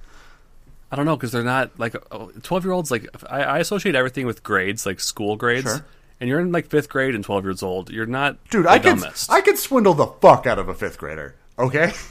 I 0.90 0.96
don't 0.96 1.06
know 1.06 1.16
because 1.16 1.30
they're 1.32 1.44
not 1.44 1.78
like 1.78 1.94
12 2.42 2.64
year 2.64 2.72
olds. 2.72 2.90
Like 2.90 3.06
I, 3.28 3.42
I 3.42 3.58
associate 3.58 3.94
everything 3.94 4.26
with 4.26 4.42
grades, 4.42 4.84
like 4.86 5.00
school 5.00 5.36
grades. 5.36 5.70
Sure. 5.70 5.84
And 6.20 6.28
you're 6.28 6.40
in 6.40 6.52
like 6.52 6.68
fifth 6.68 6.88
grade 6.88 7.14
and 7.14 7.24
12 7.24 7.44
years 7.44 7.62
old. 7.62 7.90
You're 7.90 8.06
not 8.06 8.38
dude 8.48 8.66
i 8.66 8.78
could 8.78 9.00
dumbest. 9.00 9.30
i 9.30 9.40
could 9.40 9.58
swindle 9.58 9.94
the 9.94 10.06
fuck 10.06 10.46
out 10.46 10.58
of 10.58 10.68
a 10.68 10.74
fifth 10.74 10.98
grader 10.98 11.34
okay 11.58 11.92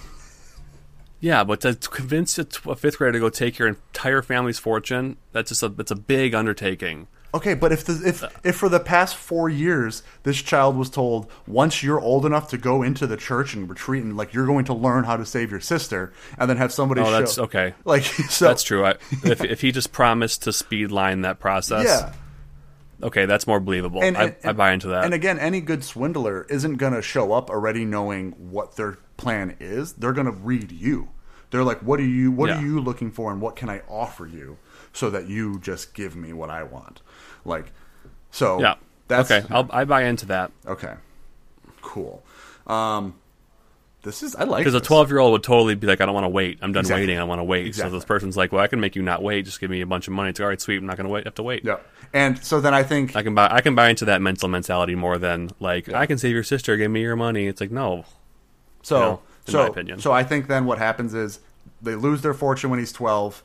Yeah, 1.24 1.46
but 1.46 1.62
to, 1.62 1.74
convince 1.76 2.38
a, 2.38 2.44
fifth 2.44 2.98
grader 2.98 3.14
to 3.14 3.20
go 3.20 3.30
take 3.30 3.58
your 3.58 3.70
entire 3.70 4.22
family's 4.22 4.60
fortune, 4.60 5.16
that's 5.32 5.48
just 5.48 5.64
a 5.64 5.70
that's 5.70 5.90
a 5.90 5.96
big 5.96 6.36
undertaking. 6.36 7.08
Okay, 7.34 7.54
but 7.54 7.72
if 7.72 7.86
the 7.86 8.02
if 8.06 8.26
uh. 8.26 8.30
if 8.44 8.58
for 8.58 8.68
the 8.68 8.82
past 8.82 9.16
four 9.16 9.48
years 9.48 10.04
this 10.24 10.42
child 10.42 10.76
was 10.76 10.90
told 10.90 11.32
once 11.48 11.82
you're 11.82 12.02
old 12.02 12.26
enough 12.26 12.50
to 12.50 12.58
go 12.58 12.84
into 12.84 13.08
the 13.08 13.16
church 13.16 13.54
and 13.54 13.70
retreat 13.70 14.04
and 14.04 14.18
like 14.18 14.34
you're 14.34 14.46
going 14.46 14.66
to 14.66 14.74
learn 14.74 15.06
how 15.06 15.16
to 15.16 15.26
save 15.26 15.50
your 15.50 15.62
sister 15.62 16.12
and 16.38 16.50
then 16.50 16.58
have 16.58 16.74
somebody 16.74 17.00
Oh, 17.00 17.06
show 17.06 17.12
that's 17.12 17.40
okay. 17.40 17.74
like 17.86 18.04
so 18.30 18.46
That's 18.46 18.64
true. 18.64 18.86
I, 18.86 18.96
if 19.24 19.46
if 19.46 19.62
he 19.62 19.72
just 19.72 19.94
promised 19.94 20.44
to 20.44 20.52
speed 20.52 20.92
line 20.92 21.22
that 21.22 21.40
process, 21.40 21.86
yeah 21.86 22.14
okay, 23.04 23.26
that's 23.26 23.46
more 23.46 23.60
believable. 23.60 24.02
and, 24.04 24.18
I, 24.18 24.36
I 24.44 24.54
buy 24.54 24.72
into 24.72 24.88
that. 24.88 25.06
and 25.06 25.14
again 25.14 25.38
any 25.40 25.62
good 25.62 25.84
swindler 25.84 26.46
isn't 26.50 26.76
going 26.78 26.94
to 26.94 27.02
show 27.02 27.34
up 27.34 27.50
already 27.50 27.86
knowing 27.86 28.32
what 28.32 28.76
their 28.76 28.98
plan 29.18 29.56
is 29.60 29.94
they're 29.94 30.14
going 30.14 30.26
to 30.26 30.32
read 30.32 30.72
you 30.72 31.10
they're 31.52 31.64
like 31.64 31.80
what 31.82 32.00
are 32.00 32.06
you 32.06 32.32
what 32.32 32.50
Yeah. 32.50 32.58
are 32.60 32.62
you 32.66 32.80
looking 32.82 33.12
for 33.12 33.32
and 33.32 33.40
what 33.42 33.56
can 33.56 33.70
I 33.70 33.82
offer 33.88 34.26
you 34.26 34.58
so 34.92 35.10
that 35.12 35.28
you 35.28 35.60
just 35.60 35.94
give 35.94 36.16
me 36.16 36.34
what 36.34 36.50
I 36.50 36.64
want 36.64 37.02
like 37.46 37.72
so 38.32 38.60
yeah, 38.60 38.76
that's 39.08 39.30
okay. 39.30 39.46
I'll, 39.54 39.68
I 39.72 39.86
buy 39.86 40.04
into 40.06 40.26
that 40.28 40.52
okay 40.66 40.96
cool 41.82 42.24
um 42.68 43.16
this 44.04 44.22
is 44.22 44.36
I 44.36 44.44
like 44.44 44.60
because 44.62 44.74
a 44.76 44.80
twelve 44.82 45.10
year 45.10 45.20
old 45.20 45.32
would 45.32 45.44
totally 45.44 45.76
be 45.76 45.88
like, 45.88 46.00
I 46.02 46.06
don't 46.06 46.14
want 46.14 46.26
to 46.26 46.30
wait. 46.30 46.60
I'm 46.62 46.72
done 46.74 46.82
Exactly. 46.82 47.04
waiting. 47.04 47.18
I 47.20 47.24
want 47.24 47.40
to 47.40 47.44
wait. 47.44 47.66
Exactly. 47.66 47.92
So 47.92 47.96
this 47.98 48.06
person's 48.06 48.38
like, 48.38 48.52
well, 48.52 48.62
I 48.62 48.68
can 48.68 48.80
make 48.80 48.96
you 48.96 49.02
not 49.02 49.24
wait. 49.24 49.46
Just 49.46 49.60
give 49.60 49.70
me 49.70 49.82
a 49.82 49.86
bunch 49.88 50.08
of 50.08 50.14
money. 50.14 50.30
It's 50.30 50.40
all 50.40 50.48
right, 50.48 50.60
sweet. 50.62 50.78
I'm 50.78 50.86
not 50.86 50.98
going 50.98 51.08
to 51.08 51.12
wait. 51.14 51.26
I 51.26 51.28
Have 51.28 51.36
to 51.36 51.44
wait. 51.44 51.64
Yeah. 51.66 51.78
And 52.14 52.44
so 52.44 52.62
then 52.62 52.74
I 52.74 52.84
think 52.84 53.16
I 53.16 53.24
can 53.24 53.34
buy. 53.34 53.48
I 53.50 53.62
can 53.62 53.76
buy 53.76 53.90
into 53.90 54.06
that 54.06 54.22
mental 54.22 54.48
mentality 54.50 54.94
more 54.96 55.18
than 55.18 55.50
like 55.60 55.90
I 55.92 56.06
can 56.06 56.18
save 56.18 56.34
your 56.34 56.44
sister. 56.44 56.78
Give 56.78 56.92
me 56.92 57.02
your 57.02 57.16
money. 57.16 57.48
It's 57.48 57.60
like 57.62 57.72
no. 57.72 58.06
so 58.84 58.96
you 58.98 59.02
know, 59.06 59.22
so 59.46 59.58
my 59.64 59.68
opinion. 59.68 60.00
so 60.00 60.12
I 60.12 60.24
think 60.24 60.48
then 60.48 60.66
what 60.66 60.78
happens 60.78 61.14
is 61.14 61.40
they 61.82 61.96
lose 61.96 62.22
their 62.22 62.34
fortune 62.34 62.70
when 62.70 62.80
he's 62.80 62.92
12. 62.94 63.44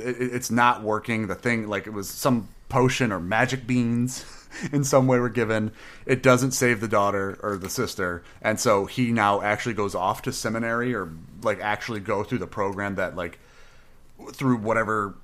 It, 0.00 0.08
it- 0.08 0.34
it's 0.34 0.50
not 0.50 0.82
working. 0.82 1.26
The 1.26 1.34
thing 1.34 1.68
like 1.68 1.86
it 1.86 1.92
was 1.92 2.08
some 2.08 2.48
potion 2.68 3.10
or 3.12 3.18
magic 3.20 3.66
beans 3.66 4.24
in 4.72 4.84
some 4.84 5.06
way 5.06 5.18
were 5.18 5.28
given. 5.28 5.72
It 6.06 6.22
doesn't 6.22 6.52
save 6.52 6.80
the 6.80 6.88
daughter 6.88 7.38
or 7.42 7.56
the 7.56 7.70
sister. 7.70 8.22
And 8.42 8.58
so 8.58 8.86
he 8.86 9.12
now 9.12 9.40
actually 9.40 9.74
goes 9.74 9.94
off 9.94 10.22
to 10.22 10.32
seminary 10.32 10.94
or 10.94 11.10
like 11.42 11.60
actually 11.60 12.00
go 12.00 12.24
through 12.24 12.38
the 12.38 12.46
program 12.46 12.96
that 12.96 13.16
like 13.16 13.38
through 14.32 14.56
whatever 14.58 15.14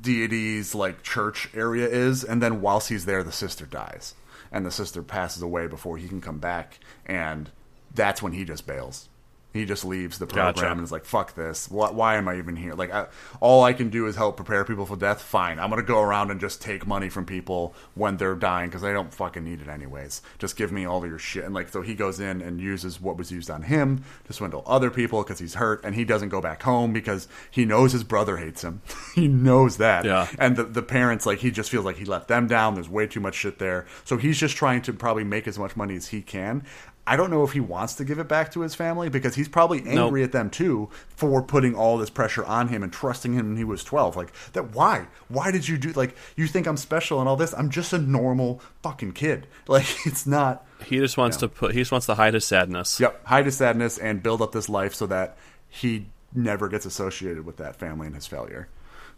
deity's 0.00 0.74
like 0.74 1.02
church 1.02 1.50
area 1.54 1.86
is 1.86 2.24
and 2.24 2.42
then 2.42 2.62
whilst 2.62 2.88
he's 2.88 3.04
there 3.04 3.22
the 3.22 3.32
sister 3.32 3.66
dies 3.66 4.14
and 4.50 4.64
the 4.64 4.70
sister 4.70 5.02
passes 5.02 5.42
away 5.42 5.66
before 5.66 5.98
he 5.98 6.08
can 6.08 6.22
come 6.22 6.38
back 6.38 6.78
and 7.04 7.50
that's 7.94 8.22
when 8.22 8.32
he 8.32 8.44
just 8.44 8.66
bails 8.66 9.10
he 9.54 9.64
just 9.64 9.84
leaves 9.84 10.18
the 10.18 10.26
program 10.26 10.54
Gotcha. 10.54 10.70
and 10.72 10.80
is 10.82 10.92
like 10.92 11.04
fuck 11.04 11.34
this. 11.34 11.70
Why, 11.70 11.90
why 11.90 12.16
am 12.16 12.28
i 12.28 12.36
even 12.36 12.56
here? 12.56 12.74
Like 12.74 12.92
I, 12.92 13.06
all 13.40 13.62
i 13.62 13.72
can 13.72 13.88
do 13.88 14.06
is 14.06 14.16
help 14.16 14.36
prepare 14.36 14.64
people 14.64 14.84
for 14.84 14.96
death. 14.96 15.22
Fine. 15.22 15.60
I'm 15.60 15.70
gonna 15.70 15.82
go 15.82 16.02
around 16.02 16.30
and 16.32 16.40
just 16.40 16.60
take 16.60 16.86
money 16.86 17.08
from 17.08 17.24
people 17.24 17.72
when 17.94 18.16
they're 18.16 18.34
dying 18.34 18.68
because 18.68 18.82
i 18.84 18.92
don't 18.92 19.14
fucking 19.14 19.44
need 19.44 19.62
it 19.62 19.68
anyways. 19.68 20.20
Just 20.38 20.56
give 20.56 20.72
me 20.72 20.84
all 20.84 21.02
of 21.02 21.08
your 21.08 21.20
shit. 21.20 21.44
And 21.44 21.54
like 21.54 21.68
so 21.68 21.82
he 21.82 21.94
goes 21.94 22.18
in 22.18 22.42
and 22.42 22.60
uses 22.60 23.00
what 23.00 23.16
was 23.16 23.30
used 23.30 23.48
on 23.48 23.62
him 23.62 24.04
to 24.24 24.32
swindle 24.32 24.64
other 24.66 24.90
people 24.90 25.22
because 25.22 25.38
he's 25.38 25.54
hurt 25.54 25.84
and 25.84 25.94
he 25.94 26.04
doesn't 26.04 26.30
go 26.30 26.40
back 26.40 26.64
home 26.64 26.92
because 26.92 27.28
he 27.50 27.64
knows 27.64 27.92
his 27.92 28.04
brother 28.04 28.36
hates 28.36 28.62
him. 28.62 28.82
He 29.14 29.28
knows 29.28 29.76
that. 29.76 30.04
Yeah. 30.04 30.26
and 30.40 30.56
the, 30.56 30.64
the 30.64 30.82
parents 30.82 31.24
like 31.24 31.38
he 31.38 31.52
just 31.52 31.70
feels 31.70 31.84
like 31.84 31.96
he 31.98 32.04
let 32.04 32.26
them 32.26 32.48
down. 32.48 32.74
There's 32.74 32.88
way 32.88 33.06
too 33.06 33.20
much 33.20 33.36
shit 33.36 33.60
there. 33.60 33.86
So 34.04 34.16
he's 34.16 34.38
just 34.38 34.56
trying 34.56 34.82
to 34.82 34.92
probably 34.92 35.22
make 35.22 35.46
as 35.46 35.56
much 35.56 35.76
money 35.76 35.94
as 35.94 36.08
he 36.08 36.20
can 36.20 36.64
i 37.06 37.16
don't 37.16 37.30
know 37.30 37.44
if 37.44 37.52
he 37.52 37.60
wants 37.60 37.94
to 37.94 38.04
give 38.04 38.18
it 38.18 38.28
back 38.28 38.50
to 38.52 38.60
his 38.60 38.74
family 38.74 39.08
because 39.08 39.34
he's 39.34 39.48
probably 39.48 39.78
angry 39.86 40.20
Nope. 40.22 40.28
at 40.28 40.32
them 40.32 40.50
too 40.50 40.88
for 41.08 41.42
putting 41.42 41.74
all 41.74 41.98
this 41.98 42.10
pressure 42.10 42.44
on 42.44 42.68
him 42.68 42.82
and 42.82 42.92
trusting 42.92 43.32
him 43.34 43.48
when 43.48 43.56
he 43.56 43.64
was 43.64 43.84
12 43.84 44.16
like 44.16 44.32
that 44.52 44.74
why 44.74 45.06
why 45.28 45.50
did 45.50 45.68
you 45.68 45.76
do 45.78 45.92
like 45.92 46.16
you 46.36 46.46
think 46.46 46.66
i'm 46.66 46.76
special 46.76 47.20
and 47.20 47.28
all 47.28 47.36
this 47.36 47.52
i'm 47.54 47.70
just 47.70 47.92
a 47.92 47.98
normal 47.98 48.60
fucking 48.82 49.12
kid 49.12 49.46
like 49.68 49.86
it's 50.06 50.26
not 50.26 50.64
He 50.84 50.98
just 50.98 51.16
wants 51.16 51.36
to 51.38 51.48
put. 51.48 51.72
He 51.72 51.80
just 51.80 51.92
wants 51.92 52.06
to 52.06 52.14
hide 52.14 52.34
his 52.34 52.44
sadness. 52.44 53.00
Yep, 53.00 53.24
hide 53.26 53.46
his 53.46 53.56
sadness 53.56 53.96
and 53.96 54.22
build 54.22 54.42
up 54.42 54.52
this 54.52 54.68
life 54.68 54.94
so 54.94 55.06
that 55.06 55.36
he 55.68 56.06
never 56.34 56.68
gets 56.68 56.84
associated 56.84 57.46
with 57.46 57.56
that 57.56 57.76
family 57.76 58.06
and 58.06 58.14
his 58.14 58.26
failure. 58.26 58.68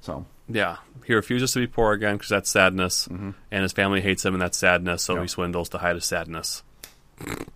So 0.01 0.27
Yeah, 0.49 0.77
he 1.05 1.13
refuses 1.15 1.51
to 1.55 1.59
be 1.59 1.67
poor 1.67 1.93
again 1.93 2.17
because 2.17 2.29
that's 2.29 2.51
sadness, 2.51 3.09
Mm-hmm. 3.09 3.31
and 3.51 3.63
his 3.63 3.73
family 3.73 4.01
hates 4.01 4.25
him, 4.25 4.35
and 4.35 4.41
that's 4.43 4.57
sadness. 4.59 5.03
So 5.03 5.15
Yep. 5.15 5.23
he 5.23 5.29
swindles 5.29 5.69
to 5.71 5.79
hide 5.79 5.97
his 5.97 6.05
sadness, 6.05 6.63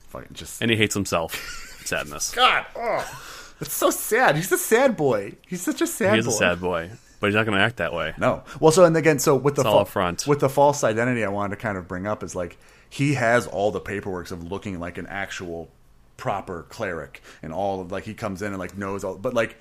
fucking 0.09 0.35
just 0.35 0.61
and 0.63 0.71
he 0.71 0.77
hates 0.77 0.95
himself. 0.95 1.67
sadness. 1.85 2.33
God, 2.35 2.67
oh, 2.77 3.55
it's 3.61 3.75
so 3.75 3.91
sad. 3.91 4.37
He's 4.37 4.51
a 4.53 4.59
sad 4.59 4.97
boy. 4.97 5.35
He's 5.47 5.63
such 5.63 5.81
a 5.81 5.87
sad 5.87 6.17
He's 6.17 6.27
a 6.27 6.33
sad 6.33 6.61
boy. 6.61 6.91
but 7.19 7.27
he's 7.27 7.35
not 7.35 7.47
going 7.47 7.59
to 7.59 7.65
act 7.65 7.77
that 7.79 7.93
way. 7.93 8.15
No. 8.19 8.43
Well, 8.61 8.73
so 8.73 8.85
and 8.85 8.97
again, 8.97 9.19
so 9.19 9.35
with 9.37 9.57
the 9.57 9.65
all 9.65 9.81
up 9.81 9.89
front. 9.89 10.27
with 10.27 10.41
the 10.41 10.49
false 10.49 10.85
identity, 10.85 11.25
I 11.25 11.29
wanted 11.29 11.57
to 11.57 11.63
kind 11.63 11.77
of 11.77 11.89
bring 11.89 12.07
up 12.07 12.23
is 12.23 12.35
like 12.35 12.57
he 12.89 13.15
has 13.15 13.47
all 13.47 13.71
the 13.71 13.81
paperwork 13.81 14.31
of 14.31 14.51
looking 14.51 14.79
like 14.81 14.99
an 14.99 15.07
actual 15.07 15.69
proper 16.17 16.65
cleric 16.69 17.23
and 17.43 17.53
all 17.53 17.81
of 17.81 17.91
like 17.91 18.05
he 18.05 18.15
comes 18.15 18.43
in 18.43 18.49
and 18.49 18.59
like 18.59 18.77
knows 18.77 19.05
all, 19.05 19.17
but 19.17 19.35
like 19.35 19.57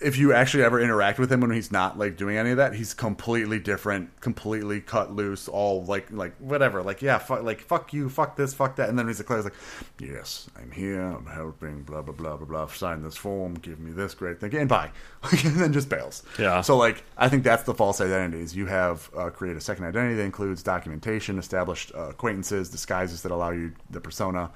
if 0.00 0.18
you 0.18 0.32
actually 0.32 0.64
ever 0.64 0.80
interact 0.80 1.18
with 1.18 1.30
him 1.30 1.40
when 1.40 1.50
he's 1.50 1.70
not 1.70 1.98
like 1.98 2.16
doing 2.16 2.36
any 2.36 2.50
of 2.50 2.56
that, 2.56 2.74
he's 2.74 2.94
completely 2.94 3.58
different, 3.58 4.20
completely 4.20 4.80
cut 4.80 5.12
loose, 5.12 5.48
all 5.48 5.84
like 5.84 6.10
like 6.10 6.36
whatever, 6.38 6.82
like 6.82 7.00
yeah, 7.00 7.18
fuck, 7.18 7.42
like 7.42 7.60
fuck 7.60 7.92
you, 7.92 8.08
fuck 8.08 8.36
this, 8.36 8.52
fuck 8.52 8.76
that, 8.76 8.88
and 8.88 8.98
then 8.98 9.06
he's 9.06 9.22
cleric's 9.22 9.44
like, 9.44 9.54
yes, 10.00 10.48
I'm 10.60 10.70
here, 10.70 11.00
I'm 11.00 11.26
helping, 11.26 11.82
blah 11.82 12.02
blah 12.02 12.14
blah 12.14 12.36
blah 12.36 12.46
blah, 12.46 12.66
sign 12.66 13.02
this 13.02 13.16
form, 13.16 13.54
give 13.54 13.78
me 13.78 13.92
this 13.92 14.14
great 14.14 14.40
thing, 14.40 14.54
and 14.56 14.68
bye, 14.68 14.90
and 15.44 15.56
then 15.56 15.72
just 15.72 15.88
bails. 15.88 16.22
Yeah. 16.38 16.60
So 16.60 16.76
like 16.76 17.04
I 17.16 17.28
think 17.28 17.44
that's 17.44 17.62
the 17.62 17.74
false 17.74 18.00
identities. 18.00 18.54
You 18.56 18.66
have 18.66 19.10
uh, 19.16 19.30
create 19.30 19.56
a 19.56 19.60
second 19.60 19.84
identity 19.84 20.16
that 20.16 20.24
includes 20.24 20.62
documentation, 20.62 21.38
established 21.38 21.92
uh, 21.94 22.10
acquaintances, 22.10 22.68
disguises 22.68 23.22
that 23.22 23.32
allow 23.32 23.50
you 23.50 23.72
the 23.90 24.00
persona 24.00 24.50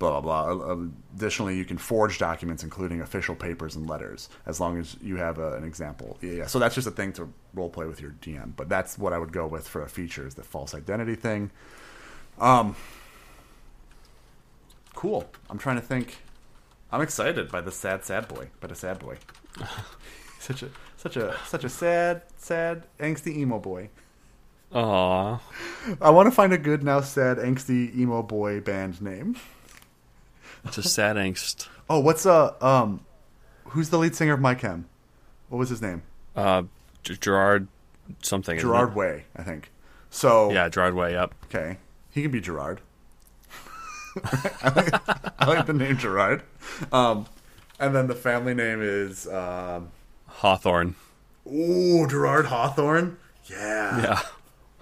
blah 0.00 0.20
blah 0.20 0.44
blah. 0.44 0.72
Uh, 0.72 0.86
Additionally, 1.14 1.56
you 1.56 1.64
can 1.64 1.78
forge 1.78 2.18
documents, 2.18 2.64
including 2.64 3.00
official 3.00 3.36
papers 3.36 3.76
and 3.76 3.88
letters, 3.88 4.28
as 4.46 4.58
long 4.58 4.78
as 4.78 4.96
you 5.02 5.16
have 5.16 5.38
a, 5.38 5.52
an 5.56 5.62
example. 5.64 6.16
Yeah, 6.20 6.32
yeah. 6.32 6.46
So 6.46 6.58
that's 6.58 6.74
just 6.74 6.88
a 6.88 6.90
thing 6.90 7.12
to 7.14 7.32
role 7.54 7.68
play 7.68 7.86
with 7.86 8.00
your 8.00 8.12
DM. 8.22 8.56
But 8.56 8.68
that's 8.68 8.98
what 8.98 9.12
I 9.12 9.18
would 9.18 9.32
go 9.32 9.46
with 9.46 9.68
for 9.68 9.82
a 9.82 9.88
feature 9.88 10.26
is 10.26 10.34
the 10.34 10.42
false 10.42 10.74
identity 10.74 11.14
thing. 11.14 11.50
Um, 12.40 12.74
cool. 14.94 15.26
I'm 15.50 15.58
trying 15.58 15.76
to 15.76 15.82
think. 15.82 16.22
I'm 16.90 17.02
excited 17.02 17.52
by 17.52 17.60
the 17.60 17.70
sad, 17.70 18.04
sad 18.04 18.26
boy. 18.26 18.48
By 18.60 18.68
the 18.68 18.74
sad 18.74 18.98
boy. 18.98 19.18
such 20.40 20.62
a 20.62 20.70
such 20.96 21.16
a 21.16 21.36
such 21.46 21.64
a 21.64 21.68
sad, 21.68 22.22
sad, 22.36 22.86
angsty 22.98 23.36
emo 23.36 23.58
boy. 23.58 23.90
Aw. 24.72 25.40
I 26.00 26.10
want 26.10 26.28
to 26.28 26.30
find 26.30 26.52
a 26.52 26.58
good 26.58 26.82
now 26.82 27.00
sad 27.00 27.36
angsty 27.36 27.94
emo 27.96 28.22
boy 28.22 28.60
band 28.60 29.02
name. 29.02 29.36
It's 30.64 30.78
a 30.78 30.82
sad 30.82 31.16
angst. 31.16 31.68
Oh, 31.88 32.00
what's 32.00 32.26
uh 32.26 32.54
um, 32.60 33.00
who's 33.64 33.90
the 33.90 33.98
lead 33.98 34.14
singer 34.14 34.34
of 34.34 34.40
My 34.40 34.54
Chem? 34.54 34.86
What 35.48 35.58
was 35.58 35.68
his 35.68 35.82
name? 35.82 36.02
Uh, 36.36 36.62
G- 37.02 37.16
Gerard 37.16 37.66
something. 38.22 38.58
Gerard? 38.58 38.94
Way, 38.94 39.24
I 39.36 39.42
think. 39.42 39.70
So 40.10 40.50
Yeah, 40.52 40.68
Gerard 40.68 40.94
Way 40.94 41.16
up. 41.16 41.34
okay, 41.46 41.78
he 42.10 42.22
can 42.22 42.30
be 42.30 42.40
Gerard. 42.40 42.80
I, 44.24 44.72
like, 44.76 44.94
I 45.40 45.46
like 45.46 45.66
the 45.66 45.72
name 45.72 45.96
Gerard. 45.96 46.42
Um, 46.92 47.26
and 47.78 47.94
then 47.94 48.06
the 48.08 48.14
family 48.14 48.54
name 48.54 48.80
is 48.82 49.26
um, 49.28 49.90
Hawthorne. 50.26 50.94
ooh 51.46 52.06
Gerard 52.08 52.46
Hawthorne. 52.46 53.16
Yeah, 53.46 54.02
Yeah. 54.02 54.20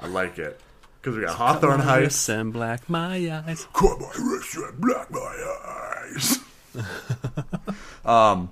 I 0.00 0.06
like 0.08 0.38
it 0.38 0.60
because 1.01 1.16
we 1.16 1.24
got 1.24 1.36
Hawthorne 1.36 1.80
Heights. 1.80 2.28
and 2.28 2.53
black 2.53 2.88
my 2.88 3.16
eyes. 3.46 3.66
Come 3.72 4.03
on, 4.03 4.32
restaurant, 4.34 4.80
black 4.80 5.11
my 5.11 5.55
eyes. 5.66 6.38
um, 8.05 8.51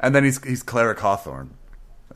and 0.00 0.14
then 0.14 0.24
he's 0.24 0.42
he's 0.44 0.62
Cleric 0.62 0.98
Hawthorne. 1.00 1.50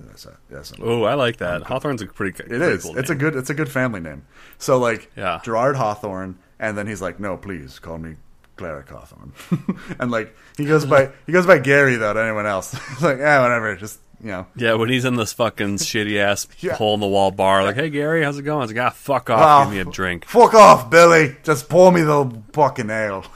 That's 0.01 0.27
a, 0.27 0.37
yes, 0.51 0.73
Oh, 0.81 1.03
I 1.05 1.15
like 1.15 1.39
that. 1.39 1.63
Hawthorne's 1.65 2.03
a 2.03 2.07
pretty. 2.07 2.41
It 2.45 2.63
is. 2.63 2.87
it's 2.87 3.11
a 3.11 3.15
good. 3.17 3.35
It's 3.35 3.51
a 3.51 3.55
good 3.55 3.69
family 3.69 4.01
name. 4.01 4.25
So 4.59 4.79
like, 4.79 5.11
Yeah. 5.17 5.41
Gerard 5.43 5.75
Hawthorne, 5.77 6.39
and 6.61 6.79
then 6.79 6.87
he's 6.87 7.03
like, 7.03 7.19
no, 7.19 7.37
please 7.37 7.81
call 7.81 7.99
me 7.99 8.15
Cleric 8.57 8.89
Hawthorne. 8.89 9.33
and 9.99 10.11
like 10.13 10.37
he 10.57 10.67
goes 10.67 10.85
by 10.87 11.11
he 11.27 11.33
goes 11.33 11.47
by 11.47 11.59
Gary 11.59 11.97
though 11.97 12.13
to 12.13 12.21
anyone 12.23 12.47
else. 12.47 12.75
Like, 13.03 13.19
yeah, 13.19 13.41
whatever. 13.43 13.75
Just 13.75 13.99
you 14.21 14.29
know. 14.29 14.47
Yeah, 14.57 14.75
when 14.75 14.89
he's 14.89 15.05
in 15.05 15.17
this 15.17 15.33
fucking 15.33 15.77
shitty 15.77 16.19
ass 16.19 16.47
Yeah. 16.61 16.75
hole 16.75 16.95
in 16.95 17.01
the 17.01 17.07
wall 17.07 17.31
bar, 17.31 17.65
like, 17.65 17.77
"Hey 17.77 17.91
Gary, 17.91 18.23
how's 18.25 18.39
it 18.39 18.43
going?" 18.43 18.65
It's 18.65 18.73
like, 18.73 18.83
"Ah, 18.83 18.91
fuck 18.91 19.31
off, 19.31 19.41
"Ah, 19.41 19.65
give 19.65 19.73
me 19.75 19.79
a 19.81 19.85
drink." 19.85 20.25
Fuck 20.27 20.55
off, 20.55 20.91
Billy. 20.91 21.37
Just 21.45 21.69
pour 21.69 21.91
me 21.93 22.03
the 22.03 22.43
fucking 22.53 22.91
ale. 22.91 23.25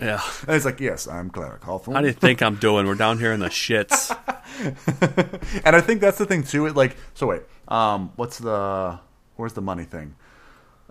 Yeah. 0.00 0.22
And 0.46 0.54
he's 0.54 0.64
like, 0.64 0.78
yes, 0.78 1.08
I'm 1.08 1.30
Cleric 1.30 1.64
Hawthorne. 1.64 1.96
How 1.96 2.00
do 2.00 2.06
you 2.06 2.12
think 2.12 2.42
I'm 2.42 2.54
doing? 2.54 2.86
We're 2.86 2.94
down 2.94 3.18
here 3.18 3.32
in 3.32 3.40
the 3.40 3.48
shits. 3.48 4.08
and 5.64 5.74
I 5.74 5.80
think 5.80 6.00
that's 6.00 6.16
the 6.18 6.26
thing 6.26 6.44
too. 6.44 6.66
It 6.66 6.76
like 6.76 6.96
so. 7.14 7.26
Wait, 7.26 7.42
um, 7.66 8.12
what's 8.14 8.38
the 8.38 9.00
where's 9.34 9.54
the 9.54 9.60
money 9.60 9.82
thing? 9.82 10.14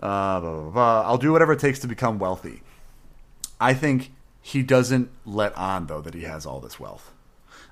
Uh, 0.00 0.40
blah, 0.40 0.60
blah, 0.60 0.70
blah. 0.70 1.02
I'll 1.06 1.16
do 1.16 1.32
whatever 1.32 1.54
it 1.54 1.60
takes 1.60 1.78
to 1.78 1.88
become 1.88 2.18
wealthy. 2.18 2.62
I 3.58 3.72
think 3.72 4.12
he 4.42 4.62
doesn't 4.62 5.10
let 5.24 5.56
on 5.56 5.86
though 5.86 6.02
that 6.02 6.12
he 6.12 6.24
has 6.24 6.44
all 6.44 6.60
this 6.60 6.78
wealth. 6.78 7.12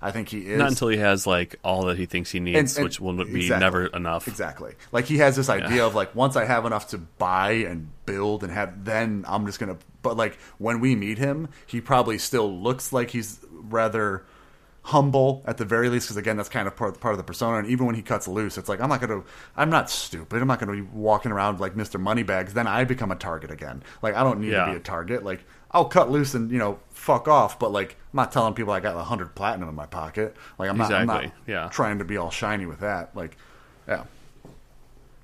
I 0.03 0.11
think 0.11 0.29
he 0.29 0.41
is 0.47 0.59
Not 0.59 0.69
until 0.69 0.89
he 0.89 0.99
has 0.99 1.27
like 1.27 1.57
all 1.65 1.87
that 1.87 1.97
he 1.97 2.07
thinks 2.07 2.31
he 2.31 2.39
needs, 2.41 2.57
And- 2.59 2.77
and- 2.79 2.85
which 2.85 3.01
will 3.01 3.15
be 3.25 3.45
exactly. 3.47 3.59
never 3.65 3.87
enough. 3.87 4.29
Exactly. 4.29 4.75
Like 4.93 5.07
he 5.07 5.19
has 5.19 5.37
this 5.37 5.49
idea 5.49 5.87
of 5.87 5.95
like 5.95 6.15
once 6.15 6.37
I 6.37 6.45
have 6.45 6.67
enough 6.67 6.89
to 6.89 6.99
buy 6.99 7.53
and 7.53 7.89
build 8.05 8.45
and 8.45 8.53
have, 8.53 8.85
then 8.85 9.25
I'm 9.27 9.47
just 9.47 9.59
gonna. 9.59 9.79
But 10.03 10.17
like 10.17 10.39
when 10.59 10.81
we 10.81 10.95
meet 10.95 11.19
him, 11.19 11.49
he 11.67 11.81
probably 11.81 12.19
still 12.19 12.53
looks 12.61 12.93
like 12.93 13.11
he's 13.11 13.41
rather 13.51 14.25
humble 14.83 15.43
at 15.47 15.57
the 15.57 15.65
very 15.65 15.89
least 15.89 16.07
because 16.07 16.17
again 16.17 16.37
that's 16.37 16.49
kind 16.49 16.69
of 16.69 16.77
part, 16.77 17.01
part 17.01 17.13
of 17.13 17.19
the 17.19 17.25
persona 17.25 17.59
and 17.59 17.67
even 17.67 17.87
when 17.87 17.97
he 17.97 18.03
cuts 18.03 18.29
loose 18.29 18.57
it's 18.57 18.69
like 18.69 18.81
i'm 18.81 18.89
not 18.89 19.01
gonna 19.01 19.21
i'm 19.57 19.69
not 19.69 19.91
stupid 19.91 20.41
i'm 20.41 20.47
not 20.47 20.61
gonna 20.61 20.71
be 20.71 20.81
walking 20.81 21.33
around 21.33 21.59
like 21.59 21.75
mr 21.75 21.99
moneybags 21.99 22.55
then 22.55 22.69
i 22.69 22.85
become 22.85 23.11
a 23.11 23.17
target 23.17 23.51
again 23.51 23.83
like 24.01 24.15
i 24.15 24.23
don't 24.23 24.39
need 24.41 24.53
Yeah. 24.53 24.67
to 24.67 24.71
be 24.71 24.77
a 24.77 24.81
target 24.81 25.25
like 25.25 25.45
i'll 25.73 25.85
cut 25.85 26.11
loose 26.11 26.35
and 26.35 26.51
you 26.51 26.59
know 26.59 26.79
fuck 26.91 27.29
off 27.29 27.59
but 27.59 27.71
like 27.73 27.93
i'm 28.13 28.17
not 28.17 28.33
telling 28.33 28.55
people 28.55 28.73
i 28.73 28.81
got 28.81 28.97
a 28.97 29.03
hundred 29.03 29.35
platinum 29.35 29.69
in 29.69 29.75
my 29.75 29.87
pocket 29.87 30.35
like 30.59 30.69
i'm 30.71 30.77
not, 30.77 30.93
I'm 30.93 31.07
not 31.07 31.31
yeah. 31.47 31.69
trying 31.71 31.99
to 31.99 32.05
be 32.05 32.17
all 32.17 32.31
shiny 32.31 32.67
with 32.67 32.81
that 32.81 33.15
like 33.17 33.37
yeah 33.87 34.05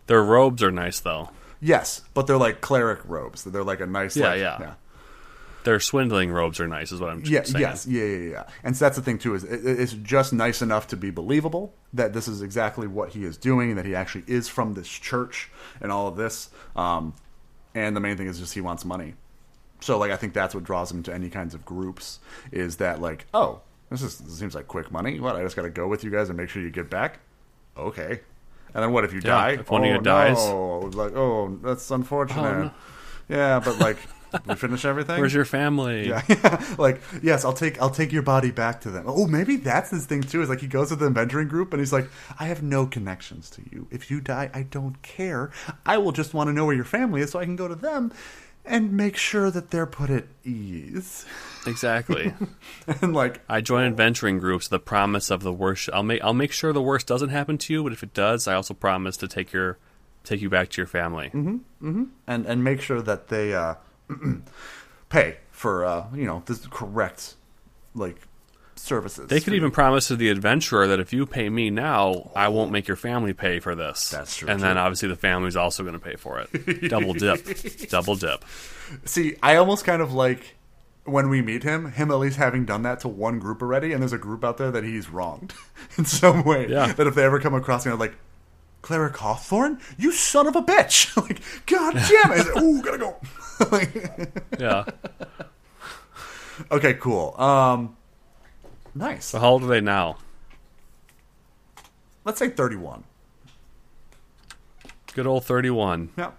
Their 0.07 0.23
robes 0.23 0.63
are 0.63 0.71
nice 0.71 1.01
though. 1.01 1.31
Yes, 1.61 2.03
but 2.13 2.27
they're 2.27 2.37
like 2.37 2.61
cleric 2.61 3.01
robes. 3.05 3.45
They're 3.45 3.63
like 3.63 3.81
a 3.81 3.87
nice, 3.87 4.17
Yeah, 4.17 4.31
like, 4.31 4.41
yeah. 4.41 4.57
yeah, 4.61 4.75
Their 5.63 5.79
swindling 5.79 6.33
robes 6.33 6.59
are 6.59 6.67
nice, 6.67 6.91
is 6.91 7.01
what 7.01 7.11
I'm 7.11 7.23
yeah, 7.25 7.45
saying. 7.45 7.61
yes, 7.63 7.87
yeah, 7.87 8.03
yeah, 8.05 8.31
yeah. 8.31 8.45
And 8.65 8.77
so 8.77 8.85
that's 8.85 8.97
the 8.97 9.03
thing 9.03 9.19
too 9.19 9.35
is 9.37 9.45
it, 9.45 9.65
it's 9.65 9.93
just 9.93 10.33
nice 10.33 10.61
enough 10.61 10.89
to 10.89 10.97
be 10.97 11.11
believable 11.11 11.73
that 11.93 12.13
this 12.15 12.27
is 12.27 12.43
exactly 12.43 12.89
what 12.89 13.11
he 13.11 13.25
is 13.25 13.37
doing, 13.37 13.71
and 13.71 13.79
that 13.79 13.85
he 13.87 13.95
actually 13.95 14.25
is 14.27 14.49
from 14.49 14.75
this 14.75 14.89
church 14.89 15.51
and 15.81 15.93
all 15.93 16.09
of 16.09 16.17
this. 16.17 16.51
Um, 16.75 17.15
and 17.77 17.95
the 17.95 18.01
main 18.01 18.17
thing 18.17 18.27
is 18.27 18.41
just 18.41 18.55
he 18.55 18.61
wants 18.61 18.85
money. 18.85 19.15
So 19.83 19.99
like 19.99 20.11
I 20.11 20.17
think 20.17 20.33
that's 20.33 20.55
what 20.55 20.65
draws 20.65 20.89
them 20.91 21.03
to 21.05 21.15
any 21.15 21.29
kinds 21.29 21.55
of 21.55 21.65
groups 21.65 22.21
is 22.51 22.77
that 22.77 23.01
like 23.01 23.27
oh 23.35 23.61
this 23.91 24.03
is 24.03 24.19
this 24.19 24.39
seems 24.39 24.55
like 24.55 24.69
quick 24.69 24.91
money. 24.91 25.21
What 25.21 25.37
I 25.37 25.43
just 25.43 25.57
got 25.57 25.63
to 25.63 25.71
go 25.71 25.87
with 25.89 26.05
you 26.05 26.11
guys 26.11 26.29
and 26.29 26.39
make 26.39 26.49
sure 26.49 26.63
you 26.63 26.71
get 26.71 26.89
back. 26.89 27.19
Okay. 27.77 28.21
And 28.75 28.83
then 28.83 28.93
what 28.93 29.05
if 29.05 29.13
you 29.13 29.19
Yeah, 29.23 29.31
die? 29.31 29.51
if 29.61 29.71
one 29.71 29.83
of 29.85 29.91
oh, 29.91 29.93
you 29.93 30.01
dies. 30.01 30.37
no. 30.37 30.79
like 30.95 31.15
oh 31.15 31.59
that's 31.63 31.91
unfortunate. 31.91 32.41
Oh, 32.43 32.63
no. 32.65 32.71
Yeah, 33.29 33.61
but 33.61 33.79
like 33.79 33.99
we 34.47 34.55
finish 34.55 34.85
everything. 34.85 35.19
Where's 35.21 35.35
your 35.35 35.45
family? 35.45 36.09
Yeah, 36.29 36.65
like 36.79 37.03
yes, 37.23 37.45
I'll 37.45 37.53
take 37.53 37.81
I'll 37.83 37.91
take 37.91 38.13
your 38.13 38.23
body 38.23 38.51
back 38.51 38.81
to 38.83 38.91
them. 38.91 39.05
Oh, 39.07 39.27
maybe 39.27 39.57
that's 39.57 39.91
his 39.91 40.07
thing 40.07 40.23
too. 40.23 40.43
Is 40.43 40.49
like 40.49 40.61
he 40.61 40.69
goes 40.69 40.89
to 40.89 40.97
the 40.97 41.11
mentoring 41.11 41.49
group 41.49 41.73
and 41.73 41.81
he's 41.81 41.93
like, 41.93 42.09
I 42.39 42.47
have 42.47 42.63
no 42.63 42.87
connections 42.87 43.51
to 43.51 43.63
you. 43.71 43.89
If 43.91 44.11
you 44.11 44.21
die, 44.21 44.51
I 44.55 44.63
don't 44.63 45.03
care. 45.03 45.51
I 45.85 45.99
will 45.99 46.13
just 46.13 46.33
want 46.35 46.49
to 46.49 46.53
know 46.53 46.65
where 46.65 46.75
your 46.75 46.85
family 46.85 47.21
is 47.21 47.31
so 47.31 47.41
I 47.41 47.45
can 47.45 47.57
go 47.57 47.69
to 47.69 47.75
them 47.75 48.13
and 48.65 48.93
make 48.93 49.17
sure 49.17 49.51
that 49.51 49.71
they're 49.71 49.87
put 49.87 50.11
at 50.11 50.27
ease. 50.45 51.25
Exactly. 51.67 52.33
and 53.01 53.15
like, 53.15 53.41
I 53.49 53.61
join 53.61 53.85
adventuring 53.85 54.39
groups. 54.39 54.69
The 54.69 54.79
promise 54.79 55.31
of 55.31 55.43
the 55.43 55.53
worst. 55.53 55.91
I'll 55.93 56.03
make. 56.03 56.23
I'll 56.23 56.35
make 56.35 56.53
sure 56.53 56.73
the 56.73 56.83
worst 56.83 57.07
doesn't 57.07 57.31
happen 57.31 57.59
to 57.59 57.73
you. 57.73 57.83
But 57.83 57.93
if 57.93 58.03
it 58.03 58.15
does, 58.15 58.47
I 58.47 58.55
also 58.55 58.75
promise 58.75 59.17
to 59.19 59.29
take 59.29 59.53
your, 59.53 59.79
take 60.25 60.41
you 60.41 60.51
back 60.51 60.71
to 60.71 60.81
your 60.81 60.87
family. 60.87 61.31
and 62.27 62.47
and 62.47 62.65
make 62.65 62.81
sure 62.81 63.03
that 63.03 63.29
they 63.29 63.55
uh, 63.55 63.75
pay 65.09 65.39
for 65.51 65.85
uh, 65.85 66.07
you 66.15 66.25
know 66.25 66.43
the 66.47 66.55
correct 66.71 67.35
like 67.95 68.17
services. 68.83 69.29
They 69.29 69.41
could 69.41 69.55
even 69.55 69.71
promise 69.71 70.09
to 70.09 70.17
the 70.17 70.29
adventurer 70.29 70.87
that 70.89 71.01
if 71.01 71.13
you 71.13 71.25
pay 71.27 71.49
me 71.49 71.71
now, 71.71 72.31
I 72.35 72.49
won't 72.49 72.71
make 72.73 72.89
your 72.89 72.97
family 72.97 73.33
pay 73.33 73.61
for 73.61 73.75
this. 73.75 74.11
That's 74.11 74.37
true, 74.37 74.49
And 74.49 74.61
then 74.61 74.77
obviously 74.77 75.09
the 75.09 75.17
family's 75.17 75.57
also 75.57 75.83
going 75.83 75.95
to 75.95 76.01
pay 76.01 76.17
for 76.17 76.41
it. 76.41 76.89
Double 76.91 77.15
dip. 77.15 77.47
Double 77.89 78.17
dip. 78.17 78.45
See, 79.05 79.37
I 79.43 79.57
almost 79.57 79.85
kind 79.85 80.03
of 80.03 80.13
like 80.13 80.57
when 81.05 81.29
we 81.29 81.43
meet 81.43 81.63
him, 81.63 81.93
him 81.93 82.11
at 82.11 82.17
least 82.17 82.37
having 82.37 82.65
done 82.65 82.83
that 82.83 83.01
to 83.01 83.09
one 83.09 83.39
group 83.39 83.63
already, 83.63 83.93
and 83.93 84.03
there's 84.03 84.13
a 84.13 84.19
group 84.19 84.45
out 84.45 84.59
there 84.59 84.71
that 84.71 84.85
he's 84.85 85.09
wronged 85.09 85.53
in 85.99 86.05
some 86.05 86.45
way. 86.45 86.69
Yeah. 86.69 86.93
That 86.93 87.07
if 87.07 87.15
they 87.15 87.25
ever 87.25 87.41
come 87.41 87.55
across 87.55 87.85
me, 87.85 87.91
they're 87.91 87.99
like, 87.99 88.15
Cleric 88.83 89.17
Hawthorne? 89.17 89.81
You 89.97 90.11
son 90.11 90.49
of 90.49 90.57
a 90.57 90.63
bitch! 90.63 91.17
like, 91.29 91.41
God 91.67 91.95
damn 91.95 92.33
it! 92.33 92.47
Ooh, 92.61 92.83
gotta 92.83 92.99
go. 92.99 93.17
Yeah. 94.59 94.85
okay, 96.73 96.95
cool. 96.95 97.41
Um, 97.41 97.97
nice. 98.95 99.27
So 99.27 99.39
how 99.39 99.51
old 99.51 99.65
are 99.65 99.67
they 99.67 99.81
now? 99.81 100.17
Let's 102.25 102.39
say 102.39 102.49
31. 102.49 103.05
Good 105.15 105.27
old 105.27 105.45
thirty-one. 105.45 106.11
Yeah. 106.17 106.31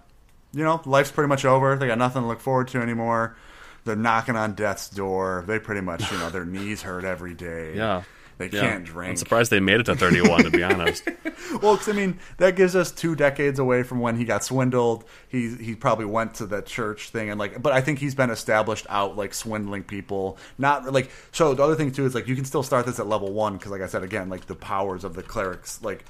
You 0.52 0.64
know, 0.64 0.80
life's 0.84 1.10
pretty 1.10 1.28
much 1.28 1.44
over. 1.44 1.76
They 1.76 1.86
got 1.86 1.98
nothing 1.98 2.22
to 2.22 2.28
look 2.28 2.40
forward 2.40 2.68
to 2.68 2.80
anymore. 2.80 3.36
They're 3.84 3.96
knocking 3.96 4.36
on 4.36 4.54
death's 4.54 4.88
door. 4.88 5.44
They 5.46 5.58
pretty 5.58 5.80
much, 5.80 6.10
you 6.10 6.18
know, 6.18 6.30
their 6.30 6.44
knees 6.46 6.82
hurt 6.82 7.04
every 7.04 7.34
day. 7.34 7.76
Yeah. 7.76 8.02
They 8.38 8.48
Yeah. 8.48 8.60
can't 8.60 8.84
drink. 8.84 9.10
I'm 9.10 9.16
surprised 9.16 9.50
they 9.50 9.60
made 9.60 9.80
it 9.80 9.84
to 9.84 9.94
31. 9.96 10.44
to 10.44 10.50
be 10.50 10.62
honest. 10.72 11.08
Well, 11.62 11.76
'cause, 11.76 11.88
I 11.88 11.92
mean, 11.92 12.18
that 12.38 12.56
gives 12.56 12.74
us 12.74 12.90
two 12.90 13.14
decades 13.14 13.58
away 13.58 13.82
from 13.82 14.00
when 14.00 14.16
he 14.16 14.24
got 14.24 14.42
swindled. 14.44 15.04
He 15.28 15.54
he 15.56 15.74
probably 15.74 16.04
went 16.06 16.34
to 16.34 16.46
the 16.46 16.62
church 16.62 17.10
thing 17.10 17.30
and 17.30 17.38
like, 17.38 17.62
but 17.62 17.72
I 17.72 17.80
think 17.80 17.98
he's 18.00 18.14
been 18.14 18.30
established 18.30 18.86
out 18.88 19.16
like 19.16 19.34
swindling 19.34 19.84
people. 19.84 20.36
Not 20.58 20.92
like 20.92 21.10
so. 21.32 21.54
The 21.54 21.62
other 21.62 21.76
thing 21.76 21.92
too 21.92 22.04
is 22.06 22.14
like 22.14 22.26
you 22.26 22.34
can 22.36 22.44
still 22.44 22.62
start 22.62 22.86
this 22.86 22.98
at 22.98 23.06
level 23.06 23.32
one 23.32 23.56
because, 23.56 23.70
like 23.70 23.82
I 23.82 23.86
said 23.86 24.02
again, 24.02 24.28
like 24.28 24.46
the 24.46 24.56
powers 24.56 25.04
of 25.04 25.14
the 25.14 25.22
clerics 25.22 25.80
like 25.82 26.04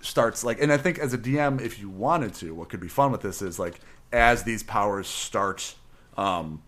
starts 0.00 0.42
like, 0.44 0.60
and 0.60 0.72
I 0.72 0.76
think 0.78 0.98
as 0.98 1.12
a 1.12 1.18
DM, 1.18 1.60
if 1.60 1.78
you 1.80 1.88
wanted 1.88 2.34
to, 2.34 2.54
what 2.54 2.68
could 2.68 2.80
be 2.80 2.88
fun 2.88 3.12
with 3.12 3.20
this 3.20 3.40
is 3.42 3.58
like 3.58 3.80
as 4.12 4.42
these 4.42 4.62
powers 4.62 5.06
start. 5.08 5.74
um 6.16 6.62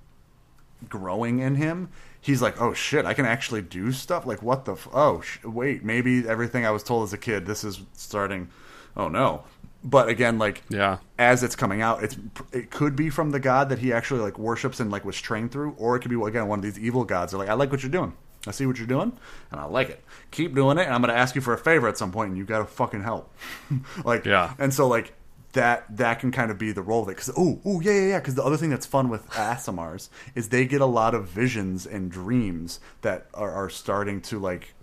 growing 0.89 1.41
in 1.41 1.57
him, 1.57 1.91
he's 2.21 2.43
like, 2.43 2.61
"Oh 2.61 2.73
shit, 2.75 3.05
I 3.05 3.15
can 3.15 3.27
actually 3.27 3.63
do 3.63 3.93
stuff." 3.93 4.27
Like, 4.27 4.43
what 4.43 4.65
the? 4.65 4.73
F- 4.73 4.89
oh, 4.93 5.21
sh- 5.21 5.43
wait, 5.45 5.85
maybe 5.85 6.29
everything 6.29 6.65
I 6.67 6.71
was 6.71 6.83
told 6.83 7.05
as 7.05 7.13
a 7.13 7.19
kid, 7.19 7.47
this 7.47 7.65
is 7.65 7.81
starting. 7.95 8.49
Oh 8.97 9.09
no! 9.09 9.45
But 9.83 10.09
again, 10.09 10.39
like, 10.39 10.63
Yeah. 10.69 10.99
as 11.19 11.43
it's 11.43 11.57
coming 11.57 11.81
out, 11.81 12.03
it's 12.05 12.17
it 12.53 12.71
could 12.71 12.97
be 12.97 13.09
from 13.11 13.31
the 13.31 13.41
god 13.41 13.69
that 13.71 13.79
he 13.79 13.93
actually 13.93 14.21
like 14.21 14.39
worships 14.39 14.81
and 14.81 14.91
like 14.91 15.05
was 15.05 15.21
trained 15.21 15.53
through, 15.53 15.75
or 15.79 15.97
it 15.97 16.01
could 16.01 16.11
be 16.11 16.21
again 16.23 16.49
one 16.49 16.59
of 16.59 16.63
these 16.63 16.79
evil 16.79 17.05
gods. 17.05 17.33
They're 17.33 17.39
like, 17.39 17.49
"I 17.49 17.55
like 17.55 17.71
what 17.71 17.83
you're 17.83 17.91
doing. 17.93 18.13
I 18.47 18.53
see 18.53 18.65
what 18.65 18.79
you're 18.79 18.87
doing, 18.87 19.13
and 19.53 19.61
I 19.61 19.65
like 19.65 19.91
it. 19.91 20.03
Keep 20.31 20.55
doing 20.55 20.79
it, 20.79 20.87
and 20.87 20.95
I'm 20.95 21.03
going 21.03 21.13
to 21.13 21.19
ask 21.19 21.35
you 21.35 21.43
for 21.43 21.53
a 21.53 21.59
favor 21.59 21.87
at 21.89 21.99
some 21.99 22.11
point, 22.11 22.31
and 22.31 22.39
you 22.39 22.45
got 22.45 22.59
to 22.61 22.65
fucking 22.65 23.03
help." 23.03 23.33
like, 24.05 24.25
Yeah. 24.25 24.55
and 24.59 24.73
so 24.73 24.89
like 24.89 25.13
that 25.53 25.85
that 25.97 26.21
can 26.21 26.31
kind 26.31 26.51
of 26.51 26.59
be 26.59 26.73
the 26.73 26.83
role 26.83 27.03
of 27.03 27.09
it. 27.09 27.17
Because 27.17 27.31
oh 27.37 27.61
oh 27.65 27.81
yeah 27.81 27.93
yeah 27.93 28.07
yeah. 28.09 28.19
Because 28.19 28.35
the 28.35 28.45
other 28.45 28.57
thing 28.57 28.71
that's 28.71 28.87
fun 28.87 29.09
with 29.09 29.29
Aasimars 29.31 30.09
is 30.35 30.49
they 30.51 30.65
get 30.67 30.81
a 30.81 30.87
lot 30.87 31.15
of 31.15 31.29
visions 31.29 31.87
and 31.87 32.11
dreams 32.11 32.81
that 33.03 33.27
are, 33.35 33.51
are 33.51 33.69
starting 33.71 34.21
to 34.23 34.39
like 34.39 34.75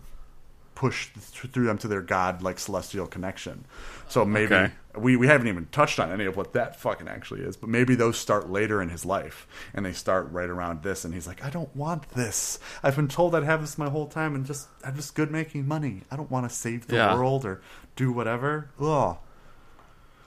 push 0.75 1.09
th- 1.13 1.51
through 1.51 1.65
them 1.65 1.77
to 1.79 1.87
their 1.87 2.01
god 2.03 2.43
like 2.43 2.59
celestial 2.59 3.07
connection. 3.07 3.65
So 4.09 4.23
maybe 4.23 4.53
Okay. 4.53 4.73
we, 4.95 5.15
we 5.15 5.25
haven't 5.25 5.47
even 5.47 5.65
touched 5.71 5.99
on 5.99 6.11
any 6.11 6.25
of 6.25 6.37
what 6.37 6.53
that 6.53 6.79
fucking 6.79 7.07
actually 7.07 7.41
is 7.41 7.57
but 7.57 7.67
maybe 7.67 7.95
those 7.95 8.17
start 8.17 8.49
later 8.49 8.79
in 8.81 8.89
his 8.89 9.03
life 9.03 9.47
and 9.73 9.83
they 9.85 9.91
start 9.91 10.29
right 10.31 10.49
around 10.49 10.83
this 10.83 11.03
and 11.03 11.13
he's 11.15 11.25
like 11.27 11.43
i 11.43 11.49
don't 11.49 11.75
want 11.75 12.07
this. 12.11 12.59
I've 12.83 12.95
been 12.95 13.07
told 13.07 13.33
i'd 13.33 13.43
have 13.43 13.61
this 13.61 13.77
my 13.79 13.89
whole 13.89 14.05
time 14.07 14.35
and 14.35 14.45
just 14.45 14.67
i'm 14.85 14.95
just 14.95 15.15
good 15.15 15.31
making 15.31 15.67
money. 15.67 16.03
I 16.11 16.15
don't 16.15 16.29
want 16.29 16.47
to 16.47 16.55
save 16.55 16.85
the 16.87 16.95
Yeah. 16.97 17.15
world 17.15 17.43
or 17.43 17.59
do 17.95 18.11
whatever. 18.11 18.69
Ugh 18.79 19.17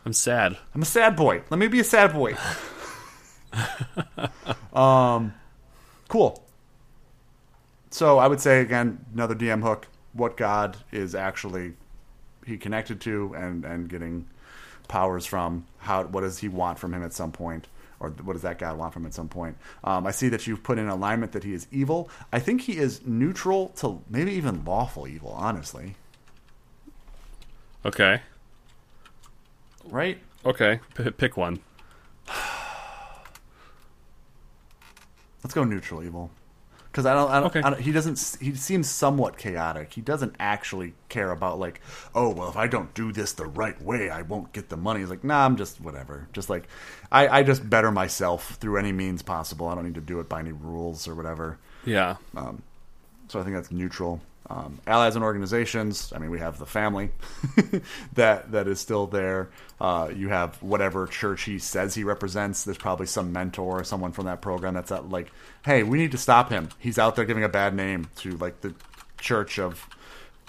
I'm 0.04 0.12
sad. 0.12 0.56
I'm 0.74 0.82
a 0.82 0.86
sad 0.86 1.14
boy. 1.16 1.42
Let 1.50 1.58
me 1.58 1.68
be 1.68 1.80
a 1.80 1.84
sad 1.84 2.12
boy. 2.12 2.36
um, 4.72 5.34
cool. 6.08 6.44
So 7.90 8.18
I 8.18 8.26
would 8.26 8.40
say 8.40 8.60
again, 8.60 9.04
another 9.12 9.34
DM 9.34 9.62
hook. 9.62 9.88
What 10.12 10.36
god 10.36 10.76
is 10.90 11.14
actually 11.14 11.74
he 12.46 12.56
connected 12.56 13.00
to 13.02 13.34
and 13.36 13.64
and 13.64 13.88
getting 13.88 14.26
powers 14.88 15.26
from? 15.26 15.66
How 15.78 16.04
what 16.04 16.22
does 16.22 16.38
he 16.38 16.48
want 16.48 16.78
from 16.78 16.94
him 16.94 17.02
at 17.02 17.12
some 17.12 17.32
point? 17.32 17.68
Or 18.00 18.08
what 18.10 18.32
does 18.32 18.42
that 18.42 18.58
god 18.58 18.78
want 18.78 18.94
from 18.94 19.02
him 19.02 19.08
at 19.08 19.14
some 19.14 19.28
point? 19.28 19.56
Um, 19.84 20.06
I 20.06 20.10
see 20.10 20.28
that 20.30 20.46
you've 20.46 20.62
put 20.62 20.78
in 20.78 20.88
alignment 20.88 21.32
that 21.32 21.44
he 21.44 21.52
is 21.52 21.66
evil. 21.70 22.08
I 22.32 22.38
think 22.38 22.62
he 22.62 22.78
is 22.78 23.04
neutral 23.06 23.68
to 23.76 24.02
maybe 24.08 24.32
even 24.32 24.64
lawful 24.64 25.06
evil. 25.06 25.32
Honestly, 25.36 25.94
Okay. 27.84 28.20
Right? 29.90 30.18
Okay. 30.44 30.80
P- 30.94 31.10
pick 31.10 31.36
one. 31.36 31.60
Let's 35.42 35.54
go 35.54 35.64
neutral 35.64 36.02
evil. 36.02 36.30
Because 36.90 37.06
I 37.06 37.14
don't, 37.14 37.30
I 37.30 37.34
don't, 37.38 37.46
Okay. 37.46 37.60
I 37.62 37.70
don't, 37.70 37.80
he 37.80 37.92
doesn't. 37.92 38.38
He 38.40 38.52
seems 38.56 38.90
somewhat 38.90 39.38
chaotic. 39.38 39.92
He 39.92 40.00
doesn't 40.00 40.34
actually 40.40 40.94
care 41.08 41.30
about 41.30 41.60
like, 41.60 41.80
oh 42.16 42.30
well, 42.30 42.48
if 42.50 42.56
I 42.56 42.66
don't 42.66 42.92
do 42.94 43.12
this 43.12 43.32
the 43.32 43.46
right 43.46 43.80
way, 43.80 44.10
I 44.10 44.22
won't 44.22 44.52
get 44.52 44.70
the 44.70 44.76
money. 44.76 44.98
He's 45.00 45.08
like, 45.08 45.22
nah, 45.22 45.44
I'm 45.46 45.56
just 45.56 45.80
whatever. 45.80 46.26
Just 46.32 46.50
like, 46.50 46.66
I, 47.12 47.28
I 47.28 47.42
just 47.44 47.70
better 47.70 47.92
myself 47.92 48.56
through 48.60 48.76
any 48.78 48.90
means 48.90 49.22
possible. 49.22 49.68
I 49.68 49.76
don't 49.76 49.84
need 49.84 49.94
to 49.94 50.00
do 50.00 50.18
it 50.18 50.28
by 50.28 50.40
any 50.40 50.50
rules 50.52 51.06
or 51.06 51.14
whatever. 51.14 51.58
Yeah. 51.84 52.16
Um, 52.36 52.62
So 53.28 53.38
I 53.38 53.44
think 53.44 53.54
that's 53.54 53.70
neutral. 53.70 54.20
Um, 54.50 54.80
allies 54.84 55.14
and 55.14 55.24
organizations. 55.24 56.12
I 56.12 56.18
mean, 56.18 56.30
we 56.30 56.40
have 56.40 56.58
the 56.58 56.66
family 56.66 57.10
that 58.14 58.50
that 58.50 58.66
is 58.66 58.80
still 58.80 59.06
there. 59.06 59.50
Uh, 59.80 60.10
you 60.14 60.28
have 60.28 60.60
whatever 60.60 61.06
church 61.06 61.44
he 61.44 61.60
says 61.60 61.94
he 61.94 62.02
represents. 62.02 62.64
There's 62.64 62.76
probably 62.76 63.06
some 63.06 63.32
mentor 63.32 63.78
or 63.78 63.84
someone 63.84 64.10
from 64.10 64.24
that 64.26 64.40
program 64.40 64.74
that's 64.74 64.90
at, 64.90 65.08
like, 65.08 65.30
hey, 65.64 65.84
we 65.84 65.98
need 65.98 66.10
to 66.10 66.18
stop 66.18 66.50
him. 66.50 66.68
He's 66.80 66.98
out 66.98 67.14
there 67.14 67.24
giving 67.24 67.44
a 67.44 67.48
bad 67.48 67.76
name 67.76 68.08
to 68.16 68.32
like 68.38 68.60
the 68.60 68.74
church 69.20 69.60
of 69.60 69.88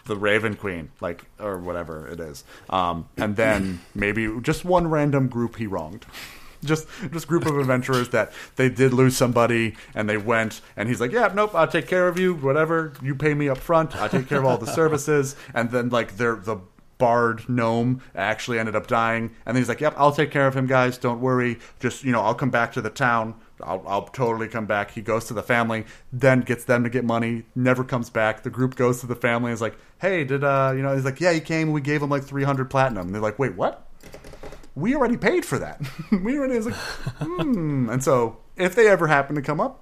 the 0.06 0.16
Raven 0.16 0.56
Queen, 0.56 0.90
like 1.00 1.24
or 1.40 1.60
whatever 1.60 2.08
it 2.08 2.20
is. 2.20 2.44
Um, 2.72 3.08
and 3.18 3.36
then 3.36 3.82
maybe 3.94 4.40
just 4.42 4.66
one 4.66 4.88
random 4.88 5.28
group 5.28 5.58
he 5.58 5.68
wronged. 5.68 6.08
Just, 6.72 6.88
just 7.12 7.28
group 7.28 7.48
of 7.48 7.58
adventurers 7.58 8.10
that 8.10 8.32
they 8.56 8.70
did 8.70 8.94
lose 8.94 9.18
somebody 9.18 9.76
and 9.96 10.08
they 10.08 10.18
went 10.18 10.62
and 10.78 10.88
he's 10.88 11.02
like, 11.02 11.12
yeah, 11.12 11.32
nope, 11.34 11.56
I'll 11.56 11.68
take 11.68 11.88
care 11.88 12.08
of 12.08 12.20
you, 12.20 12.36
whatever. 12.36 12.94
You 13.02 13.16
pay 13.16 13.34
me 13.34 13.50
up 13.50 13.58
front, 13.58 13.96
I 13.96 14.08
take 14.08 14.28
care 14.30 14.38
of 14.38 14.46
all 14.46 14.60
the 14.60 14.68
services. 14.72 15.36
And 15.56 15.72
then 15.72 15.90
like 15.90 16.18
they're 16.18 16.36
the 16.36 16.58
bard 17.02 17.50
gnome 17.50 18.00
actually 18.14 18.60
ended 18.60 18.76
up 18.76 18.86
dying, 18.86 19.32
and 19.48 19.56
then 19.56 19.62
he's 19.62 19.68
like, 19.68 19.82
yep, 19.82 19.96
I'll 19.98 20.12
take 20.12 20.30
care 20.30 20.46
of 20.46 20.56
him, 20.56 20.68
guys. 20.68 21.00
Don't 21.00 21.20
worry. 21.20 21.58
Just 21.80 22.04
you 22.04 22.12
know, 22.12 22.22
I'll 22.22 22.36
come 22.36 22.52
back 22.52 22.74
to 22.74 22.82
the 22.82 22.92
town. 22.92 23.34
I'll, 23.64 23.84
I'll 23.88 24.04
totally 24.04 24.48
come 24.48 24.68
back. 24.68 24.92
He 24.92 25.02
goes 25.02 25.26
to 25.26 25.34
the 25.34 25.42
family, 25.42 25.86
then 26.14 26.42
gets 26.42 26.64
them 26.64 26.84
to 26.84 26.92
get 26.92 27.04
money. 27.04 27.44
Never 27.56 27.84
comes 27.84 28.12
back. 28.12 28.44
The 28.44 28.52
group 28.52 28.76
goes 28.76 29.02
to 29.02 29.08
the 29.08 29.16
family. 29.16 29.50
and 29.50 29.56
is 29.56 29.62
like, 29.62 29.78
hey, 30.00 30.24
did 30.24 30.44
uh, 30.44 30.74
you 30.76 30.84
know? 30.84 30.94
He's 30.94 31.06
like, 31.06 31.20
yeah, 31.20 31.34
he 31.34 31.40
came. 31.40 31.72
We 31.72 31.82
gave 31.82 32.04
him 32.04 32.10
like 32.12 32.24
three 32.24 32.44
hundred 32.44 32.70
platinum. 32.70 33.08
And 33.08 33.16
they're 33.16 33.22
like, 33.22 33.40
wait, 33.40 33.56
what? 33.56 33.88
We 34.82 34.96
already 34.96 35.18
paid 35.18 35.46
for 35.46 35.60
that. 35.60 35.80
we 36.12 36.38
already 36.38 36.56
was 36.58 36.66
like, 36.66 36.76
hmm. 36.76 37.90
And 37.90 38.04
so 38.04 38.38
if 38.58 38.76
they 38.76 38.88
ever 38.88 39.08
happen 39.08 39.36
to 39.36 39.42
come 39.42 39.62
up, 39.62 39.82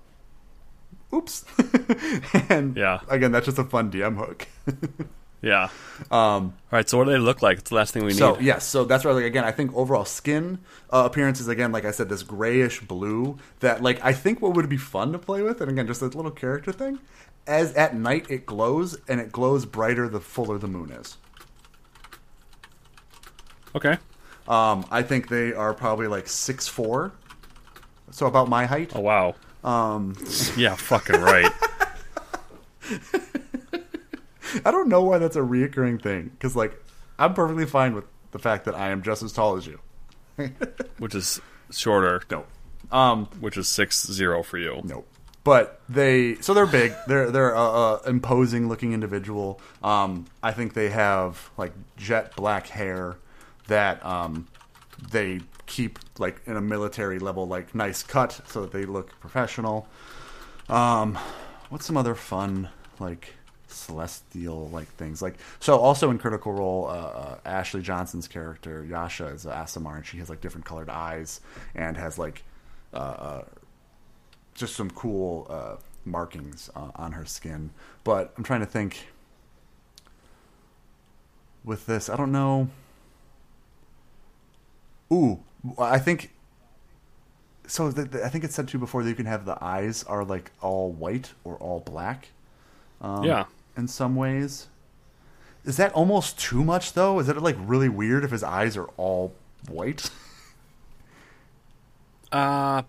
oops. 1.14 1.46
and 2.50 2.76
Yeah. 2.78 3.00
again, 3.08 3.32
that's 3.32 3.46
just 3.46 3.58
a 3.58 3.64
fun 3.64 3.92
DM 3.92 4.18
hook. 4.18 4.48
Yeah. 5.42 5.70
Um. 6.12 6.12
All 6.12 6.54
right. 6.74 6.90
So 6.90 6.98
what 6.98 7.06
do 7.06 7.12
they 7.12 7.18
look 7.18 7.42
like? 7.42 7.60
It's 7.60 7.70
the 7.70 7.76
last 7.78 7.94
thing 7.94 8.04
we 8.04 8.10
need. 8.10 8.18
So 8.18 8.38
yes, 8.40 8.66
so 8.66 8.84
that's 8.84 9.06
why 9.06 9.12
like 9.12 9.24
again, 9.24 9.46
I 9.46 9.52
think 9.52 9.74
overall 9.74 10.04
skin 10.04 10.60
uh, 10.90 11.04
appearance 11.06 11.40
is 11.40 11.48
again 11.48 11.72
like 11.72 11.86
I 11.86 11.92
said, 11.92 12.10
this 12.10 12.24
grayish 12.24 12.82
blue 12.82 13.38
that 13.62 13.82
like 13.82 14.04
I 14.04 14.12
think 14.12 14.42
what 14.42 14.54
would 14.56 14.68
be 14.68 14.76
fun 14.76 15.14
to 15.14 15.18
play 15.18 15.42
with, 15.42 15.62
and 15.62 15.72
again, 15.72 15.88
just 15.88 16.02
a 16.02 16.08
little 16.08 16.30
character 16.30 16.74
thing. 16.74 17.00
As 17.48 17.74
at 17.76 17.96
night 17.96 18.30
it 18.30 18.46
glows, 18.46 18.98
and 19.08 19.22
it 19.22 19.32
glows 19.32 19.66
brighter 19.66 20.10
the 20.10 20.20
fuller 20.20 20.58
the 20.58 20.68
moon 20.68 20.92
is. 20.92 21.16
Okay. 23.74 23.98
Um, 24.50 24.86
I 24.90 25.04
think 25.04 25.30
they 25.30 25.54
are 25.54 25.74
probably 25.74 26.08
like 26.08 26.28
six 26.28 26.68
four, 26.68 27.14
so 28.12 28.26
about 28.26 28.50
my 28.50 28.66
height. 28.66 28.92
Oh 28.96 29.02
wow. 29.02 29.36
Um. 29.64 30.16
Yeah. 30.58 30.76
Fucking 30.76 31.22
right. 31.22 31.52
I 34.66 34.72
don't 34.72 34.90
know 34.90 35.04
why 35.04 35.20
that's 35.20 35.36
a 35.36 35.42
reoccurring 35.42 36.02
thing 36.02 36.30
because 36.30 36.56
like 36.56 36.84
I'm 37.20 37.34
perfectly 37.36 37.68
fine 37.68 37.94
with 37.94 38.06
the 38.32 38.40
fact 38.40 38.66
that 38.66 38.76
I 38.76 38.90
am 38.90 39.04
just 39.04 39.22
as 39.22 39.32
tall 39.32 39.56
as 39.58 39.68
you. 39.68 39.80
Which 40.98 41.14
is 41.14 41.40
shorter. 41.72 42.24
No, 42.32 42.46
um, 42.92 43.26
Which 43.40 43.58
is 43.58 43.68
six 43.68 44.08
zero 44.08 44.42
for 44.42 44.58
you. 44.58 44.82
Nope. 44.84 45.08
But 45.44 45.82
they 45.88 46.36
so 46.36 46.54
they're 46.54 46.66
big. 46.66 46.94
They're 47.08 47.30
they're 47.32 47.54
a, 47.54 47.60
a 47.62 48.02
imposing 48.08 48.68
looking 48.68 48.94
individual. 48.94 49.62
Um, 49.84 50.26
I 50.42 50.52
think 50.52 50.74
they 50.74 50.90
have 50.90 51.50
like 51.58 51.74
jet 51.98 52.36
black 52.36 52.68
hair 52.68 53.18
that 53.70 54.06
um, 54.06 54.48
they 55.12 55.41
keep 55.66 55.98
like 56.20 56.41
in 56.46 56.58
a 56.58 56.62
military 56.62 57.20
level, 57.20 57.48
like 57.48 57.74
nice 57.74 58.04
cut, 58.04 58.41
so 58.48 58.62
that 58.62 58.72
they 58.72 58.86
look 58.86 59.18
professional. 59.20 59.88
Um, 60.68 61.18
what's 61.70 61.86
some 61.86 61.98
other 61.98 62.16
fun 62.16 62.70
like 63.00 63.34
celestial 63.68 64.68
like 64.70 64.88
things 64.96 65.22
like 65.22 65.36
so 65.60 65.78
also 65.78 66.10
in 66.10 66.18
critical 66.18 66.52
role 66.52 66.88
uh, 66.88 66.91
uh, 66.91 67.38
ashley 67.46 67.84
johnson's 67.84 68.28
character 68.28 68.84
yasha 68.84 69.28
is 69.28 69.46
a 69.46 69.52
aasimar 69.52 69.96
and 69.96 70.06
she 70.06 70.18
has 70.18 70.28
like 70.28 70.41
different 70.41 70.66
colored 70.66 70.90
eyes 70.90 71.40
and 71.76 71.96
has 71.96 72.18
like 72.18 72.44
uh, 72.94 72.98
uh, 72.98 73.44
just 74.56 74.76
some 74.76 74.90
cool 74.91 75.48
uh, 75.50 75.76
markings 76.06 76.70
uh, 76.76 76.91
on 76.96 77.14
her 77.14 77.26
skin. 77.26 77.72
But 78.04 78.34
I'm 78.38 78.44
trying 78.44 78.60
to 78.62 78.66
think 78.66 79.08
with 81.64 81.86
this. 81.86 82.10
I 82.10 82.16
don't 82.16 82.32
know. 82.32 82.70
Ooh, 85.11 85.40
I 85.77 85.99
think. 85.99 86.31
So 87.68 87.91
the, 87.91 88.03
the- 88.06 88.26
I 88.26 88.30
think 88.30 88.44
it 88.44 88.52
said 88.52 88.68
too 88.68 88.77
before 88.80 89.03
that 89.03 89.10
you 89.10 89.15
can 89.15 89.26
have 89.26 89.45
the 89.45 89.57
eyes 89.64 90.03
are 90.03 90.23
like 90.23 90.52
all 90.61 90.91
white 90.91 91.34
or 91.44 91.56
all 91.57 91.80
black. 91.81 92.30
Um, 93.02 93.23
Yeah. 93.23 93.45
In 93.77 93.88
some 93.88 94.15
ways, 94.15 94.68
is 95.64 95.77
that 95.77 95.94
almost 95.94 96.38
too 96.40 96.64
much 96.64 96.94
though? 96.94 97.19
Is 97.19 97.27
that 97.27 97.41
like 97.41 97.56
really 97.60 97.88
weird 97.90 98.23
if 98.23 98.31
his 98.31 98.44
eyes 98.44 98.76
are 98.77 98.88
all 98.98 99.34
white? 99.69 100.10
Uh. 102.31 102.84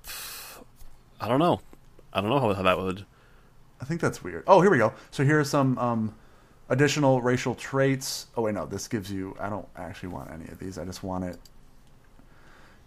I 1.19 1.29
don't 1.29 1.39
know. 1.39 1.61
I 2.13 2.21
don't 2.21 2.29
know 2.31 2.41
how, 2.41 2.53
how 2.53 2.63
that 2.63 2.79
would. 2.79 3.07
I 3.81 3.85
think 3.87 4.01
that's 4.01 4.23
weird. 4.23 4.45
Oh, 4.47 4.61
here 4.61 4.71
we 4.71 4.79
go. 4.79 4.93
So 5.11 5.25
here 5.25 5.41
are 5.41 5.45
some 5.45 5.79
um, 5.79 6.15
Additional 6.69 7.21
racial 7.21 7.55
traits. 7.55 8.27
Oh 8.37 8.43
wait, 8.43 8.55
no. 8.55 8.65
This 8.67 8.87
gives 8.87 9.11
you. 9.11 9.35
I 9.41 9.49
don't 9.49 9.67
actually 9.77 10.11
want 10.11 10.31
any 10.31 10.45
of 10.49 10.59
these. 10.59 10.79
I 10.79 10.85
just 10.85 11.03
want 11.03 11.25
it. 11.25 11.39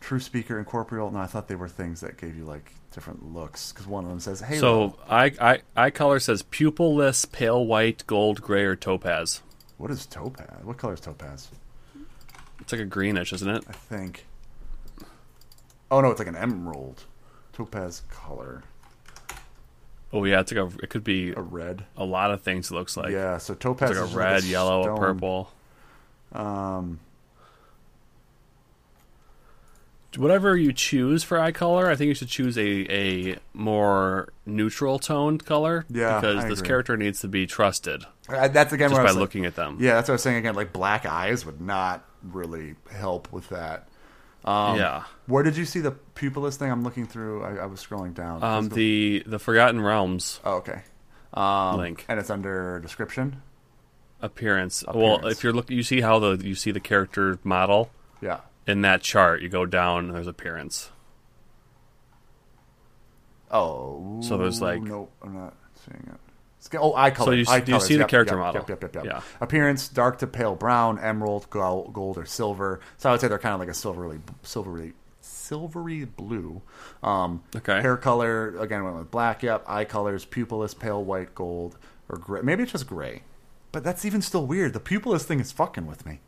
True 0.04 0.20
speaker, 0.20 0.60
incorporeal. 0.60 1.10
No, 1.12 1.20
I 1.20 1.28
thought 1.28 1.48
they 1.48 1.56
were 1.56 1.70
things 1.70 2.02
that 2.02 2.18
gave 2.18 2.36
you 2.36 2.44
like 2.44 2.74
different 2.92 3.34
looks. 3.34 3.72
Because 3.72 3.88
one 3.88 4.04
of 4.04 4.10
them 4.10 4.20
says 4.20 4.42
Halo. 4.42 4.60
So 4.90 5.00
eye, 5.10 5.32
eye 5.40 5.62
eye 5.78 5.90
color 5.92 6.20
says 6.20 6.44
pupilless, 6.44 7.32
pale 7.32 7.66
white, 7.66 8.04
gold, 8.06 8.42
gray, 8.42 8.64
or 8.66 8.76
topaz. 8.76 9.42
what 9.78 9.90
is 9.92 10.06
topaz? 10.06 10.64
What 10.64 10.78
color 10.78 10.94
is 10.96 11.00
topaz? 11.00 11.50
It's 12.60 12.74
like 12.74 12.82
a 12.82 12.86
greenish, 12.86 13.32
isn't 13.32 13.50
it? 13.50 13.64
I 13.68 13.72
think. 13.72 14.26
Oh 15.90 16.02
no, 16.02 16.10
it's 16.12 16.20
like 16.20 16.28
an 16.28 16.36
emerald. 16.36 17.04
Topaz 17.54 18.02
color. 18.12 18.64
Oh 20.12 20.26
yeah, 20.26 20.42
it's 20.42 20.52
like 20.52 20.74
a. 20.74 20.84
It 20.84 20.90
could 20.90 21.04
be 21.06 21.32
A 21.32 21.42
red. 21.42 21.86
a 21.96 22.04
lot 22.04 22.32
of 22.32 22.42
things. 22.42 22.72
It 22.72 22.74
looks 22.74 22.98
like 22.98 23.12
yeah, 23.12 23.38
so 23.38 23.54
topaz 23.54 23.92
it's 23.92 24.00
like 24.00 24.10
is 24.10 24.14
a 24.14 24.18
red, 24.18 24.44
yellow, 24.44 24.82
a 24.82 24.84
stone. 24.84 24.98
purple. 24.98 25.52
Um, 26.34 27.00
Whatever 30.18 30.56
you 30.56 30.74
choose 30.74 31.24
for 31.24 31.40
eye 31.40 31.52
color, 31.52 31.90
I 31.90 31.96
think 31.96 32.10
you 32.10 32.14
should 32.14 32.28
choose 32.28 32.58
a 32.58 32.62
a 32.92 33.38
more 33.54 34.30
neutral 34.46 35.00
toned 35.00 35.46
color. 35.46 35.86
Yeah, 35.90 36.20
because 36.20 36.44
I 36.46 36.50
this 36.50 36.60
agree. 36.60 36.68
character 36.68 36.98
needs 36.98 37.20
to 37.22 37.28
be 37.28 37.46
trusted 37.46 38.06
I- 38.30 38.48
that's 38.50 38.74
again 38.74 38.90
just 38.90 39.02
by 39.02 39.12
looking 39.12 39.46
at 39.46 39.56
them. 39.56 39.78
Yeah, 39.80 39.96
that's 39.96 40.08
what 40.10 40.14
I 40.14 40.16
was 40.16 40.24
saying 40.24 40.38
again. 40.38 40.56
Like 40.56 40.72
black 40.74 41.06
eyes 41.06 41.46
would 41.46 41.62
not 41.62 42.06
really 42.24 42.76
help 42.92 43.32
with 43.32 43.50
that. 43.50 43.88
Um, 44.46 44.78
yeah. 44.78 45.04
Where 45.28 45.42
did 45.42 45.56
you 45.56 45.64
see 45.66 45.80
the 45.80 45.96
pupilless 46.16 46.56
thing? 46.58 46.70
I'm 46.70 46.84
looking 46.84 47.06
through. 47.08 47.44
I, 47.44 47.64
I 47.64 47.66
was 47.66 47.84
scrolling 47.84 48.14
down. 48.14 48.44
Um, 48.44 48.70
the 48.70 49.24
the 49.26 49.40
Forgotten 49.40 49.80
Realms 49.82 50.40
oh, 50.44 50.56
okay. 50.58 50.82
Um, 51.34 51.78
Link. 51.78 52.06
and 52.10 52.20
it's 52.20 52.30
under 52.30 52.80
description. 52.80 53.42
appearance. 54.22 54.84
Well, 54.94 55.26
if 55.28 55.44
you're 55.44 55.54
looking, 55.54 55.76
you 55.78 55.84
see 55.84 56.02
how 56.02 56.20
the 56.20 56.38
you 56.46 56.56
see 56.56 56.72
the 56.72 56.80
character 56.80 57.40
model 57.44 57.90
Yeah. 58.22 58.40
In 58.68 58.82
that 58.82 59.02
chart. 59.02 59.42
You 59.42 59.50
go 59.50 59.66
down, 59.66 60.06
and 60.06 60.16
there's 60.16 60.28
appearance. 60.28 60.90
Oh. 63.52 64.20
So 64.22 64.38
there's, 64.38 64.62
like- 64.62 64.82
Nope, 64.82 65.12
I'm 65.22 65.34
not 65.36 65.54
seeing 65.86 66.08
it. 66.12 66.20
Sca- 66.60 66.80
Oh, 66.80 66.96
eye 66.96 67.12
color. 67.12 67.34
So 67.34 67.36
you 67.36 67.46
eye 67.50 67.58
you 67.58 67.64
colors. 67.66 67.86
see 67.86 67.96
the 67.96 68.00
Yep, 68.02 68.10
character 68.10 68.36
yep, 68.36 68.40
model. 68.40 68.62
Yep, 68.62 68.70
yep, 68.70 68.82
yep, 68.84 68.96
yep. 68.96 69.06
Yeah. 69.06 69.22
Appearance: 69.42 69.90
dark 69.90 70.20
to 70.20 70.28
pale 70.28 70.56
brown, 70.56 70.98
emerald, 70.98 71.50
gold, 71.50 71.92
gold 71.94 72.18
or 72.18 72.26
silver. 72.26 72.80
So 72.98 73.10
I 73.10 73.12
would 73.12 73.20
say 73.22 73.28
they're 73.28 73.38
kind 73.38 73.54
of 73.54 73.60
like 73.60 73.68
a 73.68 73.74
silvery, 73.74 74.22
silvery, 74.44 74.94
silvery 75.20 76.06
blue. 76.06 76.62
Um, 77.04 77.44
Okay. 77.54 77.82
Hair 77.82 77.98
color 77.98 78.56
again 78.60 78.82
went 78.86 78.96
with 78.96 79.12
black. 79.12 79.44
Yep. 79.44 79.66
Eye 79.68 79.84
colors: 79.84 80.26
pupilless, 80.26 80.78
pale 80.78 81.04
white, 81.04 81.36
gold, 81.36 81.78
or 82.08 82.18
gray. 82.18 82.42
Maybe 82.42 82.64
it's 82.64 82.72
just 82.72 82.88
gray, 82.88 83.24
but 83.74 83.84
that's 83.84 84.06
even 84.06 84.22
still 84.22 84.48
weird. 84.48 84.72
The 84.72 84.80
pupilless 84.80 85.24
thing 85.24 85.42
is 85.42 85.52
fucking 85.52 85.86
with 85.86 86.06
me. 86.06 86.22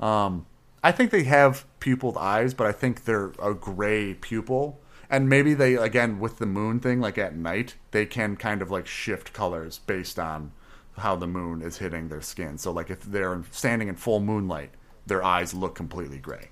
Um, 0.00 0.44
I 0.82 0.92
think 0.92 1.10
they 1.10 1.24
have 1.24 1.64
pupilled 1.80 2.16
eyes, 2.16 2.54
but 2.54 2.66
I 2.66 2.72
think 2.72 3.04
they're 3.04 3.32
a 3.42 3.54
gray 3.54 4.14
pupil. 4.14 4.80
And 5.10 5.28
maybe 5.28 5.54
they, 5.54 5.74
again, 5.74 6.18
with 6.20 6.38
the 6.38 6.46
moon 6.46 6.80
thing, 6.80 7.00
like 7.00 7.16
at 7.18 7.34
night, 7.34 7.76
they 7.92 8.04
can 8.06 8.36
kind 8.36 8.60
of 8.62 8.70
like 8.70 8.86
shift 8.86 9.32
colors 9.32 9.78
based 9.86 10.18
on 10.18 10.52
how 10.98 11.16
the 11.16 11.26
moon 11.26 11.62
is 11.62 11.78
hitting 11.78 12.08
their 12.08 12.20
skin. 12.20 12.58
So, 12.58 12.70
like 12.72 12.90
if 12.90 13.02
they're 13.02 13.42
standing 13.50 13.88
in 13.88 13.94
full 13.96 14.20
moonlight, 14.20 14.70
their 15.06 15.24
eyes 15.24 15.54
look 15.54 15.74
completely 15.74 16.18
gray. 16.18 16.48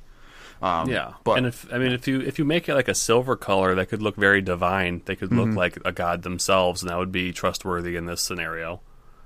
Um, 0.63 0.89
Yeah, 0.89 1.15
but 1.23 1.37
and 1.37 1.47
if 1.47 1.71
I 1.71 1.77
mean 1.77 1.93
if 1.93 2.09
you 2.09 2.21
if 2.23 2.39
you 2.39 2.47
make 2.47 2.67
it 2.67 2.75
like 2.75 2.89
a 2.89 2.95
silver 2.95 3.37
color, 3.37 3.75
that 3.75 3.91
could 3.91 4.01
look 4.01 4.17
very 4.17 4.41
divine. 4.41 5.03
They 5.05 5.15
could 5.17 5.29
Mm-hmm. 5.29 5.51
look 5.51 5.57
like 5.57 5.79
a 5.85 5.93
god 5.93 6.23
themselves, 6.23 6.83
and 6.83 6.91
that 6.91 6.97
would 6.97 7.13
be 7.13 7.31
trustworthy 7.33 7.95
in 7.95 8.07
this 8.07 8.23
scenario, 8.23 8.81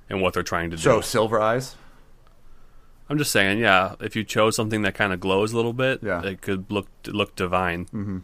and 0.09 0.21
what 0.21 0.35
they're 0.35 0.43
trying 0.43 0.71
to 0.71 0.77
do. 0.77 0.83
so 0.83 1.01
silver 1.01 1.41
eyes. 1.41 1.77
I'm 3.11 3.19
just 3.19 3.33
saying, 3.33 3.59
yeah, 3.59 3.97
if 4.01 4.15
you 4.17 4.23
chose 4.25 4.55
something 4.57 4.83
that 4.83 4.95
kind 4.95 5.13
of 5.13 5.19
glows 5.21 5.53
a 5.53 5.57
little 5.57 5.73
bit, 5.73 6.01
Yeah. 6.03 6.23
it 6.23 6.41
could 6.41 6.71
look 6.71 6.87
look 7.07 7.35
divine. 7.37 7.87
Mm-hmm. 7.87 8.19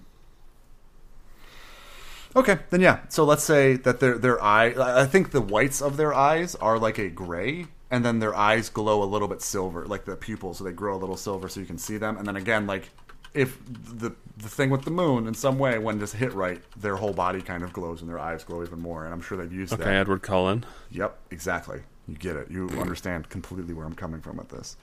Okay, 2.37 2.59
then 2.71 2.81
yeah. 2.81 3.01
So 3.09 3.25
let's 3.25 3.43
say 3.45 3.75
that 3.77 4.01
their 4.01 4.19
their 4.19 4.43
eye. 4.43 4.75
I 4.77 5.07
think 5.07 5.31
the 5.31 5.41
whites 5.41 5.81
of 5.81 5.97
their 5.97 6.13
eyes 6.15 6.55
are 6.57 6.79
like 6.79 6.99
a 6.99 7.09
gray, 7.09 7.67
and 7.91 8.05
then 8.05 8.19
their 8.19 8.35
eyes 8.35 8.69
glow 8.69 9.03
a 9.03 9.05
little 9.09 9.29
bit 9.29 9.41
silver, 9.43 9.87
like 9.87 10.05
the 10.05 10.17
pupils, 10.17 10.59
so 10.59 10.65
they 10.65 10.73
grow 10.73 10.97
a 10.97 10.99
little 11.01 11.17
silver, 11.17 11.49
so 11.49 11.61
you 11.61 11.67
can 11.67 11.79
see 11.79 11.97
them. 11.97 12.17
And 12.19 12.27
then 12.27 12.37
again, 12.37 12.67
like 12.67 12.91
if 13.33 13.59
the 13.67 14.15
the 14.37 14.49
thing 14.51 14.69
with 14.69 14.83
the 14.85 14.91
moon, 14.91 15.27
in 15.27 15.33
some 15.35 15.59
way, 15.59 15.79
when 15.79 15.99
just 15.99 16.15
hit 16.15 16.33
right, 16.35 16.61
their 16.77 16.97
whole 16.97 17.15
body 17.15 17.41
kind 17.41 17.63
of 17.65 17.73
glows, 17.73 18.03
and 18.03 18.11
their 18.11 18.19
eyes 18.19 18.45
glow 18.45 18.63
even 18.63 18.81
more. 18.81 19.05
And 19.07 19.15
I'm 19.15 19.23
sure 19.23 19.39
they've 19.39 19.53
used 19.53 19.73
Okay, 19.73 19.85
that. 19.85 19.95
Edward 19.95 20.21
Cullen. 20.23 20.65
Yep, 20.91 21.19
exactly. 21.31 21.81
You 22.09 22.17
get 22.17 22.37
it. 22.37 22.51
You 22.51 22.69
understand 22.81 23.29
completely 23.29 23.75
where 23.75 23.87
I'm 23.87 23.95
coming 23.95 24.21
from 24.21 24.37
with 24.37 24.49
this. 24.49 24.77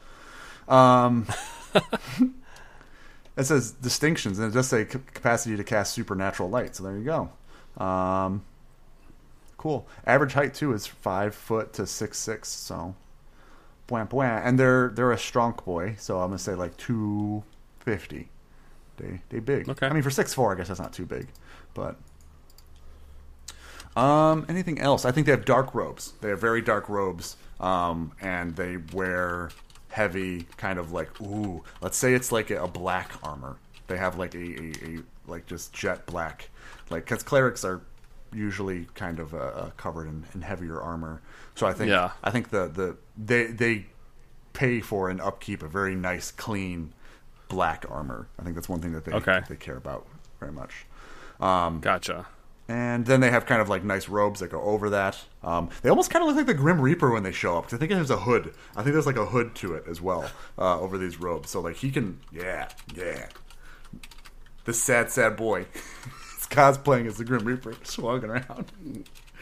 Um, 0.68 1.28
it 3.38 3.44
says 3.46 3.72
distinctions, 3.72 4.40
and 4.40 4.52
it 4.52 4.54
does 4.54 4.68
say 4.68 4.86
ca- 4.86 5.00
capacity 5.14 5.56
to 5.56 5.64
cast 5.64 5.94
supernatural 5.94 6.50
light. 6.50 6.76
So 6.76 6.84
there 6.84 6.98
you 6.98 7.04
go. 7.04 7.84
Um, 7.84 8.44
cool. 9.58 9.88
Average 10.06 10.34
height 10.34 10.54
too 10.54 10.74
is 10.74 10.86
five 10.86 11.34
foot 11.34 11.74
to 11.74 11.88
six 11.88 12.20
six. 12.20 12.50
So, 12.50 12.96
bwah, 13.88 14.08
bwah. 14.10 14.42
and 14.46 14.60
they're 14.60 14.90
they're 14.90 15.12
a 15.12 15.18
strong 15.18 15.58
boy. 15.66 15.96
So 15.98 16.20
I'm 16.20 16.30
gonna 16.30 16.40
say 16.40 16.56
like 16.56 16.76
two 16.78 17.44
fifty. 17.80 18.30
They 18.98 19.22
they 19.30 19.40
big. 19.40 19.70
Okay. 19.70 19.88
I 19.88 19.94
mean 19.94 20.04
for 20.04 20.12
six 20.12 20.34
four, 20.34 20.54
I 20.54 20.56
guess 20.56 20.68
that's 20.68 20.80
not 20.80 20.94
too 20.94 21.06
big, 21.06 21.28
but 21.74 21.96
um, 23.96 24.46
anything 24.50 24.80
else? 24.80 25.06
I 25.06 25.12
think 25.12 25.26
they 25.26 25.32
have 25.32 25.46
dark 25.46 25.74
robes. 25.76 26.14
They 26.22 26.30
have 26.30 26.40
very 26.42 26.62
dark 26.62 26.90
robes, 26.90 27.38
um, 27.60 28.12
and 28.22 28.56
they 28.56 28.78
wear 28.94 29.50
heavy, 29.90 30.48
kind 30.58 30.80
of 30.80 30.92
like 30.92 31.20
ooh. 31.22 31.64
Let's 31.82 31.98
say 31.98 32.14
it's 32.14 32.32
like 32.32 32.50
a, 32.50 32.64
a 32.64 32.68
black 32.68 33.12
armor. 33.24 33.58
They 33.88 33.98
have 33.98 34.18
like 34.18 34.34
a, 34.36 34.38
a, 34.40 34.74
a 34.86 35.00
like 35.28 35.46
just 35.46 35.74
jet 35.74 36.06
black, 36.06 36.50
like 36.90 37.06
because 37.06 37.24
clerics 37.24 37.64
are 37.64 37.82
usually 38.34 38.88
kind 38.96 39.20
of 39.20 39.34
uh, 39.34 39.38
uh, 39.38 39.70
covered 39.78 40.08
in, 40.08 40.24
in 40.34 40.42
heavier 40.42 40.82
armor. 40.82 41.22
So 41.56 41.68
I 41.68 41.74
think 41.74 41.90
Yeah. 41.90 42.12
I 42.24 42.32
think 42.32 42.50
the 42.50 42.68
the 42.68 42.98
they 43.18 43.46
they 43.48 43.86
pay 44.54 44.82
for 44.82 45.10
and 45.10 45.22
upkeep 45.22 45.62
a 45.64 45.68
very 45.68 45.96
nice, 45.96 46.32
clean 46.32 46.94
black 47.48 47.86
armor. 47.90 48.28
I 48.40 48.44
think 48.44 48.56
that's 48.56 48.70
one 48.70 48.80
thing 48.82 48.94
that 48.94 49.06
they 49.06 49.12
Okay. 49.12 49.42
they 49.48 49.56
care 49.56 49.78
about 49.78 50.08
very 50.40 50.52
much. 50.52 50.86
Um, 51.40 51.80
Gotcha. 51.80 52.26
And 52.74 53.06
then 53.06 53.20
they 53.20 53.30
have 53.30 53.46
kind 53.46 53.62
of 53.62 53.70
like 53.70 53.84
nice 53.84 54.10
robes 54.10 54.40
that 54.40 54.50
go 54.50 54.62
over 54.62 54.90
that. 54.90 55.16
Um, 55.44 55.70
they 55.84 55.90
almost 55.90 56.10
kind 56.10 56.24
of 56.24 56.28
look 56.28 56.38
like 56.38 56.48
the 56.48 56.54
Grim 56.56 56.82
Reaper 56.82 57.12
when 57.12 57.22
they 57.24 57.32
show 57.32 57.58
up. 57.58 57.66
'cause 57.66 57.74
I 57.76 57.78
think 57.78 57.92
there's 57.92 58.10
a 58.10 58.18
hood. 58.18 58.54
I 58.76 58.82
think 58.82 58.94
there's 58.94 59.06
like 59.06 59.18
a 59.18 59.26
hood 59.28 59.54
to 59.56 59.76
it 59.76 59.84
as 59.88 60.02
well 60.02 60.30
uh, 60.58 60.80
over 60.80 60.98
these 60.98 61.20
robes. 61.20 61.50
So 61.52 61.62
like 61.62 61.76
he 61.76 61.92
can, 61.92 62.20
yeah, 62.32 62.70
yeah. 62.96 63.28
This 64.66 64.82
sad, 64.82 65.12
sad 65.12 65.36
boy. 65.36 65.66
He's 65.74 66.48
cosplaying 66.48 67.06
as 67.08 67.18
the 67.18 67.26
Grim 67.26 67.46
Reaper, 67.46 67.74
just 67.84 68.00
walking 68.00 68.30
around. 68.30 68.72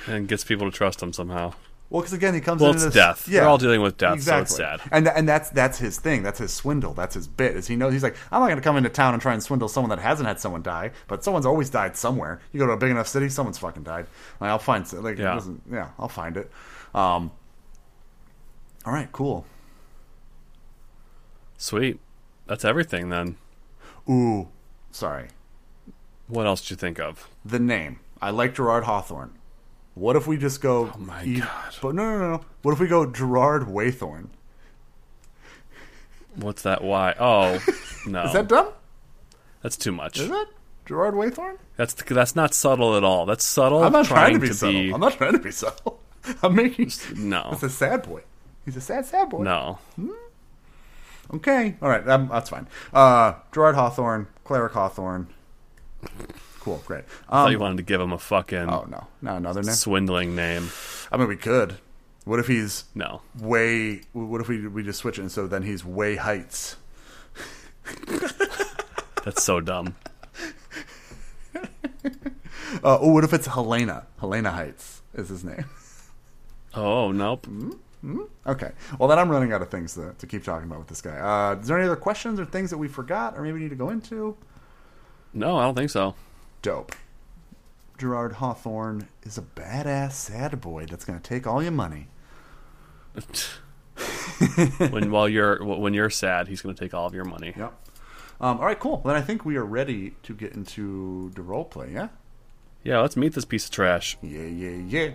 And 0.07 0.27
gets 0.27 0.43
people 0.43 0.69
to 0.69 0.75
trust 0.75 1.01
him 1.01 1.13
somehow. 1.13 1.53
Well, 1.91 2.01
because 2.01 2.13
again, 2.13 2.34
he 2.34 2.39
comes. 2.39 2.61
Well, 2.61 2.72
into 2.72 2.85
it's 2.88 2.95
this, 2.95 3.03
death. 3.03 3.26
They're 3.26 3.45
all 3.45 3.57
dealing 3.57 3.81
with 3.81 3.97
death, 3.97 4.13
exactly. 4.15 4.45
so 4.55 4.63
it's 4.63 4.81
sad. 4.81 4.89
And 4.93 5.07
and 5.09 5.27
that's 5.27 5.49
that's 5.49 5.77
his 5.77 5.99
thing. 5.99 6.23
That's 6.23 6.39
his 6.39 6.53
swindle. 6.53 6.93
That's 6.93 7.15
his 7.15 7.27
bit. 7.27 7.57
Is 7.57 7.68
he 7.68 7.76
knows 7.76 7.91
he's 7.91 8.01
like, 8.01 8.15
I'm 8.31 8.39
not 8.39 8.47
going 8.47 8.55
to 8.57 8.63
come 8.63 8.77
into 8.77 8.89
town 8.89 9.13
and 9.13 9.22
try 9.22 9.34
and 9.34 9.43
swindle 9.43 9.68
someone 9.68 9.89
that 9.89 9.99
hasn't 9.99 10.26
had 10.26 10.39
someone 10.39 10.61
die, 10.61 10.91
but 11.09 11.22
someone's 11.22 11.45
always 11.45 11.69
died 11.69 11.97
somewhere. 11.97 12.39
You 12.53 12.59
go 12.61 12.65
to 12.65 12.72
a 12.72 12.77
big 12.77 12.91
enough 12.91 13.09
city, 13.09 13.27
someone's 13.27 13.57
fucking 13.57 13.84
died. 13.84 14.07
Like 14.39 14.49
I'll 14.51 14.57
find 14.57 14.91
like 14.93 15.19
it 15.19 15.23
Yeah. 15.23 15.34
doesn't- 15.34 15.61
yeah, 15.69 15.89
I'll 15.99 16.07
find 16.07 16.38
it. 16.38 16.49
Um. 16.95 17.31
All 18.85 18.93
right, 18.93 19.11
cool. 19.11 19.45
Sweet. 21.57 21.99
That's 22.47 22.65
everything 22.65 23.09
then. 23.09 23.35
Ooh, 24.09 24.47
sorry. 24.91 25.27
What 26.27 26.45
else 26.47 26.61
did 26.61 26.72
you 26.72 26.76
think 26.77 26.99
of? 26.99 27.27
The 27.45 27.59
name. 27.59 27.99
I 28.22 28.30
like 28.30 28.55
Gerard 28.55 28.85
Hawthorne. 28.85 29.31
What 29.93 30.15
if 30.15 30.26
we 30.27 30.38
just 30.38 30.61
go? 30.61 30.91
Oh 30.95 30.97
my 30.99 31.26
God. 31.26 31.76
But 31.81 31.95
no, 31.95 32.18
no, 32.18 32.31
no. 32.31 32.41
What 32.61 32.72
if 32.72 32.80
we 32.80 32.88
go 32.88 33.05
Gerard 33.05 33.63
Waythorn? 33.63 34.30
What's 36.35 36.61
that? 36.61 36.84
Why? 36.84 37.13
Oh, 37.19 37.59
no. 38.05 38.23
Is 38.23 38.34
that 38.34 38.47
dumb? 38.47 38.69
that's 39.61 39.77
too 39.77 39.91
much. 39.91 40.19
Is 40.19 40.30
it 40.31 40.47
Gerard 40.85 41.13
Waythorn? 41.13 41.57
That's 41.76 41.93
that's 41.93 42.35
not 42.35 42.53
subtle 42.53 42.95
at 42.95 43.03
all. 43.03 43.26
That's 43.26 43.43
subtle. 43.43 43.84
I'm 43.84 43.91
not 43.91 44.05
trying, 44.05 44.34
to 44.35 44.39
be 44.39 44.47
to 44.47 44.53
subtle. 44.53 44.73
be- 44.81 44.93
I'm 44.93 44.99
not 45.01 45.13
trying 45.13 45.34
to 45.34 45.39
be 45.39 45.51
subtle. 45.63 45.99
I'm 46.41 46.55
making. 46.55 46.91
No. 47.15 47.49
It's 47.51 47.63
a 47.63 47.69
sad 47.69 48.03
boy. 48.03 48.22
He's 48.65 48.77
a 48.77 48.81
sad, 48.81 49.05
sad 49.05 49.30
boy. 49.30 49.43
No. 49.43 49.80
Okay. 51.34 51.76
All 51.81 51.89
right. 51.89 52.07
Um, 52.07 52.27
that's 52.31 52.49
fine. 52.49 52.68
Uh, 52.93 53.34
Gerard 53.51 53.76
Hawthorne, 53.76 54.27
Cleric 54.43 54.73
Hawthorne. 54.73 55.27
Cool. 56.61 56.81
Great. 56.85 57.03
I 57.27 57.31
thought 57.31 57.45
Um, 57.47 57.51
you 57.51 57.59
wanted 57.59 57.77
to 57.77 57.83
give 57.83 57.99
him 57.99 58.13
a 58.13 58.17
fucking 58.19 58.69
oh 58.69 58.85
no, 58.89 59.07
not 59.21 59.38
another 59.38 59.61
name. 59.63 59.73
swindling 59.73 60.35
name. 60.35 60.69
I 61.11 61.17
mean, 61.17 61.27
we 61.27 61.35
could. 61.35 61.77
What 62.23 62.39
if 62.39 62.47
he's 62.47 62.85
No. 62.95 63.21
way? 63.39 64.01
What 64.13 64.41
if 64.41 64.47
we 64.47 64.67
we 64.67 64.83
just 64.83 64.99
switch 64.99 65.17
it 65.17 65.21
and 65.21 65.31
so 65.31 65.47
then 65.47 65.63
he's 65.63 65.83
way 65.83 66.15
heights? 66.17 66.75
That's 69.25 69.43
so 69.43 69.59
dumb. 69.59 69.95
Uh, 72.83 72.97
oh, 73.01 73.11
what 73.11 73.23
if 73.25 73.33
it's 73.33 73.47
Helena? 73.47 74.07
Helena 74.21 74.49
Heights 74.49 75.01
is 75.13 75.27
his 75.27 75.43
name. 75.43 75.65
Oh 76.73 77.11
nope. 77.11 77.45
Hmm? 77.45 78.21
Okay. 78.47 78.71
Well, 78.97 79.09
then 79.09 79.19
I'm 79.19 79.29
running 79.29 79.51
out 79.51 79.61
of 79.61 79.69
things 79.69 79.93
to, 79.95 80.15
to 80.17 80.25
keep 80.25 80.43
talking 80.45 80.67
about 80.67 80.79
with 80.79 80.88
this 80.88 81.01
guy. 81.01 81.17
Uh, 81.19 81.59
is 81.59 81.67
there 81.67 81.77
any 81.77 81.85
other 81.85 81.97
questions 81.97 82.39
or 82.39 82.45
things 82.45 82.69
that 82.69 82.77
we 82.77 82.88
forgot 82.88 83.38
or 83.38 83.41
maybe 83.43 83.59
need 83.59 83.69
to 83.69 83.75
go 83.75 83.89
into? 83.89 84.38
No, 85.33 85.57
I 85.57 85.63
don't 85.63 85.75
think 85.75 85.89
so. 85.89 86.15
Dope. 86.61 86.95
Gerard 87.97 88.33
Hawthorne 88.33 89.07
is 89.23 89.38
a 89.38 89.41
badass 89.41 90.13
sad 90.13 90.59
boy 90.61 90.85
that's 90.85 91.05
going 91.05 91.19
to 91.19 91.27
take 91.27 91.45
all 91.45 91.61
your 91.61 91.71
money. 91.71 92.07
when 94.89 95.11
while 95.11 95.27
you're 95.27 95.63
when 95.63 95.93
you're 95.93 96.09
sad, 96.09 96.47
he's 96.47 96.61
going 96.61 96.73
to 96.73 96.83
take 96.83 96.93
all 96.93 97.05
of 97.05 97.13
your 97.13 97.25
money. 97.25 97.53
Yep. 97.55 97.73
Um, 98.39 98.57
all 98.57 98.65
right, 98.65 98.79
cool. 98.79 99.01
Then 99.05 99.15
I 99.15 99.21
think 99.21 99.45
we 99.45 99.55
are 99.57 99.65
ready 99.65 100.15
to 100.23 100.33
get 100.33 100.53
into 100.53 101.31
the 101.35 101.41
role 101.41 101.65
play. 101.65 101.91
Yeah. 101.93 102.07
Yeah, 102.83 103.01
let's 103.01 103.15
meet 103.15 103.33
this 103.33 103.45
piece 103.45 103.65
of 103.65 103.71
trash. 103.71 104.17
Yeah, 104.23 104.41
yeah, 104.41 104.69
yeah. 104.88 105.11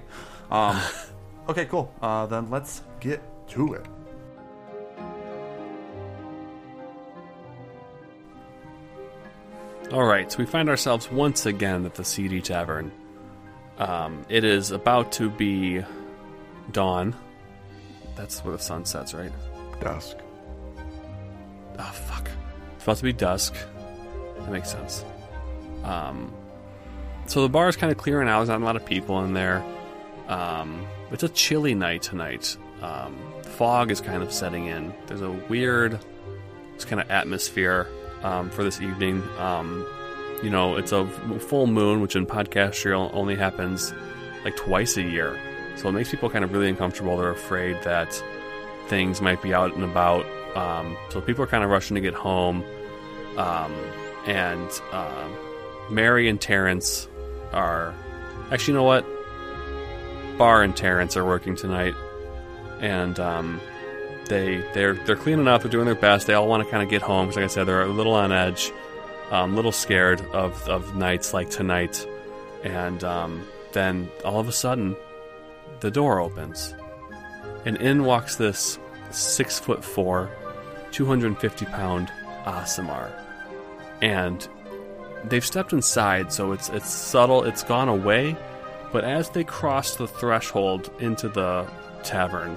Um, 0.51 0.81
okay, 1.49 1.65
cool. 1.65 1.93
Uh, 2.01 2.27
then 2.27 2.51
let's 2.51 2.83
get 3.01 3.21
to 3.49 3.75
it. 3.75 3.87
All 9.93 10.03
right, 10.03 10.31
so 10.31 10.39
we 10.39 10.47
find 10.47 10.69
ourselves 10.69 11.13
once 11.13 11.47
again 11.47 11.87
at 11.87 11.95
the 11.95 12.05
CD 12.05 12.41
Tavern. 12.41 12.91
Um, 13.79 14.27
it 14.29 14.43
is 14.43 14.73
about 14.73 15.13
to 15.13 15.31
be 15.31 15.81
dawn. 16.73 17.15
That's 18.17 18.45
where 18.45 18.57
the 18.57 18.63
sun 18.63 18.85
sets, 18.85 19.15
right? 19.15 19.31
Dusk. 19.81 20.17
Oh, 21.79 21.83
fuck. 21.83 22.29
It's 22.75 22.83
about 22.83 22.97
to 22.97 23.03
be 23.05 23.13
dusk. 23.13 23.55
That 24.41 24.51
makes 24.51 24.73
sense. 24.73 25.05
Um, 25.85 26.35
so 27.27 27.43
the 27.43 27.49
bar 27.49 27.69
is 27.69 27.77
kind 27.77 27.93
of 27.93 27.99
clearing 27.99 28.29
out. 28.29 28.39
There's 28.39 28.49
not 28.49 28.63
a 28.63 28.65
lot 28.65 28.75
of 28.75 28.85
people 28.85 29.23
in 29.25 29.35
there. 29.35 29.65
Um, 30.27 30.85
it's 31.13 31.23
a 31.23 31.29
chilly 31.29 31.77
night 31.77 32.03
tonight. 32.03 32.57
Um, 32.83 33.17
fog 33.43 33.93
is 33.93 34.01
kind 34.01 34.25
of 34.25 34.33
setting 34.33 34.67
in. 34.67 34.93
There's 35.07 35.23
a 35.23 35.31
weird, 35.31 36.01
just 36.75 36.89
kind 36.89 37.01
of 37.01 37.09
atmosphere 37.09 37.87
um, 38.23 38.51
for 38.51 38.63
this 38.63 38.81
evening. 38.81 39.23
Um, 39.39 39.87
you 40.43 40.51
know, 40.51 40.77
it's 40.77 40.93
a 40.93 41.07
full 41.39 41.67
moon, 41.67 42.01
which 42.01 42.17
in 42.17 42.27
Podcastria 42.27 43.11
only 43.15 43.37
happens 43.37 43.95
like 44.45 44.57
twice 44.57 44.97
a 44.97 45.03
year. 45.03 45.39
So 45.77 45.89
it 45.89 45.93
makes 45.93 46.11
people 46.11 46.31
kind 46.31 46.45
of 46.45 46.53
really 46.53 46.69
uncomfortable. 46.69 47.17
They're 47.17 47.31
afraid 47.31 47.83
that 47.83 48.23
things 48.89 49.21
might 49.21 49.43
be 49.43 49.53
out 49.53 49.75
and 49.75 49.85
about. 49.85 50.25
Um, 50.57 50.97
so 51.11 51.21
people 51.21 51.45
are 51.45 51.49
kind 51.49 51.65
of 51.65 51.71
rushing 51.71 51.95
to 51.97 52.01
get 52.01 52.15
home. 52.15 52.65
Um, 53.37 53.75
and 54.27 54.69
uh, 54.93 55.29
Mary 55.91 56.29
and 56.29 56.41
Terrence 56.41 57.09
are 57.53 57.95
actually, 58.51 58.73
you 58.73 58.79
know 58.79 58.85
what? 58.85 59.05
Bar 60.39 60.63
and 60.63 60.77
Terrence 60.77 61.17
are 61.17 61.25
working 61.25 61.57
tonight, 61.57 61.95
and 62.81 63.19
um, 63.19 63.61
they 64.29 64.65
they're 64.75 64.95
they're 64.95 65.17
cleaning 65.17 65.49
up. 65.49 65.63
They're 65.63 65.71
doing 65.71 65.87
their 65.87 65.95
best. 65.95 66.27
They 66.27 66.35
all 66.35 66.49
want 66.49 66.65
to 66.65 66.71
kind 66.71 66.83
of 66.83 66.89
get 66.89 67.03
home 67.03 67.27
because, 67.27 67.37
like 67.37 67.45
I 67.45 67.49
said, 67.49 67.65
they're 67.65 67.83
a 67.83 67.89
little 67.89 68.15
on 68.15 68.33
edge, 68.33 68.73
a 69.31 69.37
um, 69.37 69.57
little 69.57 69.73
scared 69.73 70.21
of 70.33 70.69
of 70.69 70.97
nights 70.97 71.33
like 71.33 71.51
tonight. 71.51 72.07
And 72.65 73.05
um, 73.05 73.47
then 73.73 74.09
all 74.25 74.41
of 74.41 74.49
a 74.49 74.53
sudden, 74.53 74.97
the 75.81 75.91
door 75.91 76.21
opens, 76.21 76.75
and 77.65 77.77
in 77.77 78.05
walks 78.05 78.37
this 78.37 78.79
six 79.11 79.59
foot 79.59 79.85
four, 79.85 80.31
two 80.91 81.07
hundred 81.07 81.29
and 81.29 81.39
fifty 81.39 81.67
pound 81.67 82.11
Aasimar, 82.45 83.13
and 84.03 84.49
they've 85.25 85.45
stepped 85.45 85.73
inside, 85.73 86.33
so 86.33 86.53
it's 86.53 86.69
it's 86.71 86.91
subtle. 86.91 87.45
It's 87.45 87.63
gone 87.63 87.89
away, 87.89 88.37
but 88.93 89.05
as 89.05 89.31
they 89.31 89.45
cross 89.45 89.97
the 89.97 90.09
threshold 90.09 90.91
into 90.99 91.29
the 91.29 91.67
tavern, 92.03 92.57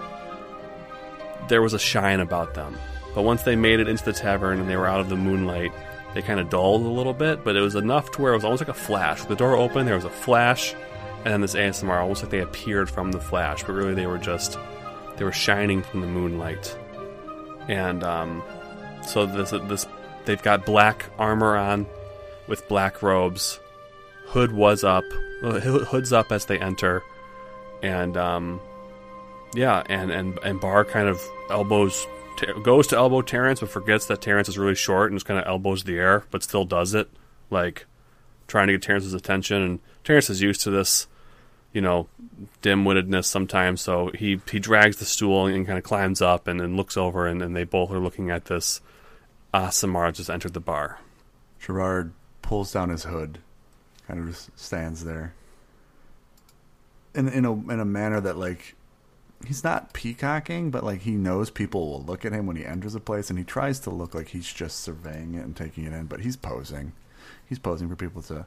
there 1.48 1.62
was 1.62 1.74
a 1.74 1.80
shine 1.80 2.20
about 2.20 2.54
them. 2.54 2.78
But 3.16 3.24
once 3.24 3.44
they 3.44 3.56
made 3.56 3.80
it 3.80 3.88
into 3.88 4.06
the 4.06 4.14
tavern 4.14 4.60
and 4.60 4.70
they 4.70 4.76
were 4.76 4.88
out 4.88 5.00
of 5.00 5.10
the 5.10 5.16
moonlight, 5.16 5.72
they 6.14 6.22
kind 6.22 6.40
of 6.40 6.50
dulled 6.50 6.84
a 6.84 6.90
little 6.90 7.14
bit. 7.14 7.44
But 7.44 7.56
it 7.56 7.62
was 7.62 7.76
enough 7.76 8.12
to 8.12 8.22
where 8.22 8.34
it 8.34 8.38
was 8.38 8.44
almost 8.44 8.62
like 8.62 8.70
a 8.70 8.74
flash. 8.74 9.24
The 9.24 9.36
door 9.36 9.56
opened, 9.56 9.88
there 9.88 9.96
was 9.96 10.06
a 10.06 10.10
flash, 10.10 10.74
and 11.26 11.34
then 11.34 11.42
this 11.42 11.56
Aasimar, 11.56 12.02
almost 12.02 12.24
like 12.24 12.32
they 12.32 12.40
appeared 12.40 12.90
from 12.90 13.12
the 13.12 13.20
flash, 13.20 13.64
but 13.64 13.74
really 13.74 13.94
they 13.94 14.08
were 14.08 14.18
just 14.18 14.58
they 15.18 15.26
were 15.26 15.32
shining 15.32 15.82
from 15.82 16.02
the 16.02 16.08
moonlight. 16.08 16.78
And 17.68 18.04
um, 18.04 18.44
so 19.06 19.26
this 19.26 19.52
this 19.52 19.86
they've 20.26 20.42
got 20.42 20.66
black 20.66 21.06
armor 21.18 21.58
on 21.58 21.86
with 22.48 22.68
black 22.68 23.04
robes. 23.04 23.60
Hood 24.28 24.52
was 24.52 24.84
up. 24.84 25.04
Hood's 25.42 26.14
up 26.14 26.32
as 26.32 26.46
they 26.46 26.60
enter, 26.60 27.04
and 27.82 28.16
um, 28.18 28.62
yeah, 29.54 29.84
and 29.88 30.12
and 30.12 30.40
and 30.44 30.60
Bar 30.60 30.86
kind 30.86 31.08
of 31.08 31.22
elbows 31.50 32.06
goes 32.64 32.88
to 32.88 32.96
elbow 32.96 33.22
Terrence, 33.22 33.60
but 33.60 33.70
forgets 33.70 34.06
that 34.06 34.22
Terrence 34.22 34.48
is 34.48 34.58
really 34.58 34.76
short 34.76 35.12
and 35.12 35.18
just 35.18 35.26
kind 35.26 35.40
of 35.40 35.46
elbows 35.46 35.84
the 35.84 35.98
air, 35.98 36.24
but 36.32 36.44
still 36.44 36.66
does 36.66 36.94
it, 36.94 37.10
like 37.50 37.86
trying 38.48 38.68
to 38.68 38.74
get 38.74 38.82
Terrence's 38.82 39.14
attention. 39.14 39.62
And 39.62 39.80
Terrence 40.04 40.30
is 40.30 40.42
used 40.42 40.62
to 40.62 40.72
this, 40.72 41.08
you 41.74 41.82
know, 41.82 42.08
dim-wittedness 42.62 43.26
sometimes, 43.26 43.82
so 43.82 44.12
he 44.16 44.40
he 44.50 44.60
drags 44.60 44.98
the 44.98 45.06
stool 45.06 45.48
and 45.48 45.66
kind 45.66 45.78
of 45.78 45.84
climbs 45.84 46.22
up 46.22 46.48
and 46.48 46.60
then 46.60 46.78
looks 46.78 46.96
over, 46.96 47.28
and, 47.28 47.42
and 47.42 47.56
they 47.56 47.64
both 47.64 47.92
are 47.92 48.00
looking 48.00 48.30
at 48.30 48.46
this. 48.46 48.82
Aasimar 49.54 50.14
just 50.14 50.30
entered 50.30 50.54
the 50.54 50.60
bar. 50.60 51.00
Gerard 51.60 52.14
pulls 52.42 52.72
down 52.72 52.90
his 52.90 53.04
hood, 53.04 53.40
kind 54.08 54.20
of 54.20 54.28
just 54.28 54.58
stands 54.58 55.04
there, 55.04 55.34
in 57.14 57.28
in 57.28 57.46
a 57.46 57.54
in 57.54 57.80
a 57.80 57.86
manner 57.86 58.22
that 58.22 58.38
like 58.38 58.76
he's 59.46 59.64
not 59.64 59.94
peacocking, 59.94 60.72
but 60.72 60.84
like 60.84 61.02
he 61.02 61.12
knows 61.12 61.50
people 61.50 61.90
will 61.90 62.04
look 62.04 62.26
at 62.26 62.34
him 62.34 62.46
when 62.46 62.56
he 62.56 62.66
enters 62.66 62.96
a 62.96 63.00
place, 63.00 63.30
and 63.30 63.40
he 63.40 63.46
tries 63.46 63.80
to 63.82 63.90
look 63.90 64.14
like 64.14 64.30
he's 64.30 64.52
just 64.52 64.80
surveying 64.80 65.36
it 65.36 65.46
and 65.46 65.56
taking 65.56 65.86
it 65.86 65.94
in, 65.94 66.06
but 66.06 66.22
he's 66.22 66.36
posing. 66.36 66.94
He's 67.46 67.60
posing 67.60 67.90
for 67.90 67.96
people 67.96 68.22
to 68.24 68.46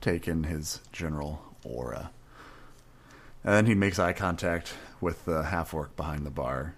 take 0.00 0.28
in 0.28 0.44
his 0.44 0.80
general 0.92 1.42
aura. 1.64 2.10
And 3.44 3.54
then 3.54 3.66
he 3.66 3.74
makes 3.74 3.98
eye 3.98 4.12
contact 4.12 4.74
with 5.00 5.24
the 5.24 5.44
half 5.44 5.72
orc 5.72 5.96
behind 5.96 6.26
the 6.26 6.30
bar. 6.30 6.74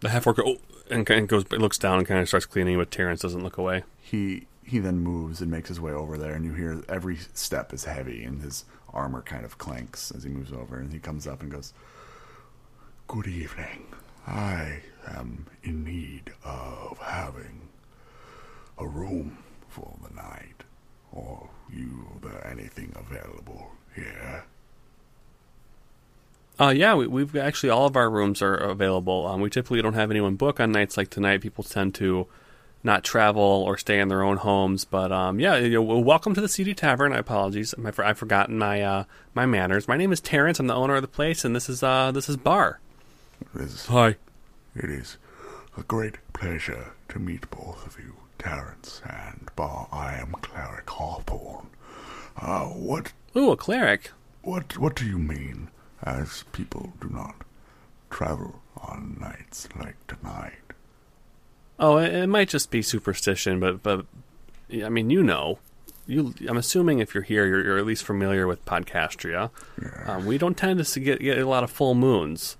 The 0.00 0.10
half 0.10 0.26
orc 0.26 0.38
oh, 0.38 0.58
and 0.90 1.06
kind 1.06 1.22
of 1.22 1.28
goes, 1.28 1.50
looks 1.52 1.78
down 1.78 1.98
and 1.98 2.06
kind 2.06 2.20
of 2.20 2.28
starts 2.28 2.46
cleaning, 2.46 2.76
but 2.76 2.90
Terrence 2.90 3.20
doesn't 3.20 3.42
look 3.42 3.58
away. 3.58 3.84
He 4.00 4.46
he 4.64 4.78
then 4.78 5.00
moves 5.00 5.40
and 5.40 5.50
makes 5.50 5.68
his 5.68 5.80
way 5.80 5.92
over 5.92 6.16
there, 6.16 6.34
and 6.34 6.44
you 6.44 6.54
hear 6.54 6.82
every 6.88 7.18
step 7.34 7.72
is 7.72 7.84
heavy, 7.84 8.22
and 8.22 8.42
his 8.42 8.64
armor 8.92 9.22
kind 9.22 9.44
of 9.44 9.58
clanks 9.58 10.12
as 10.12 10.22
he 10.22 10.30
moves 10.30 10.52
over, 10.52 10.76
and 10.76 10.92
he 10.92 10.98
comes 10.98 11.26
up 11.26 11.42
and 11.42 11.50
goes, 11.50 11.72
Good 13.06 13.26
evening. 13.26 13.86
I 14.26 14.80
am 15.06 15.46
in 15.62 15.84
need 15.84 16.32
of 16.44 16.98
having 16.98 17.68
a 18.78 18.86
room 18.86 19.38
for 19.68 19.96
the 20.02 20.14
night. 20.14 20.64
Or 21.12 21.50
you 21.70 22.06
there 22.22 22.46
anything 22.46 22.94
available 22.96 23.72
here? 23.94 24.44
Uh, 26.58 26.70
yeah, 26.70 26.94
we, 26.94 27.06
we've 27.06 27.36
actually 27.36 27.68
all 27.68 27.86
of 27.86 27.96
our 27.96 28.08
rooms 28.08 28.40
are 28.40 28.54
available. 28.54 29.26
Um, 29.26 29.40
we 29.42 29.50
typically 29.50 29.82
don't 29.82 29.94
have 29.94 30.10
anyone 30.10 30.36
book 30.36 30.58
on 30.58 30.72
nights 30.72 30.96
like 30.96 31.10
tonight. 31.10 31.42
People 31.42 31.64
tend 31.64 31.94
to 31.96 32.26
not 32.82 33.04
travel 33.04 33.42
or 33.42 33.76
stay 33.76 34.00
in 34.00 34.08
their 34.08 34.22
own 34.22 34.38
homes. 34.38 34.84
But 34.86 35.12
um, 35.12 35.38
yeah, 35.38 35.56
you 35.56 35.82
know, 35.82 35.98
welcome 35.98 36.34
to 36.34 36.40
the 36.40 36.48
CD 36.48 36.72
Tavern. 36.72 37.12
I 37.12 37.18
apologize, 37.18 37.74
I've 37.98 38.18
forgotten 38.18 38.58
my 38.58 38.80
uh, 38.80 39.04
my 39.34 39.44
manners. 39.44 39.86
My 39.86 39.96
name 39.96 40.12
is 40.12 40.20
Terrence. 40.20 40.58
I'm 40.58 40.66
the 40.66 40.74
owner 40.74 40.96
of 40.96 41.02
the 41.02 41.08
place, 41.08 41.44
and 41.44 41.54
this 41.54 41.68
is 41.68 41.82
uh, 41.82 42.10
this 42.12 42.28
is 42.28 42.36
Bar. 42.36 42.80
Hi. 43.88 44.16
it 44.74 44.90
is 44.90 45.18
a 45.76 45.82
great 45.82 46.16
pleasure 46.32 46.92
to 47.08 47.18
meet 47.18 47.50
both 47.50 47.86
of 47.86 47.98
you, 47.98 48.14
Terrence 48.38 49.00
and 49.08 49.48
Bar. 49.56 49.88
I 49.92 50.14
am 50.14 50.32
Cleric 50.42 50.88
Hawthorne. 50.88 51.68
Uh, 52.36 52.66
what 52.66 53.12
Ooh, 53.36 53.50
a 53.52 53.56
cleric. 53.56 54.10
what 54.42 54.78
what 54.78 54.94
do 54.96 55.06
you 55.06 55.18
mean, 55.18 55.68
as 56.02 56.44
people 56.52 56.92
do 57.00 57.08
not 57.08 57.34
travel 58.10 58.60
on 58.76 59.16
nights 59.20 59.68
like 59.78 59.96
tonight? 60.06 60.52
Oh, 61.78 61.96
it, 61.98 62.12
it 62.14 62.26
might 62.28 62.48
just 62.48 62.70
be 62.70 62.82
superstition, 62.82 63.60
but 63.60 63.82
but 63.82 64.06
I 64.72 64.88
mean, 64.88 65.10
you 65.10 65.22
know, 65.22 65.58
you. 66.06 66.34
I'm 66.48 66.56
assuming 66.56 66.98
if 67.00 67.14
you're 67.14 67.22
here, 67.22 67.46
you're, 67.46 67.64
you're 67.64 67.78
at 67.78 67.86
least 67.86 68.04
familiar 68.04 68.46
with 68.46 68.64
Podcastria. 68.64 69.50
Yes. 69.80 69.92
Um, 70.08 70.26
we 70.26 70.38
don't 70.38 70.56
tend 70.56 70.84
to 70.84 71.00
get 71.00 71.20
get 71.20 71.38
a 71.38 71.46
lot 71.48 71.64
of 71.64 71.70
full 71.70 71.94
moons. 71.94 72.56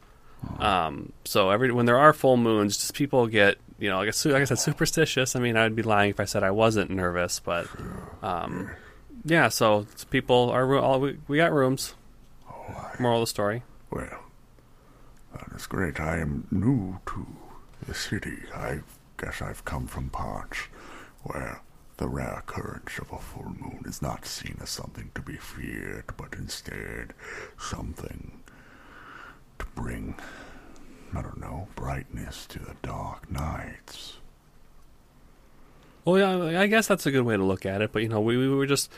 Um, 0.58 1.12
so 1.24 1.50
every 1.50 1.72
when 1.72 1.86
there 1.86 1.98
are 1.98 2.12
full 2.12 2.36
moons, 2.36 2.76
just 2.76 2.94
people 2.94 3.26
get 3.26 3.58
you 3.78 3.90
know, 3.90 3.98
like 3.98 4.14
I, 4.14 4.28
like 4.28 4.42
I 4.42 4.44
said, 4.44 4.58
superstitious. 4.60 5.34
I 5.34 5.40
mean, 5.40 5.56
I'd 5.56 5.74
be 5.74 5.82
lying 5.82 6.10
if 6.10 6.20
I 6.20 6.24
said 6.24 6.44
I 6.44 6.52
wasn't 6.52 6.90
nervous, 6.90 7.40
but 7.40 7.66
um, 8.22 8.70
yeah. 9.24 9.48
So 9.48 9.86
people 10.10 10.50
are 10.50 10.78
all 10.78 11.00
we, 11.00 11.18
we 11.26 11.38
got 11.38 11.52
rooms. 11.52 11.94
Moral 13.00 13.18
of 13.18 13.22
the 13.22 13.26
story. 13.26 13.62
Well, 13.90 14.24
that 15.32 15.48
is 15.56 15.66
great. 15.66 15.98
I 15.98 16.18
am 16.18 16.46
new 16.50 17.00
to 17.06 17.26
the 17.86 17.94
city. 17.94 18.38
I 18.54 18.80
guess 19.18 19.42
I've 19.42 19.64
come 19.64 19.86
from 19.86 20.10
parts 20.10 20.58
where 21.24 21.60
the 21.96 22.08
rare 22.08 22.34
occurrence 22.38 22.98
of 22.98 23.10
a 23.12 23.18
full 23.18 23.54
moon 23.58 23.82
is 23.86 24.02
not 24.02 24.26
seen 24.26 24.58
as 24.62 24.70
something 24.70 25.10
to 25.14 25.22
be 25.22 25.36
feared, 25.36 26.04
but 26.16 26.34
instead 26.34 27.14
something 27.58 28.41
to 29.62 29.66
bring 29.74 30.14
I 31.14 31.20
don't 31.20 31.40
know, 31.40 31.68
brightness 31.76 32.46
to 32.46 32.58
the 32.58 32.74
dark 32.82 33.30
nights. 33.30 34.16
Well, 36.04 36.18
yeah, 36.18 36.60
I 36.60 36.66
guess 36.66 36.88
that's 36.88 37.06
a 37.06 37.10
good 37.10 37.22
way 37.22 37.36
to 37.36 37.44
look 37.44 37.66
at 37.66 37.82
it. 37.82 37.92
But 37.92 38.02
you 38.02 38.08
know, 38.08 38.20
we, 38.20 38.36
we 38.36 38.48
were 38.48 38.66
just, 38.66 38.90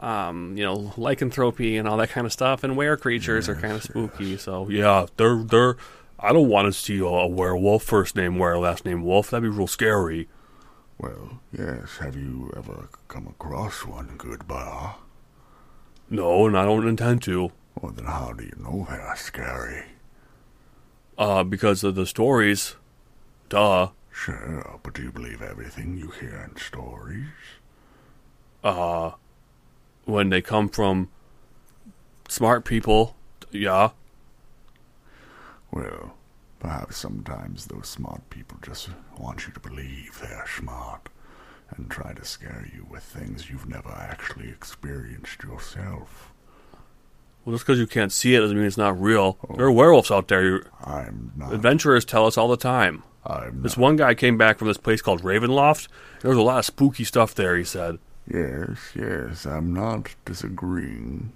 um, 0.00 0.56
you 0.56 0.64
know, 0.64 0.92
lycanthropy 0.96 1.76
and 1.76 1.86
all 1.86 1.96
that 1.98 2.10
kind 2.10 2.26
of 2.26 2.32
stuff, 2.32 2.64
and 2.64 2.76
were 2.76 2.96
creatures 2.96 3.48
are 3.48 3.54
kind 3.54 3.74
of 3.74 3.82
spooky. 3.84 4.36
So 4.36 4.68
yeah, 4.68 5.06
they're 5.16 5.42
they're. 5.42 5.76
I 6.18 6.34
don't 6.34 6.48
want 6.48 6.66
to 6.66 6.78
see 6.78 6.98
a 6.98 7.26
werewolf, 7.26 7.82
first 7.82 8.14
name 8.14 8.38
were, 8.38 8.58
last 8.58 8.84
name 8.84 9.02
wolf. 9.04 9.30
That'd 9.30 9.50
be 9.50 9.56
real 9.56 9.66
scary. 9.66 10.28
Well, 10.98 11.40
yes, 11.50 11.96
have 11.98 12.14
you 12.14 12.52
ever 12.54 12.90
come 13.08 13.26
across 13.26 13.86
one, 13.86 14.16
good 14.18 14.46
bar? 14.46 14.96
No, 16.10 16.46
and 16.46 16.58
I 16.58 16.64
don't 16.66 16.86
intend 16.86 17.22
to. 17.22 17.52
Well, 17.80 17.92
then 17.92 18.04
how 18.04 18.34
do 18.34 18.44
you 18.44 18.52
know 18.58 18.86
they're 18.90 19.16
scary? 19.16 19.84
Uh, 21.20 21.44
because 21.44 21.84
of 21.84 21.96
the 21.96 22.06
stories. 22.06 22.76
Duh. 23.50 23.88
Sure, 24.10 24.80
but 24.82 24.94
do 24.94 25.02
you 25.02 25.12
believe 25.12 25.42
everything 25.42 25.98
you 25.98 26.08
hear 26.08 26.48
in 26.48 26.56
stories? 26.56 27.26
Uh, 28.64 29.10
when 30.06 30.30
they 30.30 30.40
come 30.40 30.70
from 30.70 31.10
smart 32.26 32.64
people, 32.64 33.16
yeah. 33.50 33.90
Well, 35.70 36.14
perhaps 36.58 36.96
sometimes 36.96 37.66
those 37.66 37.86
smart 37.86 38.30
people 38.30 38.56
just 38.62 38.88
want 39.18 39.46
you 39.46 39.52
to 39.52 39.60
believe 39.60 40.18
they're 40.22 40.46
smart 40.48 41.10
and 41.76 41.90
try 41.90 42.14
to 42.14 42.24
scare 42.24 42.66
you 42.74 42.86
with 42.90 43.02
things 43.02 43.50
you've 43.50 43.68
never 43.68 43.90
actually 43.90 44.48
experienced 44.48 45.42
yourself. 45.42 46.32
Well, 47.44 47.54
just 47.54 47.64
because 47.66 47.78
you 47.78 47.86
can't 47.86 48.12
see 48.12 48.34
it 48.34 48.40
doesn't 48.40 48.56
mean 48.56 48.66
it's 48.66 48.76
not 48.76 49.00
real. 49.00 49.38
There 49.56 49.66
are 49.66 49.72
werewolves 49.72 50.10
out 50.10 50.28
there. 50.28 50.42
You- 50.42 50.64
I'm 50.84 51.32
not. 51.36 51.52
Adventurers 51.52 52.04
tell 52.04 52.26
us 52.26 52.36
all 52.36 52.48
the 52.48 52.56
time. 52.56 53.02
I'm 53.24 53.62
This 53.62 53.76
not. 53.76 53.82
one 53.82 53.96
guy 53.96 54.14
came 54.14 54.36
back 54.38 54.58
from 54.58 54.68
this 54.68 54.76
place 54.78 55.02
called 55.02 55.22
Ravenloft. 55.22 55.88
There 56.20 56.28
was 56.30 56.38
a 56.38 56.42
lot 56.42 56.58
of 56.58 56.64
spooky 56.64 57.04
stuff 57.04 57.34
there, 57.34 57.56
he 57.56 57.64
said. 57.64 57.98
Yes, 58.30 58.78
yes, 58.94 59.44
I'm 59.46 59.72
not 59.74 60.14
disagreeing 60.24 61.32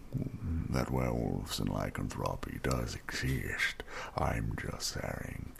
that 0.71 0.91
werewolves 0.91 1.59
and 1.59 1.69
lycanthropy 1.69 2.59
does 2.63 2.95
exist. 2.95 3.83
I'm 4.17 4.57
just 4.61 4.93
saying, 5.01 5.53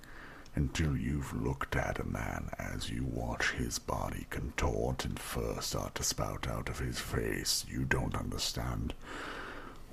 until 0.55 0.97
you've 0.97 1.33
looked 1.43 1.75
at 1.77 1.99
a 1.99 2.05
man 2.05 2.51
as 2.59 2.89
you 2.91 3.05
watch 3.05 3.51
his 3.53 3.79
body 3.79 4.27
contort 4.31 5.05
and 5.05 5.19
fur 5.19 5.61
start 5.61 5.95
to 5.97 6.03
spout 6.05 6.47
out 6.49 6.69
of 6.69 6.79
his 6.79 7.01
face, 7.01 7.65
you 7.69 7.85
don't 7.85 8.15
understand 8.17 8.95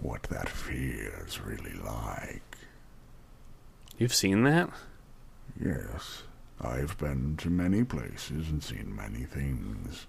what 0.02 0.23
that 0.23 0.49
fear 0.49 1.23
is 1.28 1.40
really 1.40 1.73
like. 1.73 2.41
You've 3.98 4.14
seen 4.14 4.44
that? 4.44 4.69
Yes, 5.64 6.23
I've 6.60 6.98
been 6.98 7.38
to 7.38 7.49
many 7.49 7.84
places 7.84 8.49
and 8.49 8.64
seen 8.64 8.95
many 8.95 9.26
things, 9.26 10.07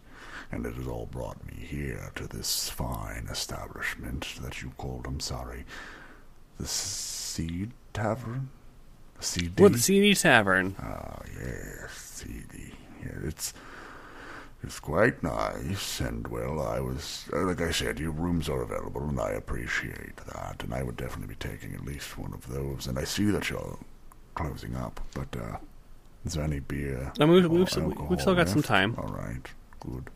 and 0.51 0.65
it 0.65 0.75
has 0.75 0.87
all 0.87 1.07
brought 1.07 1.45
me 1.47 1.65
here 1.65 2.11
to 2.15 2.27
this 2.27 2.71
fine 2.71 3.29
establishment 3.31 4.27
that 4.43 4.63
you 4.63 4.73
called, 4.79 5.07
I'm 5.07 5.21
sorry, 5.21 5.65
the 6.59 6.67
Seed 6.67 7.73
Tavern? 7.93 8.51
CD? 9.21 9.63
What, 9.63 9.73
the 9.73 9.79
CD 9.79 10.15
Tavern. 10.15 10.75
Ah, 10.81 11.21
yes, 11.39 11.91
CD. 11.93 12.75
Yeah, 13.03 13.29
it's 13.29 13.53
it's 14.63 14.79
quite 14.81 15.23
nice, 15.23 16.01
and 16.01 16.27
well, 16.29 16.61
I 16.61 16.81
was 16.81 17.25
uh, 17.33 17.41
like 17.43 17.61
I 17.61 17.71
said, 17.73 17.99
your 17.99 18.13
rooms 18.13 18.49
are 18.49 18.63
available, 18.63 19.09
and 19.09 19.19
I 19.21 19.31
appreciate 19.31 20.17
that, 20.33 20.63
and 20.63 20.73
I 20.73 20.83
would 20.83 20.97
definitely 20.97 21.35
be 21.35 21.49
taking 21.49 21.75
at 21.75 21.85
least 21.85 22.17
one 22.19 22.33
of 22.33 22.47
those. 22.49 22.87
And 22.87 22.99
I 22.99 23.05
see 23.05 23.27
that 23.27 23.51
you're 23.51 23.79
closing 24.35 24.77
up, 24.77 25.01
but 25.15 25.35
uh, 25.37 25.57
is 26.25 26.35
there 26.35 26.45
any 26.45 26.61
beer? 26.61 27.13
I 27.21 27.25
mean, 27.25 27.35
we've- 27.35 27.49
we've 27.49 27.69
still- 27.71 27.89
we've 28.09 28.21
still 28.21 28.35
got 28.35 28.49
some 28.49 28.63
time. 28.63 28.95
All 28.99 29.13
right, 29.13 29.47
good. 29.81 30.11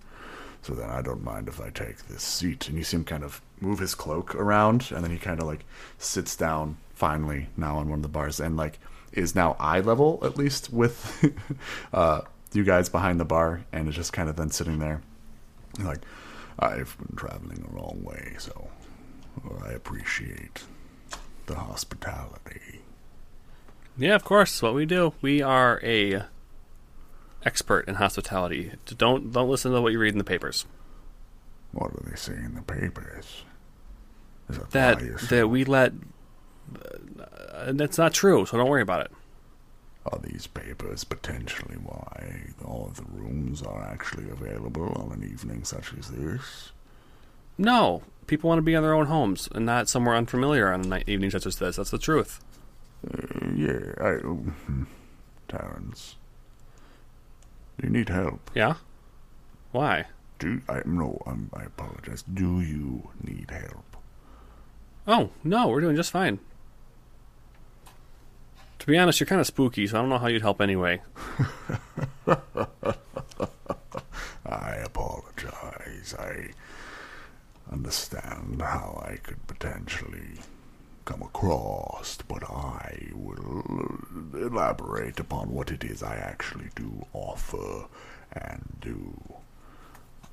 So 0.63 0.75
then 0.75 0.91
I 0.91 1.01
don't 1.03 1.23
mind 1.23 1.47
if 1.49 1.61
I 1.61 1.71
take 1.71 2.07
this 2.09 2.23
seat. 2.23 2.69
And 2.69 2.77
you 2.79 2.83
see 2.85 2.97
him 2.97 3.05
kind 3.05 3.23
of 3.23 3.41
move 3.61 3.79
his 3.79 3.95
cloak 3.95 4.35
around, 4.35 4.91
and 4.93 5.05
then 5.05 5.11
he 5.13 5.19
kind 5.19 5.41
of 5.41 5.47
like 5.47 5.65
sits 5.99 6.35
down 6.37 6.77
finally 6.95 7.49
now 7.57 7.77
on 7.79 7.89
one 7.89 7.99
of 8.01 8.03
the 8.03 8.09
bars, 8.09 8.41
and 8.41 8.57
like 8.57 8.79
is 9.13 9.35
now 9.35 9.57
eye 9.61 9.81
level 9.81 10.19
at 10.23 10.37
least 10.37 10.73
with 10.73 11.25
uh, 11.93 12.21
you 12.57 12.65
guys 12.65 12.89
behind 12.89 13.21
the 13.21 13.25
bar, 13.25 13.65
and 13.73 13.89
is 13.89 13.95
just 13.95 14.13
kind 14.13 14.29
of 14.29 14.37
then 14.37 14.51
sitting 14.51 14.79
there. 14.79 15.03
Like, 15.79 16.01
I've 16.59 16.97
been 16.99 17.17
traveling 17.17 17.65
a 17.71 17.81
long 17.81 18.03
way, 18.03 18.35
so 18.39 18.71
I 19.65 19.71
appreciate 19.73 20.65
the 21.47 21.55
hospitality. 21.55 22.81
Yeah, 23.97 24.15
of 24.15 24.25
course. 24.25 24.53
It's 24.53 24.63
what 24.63 24.75
we 24.75 24.87
do. 24.87 25.15
We 25.21 25.43
are 25.43 25.81
a 25.83 26.25
expert 27.45 27.89
in 27.89 27.97
hospitality. 27.97 28.73
Don't 28.97 29.33
don't 29.33 29.49
listen 29.49 29.73
to 29.73 29.81
what 29.81 29.93
you 29.93 29.99
read 29.99 30.13
in 30.13 30.19
the 30.19 30.25
papers. 30.25 30.67
What 31.73 31.93
do 31.93 32.11
they 32.11 32.17
say 32.17 32.33
in 32.33 32.55
the 32.55 32.63
papers? 32.63 33.45
Is 34.49 34.57
it 34.57 34.71
That 34.71 35.01
that 35.31 35.49
we 35.49 35.65
let. 35.65 35.93
Uh, 36.79 37.73
that's 37.73 37.99
not 37.99 38.13
true. 38.13 38.45
So 38.47 38.57
don't 38.57 38.69
worry 38.69 38.83
about 38.83 39.03
it. 39.03 39.13
Are 40.13 40.19
these 40.23 40.47
papers 40.47 41.03
potentially 41.05 41.77
why 41.77 42.53
all 42.65 42.87
of 42.89 42.97
the 42.97 43.05
rooms 43.11 43.63
are 43.63 43.83
actually 43.83 44.29
available 44.31 44.93
on 44.97 45.13
an 45.13 45.29
evening 45.29 45.65
such 45.65 45.93
as 45.99 46.09
this? 46.11 46.71
No, 47.59 48.03
people 48.27 48.49
want 48.49 48.59
to 48.59 48.63
be 48.63 48.75
in 48.75 48.83
their 48.83 48.95
own 48.95 49.07
homes 49.07 49.49
and 49.55 49.67
not 49.67 49.89
somewhere 49.89 50.15
unfamiliar 50.15 50.73
on 50.73 50.83
a 50.83 50.87
night 50.87 51.09
evening 51.09 51.31
such 51.31 51.47
as 51.47 51.59
this. 51.59 51.77
That's 51.77 51.91
the 51.91 51.99
truth. 51.99 52.45
Uh, 53.07 53.49
yeah, 53.55 53.95
I. 54.01 54.13
hmm, 54.21 54.85
Terrence. 55.49 56.17
You 57.83 57.91
need 57.91 58.09
help. 58.09 58.51
Yeah. 58.55 58.75
Why? 59.73 60.07
Do 60.39 60.61
I 60.69 60.83
no? 60.85 61.21
I'm, 61.27 61.51
I 61.55 61.65
apologize. 61.65 62.23
Do 62.23 62.61
you 62.61 63.09
need 63.23 63.51
help? 63.51 63.97
Oh 65.07 65.31
no, 65.45 65.69
we're 65.69 65.81
doing 65.81 65.97
just 65.97 66.11
fine. 66.11 66.39
To 68.87 68.93
be 68.93 68.99
honest, 68.99 69.19
you're 69.19 69.27
kind 69.27 69.41
of 69.41 69.49
spooky, 69.49 69.85
so 69.89 69.99
I 69.99 70.01
don't 70.01 70.11
know 70.11 70.19
how 70.19 70.29
you'd 70.29 70.43
help 70.43 70.61
anyway. 70.61 71.03
I 74.47 74.75
apologize. 74.85 76.15
I 76.17 76.51
understand 77.73 78.63
how 78.63 79.03
I 79.05 79.17
could 79.17 79.45
potentially 79.49 80.39
come 81.05 81.21
across, 81.23 82.19
but 82.29 82.45
I 82.49 83.09
will 83.13 83.99
elaborate 84.35 85.19
upon 85.19 85.51
what 85.53 85.73
it 85.73 85.83
is 85.83 86.05
I 86.05 86.15
actually 86.15 86.71
do 86.77 87.07
offer 87.13 87.87
and 88.33 88.77
do. 88.81 89.21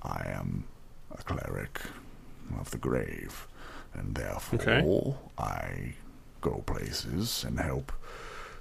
I 0.04 0.28
am 0.28 0.66
a 1.12 1.24
cleric 1.24 1.82
of 2.60 2.70
the 2.70 2.78
grave, 2.78 3.48
and 3.96 4.14
therefore 4.14 4.60
Okay. 4.62 5.16
I 5.40 5.94
go 6.42 6.62
places 6.68 7.44
and 7.44 7.60
help 7.60 7.92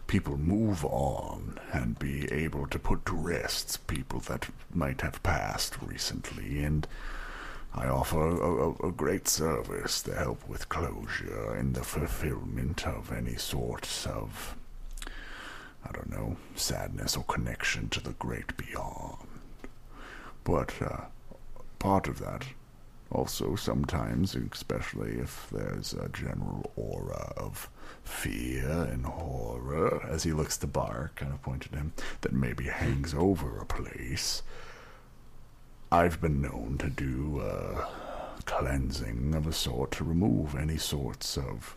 people 0.06 0.36
move 0.36 0.84
on 0.84 1.58
and 1.72 1.98
be 1.98 2.30
able 2.30 2.66
to 2.66 2.78
put 2.78 3.06
to 3.06 3.14
rest 3.14 3.86
people 3.86 4.20
that 4.20 4.48
might 4.74 5.00
have 5.00 5.22
passed 5.22 5.76
recently. 5.82 6.62
And 6.62 6.86
I 7.74 7.86
offer 7.86 8.20
a, 8.20 8.34
a, 8.34 8.88
a 8.88 8.92
great 8.92 9.26
service 9.28 10.02
to 10.02 10.14
help 10.14 10.46
with 10.48 10.68
closure 10.68 11.54
and 11.54 11.74
the 11.74 11.82
fulfillment 11.84 12.86
of 12.86 13.12
any 13.12 13.36
sorts 13.36 14.06
of 14.06 14.56
I 15.84 15.90
don't 15.92 16.10
know 16.10 16.36
sadness 16.54 17.16
or 17.16 17.24
connection 17.24 17.88
to 17.90 18.00
the 18.00 18.12
great 18.12 18.56
beyond. 18.56 19.26
But 20.44 20.72
uh, 20.80 21.04
part 21.78 22.06
of 22.08 22.18
that 22.20 22.44
also 23.12 23.54
sometimes 23.54 24.34
especially 24.34 25.12
if 25.12 25.48
there's 25.50 25.92
a 25.92 26.08
general 26.08 26.72
aura 26.76 27.32
of 27.36 27.68
fear 28.02 28.88
and 28.90 29.04
horror 29.06 30.04
as 30.08 30.22
he 30.22 30.32
looks 30.32 30.56
to 30.58 30.66
bar 30.66 31.10
kind 31.14 31.32
of 31.32 31.42
pointed 31.42 31.74
him 31.74 31.92
that 32.22 32.32
maybe 32.32 32.64
hangs 32.64 33.14
over 33.14 33.58
a 33.58 33.66
place. 33.66 34.42
I've 35.90 36.20
been 36.20 36.40
known 36.40 36.78
to 36.78 36.88
do 36.88 37.40
a 37.40 37.86
cleansing 38.44 39.34
of 39.34 39.46
a 39.46 39.52
sort 39.52 39.92
to 39.92 40.04
remove 40.04 40.56
any 40.56 40.78
sorts 40.78 41.36
of 41.36 41.76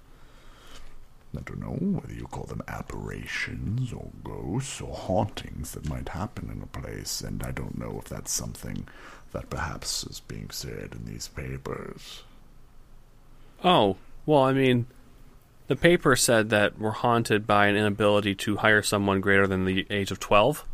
I 1.37 1.41
don't 1.41 1.59
know 1.59 1.99
whether 1.99 2.13
you 2.13 2.27
call 2.27 2.45
them 2.45 2.61
aberrations 2.67 3.91
or 3.93 4.09
ghosts 4.23 4.79
or 4.81 4.93
hauntings 4.95 5.71
that 5.71 5.89
might 5.89 6.09
happen 6.09 6.49
in 6.51 6.61
a 6.61 6.67
place, 6.81 7.21
and 7.21 7.43
I 7.43 7.51
don't 7.51 7.77
know 7.77 7.97
if 7.99 8.05
that's 8.09 8.31
something 8.31 8.87
that 9.31 9.49
perhaps 9.49 10.03
is 10.05 10.19
being 10.21 10.49
said 10.51 10.93
in 10.95 11.05
these 11.05 11.27
papers. 11.27 12.23
Oh, 13.63 13.97
well, 14.25 14.43
I 14.43 14.53
mean, 14.53 14.85
the 15.67 15.75
paper 15.75 16.15
said 16.15 16.49
that 16.51 16.77
we're 16.79 16.91
haunted 16.91 17.47
by 17.47 17.67
an 17.67 17.75
inability 17.75 18.35
to 18.35 18.57
hire 18.57 18.81
someone 18.83 19.21
greater 19.21 19.47
than 19.47 19.65
the 19.65 19.85
age 19.89 20.11
of 20.11 20.19
12. 20.19 20.65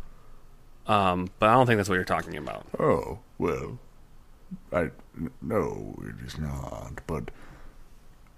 Um, 0.86 1.30
but 1.38 1.48
I 1.48 1.54
don't 1.54 1.66
think 1.66 1.78
that's 1.78 1.88
what 1.88 1.94
you're 1.94 2.04
talking 2.04 2.36
about. 2.36 2.66
Oh, 2.78 3.20
well, 3.38 3.78
I. 4.72 4.90
n- 5.16 5.30
No, 5.40 5.94
it 6.02 6.26
is 6.26 6.38
not, 6.38 7.00
but 7.06 7.30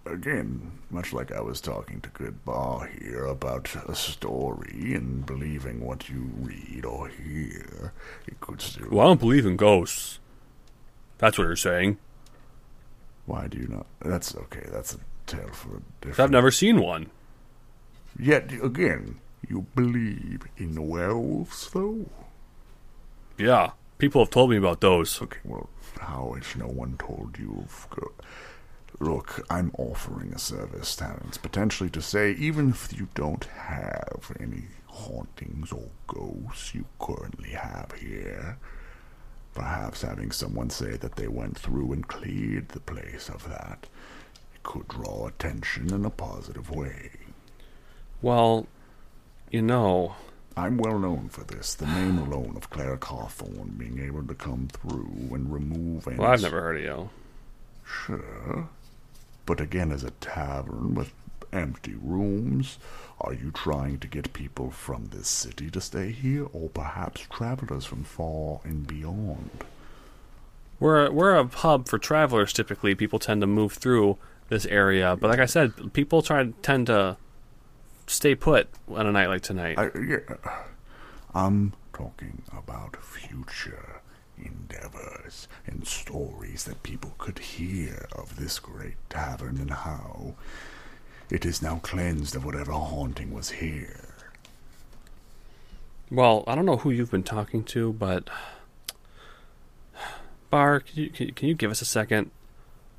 again, 0.06 0.72
much 0.90 1.12
like 1.12 1.32
I 1.32 1.40
was 1.40 1.60
talking 1.60 2.00
to 2.00 2.08
Good 2.10 2.44
Bar 2.44 2.86
here 3.00 3.24
about 3.26 3.74
a 3.88 3.94
story 3.94 4.92
and 4.94 5.24
believing 5.26 5.80
what 5.84 6.08
you 6.08 6.30
read 6.36 6.84
or 6.84 7.08
hear, 7.08 7.92
it 8.26 8.40
could 8.40 8.60
still. 8.60 8.88
Well, 8.90 9.00
I 9.06 9.10
don't 9.10 9.20
believe 9.20 9.46
in 9.46 9.56
ghosts. 9.56 10.18
That's 11.18 11.38
what 11.38 11.44
you're 11.44 11.56
saying. 11.56 11.98
Why 13.26 13.46
do 13.46 13.58
you 13.58 13.68
not? 13.68 13.86
That's 14.00 14.34
okay. 14.36 14.66
That's 14.70 14.94
a 14.94 14.98
tale 15.26 15.48
for 15.48 15.76
a 15.76 15.80
different. 16.00 16.20
I've 16.20 16.30
never 16.30 16.50
seen 16.50 16.80
one. 16.80 17.10
Yet 18.18 18.52
again, 18.62 19.18
you 19.48 19.66
believe 19.74 20.42
in 20.56 20.88
werewolves, 20.88 21.70
though. 21.70 22.06
Yeah, 23.38 23.70
people 23.98 24.22
have 24.22 24.30
told 24.30 24.50
me 24.50 24.56
about 24.56 24.80
those. 24.80 25.20
Okay, 25.22 25.38
well, 25.44 25.68
how 26.00 26.36
has 26.36 26.54
no 26.56 26.66
one 26.66 26.96
told 26.98 27.38
you 27.38 27.64
of 27.64 27.86
go- 27.90 28.12
Look, 29.00 29.44
I'm 29.50 29.72
offering 29.76 30.32
a 30.32 30.38
service, 30.38 30.94
Terrence, 30.94 31.36
potentially 31.36 31.90
to 31.90 32.00
say, 32.02 32.32
even 32.32 32.70
if 32.70 32.92
you 32.96 33.08
don't 33.14 33.44
have 33.44 34.30
any 34.40 34.64
hauntings 34.86 35.72
or 35.72 35.88
ghosts 36.06 36.74
you 36.74 36.84
currently 37.00 37.50
have 37.50 37.92
here, 37.98 38.56
perhaps 39.52 40.02
having 40.02 40.30
someone 40.30 40.70
say 40.70 40.96
that 40.96 41.16
they 41.16 41.28
went 41.28 41.58
through 41.58 41.92
and 41.92 42.06
cleared 42.06 42.68
the 42.68 42.80
place 42.80 43.28
of 43.28 43.48
that 43.48 43.86
could 44.62 44.88
draw 44.88 45.26
attention 45.26 45.92
in 45.92 46.04
a 46.04 46.10
positive 46.10 46.70
way. 46.70 47.10
Well, 48.22 48.66
you 49.50 49.62
know, 49.62 50.14
I'm 50.56 50.78
well 50.78 50.98
known 50.98 51.28
for 51.28 51.44
this, 51.44 51.74
the 51.74 51.86
name 51.86 52.18
alone 52.18 52.54
of 52.56 52.70
Cleric 52.70 53.04
Hawthorne 53.04 53.74
being 53.76 54.00
able 54.00 54.26
to 54.26 54.34
come 54.34 54.68
through 54.68 55.34
and 55.34 55.52
remove 55.52 56.08
any 56.08 56.16
well, 56.16 56.30
I've 56.30 56.42
never 56.42 56.60
heard 56.60 56.76
of 56.76 56.82
you. 56.82 57.10
Sure. 57.84 58.68
But 59.46 59.60
again, 59.60 59.92
as 59.92 60.04
a 60.04 60.10
tavern 60.10 60.94
with 60.94 61.12
empty 61.52 61.94
rooms, 62.00 62.78
are 63.20 63.32
you 63.32 63.50
trying 63.50 63.98
to 64.00 64.08
get 64.08 64.32
people 64.32 64.70
from 64.70 65.06
this 65.06 65.28
city 65.28 65.70
to 65.70 65.80
stay 65.80 66.10
here, 66.10 66.46
or 66.52 66.68
perhaps 66.68 67.26
travelers 67.30 67.84
from 67.84 68.04
far 68.04 68.60
and 68.64 68.86
beyond? 68.86 69.64
We're 70.80 71.10
we're 71.10 71.36
a 71.36 71.46
hub 71.46 71.88
for 71.88 71.98
travelers. 71.98 72.52
Typically, 72.52 72.94
people 72.94 73.18
tend 73.18 73.40
to 73.42 73.46
move 73.46 73.74
through 73.74 74.18
this 74.48 74.66
area, 74.66 75.16
but 75.16 75.30
like 75.30 75.38
I 75.38 75.46
said, 75.46 75.92
people 75.92 76.20
try 76.22 76.52
tend 76.62 76.88
to 76.88 77.16
stay 78.06 78.34
put 78.34 78.68
on 78.88 79.06
a 79.06 79.12
night 79.12 79.28
like 79.28 79.42
tonight. 79.42 79.78
I, 79.78 79.90
yeah, 79.98 80.18
I'm 81.34 81.72
talking 81.92 82.42
about 82.52 82.96
future 82.96 83.93
endeavors 84.38 85.48
and 85.66 85.86
stories 85.86 86.64
that 86.64 86.82
people 86.82 87.14
could 87.18 87.38
hear 87.38 88.06
of 88.12 88.36
this 88.36 88.58
great 88.58 88.96
tavern 89.10 89.56
and 89.58 89.70
how 89.70 90.34
it 91.30 91.44
is 91.44 91.62
now 91.62 91.78
cleansed 91.82 92.34
of 92.36 92.44
whatever 92.44 92.72
haunting 92.72 93.32
was 93.32 93.50
here. 93.50 94.14
Well, 96.10 96.44
I 96.46 96.54
don't 96.54 96.66
know 96.66 96.76
who 96.76 96.90
you've 96.90 97.10
been 97.10 97.22
talking 97.22 97.64
to, 97.64 97.92
but 97.92 98.28
Bar, 100.50 100.80
can 100.80 101.02
you 101.02 101.10
can, 101.10 101.32
can 101.32 101.48
you 101.48 101.54
give 101.54 101.70
us 101.70 101.82
a 101.82 101.86
second? 101.86 102.30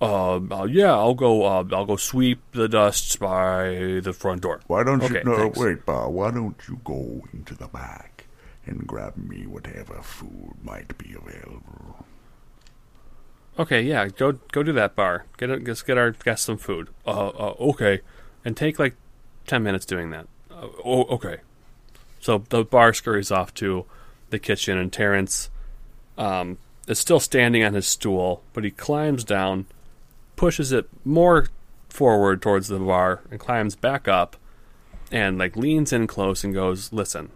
Uh, 0.01 0.35
uh, 0.51 0.67
yeah, 0.69 0.91
I'll 0.93 1.13
go. 1.13 1.45
Uh, 1.45 1.63
I'll 1.71 1.85
go 1.85 1.95
sweep 1.95 2.41
the 2.51 2.67
dust 2.67 3.17
by 3.19 3.99
the 4.03 4.11
front 4.13 4.41
door. 4.41 4.59
Why 4.67 4.83
don't 4.83 5.01
Okay, 5.01 5.23
you? 5.23 5.23
No, 5.23 5.37
thanks. 5.37 5.57
wait, 5.57 5.85
Bob. 5.85 6.13
Why 6.13 6.31
don't 6.31 6.57
you 6.67 6.79
go 6.83 7.23
into 7.33 7.55
the 7.55 7.67
back 7.67 8.14
and 8.65 8.87
grab 8.87 9.15
me 9.17 9.45
whatever 9.45 10.01
food 10.01 10.53
might 10.63 10.97
be 10.97 11.13
available? 11.13 12.05
Okay, 13.57 13.81
yeah, 13.81 14.07
go 14.07 14.33
go 14.51 14.63
do 14.63 14.73
that, 14.73 14.95
Bar. 14.95 15.25
Get 15.37 15.49
a, 15.49 15.55
let's 15.55 15.81
get 15.81 15.97
our 15.97 16.11
guests 16.11 16.45
some 16.45 16.57
food. 16.57 16.89
Uh, 17.07 17.27
uh, 17.27 17.55
okay, 17.59 18.01
and 18.43 18.57
take 18.57 18.79
like 18.79 18.95
ten 19.47 19.63
minutes 19.63 19.85
doing 19.85 20.09
that. 20.11 20.27
Uh, 20.51 20.67
oh, 20.83 21.03
okay. 21.05 21.37
So 22.19 22.43
the 22.49 22.65
bar 22.65 22.93
scurries 22.93 23.31
off 23.31 23.53
to 23.55 23.85
the 24.29 24.39
kitchen, 24.39 24.77
and 24.77 24.91
Terrence 24.91 25.49
um, 26.17 26.57
is 26.87 26.99
still 26.99 27.19
standing 27.19 27.63
on 27.63 27.75
his 27.75 27.87
stool, 27.87 28.43
but 28.51 28.63
he 28.63 28.71
climbs 28.71 29.23
down, 29.23 29.67
pushes 30.35 30.71
it 30.71 30.89
more 31.05 31.47
forward 31.87 32.41
towards 32.41 32.67
the 32.67 32.79
bar, 32.79 33.21
and 33.31 33.39
climbs 33.39 33.75
back 33.75 34.07
up, 34.07 34.35
and 35.11 35.37
like 35.37 35.55
leans 35.55 35.93
in 35.93 36.07
close 36.07 36.43
and 36.43 36.53
goes, 36.53 36.91
"Listen, 36.91 37.29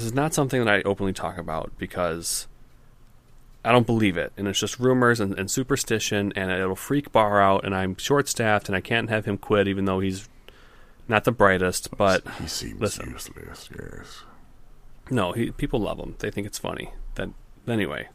this 0.00 0.06
is 0.06 0.14
not 0.14 0.32
something 0.32 0.64
that 0.64 0.72
I 0.72 0.82
openly 0.82 1.12
talk 1.12 1.38
about 1.38 1.72
because." 1.78 2.46
I 3.62 3.72
don't 3.72 3.84
believe 3.84 4.16
it, 4.16 4.32
and 4.38 4.48
it's 4.48 4.58
just 4.58 4.80
rumors 4.80 5.20
and, 5.20 5.38
and 5.38 5.50
superstition, 5.50 6.32
and 6.34 6.50
it'll 6.50 6.74
freak 6.74 7.12
Bar 7.12 7.42
out. 7.42 7.62
And 7.62 7.74
I'm 7.74 7.94
short-staffed, 7.94 8.70
and 8.70 8.74
I 8.74 8.80
can't 8.80 9.10
have 9.10 9.26
him 9.26 9.36
quit, 9.36 9.68
even 9.68 9.84
though 9.84 10.00
he's 10.00 10.30
not 11.08 11.24
the 11.24 11.30
brightest. 11.30 11.94
But 11.94 12.26
he 12.40 12.46
seems 12.46 12.80
listen. 12.80 13.10
useless. 13.10 13.68
Yes. 13.78 14.22
no, 15.10 15.32
he, 15.32 15.50
people 15.50 15.78
love 15.78 15.98
him. 15.98 16.14
They 16.20 16.30
think 16.30 16.46
it's 16.46 16.58
funny. 16.58 16.94
That 17.16 17.28
anyway, 17.68 18.08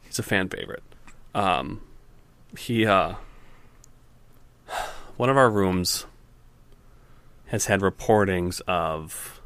he's 0.00 0.18
a 0.18 0.22
fan 0.22 0.48
favorite. 0.48 0.82
Um, 1.34 1.82
he 2.56 2.86
uh, 2.86 3.16
one 5.18 5.28
of 5.28 5.36
our 5.36 5.50
rooms 5.50 6.06
has 7.48 7.66
had 7.66 7.80
reportings 7.80 8.62
of 8.66 9.41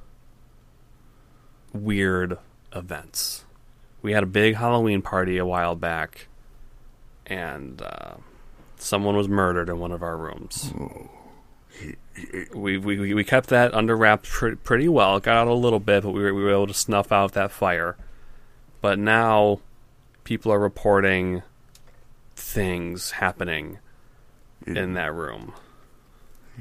weird 1.83 2.39
events. 2.75 3.45
We 4.03 4.13
had 4.13 4.23
a 4.23 4.27
big 4.27 4.55
Halloween 4.55 5.03
party 5.03 5.39
a 5.39 5.47
while 5.47 5.75
back, 5.75 6.29
and 7.27 7.81
uh, 7.83 8.15
someone 8.77 9.17
was 9.17 9.29
murdered 9.29 9.69
in 9.69 9.79
one 9.79 9.93
of 9.93 10.03
our 10.03 10.17
rooms. 10.17 10.73
We, 12.55 12.79
we 12.79 13.13
we 13.13 13.25
kept 13.25 13.49
that 13.49 13.75
under 13.75 13.97
wraps 13.97 14.29
pre- 14.33 14.55
pretty 14.55 14.89
well. 14.89 15.17
It 15.17 15.25
got 15.25 15.37
out 15.37 15.49
a 15.49 15.55
little 15.55 15.81
bit, 15.81 16.05
but 16.05 16.13
we 16.13 16.23
were, 16.23 16.33
we 16.33 16.43
were 16.43 16.53
able 16.53 16.69
to 16.69 16.75
snuff 16.75 17.13
out 17.13 17.33
that 17.33 17.51
fire. 17.51 17.97
But 18.81 18.99
now, 18.99 19.61
people 20.25 20.53
are 20.53 20.59
reporting 20.59 21.43
things 22.35 23.11
happening 23.13 23.79
in 24.67 24.95
that 24.95 25.13
room. 25.13 25.53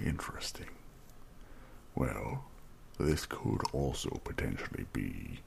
Interesting. 0.03 0.67
Well, 1.95 2.43
this 3.03 3.25
could 3.25 3.61
also 3.73 4.21
potentially 4.23 4.85
be, 4.93 5.39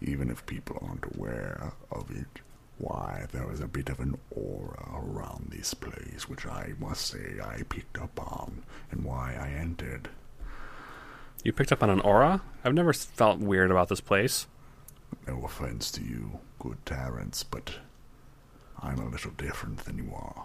even 0.00 0.30
if 0.30 0.46
people 0.46 0.78
aren't 0.86 1.14
aware 1.14 1.72
of 1.90 2.10
it, 2.10 2.40
why 2.78 3.26
there 3.32 3.50
is 3.52 3.60
a 3.60 3.68
bit 3.68 3.88
of 3.88 4.00
an 4.00 4.18
aura 4.30 4.88
around 4.92 5.48
this 5.50 5.74
place, 5.74 6.28
which 6.28 6.46
I 6.46 6.72
must 6.78 7.06
say 7.06 7.38
I 7.42 7.62
picked 7.68 7.98
up 7.98 8.18
on, 8.20 8.62
and 8.90 9.04
why 9.04 9.36
I 9.38 9.48
entered. 9.58 10.08
You 11.44 11.52
picked 11.52 11.72
up 11.72 11.82
on 11.82 11.90
an 11.90 12.00
aura? 12.00 12.42
I've 12.64 12.74
never 12.74 12.92
felt 12.92 13.38
weird 13.38 13.70
about 13.70 13.88
this 13.88 14.00
place. 14.00 14.46
No 15.26 15.44
offense 15.44 15.90
to 15.92 16.02
you, 16.02 16.40
good 16.58 16.78
Terrence, 16.84 17.42
but 17.42 17.74
I'm 18.80 18.98
a 18.98 19.08
little 19.08 19.30
different 19.32 19.84
than 19.84 19.98
you 19.98 20.12
are. 20.14 20.44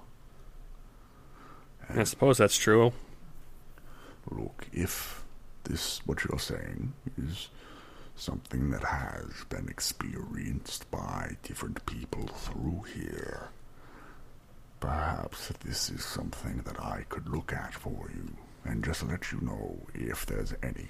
I 1.89 2.03
suppose 2.03 2.37
that's 2.37 2.57
true. 2.57 2.93
Look, 4.29 4.67
if 4.71 5.18
this, 5.63 6.01
what 6.05 6.23
you're 6.23 6.39
saying, 6.39 6.93
is 7.17 7.49
something 8.15 8.69
that 8.71 8.83
has 8.83 9.45
been 9.49 9.67
experienced 9.69 10.89
by 10.91 11.37
different 11.43 11.85
people 11.85 12.27
through 12.27 12.83
here, 12.93 13.49
perhaps 14.79 15.49
this 15.63 15.89
is 15.89 16.03
something 16.03 16.61
that 16.65 16.79
I 16.81 17.05
could 17.09 17.29
look 17.29 17.53
at 17.53 17.73
for 17.73 18.09
you 18.13 18.35
and 18.65 18.83
just 18.83 19.03
let 19.07 19.31
you 19.31 19.39
know 19.41 19.77
if 19.93 20.25
there's 20.25 20.53
any 20.61 20.89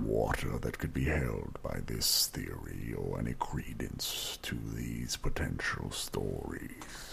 water 0.00 0.58
that 0.58 0.78
could 0.78 0.94
be 0.94 1.04
held 1.04 1.58
by 1.62 1.80
this 1.86 2.28
theory 2.28 2.94
or 2.96 3.18
any 3.18 3.34
credence 3.34 4.38
to 4.42 4.56
these 4.74 5.16
potential 5.16 5.90
stories. 5.90 7.09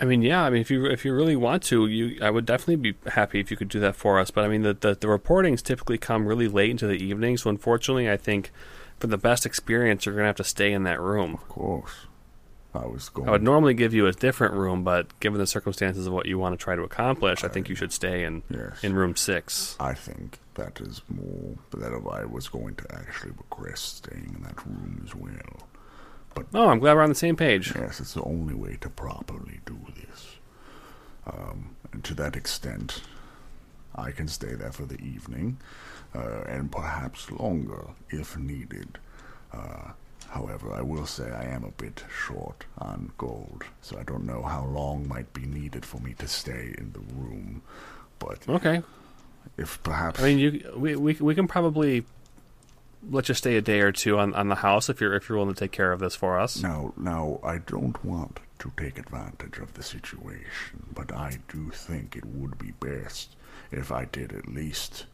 I 0.00 0.04
mean, 0.06 0.22
yeah. 0.22 0.42
I 0.42 0.50
mean, 0.50 0.60
if 0.62 0.70
you 0.70 0.86
if 0.86 1.04
you 1.04 1.14
really 1.14 1.36
want 1.36 1.62
to, 1.64 1.86
you 1.86 2.18
I 2.22 2.30
would 2.30 2.46
definitely 2.46 2.76
be 2.76 2.94
happy 3.10 3.38
if 3.40 3.50
you 3.50 3.56
could 3.56 3.68
do 3.68 3.80
that 3.80 3.96
for 3.96 4.18
us. 4.18 4.30
But 4.30 4.44
I 4.44 4.48
mean, 4.48 4.62
the 4.62 4.74
the, 4.74 4.94
the 4.94 5.06
reportings 5.06 5.62
typically 5.62 5.98
come 5.98 6.26
really 6.26 6.48
late 6.48 6.70
into 6.70 6.86
the 6.86 6.94
evening, 6.94 7.36
so 7.36 7.50
unfortunately, 7.50 8.10
I 8.10 8.16
think 8.16 8.50
for 8.98 9.06
the 9.08 9.18
best 9.18 9.44
experience, 9.44 10.06
you're 10.06 10.14
gonna 10.14 10.26
have 10.26 10.36
to 10.36 10.44
stay 10.44 10.72
in 10.72 10.84
that 10.84 11.00
room. 11.00 11.34
Of 11.34 11.48
course. 11.48 12.06
I 12.72 12.86
was 12.86 13.08
going 13.08 13.28
I 13.28 13.32
would 13.32 13.42
normally 13.42 13.74
give 13.74 13.92
you 13.92 14.06
a 14.06 14.12
different 14.12 14.54
room, 14.54 14.84
but 14.84 15.18
given 15.18 15.40
the 15.40 15.46
circumstances 15.46 16.06
of 16.06 16.12
what 16.12 16.26
you 16.26 16.38
want 16.38 16.56
to 16.58 16.62
try 16.62 16.76
to 16.76 16.82
accomplish, 16.82 17.42
I 17.42 17.48
think 17.48 17.68
you 17.68 17.74
should 17.74 17.92
stay 17.92 18.22
in 18.22 18.44
Yes. 18.48 18.84
in 18.84 18.94
room 18.94 19.16
six. 19.16 19.76
I 19.80 19.92
think 19.92 20.38
that 20.54 20.80
is 20.80 21.02
more 21.08 21.56
that 21.72 21.92
if 21.92 22.06
I 22.06 22.24
was 22.24 22.48
going 22.48 22.76
to 22.76 22.94
actually 22.94 23.32
request 23.32 23.96
staying 23.96 24.34
in 24.36 24.42
that 24.44 24.64
room 24.64 25.02
as 25.04 25.14
well. 25.16 25.66
Oh, 26.54 26.68
I'm 26.68 26.78
glad 26.78 26.94
we're 26.94 27.02
on 27.02 27.08
the 27.08 27.14
same 27.14 27.36
page. 27.36 27.72
Yes, 27.74 28.00
it's 28.00 28.14
the 28.14 28.22
only 28.22 28.54
way 28.54 28.76
to 28.80 28.88
properly 28.88 29.60
do 29.66 29.78
this. 29.96 30.36
Um, 31.26 31.76
and 31.92 32.02
to 32.04 32.14
that 32.14 32.36
extent, 32.36 33.02
I 33.94 34.10
can 34.12 34.28
stay 34.28 34.54
there 34.54 34.72
for 34.72 34.84
the 34.86 35.00
evening, 35.00 35.58
uh, 36.14 36.42
and 36.48 36.70
perhaps 36.72 37.30
longer 37.30 37.84
if 38.10 38.36
needed. 38.36 38.98
Uh, 39.52 39.92
However, 40.28 40.72
I 40.72 40.80
will 40.80 41.06
say 41.06 41.28
I 41.32 41.42
am 41.46 41.64
a 41.64 41.72
bit 41.72 42.04
short 42.08 42.64
on 42.78 43.10
gold, 43.18 43.64
so 43.82 43.98
I 43.98 44.04
don't 44.04 44.24
know 44.26 44.42
how 44.42 44.64
long 44.64 45.08
might 45.08 45.32
be 45.32 45.42
needed 45.44 45.84
for 45.84 45.98
me 45.98 46.14
to 46.20 46.28
stay 46.28 46.72
in 46.78 46.92
the 46.92 47.00
room. 47.16 47.62
But 48.20 48.48
Okay. 48.48 48.80
if 49.56 49.82
perhaps 49.82 50.20
I 50.20 50.26
mean, 50.26 50.38
you 50.38 50.72
we 50.76 50.94
we 50.94 51.14
we 51.14 51.34
can 51.34 51.48
probably 51.48 52.04
let 53.08 53.28
you 53.28 53.34
stay 53.34 53.56
a 53.56 53.62
day 53.62 53.80
or 53.80 53.92
two 53.92 54.18
on, 54.18 54.34
on 54.34 54.48
the 54.48 54.56
house 54.56 54.88
if 54.88 55.00
you're 55.00 55.14
if 55.14 55.28
you're 55.28 55.38
willing 55.38 55.54
to 55.54 55.58
take 55.58 55.72
care 55.72 55.92
of 55.92 56.00
this 56.00 56.14
for 56.14 56.38
us. 56.38 56.62
Now, 56.62 56.92
now, 56.96 57.40
I 57.42 57.58
don't 57.58 58.02
want 58.04 58.40
to 58.58 58.72
take 58.76 58.98
advantage 58.98 59.58
of 59.58 59.74
the 59.74 59.82
situation, 59.82 60.86
but 60.94 61.12
I 61.12 61.38
do 61.48 61.70
think 61.70 62.16
it 62.16 62.26
would 62.26 62.58
be 62.58 62.72
best 62.72 63.36
if 63.70 63.90
I 63.90 64.04
did 64.04 64.32
at 64.32 64.48
least 64.48 65.06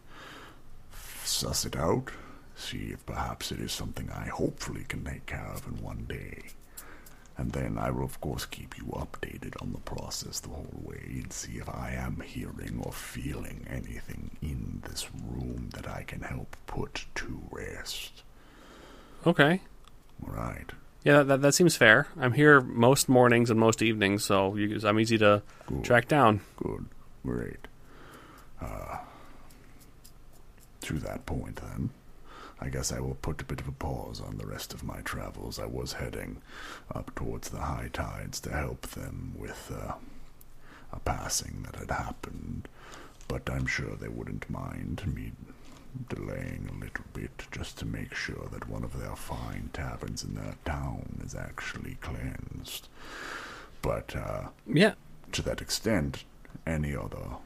suss 1.25 1.65
it 1.65 1.77
out, 1.77 2.11
see 2.57 2.91
if 2.93 3.05
perhaps 3.07 3.53
it 3.53 3.61
is 3.61 3.73
something 3.73 4.11
I 4.11 4.29
hopefully 4.29 4.85
can 4.89 5.05
take 5.05 5.27
care 5.27 5.47
of 5.53 5.67
in 5.67 5.83
one 5.83 6.07
day. 6.09 6.43
And 7.39 7.53
then 7.53 7.77
I 7.79 7.91
will, 7.91 8.05
of 8.05 8.19
course, 8.23 8.47
keep 8.47 8.79
you 8.79 8.85
updated 8.85 9.61
on 9.61 9.73
the 9.73 9.79
process 9.81 10.41
the 10.41 10.49
whole 10.49 10.71
way 10.83 11.03
and 11.23 11.31
see 11.33 11.59
if 11.59 11.69
I 11.69 11.93
am 11.95 12.21
hearing 12.25 12.81
or 12.83 12.93
feeling 12.93 13.67
anything 13.69 14.31
in 14.41 14.83
this 14.89 15.07
room 15.13 15.69
that 15.75 15.87
I 15.87 16.03
can 16.05 16.23
help 16.23 16.57
put 16.67 17.05
to 17.17 17.43
rest. 17.51 18.23
Okay. 19.27 19.61
All 20.27 20.33
right. 20.33 20.71
Yeah, 21.05 21.23
that 21.25 21.43
that 21.43 21.53
seems 21.55 21.77
fair. 21.77 22.09
I'm 22.19 22.33
here 22.33 22.61
most 22.61 23.09
mornings 23.09 23.51
and 23.51 23.61
most 23.61 23.83
evenings, 23.83 24.25
so 24.25 24.57
you, 24.57 24.81
I'm 24.83 24.99
easy 24.99 25.19
to 25.19 25.43
Cool. 25.67 25.83
track 25.83 26.09
down. 26.09 26.41
Good. 26.57 26.87
Great. 27.25 27.69
Uh, 28.61 28.97
to 30.81 30.95
that 31.01 31.27
point, 31.27 31.57
then, 31.57 31.91
I 32.61 32.69
guess 32.71 32.91
I 32.93 33.01
will 33.01 33.17
put 33.17 33.43
a 33.43 33.45
bit 33.45 33.61
of 33.61 33.69
a 33.69 33.73
pause 33.73 34.21
on 34.21 34.39
the 34.39 34.47
rest 34.47 34.73
of 34.73 34.83
my 34.83 35.01
travels. 35.03 35.59
I 35.59 35.67
was 35.67 35.95
heading 35.95 36.39
up 36.95 37.15
towards 37.15 37.51
the 37.51 37.61
high 37.61 37.91
tides 37.93 38.41
to 38.41 38.53
help 38.53 38.83
them 38.89 39.35
with 39.37 39.71
uh, 39.75 39.93
a 40.93 40.99
passing 41.01 41.65
that 41.65 41.77
had 41.79 41.91
happened, 41.91 42.69
but 43.29 43.49
I'm 43.51 43.67
sure 43.67 43.95
they 43.95 44.09
wouldn't 44.09 44.49
mind 44.49 45.03
me 45.15 45.33
delaying 46.09 46.69
a 46.71 46.79
little 46.81 47.05
bit 47.13 47.47
just 47.51 47.79
to 47.79 47.87
make 47.87 48.15
sure 48.15 48.49
that 48.53 48.69
one 48.69 48.85
of 48.85 48.99
their 48.99 49.17
fine 49.17 49.71
taverns 49.73 50.25
in 50.25 50.35
their 50.35 50.55
town 50.65 51.21
is 51.25 51.35
actually 51.35 51.97
cleansed. 52.01 52.89
But, 53.83 54.15
uh, 54.17 54.49
Yeah. 54.67 54.95
to 55.33 55.43
that 55.43 55.61
extent, 55.61 56.25
any 56.67 56.95
other 56.97 57.37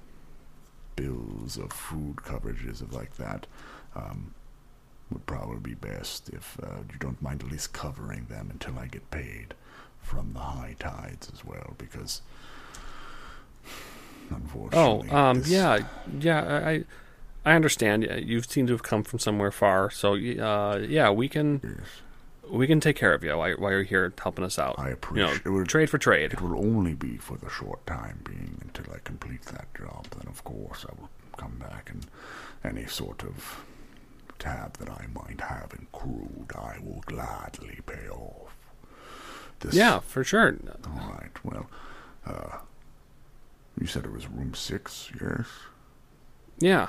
bills 0.96 1.56
of 1.56 1.72
food 1.72 2.16
coverages 2.16 2.80
of 2.80 2.92
like 2.92 3.16
that 3.16 3.46
um, 3.94 4.34
would 5.10 5.26
probably 5.26 5.58
be 5.58 5.74
best 5.74 6.28
if 6.30 6.56
uh, 6.62 6.78
you 6.92 6.98
don't 6.98 7.20
mind 7.22 7.42
at 7.42 7.50
least 7.50 7.72
covering 7.72 8.26
them 8.26 8.48
until 8.50 8.78
I 8.78 8.86
get 8.86 9.10
paid 9.10 9.54
from 10.00 10.32
the 10.32 10.40
high 10.40 10.76
tides 10.78 11.30
as 11.32 11.44
well, 11.44 11.74
because 11.78 12.22
Oh, 14.32 14.36
unfortunately, 14.36 15.10
um, 15.10 15.38
this- 15.40 15.48
yeah, 15.50 15.78
yeah. 16.20 16.62
I 16.66 16.84
I 17.44 17.54
understand. 17.54 18.04
You 18.24 18.42
seem 18.42 18.66
to 18.66 18.72
have 18.72 18.82
come 18.82 19.02
from 19.02 19.18
somewhere 19.18 19.50
far, 19.50 19.90
so 19.90 20.14
uh, 20.14 20.78
yeah, 20.88 21.10
we 21.10 21.28
can 21.28 21.60
yes, 21.64 21.88
we 22.48 22.66
can 22.66 22.80
take 22.80 22.96
care 22.96 23.12
of 23.14 23.24
you 23.24 23.36
while, 23.36 23.52
while 23.56 23.70
you're 23.72 23.82
here 23.82 24.12
helping 24.22 24.44
us 24.44 24.58
out. 24.58 24.76
I 24.78 24.84
You 24.84 24.88
know, 24.90 24.94
appreciate 24.94 25.42
it. 25.46 25.50
Will, 25.50 25.66
trade 25.66 25.90
for 25.90 25.98
trade. 25.98 26.32
It 26.32 26.40
will 26.40 26.56
only 26.58 26.94
be 26.94 27.16
for 27.16 27.36
the 27.38 27.50
short 27.50 27.84
time 27.86 28.20
being 28.24 28.60
until 28.62 28.92
I 28.94 28.98
complete 29.02 29.42
that 29.46 29.66
job. 29.76 30.06
Then, 30.16 30.28
of 30.28 30.44
course, 30.44 30.84
I 30.88 30.92
will 31.00 31.10
come 31.36 31.56
back 31.58 31.90
and 31.90 32.06
any 32.62 32.86
sort 32.86 33.22
of 33.24 33.64
tab 34.40 34.76
that 34.78 34.90
I 34.90 35.06
might 35.14 35.40
have 35.40 35.72
accrued, 35.72 36.50
I 36.56 36.78
will 36.82 37.02
gladly 37.06 37.78
pay 37.86 38.08
off. 38.08 38.56
This, 39.60 39.74
Yeah, 39.74 40.00
for 40.00 40.24
sure. 40.24 40.56
All 40.86 41.10
right. 41.12 41.44
Well, 41.44 41.66
uh, 42.26 42.58
you 43.80 43.86
said 43.86 44.04
it 44.04 44.12
was 44.12 44.26
room 44.28 44.54
six, 44.54 45.10
yes? 45.20 45.46
Yeah. 46.58 46.88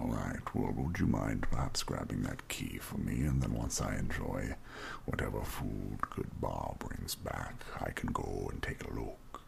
All 0.00 0.08
right. 0.08 0.40
Well, 0.54 0.72
would 0.76 0.98
you 0.98 1.06
mind 1.06 1.42
perhaps 1.50 1.82
grabbing 1.82 2.22
that 2.22 2.48
key 2.48 2.78
for 2.78 2.98
me, 2.98 3.22
and 3.22 3.42
then 3.42 3.52
once 3.54 3.80
I 3.80 3.96
enjoy 3.96 4.54
whatever 5.04 5.42
food 5.42 5.98
good 6.10 6.40
bar 6.40 6.74
brings 6.78 7.14
back, 7.14 7.54
I 7.80 7.90
can 7.90 8.10
go 8.12 8.48
and 8.50 8.62
take 8.62 8.82
a 8.84 8.92
look. 8.92 9.40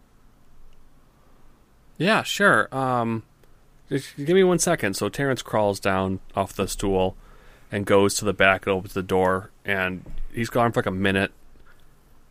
Yeah, 1.98 2.22
sure. 2.22 2.68
Um, 2.76 3.22
give 3.88 4.28
me 4.28 4.44
one 4.44 4.58
second. 4.58 4.94
So 4.94 5.08
Terrence 5.08 5.42
crawls 5.42 5.80
down 5.80 6.20
off 6.34 6.52
the 6.52 6.68
stool 6.68 7.16
and 7.70 7.84
goes 7.86 8.14
to 8.14 8.24
the 8.24 8.32
back 8.32 8.66
and 8.66 8.74
opens 8.74 8.94
the 8.94 9.02
door. 9.02 9.50
And 9.64 10.04
he's 10.32 10.50
gone 10.50 10.72
for 10.72 10.80
like 10.80 10.86
a 10.86 10.90
minute. 10.90 11.32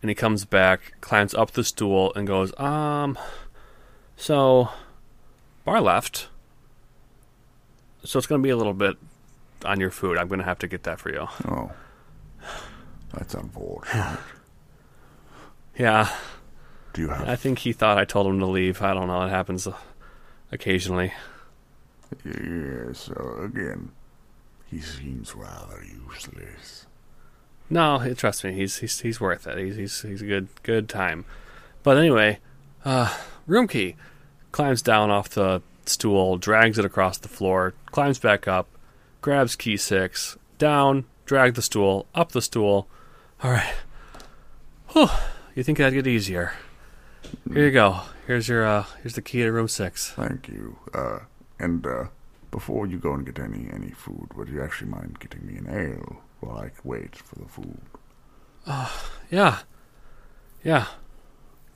And 0.01 0.09
he 0.09 0.15
comes 0.15 0.45
back, 0.45 0.93
climbs 1.01 1.33
up 1.33 1.51
the 1.51 1.63
stool, 1.63 2.13
and 2.15 2.27
goes, 2.27 2.57
Um, 2.59 3.17
so 4.15 4.69
bar 5.63 5.81
left. 5.81 6.27
So 8.03 8.19
it's 8.19 8.27
going 8.27 8.39
to 8.41 8.43
be 8.43 8.51
a 8.51 8.57
little 8.57 8.73
bit 8.73 8.97
on 9.65 9.79
your 9.79 9.89
food. 9.89 10.17
I'm 10.17 10.27
going 10.27 10.39
to 10.39 10.45
have 10.45 10.59
to 10.59 10.67
get 10.67 10.83
that 10.83 10.99
for 10.99 11.11
you. 11.11 11.27
Oh, 11.47 11.71
that's 13.13 13.33
unfortunate. 13.33 14.19
Yeah, 15.77 16.09
Do 16.93 17.01
you 17.01 17.09
have? 17.09 17.27
I 17.27 17.35
think 17.35 17.59
he 17.59 17.73
thought 17.73 17.97
I 17.97 18.05
told 18.05 18.27
him 18.27 18.39
to 18.39 18.45
leave. 18.45 18.81
I 18.81 18.93
don't 18.93 19.07
know. 19.07 19.23
It 19.23 19.29
happens 19.29 19.67
occasionally. 20.53 21.11
Yes. 22.23 23.09
Uh, 23.09 23.41
again, 23.43 23.91
he 24.75 24.81
seems 24.81 25.33
rather 25.33 25.81
useless. 25.83 26.85
No, 27.69 28.13
trust 28.13 28.43
me, 28.43 28.51
he's 28.51 28.77
he's 28.77 28.99
he's 28.99 29.21
worth 29.21 29.47
it. 29.47 29.57
He's 29.57 29.75
he's 29.77 30.01
he's 30.01 30.21
a 30.21 30.25
good 30.25 30.49
good 30.63 30.89
time. 30.89 31.23
But 31.81 31.97
anyway, 31.97 32.39
uh, 32.83 33.15
room 33.47 33.67
key 33.67 33.95
climbs 34.51 34.81
down 34.81 35.11
off 35.11 35.29
the 35.29 35.61
stool, 35.85 36.37
drags 36.37 36.77
it 36.77 36.85
across 36.85 37.17
the 37.17 37.27
floor, 37.27 37.73
climbs 37.87 38.19
back 38.19 38.47
up, 38.47 38.67
grabs 39.21 39.55
key 39.55 39.77
six, 39.77 40.37
down, 40.57 41.05
drag 41.25 41.55
the 41.55 41.61
stool, 41.61 42.05
up 42.13 42.33
the 42.33 42.41
stool. 42.41 42.87
All 43.43 43.51
right. 43.51 43.73
Whew. 44.89 45.09
You 45.55 45.63
think 45.63 45.77
that'd 45.77 45.93
get 45.93 46.07
easier? 46.07 46.53
Here 47.51 47.65
you 47.65 47.71
go. 47.71 48.01
Here's 48.27 48.49
your 48.49 48.65
uh, 48.65 48.85
here's 49.01 49.15
the 49.15 49.21
key 49.21 49.43
to 49.43 49.51
room 49.51 49.69
six. 49.69 50.11
Thank 50.11 50.49
you. 50.49 50.77
Uh, 50.93 51.19
and 51.59 51.85
uh, 51.87 52.05
before 52.55 52.87
you 52.87 52.97
go 52.97 53.13
and 53.13 53.25
get 53.25 53.37
any 53.37 53.67
any 53.73 53.91
food, 53.91 54.29
would 54.33 54.47
you 54.47 54.63
actually 54.63 54.89
mind 54.89 55.19
getting 55.19 55.45
me 55.45 55.57
an 55.57 55.67
ale 55.69 56.21
while 56.39 56.57
I 56.57 56.71
wait 56.85 57.13
for 57.17 57.35
the 57.35 57.49
food? 57.49 57.81
Uh, 58.65 58.89
yeah. 59.29 59.59
Yeah. 60.63 60.85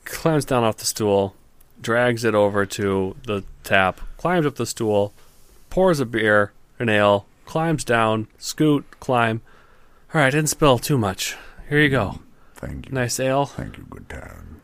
Climbs 0.05 0.45
down 0.45 0.63
off 0.63 0.77
the 0.77 0.85
stool, 0.85 1.35
drags 1.81 2.23
it 2.23 2.33
over 2.33 2.65
to 2.65 3.17
the 3.25 3.43
tap, 3.65 3.99
climbs 4.15 4.45
up 4.45 4.55
the 4.55 4.65
stool, 4.65 5.13
pours 5.69 5.99
a 5.99 6.05
beer, 6.05 6.53
an 6.79 6.87
ale, 6.87 7.25
climbs 7.45 7.83
down, 7.83 8.29
scoot, 8.37 8.85
climb. 9.01 9.41
All 10.13 10.21
right, 10.21 10.31
didn't 10.31 10.47
spill 10.47 10.79
too 10.79 10.97
much. 10.97 11.35
Here 11.67 11.81
you 11.81 11.89
go. 11.89 12.19
Thank 12.55 12.87
you. 12.87 12.93
Nice 12.93 13.19
ale. 13.19 13.47
Thank 13.47 13.77
you, 13.77 13.85
good 13.89 14.07
times. 14.07 14.58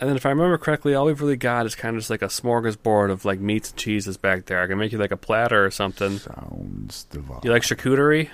And 0.00 0.08
then 0.08 0.16
if 0.16 0.24
I 0.24 0.30
remember 0.30 0.56
correctly, 0.56 0.94
all 0.94 1.04
we've 1.04 1.20
really 1.20 1.36
got 1.36 1.66
is 1.66 1.74
kind 1.74 1.94
of 1.94 2.00
just 2.00 2.08
like 2.08 2.22
a 2.22 2.26
smorgasbord 2.26 3.10
of 3.10 3.26
like 3.26 3.38
meats 3.38 3.68
and 3.68 3.78
cheeses 3.78 4.16
back 4.16 4.46
there. 4.46 4.62
I 4.62 4.66
can 4.66 4.78
make 4.78 4.92
you 4.92 4.98
like 4.98 5.10
a 5.10 5.16
platter 5.16 5.62
or 5.62 5.70
something. 5.70 6.18
Sounds 6.18 7.04
divine. 7.04 7.40
You 7.42 7.50
like 7.50 7.62
charcuterie? 7.62 8.30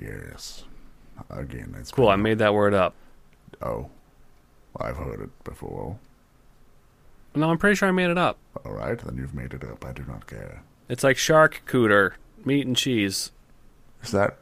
Yes. 0.00 0.64
Again, 1.28 1.74
that's 1.76 1.90
Cool, 1.90 2.08
I 2.08 2.16
made 2.16 2.38
that 2.38 2.54
word 2.54 2.72
up. 2.72 2.94
Oh, 3.60 3.90
I've 4.80 4.96
heard 4.96 5.20
it 5.20 5.44
before. 5.44 5.98
No, 7.34 7.50
I'm 7.50 7.58
pretty 7.58 7.76
sure 7.76 7.88
I 7.88 7.92
made 7.92 8.10
it 8.10 8.16
up. 8.18 8.38
All 8.64 8.72
right, 8.72 8.98
then 8.98 9.18
you've 9.18 9.34
made 9.34 9.52
it 9.52 9.62
up. 9.64 9.84
I 9.84 9.92
do 9.92 10.04
not 10.08 10.26
care. 10.26 10.62
It's 10.88 11.04
like 11.04 11.18
shark 11.18 11.62
cooter, 11.66 12.12
meat 12.42 12.66
and 12.66 12.74
cheese. 12.76 13.32
Is 14.02 14.12
that 14.12 14.38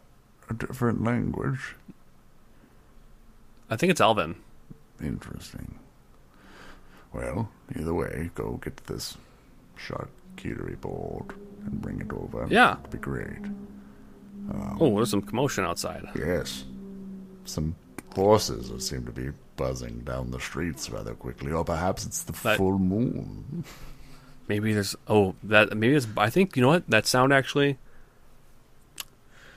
a 0.49 0.55
different 0.55 1.03
language? 1.03 1.75
I 3.69 3.75
think 3.75 3.91
it's 3.91 4.01
Elven. 4.01 4.37
Interesting. 5.03 5.80
Well, 7.12 7.49
either 7.78 7.93
way, 7.95 8.31
go 8.35 8.61
get 8.62 8.77
this 8.87 9.16
charcuterie 9.78 10.81
board 10.81 11.32
and 11.65 11.81
bring 11.82 12.01
it 12.01 12.12
over. 12.12 12.47
Yeah. 12.51 12.77
It'd 12.78 12.91
be 12.93 12.99
great. 12.99 13.45
Oh, 14.81 14.97
there's 14.97 15.11
some 15.11 15.23
commotion 15.23 15.65
outside. 15.65 16.09
Yes. 16.16 16.65
Some 17.45 17.77
horses 18.15 18.87
seem 18.89 19.05
to 19.07 19.12
be 19.12 19.31
buzzing 19.57 20.01
down 20.01 20.31
the 20.31 20.41
streets 20.41 20.91
rather 20.91 21.15
quickly, 21.15 21.53
or 21.53 21.65
perhaps 21.65 22.05
it's 22.07 22.23
the 22.24 22.32
That- 22.32 22.57
full 22.57 22.78
moon. 22.78 23.65
Maybe 24.49 24.73
there's 24.73 24.97
oh 25.07 25.37
that 25.45 25.77
maybe 25.77 25.95
it's 25.95 26.09
I 26.16 26.28
think 26.28 26.57
you 26.57 26.62
know 26.62 26.69
what 26.69 26.89
that 26.91 27.07
sound 27.07 27.32
actually. 27.32 27.78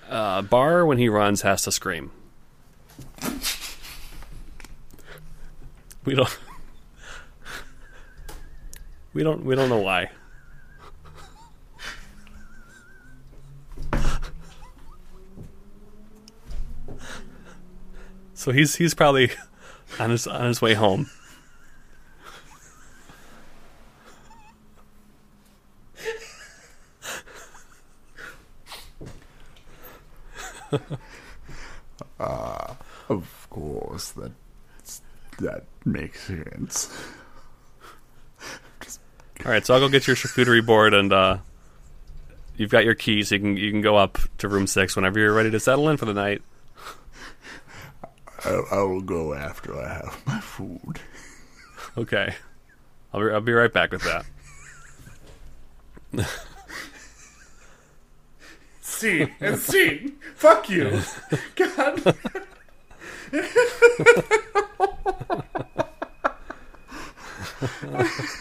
Uh, 0.07 0.43
Bar 0.43 0.85
when 0.85 0.99
he 0.99 1.09
runs 1.09 1.41
has 1.41 1.63
to 1.63 1.71
scream. 1.71 2.11
We 6.05 6.13
don't. 6.15 6.38
We 9.14 9.23
don't. 9.23 9.45
We 9.45 9.56
don't 9.56 9.69
know 9.69 9.80
why. 9.80 10.10
So 18.34 18.52
he's 18.52 18.76
he's 18.76 18.94
probably 18.94 19.31
on 19.99 20.10
his 20.10 20.27
on 20.27 20.45
his 20.48 20.61
way 20.61 20.73
home. 20.73 21.10
Uh, 32.19 32.76
of 33.10 33.48
course, 33.49 34.11
that 34.11 34.31
that 35.40 35.65
makes 35.85 36.23
sense. 36.23 37.12
All 39.45 39.51
right, 39.51 39.65
so 39.65 39.73
I'll 39.73 39.81
go 39.81 39.89
get 39.89 40.07
your 40.07 40.15
charcuterie 40.15 40.65
board, 40.65 40.93
and 40.93 41.11
uh, 41.11 41.37
you've 42.55 42.69
got 42.69 42.85
your 42.85 42.95
keys. 42.95 43.29
You 43.29 43.39
can 43.39 43.57
you 43.57 43.71
can 43.71 43.81
go 43.81 43.97
up 43.97 44.17
to 44.37 44.47
room 44.47 44.67
six 44.67 44.95
whenever 44.95 45.19
you're 45.19 45.33
ready 45.33 45.51
to 45.51 45.59
settle 45.59 45.89
in 45.89 45.97
for 45.97 46.05
the 46.05 46.13
night. 46.13 46.41
I, 48.45 48.51
I 48.71 48.83
will 48.83 49.01
go 49.01 49.33
after 49.33 49.77
I 49.77 49.89
have 49.95 50.21
my 50.25 50.39
food. 50.39 51.01
Okay, 51.97 52.35
I'll 53.13 53.19
be, 53.19 53.31
I'll 53.31 53.41
be 53.41 53.51
right 53.51 53.71
back 53.71 53.91
with 53.91 54.03
that. 54.03 54.25
Scene 58.81 59.29
and 59.41 59.59
scene. 59.59 60.13
Fuck 60.35 60.69
you. 60.69 61.01
God. 61.55 62.15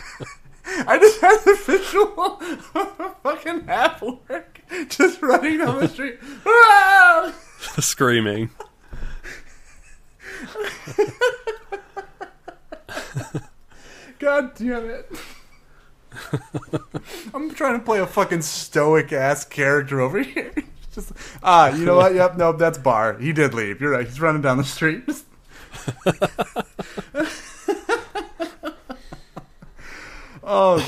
I 0.87 0.99
just 0.99 1.21
had 1.21 1.39
the 1.45 1.55
visual 1.67 2.41
of 2.75 3.01
a 3.01 3.15
fucking 3.23 3.67
half 3.67 4.03
orc 4.03 4.61
just 4.89 5.21
running 5.23 5.59
down 5.59 5.81
the 5.81 5.89
street. 5.89 6.19
Ah! 6.47 7.35
Screaming. 7.81 8.51
God 14.19 14.55
damn 14.55 14.89
it. 14.89 15.11
I'm 17.35 17.53
trying 17.55 17.79
to 17.79 17.85
play 17.85 17.99
a 18.01 18.07
fucking 18.07 18.43
stoic 18.43 19.13
ass 19.13 19.45
character 19.45 20.01
over 20.01 20.23
here. 20.23 20.53
Just 20.93 21.13
ah, 21.43 21.75
you 21.75 21.87
know 21.87 21.97
what? 21.97 22.15
Yep, 22.15 22.37
nope, 22.37 22.59
that's 22.59 22.77
Bar. 22.77 23.19
He 23.19 23.33
did 23.33 23.55
leave. 23.55 23.81
You're 23.81 23.93
right. 23.93 24.07
He's 24.07 24.21
running 24.21 24.43
down 24.43 24.59
the 24.59 24.65
street. 24.65 25.07
Just- 25.07 25.25
oh, 30.43 30.79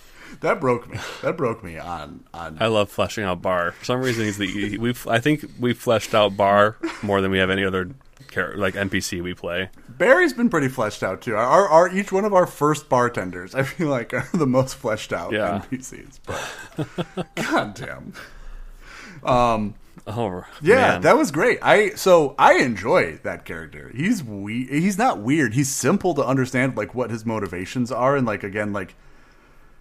that 0.40 0.60
broke 0.60 0.90
me. 0.90 0.98
That 1.22 1.36
broke 1.36 1.62
me 1.64 1.78
on 1.78 2.24
on. 2.32 2.56
I 2.60 2.66
love 2.66 2.90
fleshing 2.90 3.24
out 3.24 3.42
Bar. 3.42 3.72
For 3.72 3.84
some 3.84 4.00
reason, 4.00 4.24
he's 4.24 4.38
the 4.38 4.78
we. 4.78 4.94
I 5.06 5.18
think 5.20 5.44
we 5.58 5.72
fleshed 5.72 6.14
out 6.14 6.36
Bar 6.36 6.76
more 7.02 7.20
than 7.20 7.30
we 7.30 7.38
have 7.38 7.50
any 7.50 7.64
other 7.64 7.90
char- 8.30 8.56
like 8.56 8.74
NPC 8.74 9.22
we 9.22 9.34
play. 9.34 9.70
Barry's 9.88 10.32
been 10.32 10.48
pretty 10.48 10.68
fleshed 10.68 11.02
out 11.02 11.22
too. 11.22 11.34
Our, 11.34 11.68
our 11.68 11.88
each 11.92 12.12
one 12.12 12.24
of 12.24 12.32
our 12.32 12.46
first 12.46 12.88
bartenders, 12.88 13.54
I 13.54 13.64
feel 13.64 13.88
like, 13.88 14.14
are 14.14 14.28
the 14.32 14.46
most 14.46 14.74
fleshed 14.76 15.12
out 15.12 15.32
Yeah. 15.32 15.62
NPCs. 15.70 16.20
But 16.24 17.34
goddamn. 17.34 18.12
Um. 19.24 19.74
Oh 20.10 20.44
Yeah, 20.62 20.74
man. 20.92 21.00
that 21.02 21.16
was 21.16 21.30
great. 21.30 21.58
I 21.62 21.90
so 21.90 22.34
I 22.38 22.54
enjoy 22.54 23.18
that 23.24 23.44
character. 23.44 23.92
He's 23.94 24.24
we 24.24 24.64
he's 24.64 24.96
not 24.98 25.18
weird. 25.20 25.54
He's 25.54 25.68
simple 25.68 26.14
to 26.14 26.24
understand 26.24 26.76
like 26.76 26.94
what 26.94 27.10
his 27.10 27.26
motivations 27.26 27.92
are 27.92 28.16
and 28.16 28.26
like 28.26 28.42
again 28.42 28.72
like 28.72 28.94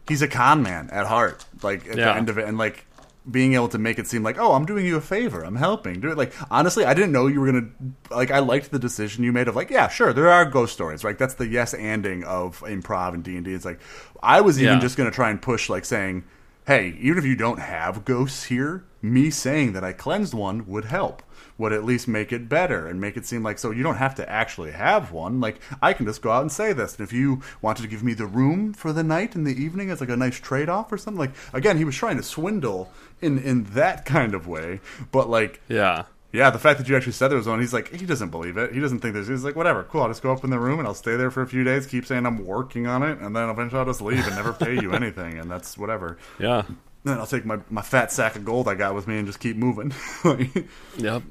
he's 0.07 0.21
a 0.21 0.27
con 0.27 0.61
man 0.61 0.89
at 0.91 1.07
heart. 1.07 1.45
Like 1.63 1.87
at 1.87 1.97
Yeah. 1.97 2.05
the 2.11 2.15
end 2.15 2.29
of 2.29 2.37
it 2.37 2.45
and 2.47 2.57
like 2.57 2.85
being 3.29 3.55
able 3.55 3.67
to 3.67 3.77
make 3.77 3.99
it 3.99 4.07
seem 4.07 4.23
like, 4.23 4.37
"Oh, 4.39 4.53
I'm 4.53 4.65
doing 4.65 4.85
you 4.85 4.95
a 4.95 5.01
favor. 5.01 5.43
I'm 5.43 5.57
helping." 5.57 5.99
Do 5.99 6.09
it 6.09 6.17
like 6.17 6.33
honestly, 6.49 6.85
I 6.85 6.93
didn't 6.93 7.11
know 7.11 7.27
you 7.27 7.41
were 7.41 7.51
going 7.51 7.73
to 8.09 8.15
like 8.15 8.31
I 8.31 8.39
liked 8.39 8.71
the 8.71 8.79
decision 8.79 9.23
you 9.25 9.33
made 9.33 9.47
of 9.49 9.55
like, 9.55 9.69
"Yeah, 9.69 9.89
sure, 9.89 10.13
there 10.13 10.29
are 10.29 10.45
ghost 10.45 10.71
stories." 10.73 11.03
Like 11.03 11.17
that's 11.17 11.33
the 11.33 11.45
yes 11.47 11.73
anding 11.73 12.23
of 12.23 12.59
improv 12.61 13.13
and 13.13 13.23
D&D. 13.23 13.53
It's 13.53 13.65
like 13.65 13.81
I 14.23 14.39
was 14.41 14.61
even 14.61 14.75
Yeah. 14.75 14.79
just 14.79 14.95
going 14.97 15.09
to 15.09 15.15
try 15.15 15.29
and 15.29 15.41
push 15.41 15.67
like 15.69 15.83
saying, 15.83 16.23
hey, 16.67 16.97
even 16.99 17.17
if 17.17 17.23
you 17.25 17.35
don't 17.35 17.59
have 17.59 18.03
ghosts 18.03 18.43
here, 18.45 18.83
me 19.01 19.29
saying 19.29 19.71
that 19.71 19.85
I 19.85 19.93
cleansed 19.93 20.33
one 20.33 20.67
would 20.67 20.85
help. 20.85 21.23
Would 21.57 21.71
at 21.73 21.85
least 21.85 22.07
make 22.07 22.31
it 22.31 22.49
better 22.49 22.85
and 22.85 23.01
make 23.01 23.17
it 23.17 23.25
seem 23.25 23.41
like 23.41 23.57
so 23.57 23.71
you 23.71 23.81
don't 23.81 23.95
have 23.95 24.13
to 24.15 24.29
actually 24.29 24.71
have 24.71 25.11
one. 25.11 25.39
Like 25.39 25.59
I 25.81 25.93
can 25.93 26.05
just 26.05 26.21
go 26.21 26.29
out 26.29 26.41
and 26.41 26.51
say 26.51 26.73
this. 26.73 26.97
And 26.97 27.07
if 27.07 27.13
you 27.13 27.41
wanted 27.61 27.81
to 27.83 27.87
give 27.87 28.03
me 28.03 28.13
the 28.13 28.27
room 28.27 28.73
for 28.73 28.93
the 28.93 29.03
night 29.03 29.33
in 29.33 29.43
the 29.43 29.55
evening 29.55 29.89
as 29.89 30.01
like 30.01 30.09
a 30.09 30.17
nice 30.17 30.39
trade 30.39 30.69
off 30.69 30.91
or 30.91 30.97
something, 30.97 31.19
like 31.19 31.33
again, 31.53 31.77
he 31.77 31.85
was 31.85 31.95
trying 31.95 32.17
to 32.17 32.23
swindle 32.23 32.91
in 33.21 33.39
in 33.39 33.63
that 33.73 34.05
kind 34.05 34.35
of 34.35 34.45
way. 34.45 34.81
But 35.11 35.29
like 35.29 35.61
yeah. 35.67 36.03
Yeah, 36.33 36.49
the 36.49 36.59
fact 36.59 36.79
that 36.79 36.89
you 36.89 36.95
actually 36.95 37.13
said 37.13 37.29
there 37.29 37.37
was 37.37 37.47
one, 37.47 37.59
he's 37.59 37.73
like, 37.73 37.93
he 37.93 38.05
doesn't 38.05 38.29
believe 38.29 38.57
it. 38.57 38.73
He 38.73 38.79
doesn't 38.79 38.99
think 38.99 39.13
there's. 39.13 39.27
He's 39.27 39.43
like, 39.43 39.55
whatever, 39.55 39.83
cool. 39.83 40.01
I'll 40.01 40.07
just 40.09 40.21
go 40.21 40.31
up 40.33 40.43
in 40.43 40.49
the 40.49 40.59
room 40.59 40.79
and 40.79 40.87
I'll 40.87 40.93
stay 40.93 41.15
there 41.15 41.31
for 41.31 41.41
a 41.41 41.47
few 41.47 41.63
days, 41.63 41.85
keep 41.85 42.05
saying 42.05 42.25
I'm 42.25 42.45
working 42.45 42.85
on 42.87 43.03
it, 43.03 43.19
and 43.19 43.35
then 43.35 43.49
eventually 43.49 43.79
I'll 43.79 43.85
just 43.85 44.01
leave 44.01 44.25
and 44.25 44.35
never 44.35 44.53
pay 44.53 44.75
you 44.75 44.93
anything, 44.93 45.39
and 45.39 45.49
that's 45.49 45.77
whatever. 45.77 46.17
Yeah. 46.39 46.63
Then 47.03 47.17
I'll 47.17 47.27
take 47.27 47.45
my, 47.45 47.59
my 47.69 47.81
fat 47.81 48.11
sack 48.11 48.35
of 48.35 48.43
gold 48.43 48.67
I 48.67 48.75
got 48.75 48.93
with 48.93 49.07
me 49.07 49.17
and 49.17 49.25
just 49.25 49.39
keep 49.39 49.55
moving. 49.55 49.93
Yep. 50.97 51.23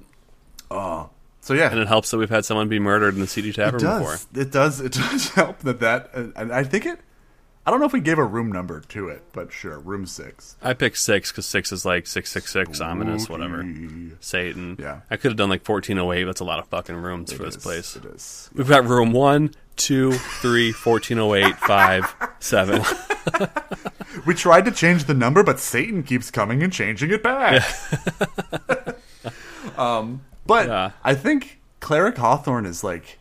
Uh, 0.70 1.06
so 1.46 1.54
yeah, 1.54 1.70
And 1.70 1.78
it 1.78 1.86
helps 1.86 2.10
that 2.10 2.18
we've 2.18 2.28
had 2.28 2.44
someone 2.44 2.68
be 2.68 2.80
murdered 2.80 3.14
in 3.14 3.20
the 3.20 3.26
CD 3.28 3.50
it 3.50 3.54
Tavern 3.54 3.80
before. 3.80 4.16
It 4.34 4.50
does. 4.50 4.80
It 4.80 4.92
does 4.94 5.28
help 5.28 5.58
that 5.60 5.78
that. 5.78 6.10
And 6.12 6.52
I 6.52 6.64
think 6.64 6.86
it. 6.86 6.98
I 7.66 7.70
don't 7.72 7.80
know 7.80 7.86
if 7.86 7.92
we 7.92 8.00
gave 8.00 8.18
a 8.18 8.24
room 8.24 8.52
number 8.52 8.80
to 8.80 9.08
it, 9.08 9.22
but 9.32 9.52
sure, 9.52 9.78
room 9.80 10.06
six. 10.06 10.56
I 10.62 10.72
picked 10.72 10.98
six 10.98 11.32
because 11.32 11.46
six 11.46 11.72
is 11.72 11.84
like 11.84 12.06
six 12.06 12.30
six 12.30 12.52
six 12.52 12.80
ominous 12.80 13.28
whatever. 13.28 13.66
Satan. 14.20 14.76
Yeah. 14.78 15.00
I 15.10 15.16
could 15.16 15.32
have 15.32 15.36
done 15.36 15.48
like 15.50 15.64
fourteen 15.64 15.98
oh 15.98 16.12
eight. 16.12 16.24
That's 16.24 16.40
a 16.40 16.44
lot 16.44 16.60
of 16.60 16.68
fucking 16.68 16.94
rooms 16.94 17.32
for 17.32 17.42
It 17.42 17.46
this 17.46 17.56
place. 17.56 17.96
It 17.96 18.04
is. 18.04 18.48
We've 18.54 18.68
got 18.68 18.84
room 18.86 19.12
one, 19.12 19.52
two, 19.74 20.12
three, 20.12 20.70
fourteen 20.70 21.18
oh 21.18 21.34
eight, 21.34 21.56
five, 21.56 22.14
seven. 22.38 22.82
We 24.24 24.34
tried 24.34 24.64
to 24.64 24.70
change 24.72 25.04
the 25.04 25.14
number, 25.14 25.42
but 25.42 25.60
Satan 25.60 26.02
keeps 26.02 26.30
coming 26.30 26.62
and 26.62 26.72
changing 26.72 27.10
it 27.10 27.22
back. 27.22 27.62
um, 29.78 30.22
but 30.46 30.66
Yeah. 30.68 30.92
I 31.04 31.14
think 31.14 31.60
Cleric 31.80 32.16
Hawthorne 32.16 32.66
is 32.66 32.82
like, 32.82 33.18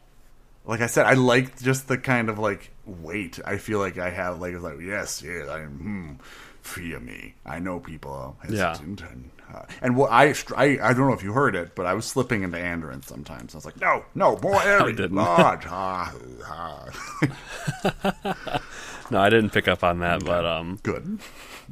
like 0.65 0.81
I 0.81 0.87
said, 0.87 1.05
I 1.05 1.13
like 1.13 1.59
just 1.61 1.87
the 1.87 1.97
kind 1.97 2.29
of 2.29 2.39
like 2.39 2.71
weight 2.85 3.39
I 3.45 3.57
feel 3.57 3.79
like 3.79 3.97
I 3.97 4.09
have. 4.09 4.39
Like 4.39 4.53
it's 4.53 4.63
like 4.63 4.79
yes, 4.81 5.21
yes, 5.25 5.47
I 5.49 5.61
hmm, 5.63 6.13
fear 6.61 6.99
me. 6.99 7.35
I 7.45 7.59
know 7.59 7.79
people 7.79 8.11
are 8.11 8.33
Yeah. 8.49 8.69
hesitant 8.69 9.01
and. 9.01 9.31
Uh, 9.53 9.61
and 9.83 9.95
what 9.95 10.11
I, 10.11 10.33
I 10.57 10.79
I 10.81 10.93
don't 10.93 11.07
know 11.07 11.13
if 11.13 11.21
you 11.23 11.31
heard 11.31 11.55
it, 11.55 11.75
but 11.75 11.85
I 11.85 11.93
was 11.93 12.05
slipping 12.05 12.41
into 12.41 12.57
Andoran 12.57 13.05
sometimes. 13.05 13.53
I 13.53 13.59
was 13.59 13.65
like, 13.65 13.79
no, 13.79 14.03
no, 14.15 14.37
more 14.41 14.59
airy. 14.67 14.91
didn't. 14.93 15.19
Ah, 15.19 15.59
ah, 15.67 16.13
ah. 16.47 17.91
no, 19.11 19.19
I 19.19 19.29
didn't 19.29 19.51
pick 19.51 19.67
up 19.67 19.83
on 19.83 19.99
that, 19.99 20.23
but 20.25 20.45
um, 20.45 20.79
Good. 20.83 21.19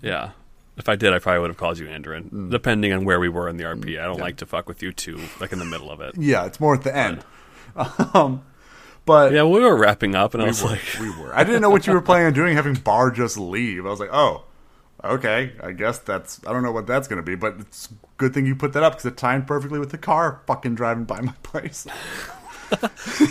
yeah. 0.02 0.32
If 0.78 0.90
I 0.90 0.96
did, 0.96 1.14
I 1.14 1.20
probably 1.20 1.40
would 1.42 1.50
have 1.50 1.58
called 1.58 1.78
you 1.80 1.88
Andorin, 1.88 2.30
Mm. 2.32 2.52
depending 2.52 2.94
on 2.94 3.06
where 3.06 3.20
we 3.20 3.30
were 3.30 3.48
in 3.50 3.58
the 3.58 3.64
RP. 3.64 4.00
I 4.00 4.06
don't 4.06 4.20
like 4.20 4.38
to 4.38 4.46
fuck 4.46 4.68
with 4.68 4.82
you 4.82 4.92
too, 4.92 5.20
like 5.40 5.52
in 5.52 5.60
the 5.60 5.66
middle 5.66 5.92
of 5.92 6.02
it. 6.02 6.16
Yeah, 6.18 6.46
it's 6.46 6.60
more 6.60 6.76
at 6.76 6.84
the 6.84 6.96
end. 6.96 7.24
Um, 8.14 8.44
but 9.06 9.34
Yeah, 9.34 9.44
we 9.44 9.60
were 9.60 9.76
wrapping 9.76 10.16
up, 10.16 10.34
and 10.34 10.44
I 10.44 10.48
was 10.48 10.64
were, 10.64 10.70
like, 10.70 10.82
we 11.00 11.10
were. 11.10 11.36
I 11.36 11.44
didn't 11.44 11.62
know 11.62 11.70
what 11.70 11.86
you 11.88 11.94
were 11.94 12.02
planning 12.02 12.28
on 12.28 12.34
doing, 12.34 12.56
having 12.56 12.76
Bar 12.76 13.12
just 13.12 13.38
leave. 13.38 13.86
I 13.86 13.90
was 13.90 14.00
like, 14.00 14.14
oh, 14.14 14.44
okay. 15.04 15.54
I 15.62 15.72
guess 15.72 16.00
that's. 16.00 16.40
I 16.48 16.54
don't 16.54 16.64
know 16.64 16.72
what 16.72 16.88
that's 16.88 17.08
going 17.08 17.18
to 17.18 17.24
be, 17.24 17.36
but 17.36 17.56
it's 17.60 17.88
a 17.88 17.96
good 18.18 18.34
thing 18.34 18.46
you 18.46 18.56
put 18.56 18.74
that 18.74 18.84
up 18.84 18.94
because 18.94 19.06
it 19.06 19.18
timed 19.18 19.48
perfectly 19.48 19.80
with 19.80 19.92
the 19.92 19.98
car 19.98 20.42
fucking 20.48 20.76
driving 20.76 21.06
by 21.06 21.22
my 21.22 21.34
place. 21.44 21.86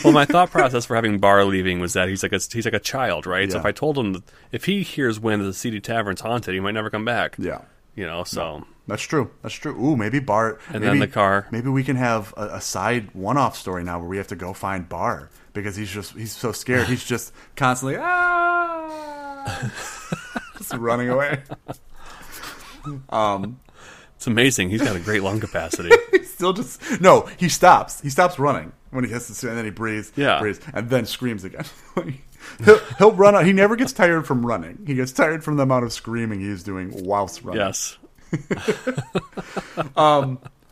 well, 0.05 0.13
my 0.13 0.25
thought 0.25 0.51
process 0.51 0.85
for 0.87 0.95
having 0.95 1.19
Bar 1.19 1.45
leaving 1.45 1.81
was 1.81 1.95
that 1.95 2.09
he's 2.09 2.23
like 2.23 2.33
a, 2.33 2.39
he's 2.53 2.65
like 2.65 2.75
a 2.75 2.81
child, 2.81 3.27
right? 3.27 3.51
So 3.51 3.59
if 3.59 3.65
I 3.65 3.73
told 3.73 3.99
him 3.99 4.13
that 4.13 4.23
if 4.53 4.67
he 4.67 4.83
hears 4.83 5.19
when 5.19 5.43
the 5.43 5.53
CD 5.53 5.81
Tavern's 5.81 6.21
haunted, 6.21 6.55
he 6.55 6.61
might 6.61 6.73
never 6.73 6.91
come 6.91 7.05
back. 7.05 7.37
Yeah. 7.39 7.63
you 7.97 8.07
know. 8.07 8.23
So 8.25 8.65
That's 8.87 9.03
true. 9.03 9.31
That's 9.43 9.55
true. 9.55 9.75
Ooh, 9.85 9.97
maybe 9.97 10.21
Bar. 10.21 10.61
And 10.69 10.75
maybe, 10.75 10.87
then 10.87 10.99
the 11.01 11.09
car. 11.09 11.49
Maybe 11.51 11.71
we 11.71 11.83
can 11.83 11.97
have 11.97 12.33
a, 12.37 12.49
a 12.57 12.61
side 12.61 13.13
one-off 13.15 13.57
story 13.57 13.83
now 13.83 13.99
where 13.99 14.09
we 14.09 14.19
have 14.19 14.29
to 14.29 14.37
go 14.37 14.53
find 14.53 14.89
Bar 14.89 15.31
because 15.53 15.77
he's 15.77 15.91
just 15.91 16.13
he's 16.15 16.33
so 16.33 16.53
scared. 16.53 16.87
He's 16.89 17.05
just 17.05 17.33
constantly 17.57 17.97
ah, 18.01 19.71
just 20.59 20.75
running 20.75 21.09
away. 21.09 21.43
Um, 23.11 23.61
it's 24.17 24.27
amazing. 24.27 24.71
He's 24.71 24.83
got 24.83 24.97
a 24.97 25.01
great 25.01 25.23
lung 25.23 25.41
capacity. 25.41 25.91
he 26.13 26.23
still 26.25 26.53
just 26.53 27.01
no. 27.01 27.29
He 27.39 27.49
stops. 27.49 28.01
He 28.01 28.11
stops 28.11 28.39
running 28.39 28.73
when 28.91 29.05
he 29.05 29.11
has 29.11 29.27
to, 29.41 29.49
and 29.49 29.57
then 29.59 29.65
he 29.65 29.71
breathes. 29.71 30.13
Yeah. 30.17 30.39
breathes, 30.41 30.61
and 30.75 30.89
then 30.91 31.07
screams 31.07 31.45
again. 31.45 31.65
he'll, 32.65 32.79
he'll 32.99 33.13
run. 33.13 33.35
out- 33.35 33.45
He 33.47 33.53
never 33.53 33.77
gets 33.77 33.93
tired 33.93 34.27
from 34.27 34.45
running. 34.45 34.83
He 34.87 34.95
gets 34.95 35.13
tired 35.13 35.43
from 35.45 35.57
the 35.57 35.63
amount 35.63 35.85
of 35.85 35.93
screaming 35.93 36.41
he's 36.41 36.63
doing 36.63 36.91
whilst 37.05 37.43
running. 37.43 37.61
yes. 37.61 37.99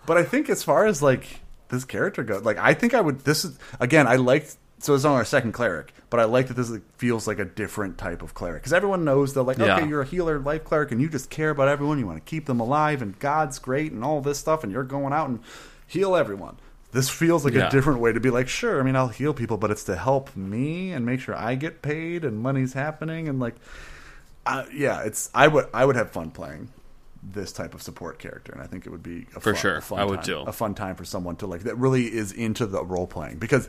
But 0.06 0.16
I 0.16 0.24
think 0.24 0.48
as 0.50 0.62
far 0.64 0.86
as 0.86 1.02
like 1.02 1.40
this 1.68 1.84
character 1.84 2.22
goes, 2.24 2.42
like 2.44 2.58
I 2.58 2.74
think 2.74 2.94
I 2.94 3.00
would. 3.00 3.20
This 3.20 3.44
is 3.44 3.58
again. 3.78 4.06
I 4.06 4.16
liked. 4.16 4.56
So 4.82 4.94
it's 4.94 5.04
on 5.04 5.12
our 5.14 5.24
second 5.26 5.52
cleric, 5.52 5.92
but 6.08 6.20
I 6.20 6.24
like 6.24 6.48
that 6.48 6.54
this 6.54 6.72
feels 6.96 7.26
like 7.26 7.38
a 7.38 7.44
different 7.44 7.98
type 7.98 8.22
of 8.22 8.32
cleric 8.32 8.62
because 8.62 8.72
everyone 8.72 9.04
knows 9.04 9.34
they're 9.34 9.42
like, 9.42 9.58
Yeah. 9.58 9.76
okay, 9.76 9.86
you're 9.88 10.00
a 10.00 10.06
healer, 10.06 10.38
life 10.38 10.64
cleric, 10.64 10.90
and 10.90 11.00
you 11.02 11.08
just 11.08 11.28
care 11.28 11.50
about 11.50 11.68
everyone. 11.68 11.98
You 11.98 12.06
want 12.06 12.16
to 12.18 12.28
keep 12.28 12.46
them 12.46 12.60
alive, 12.60 13.02
and 13.02 13.18
God's 13.18 13.58
great, 13.58 13.92
and 13.92 14.02
all 14.02 14.20
this 14.22 14.38
stuff, 14.38 14.64
and 14.64 14.72
you're 14.72 14.82
going 14.84 15.12
out 15.12 15.28
and 15.28 15.40
heal 15.86 16.16
everyone. 16.16 16.56
This 16.92 17.08
feels 17.10 17.44
like 17.44 17.52
Yeah. 17.54 17.68
a 17.68 17.70
different 17.70 18.00
way 18.00 18.12
to 18.12 18.20
be 18.20 18.30
like, 18.30 18.48
sure, 18.48 18.80
I 18.80 18.82
mean, 18.82 18.96
I'll 18.96 19.08
heal 19.08 19.34
people, 19.34 19.58
but 19.58 19.70
it's 19.70 19.84
to 19.84 19.96
help 19.96 20.34
me 20.34 20.92
and 20.92 21.04
make 21.04 21.20
sure 21.20 21.36
I 21.36 21.54
get 21.56 21.82
paid 21.82 22.24
and 22.24 22.40
money's 22.40 22.72
happening 22.72 23.28
and 23.28 23.38
like, 23.38 23.56
uh, 24.46 24.64
yeah, 24.74 25.02
it's 25.02 25.28
I 25.34 25.46
would 25.46 25.66
I 25.74 25.84
would 25.84 25.96
have 25.96 26.10
fun 26.10 26.30
playing 26.30 26.70
this 27.22 27.52
type 27.52 27.74
of 27.74 27.82
support 27.82 28.18
character, 28.18 28.50
and 28.52 28.62
I 28.62 28.66
think 28.66 28.86
it 28.86 28.90
would 28.90 29.02
be 29.02 29.26
a 29.36 29.40
For 29.40 29.52
fun, 29.52 29.60
sure. 29.60 29.76
a 29.76 29.82
fun 29.82 29.98
I 30.00 30.04
would 30.04 30.16
time, 30.22 30.24
too. 30.24 30.38
a 30.46 30.52
fun 30.52 30.74
time 30.74 30.94
for 30.96 31.04
someone 31.04 31.36
to 31.36 31.46
like 31.46 31.64
that 31.64 31.76
really 31.76 32.06
is 32.06 32.32
into 32.32 32.64
the 32.66 32.82
role 32.82 33.06
playing 33.06 33.36
because 33.36 33.68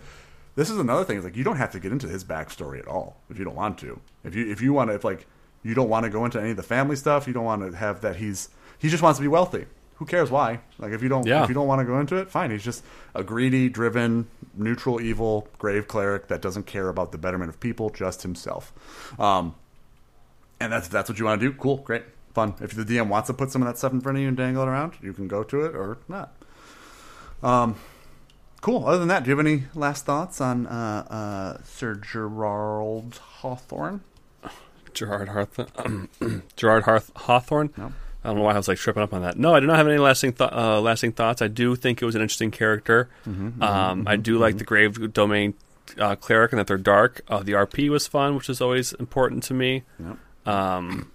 this 0.56 0.69
is 0.69 0.78
another 0.78 1.03
thing. 1.03 1.18
Is 1.18 1.23
like 1.23 1.36
you 1.36 1.44
don't 1.44 1.57
have 1.57 1.72
to 1.72 1.80
get 1.80 1.91
into 1.91 2.07
his 2.07 2.23
backstory 2.23 2.80
at 2.80 2.88
all 2.88 3.18
if 3.30 3.38
you 3.40 3.45
don't 3.45 3.56
want 3.56 3.78
to. 3.80 3.99
If 4.23 4.36
you 4.36 4.49
if 4.52 4.61
you 4.61 4.73
want 4.73 4.90
to, 4.90 4.95
if 4.95 5.03
like 5.03 5.28
you 5.64 5.73
don't 5.73 5.90
want 5.90 6.03
to 6.06 6.10
go 6.10 6.26
into 6.26 6.40
any 6.40 6.52
of 6.52 6.57
the 6.57 6.64
family 6.64 6.95
stuff, 6.95 7.28
you 7.28 7.34
don't 7.34 7.45
want 7.45 7.69
to 7.72 7.78
have 7.78 8.02
that 8.02 8.18
he's 8.18 8.49
he 8.80 8.90
just 8.90 9.03
wants 9.03 9.18
to 9.19 9.22
be 9.22 9.28
wealthy. 9.28 9.65
Who 9.95 10.06
cares 10.06 10.32
why? 10.32 10.61
Like 10.80 10.91
if 10.94 11.03
you 11.03 11.10
don't 11.10 11.28
Yeah. 11.28 11.44
if 11.44 11.49
you 11.49 11.53
don't 11.53 11.68
want 11.68 11.80
to 11.80 11.86
go 11.86 11.99
into 11.99 12.15
it, 12.15 12.30
fine. 12.30 12.49
He's 12.52 12.64
just 12.64 12.84
a 13.14 13.23
greedy, 13.23 13.69
driven, 13.69 14.28
neutral, 14.56 14.99
evil, 14.99 15.48
grave 15.60 15.88
cleric 15.88 16.28
that 16.30 16.41
doesn't 16.41 16.65
care 16.65 16.90
about 16.90 17.11
the 17.11 17.19
betterment 17.19 17.49
of 17.49 17.60
people, 17.60 17.90
just 17.91 18.23
himself. 18.23 18.73
Um, 19.19 19.53
and 20.60 20.72
that's 20.73 20.88
that's 20.88 21.07
what 21.10 21.19
you 21.19 21.26
want 21.26 21.40
to 21.40 21.48
do. 21.52 21.56
Cool, 21.56 21.78
great, 21.78 22.03
fun. 22.34 22.56
If 22.60 22.73
the 22.73 22.84
DM 22.84 23.10
wants 23.10 23.28
to 23.28 23.34
put 23.36 23.52
some 23.52 23.61
of 23.61 23.68
that 23.68 23.78
stuff 23.78 23.94
in 23.94 24.02
front 24.02 24.18
of 24.18 24.22
you 24.23 24.28
and 24.28 24.36
dangle 24.38 24.64
it 24.64 24.68
around, 24.68 24.94
you 25.02 25.14
can 25.14 25.28
go 25.28 25.44
to 25.44 25.65
it 25.65 25.76
or 25.76 25.99
not. 26.07 26.34
Um, 27.44 27.76
cool. 28.62 28.86
Other 28.88 29.00
than 29.00 29.08
that, 29.10 29.24
do 29.24 29.30
you 29.30 29.38
have 29.38 29.46
any 29.46 29.64
last 29.76 30.06
thoughts 30.06 30.40
on 30.40 30.68
uh, 30.68 31.06
uh, 31.10 31.64
Sir 31.64 31.96
Gerald 31.96 33.20
Hawthorne? 33.42 34.02
Gerard 34.94 35.30
Hawthorne. 35.30 36.10
Gerard 36.56 36.84
Harth- 36.84 37.12
Hawthorne. 37.16 37.72
No. 37.78 37.94
I 38.24 38.28
don't 38.28 38.38
know 38.38 38.44
why 38.44 38.54
I 38.54 38.58
was 38.58 38.68
like 38.68 38.78
tripping 38.78 39.02
up 39.02 39.14
on 39.14 39.24
that. 39.24 39.38
No, 39.38 39.56
I 39.56 39.60
do 39.60 39.66
not 39.66 39.78
have 39.78 39.88
any 39.88 39.98
lasting 39.98 40.34
th- 40.34 40.52
uh, 40.52 40.80
lasting 40.80 41.14
thoughts. 41.14 41.42
I 41.42 41.48
do 41.48 41.76
think 41.76 42.02
it 42.02 42.06
was 42.06 42.14
an 42.14 42.22
interesting 42.22 42.52
character. 42.52 43.10
Mm-hmm, 43.28 43.64
um, 43.64 44.08
I 44.08 44.16
do 44.16 44.38
like 44.38 44.58
the 44.60 44.64
Grave 44.64 45.12
Domain 45.14 45.56
uh, 45.98 46.16
cleric 46.16 46.52
and 46.52 46.60
that 46.60 46.68
they're 46.68 46.78
dark. 46.78 47.22
Uh, 47.28 47.42
the 47.42 47.54
RP 47.54 47.90
was 47.90 48.06
fun, 48.08 48.36
which 48.36 48.48
is 48.50 48.62
always 48.62 48.94
important 48.94 49.42
to 49.44 49.56
me. 49.56 49.84
Yep. 50.00 50.18
Um, 50.54 51.12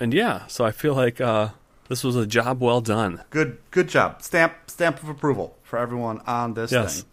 and 0.00 0.12
yeah, 0.12 0.46
so 0.48 0.64
I 0.64 0.72
feel 0.72 0.94
like 0.94 1.20
uh, 1.20 1.50
this 1.92 2.02
was 2.02 2.16
a 2.16 2.26
job 2.26 2.62
well 2.62 2.80
done. 2.80 3.20
Good, 3.28 3.58
good 3.70 3.86
job. 3.86 4.22
Stamp, 4.22 4.54
stamp 4.66 5.02
of 5.02 5.10
approval 5.10 5.58
for 5.62 5.78
everyone 5.78 6.20
on 6.26 6.54
this 6.54 6.72
Yes. 6.72 7.02
thing. 7.02 7.08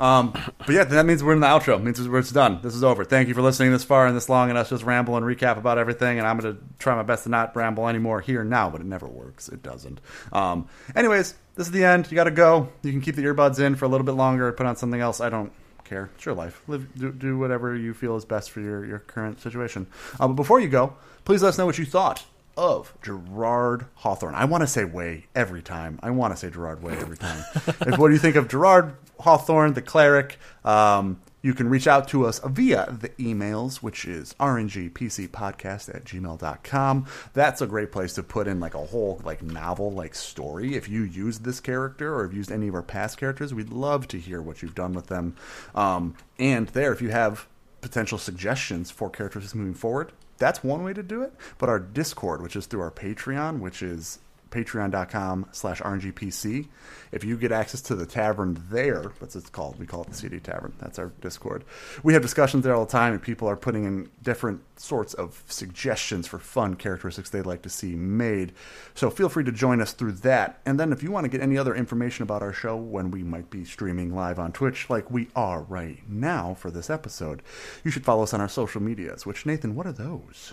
Um, 0.00 0.32
but 0.58 0.70
yeah, 0.70 0.82
that 0.82 1.06
means 1.06 1.22
we're 1.22 1.34
in 1.34 1.40
the 1.40 1.46
outro. 1.46 1.76
It 1.76 1.84
means 1.84 2.00
it's- 2.00 2.32
done. 2.32 2.58
This 2.62 2.74
is 2.74 2.82
over. 2.82 3.04
Thank 3.04 3.28
you 3.28 3.34
for 3.34 3.42
listening 3.42 3.70
this 3.70 3.84
far 3.84 4.06
and 4.08 4.16
this 4.16 4.28
long, 4.28 4.48
and 4.48 4.58
us 4.58 4.70
just 4.70 4.82
ramble 4.82 5.16
and 5.16 5.24
recap 5.24 5.56
about 5.56 5.78
everything. 5.78 6.18
And 6.18 6.26
I'm 6.26 6.36
going 6.38 6.56
to 6.56 6.60
try 6.80 6.96
my 6.96 7.04
best 7.04 7.22
to 7.24 7.28
not 7.28 7.54
ramble 7.54 7.86
anymore 7.88 8.20
here 8.20 8.42
now, 8.42 8.70
but 8.70 8.80
it 8.80 8.86
never 8.88 9.06
works. 9.06 9.48
It 9.48 9.62
doesn't. 9.62 10.00
Um, 10.32 10.66
anyways, 10.96 11.34
this 11.54 11.68
is 11.68 11.72
the 11.72 11.84
end. 11.84 12.10
You 12.10 12.16
got 12.16 12.24
to 12.24 12.32
go. 12.32 12.70
You 12.82 12.90
can 12.90 13.02
keep 13.02 13.14
the 13.14 13.22
earbuds 13.22 13.60
in 13.60 13.76
for 13.76 13.84
a 13.84 13.88
little 13.88 14.04
bit 14.04 14.12
longer. 14.16 14.50
Put 14.50 14.66
on 14.66 14.74
something 14.74 15.00
else. 15.00 15.20
I 15.20 15.28
don't 15.28 15.52
care. 15.84 16.10
It's 16.16 16.24
your 16.26 16.34
life. 16.34 16.60
Live, 16.66 16.88
do, 16.98 17.12
do 17.12 17.38
whatever 17.38 17.76
you 17.76 17.94
feel 17.94 18.16
is 18.16 18.24
best 18.24 18.50
for 18.50 18.60
your, 18.60 18.84
your 18.84 18.98
current 18.98 19.40
situation. 19.42 19.86
Uh, 20.18 20.26
but 20.26 20.34
before 20.34 20.58
you 20.58 20.68
go, 20.68 20.94
please 21.24 21.42
let 21.42 21.50
us 21.50 21.58
know 21.58 21.66
what 21.66 21.78
you 21.78 21.84
thought 21.84 22.24
of 22.56 22.92
Gerard 23.02 23.86
Hawthorne. 23.96 24.34
I 24.34 24.44
want 24.44 24.62
to 24.62 24.66
say 24.66 24.84
Way 24.84 25.26
every 25.34 25.62
time. 25.62 25.98
I 26.02 26.10
want 26.10 26.32
to 26.32 26.36
say 26.36 26.50
Gerard 26.50 26.82
Way 26.82 26.96
every 26.98 27.16
time. 27.16 27.44
if, 27.54 27.98
what 27.98 28.08
do 28.08 28.14
you 28.14 28.20
think 28.20 28.36
of 28.36 28.48
Gerard 28.48 28.94
Hawthorne, 29.20 29.74
the 29.74 29.82
cleric? 29.82 30.38
Um, 30.64 31.20
you 31.42 31.54
can 31.54 31.68
reach 31.68 31.88
out 31.88 32.06
to 32.08 32.24
us 32.24 32.40
via 32.44 32.96
the 33.00 33.08
emails, 33.10 33.76
which 33.76 34.04
is 34.04 34.32
rngpcpodcast 34.34 35.94
at 35.94 36.04
gmail.com. 36.04 37.06
That's 37.32 37.60
a 37.60 37.66
great 37.66 37.90
place 37.90 38.14
to 38.14 38.22
put 38.22 38.46
in 38.46 38.60
like 38.60 38.74
a 38.74 38.86
whole 38.86 39.20
like 39.24 39.42
novel 39.42 39.90
like 39.90 40.14
story. 40.14 40.76
If 40.76 40.88
you 40.88 41.02
use 41.02 41.40
this 41.40 41.58
character 41.58 42.14
or 42.14 42.22
have 42.22 42.32
used 42.32 42.52
any 42.52 42.68
of 42.68 42.74
our 42.76 42.82
past 42.82 43.18
characters, 43.18 43.52
we'd 43.52 43.70
love 43.70 44.06
to 44.08 44.18
hear 44.18 44.40
what 44.40 44.62
you've 44.62 44.76
done 44.76 44.92
with 44.92 45.08
them. 45.08 45.34
Um, 45.74 46.14
and 46.38 46.68
there, 46.68 46.92
if 46.92 47.02
you 47.02 47.10
have 47.10 47.48
potential 47.80 48.18
suggestions 48.18 48.92
for 48.92 49.10
characters 49.10 49.54
moving 49.54 49.74
forward, 49.74 50.12
that's 50.42 50.64
one 50.64 50.82
way 50.82 50.92
to 50.92 51.02
do 51.02 51.22
it. 51.22 51.32
But 51.58 51.68
our 51.68 51.78
Discord, 51.78 52.42
which 52.42 52.56
is 52.56 52.66
through 52.66 52.80
our 52.80 52.90
Patreon, 52.90 53.60
which 53.60 53.82
is 53.82 54.18
patreon.com 54.52 55.46
slash 55.52 55.80
rngpc 55.80 56.68
if 57.10 57.24
you 57.24 57.36
get 57.36 57.50
access 57.52 57.80
to 57.80 57.94
the 57.94 58.06
tavern 58.06 58.62
there 58.70 59.12
that's 59.20 59.34
what 59.34 59.42
it's 59.42 59.50
called. 59.50 59.78
We 59.78 59.86
call 59.86 60.02
it 60.02 60.08
the 60.08 60.14
cd 60.14 60.40
tavern. 60.40 60.72
That's 60.78 60.98
our 60.98 61.12
discord. 61.20 61.64
We 62.02 62.12
have 62.14 62.22
discussions 62.22 62.64
there 62.64 62.74
all 62.74 62.84
the 62.84 62.90
time 62.90 63.12
and 63.12 63.22
people 63.22 63.48
are 63.48 63.56
putting 63.56 63.84
in 63.84 64.10
different 64.22 64.60
sorts 64.76 65.14
of 65.14 65.42
suggestions 65.46 66.26
for 66.26 66.38
fun 66.38 66.74
characteristics 66.74 67.30
they'd 67.30 67.46
like 67.46 67.62
to 67.62 67.68
see 67.68 67.94
made. 67.94 68.52
So 68.94 69.10
feel 69.10 69.28
free 69.28 69.44
to 69.44 69.52
join 69.52 69.80
us 69.80 69.92
through 69.92 70.12
that. 70.12 70.60
And 70.66 70.78
then 70.78 70.92
if 70.92 71.02
you 71.02 71.10
want 71.10 71.24
to 71.24 71.28
get 71.28 71.40
any 71.40 71.56
other 71.56 71.74
information 71.74 72.22
about 72.22 72.42
our 72.42 72.52
show 72.52 72.76
when 72.76 73.10
we 73.10 73.22
might 73.22 73.50
be 73.50 73.64
streaming 73.64 74.14
live 74.14 74.38
on 74.38 74.52
twitch 74.52 74.90
like 74.90 75.10
we 75.10 75.28
are 75.34 75.62
right 75.62 75.98
now 76.08 76.54
for 76.54 76.70
this 76.70 76.90
episode 76.90 77.42
you 77.84 77.90
should 77.90 78.04
follow 78.04 78.22
us 78.22 78.34
on 78.34 78.40
our 78.40 78.48
social 78.48 78.82
medias. 78.82 79.24
Which 79.26 79.46
nathan 79.46 79.74
what 79.74 79.86
are 79.86 79.92
those? 79.92 80.52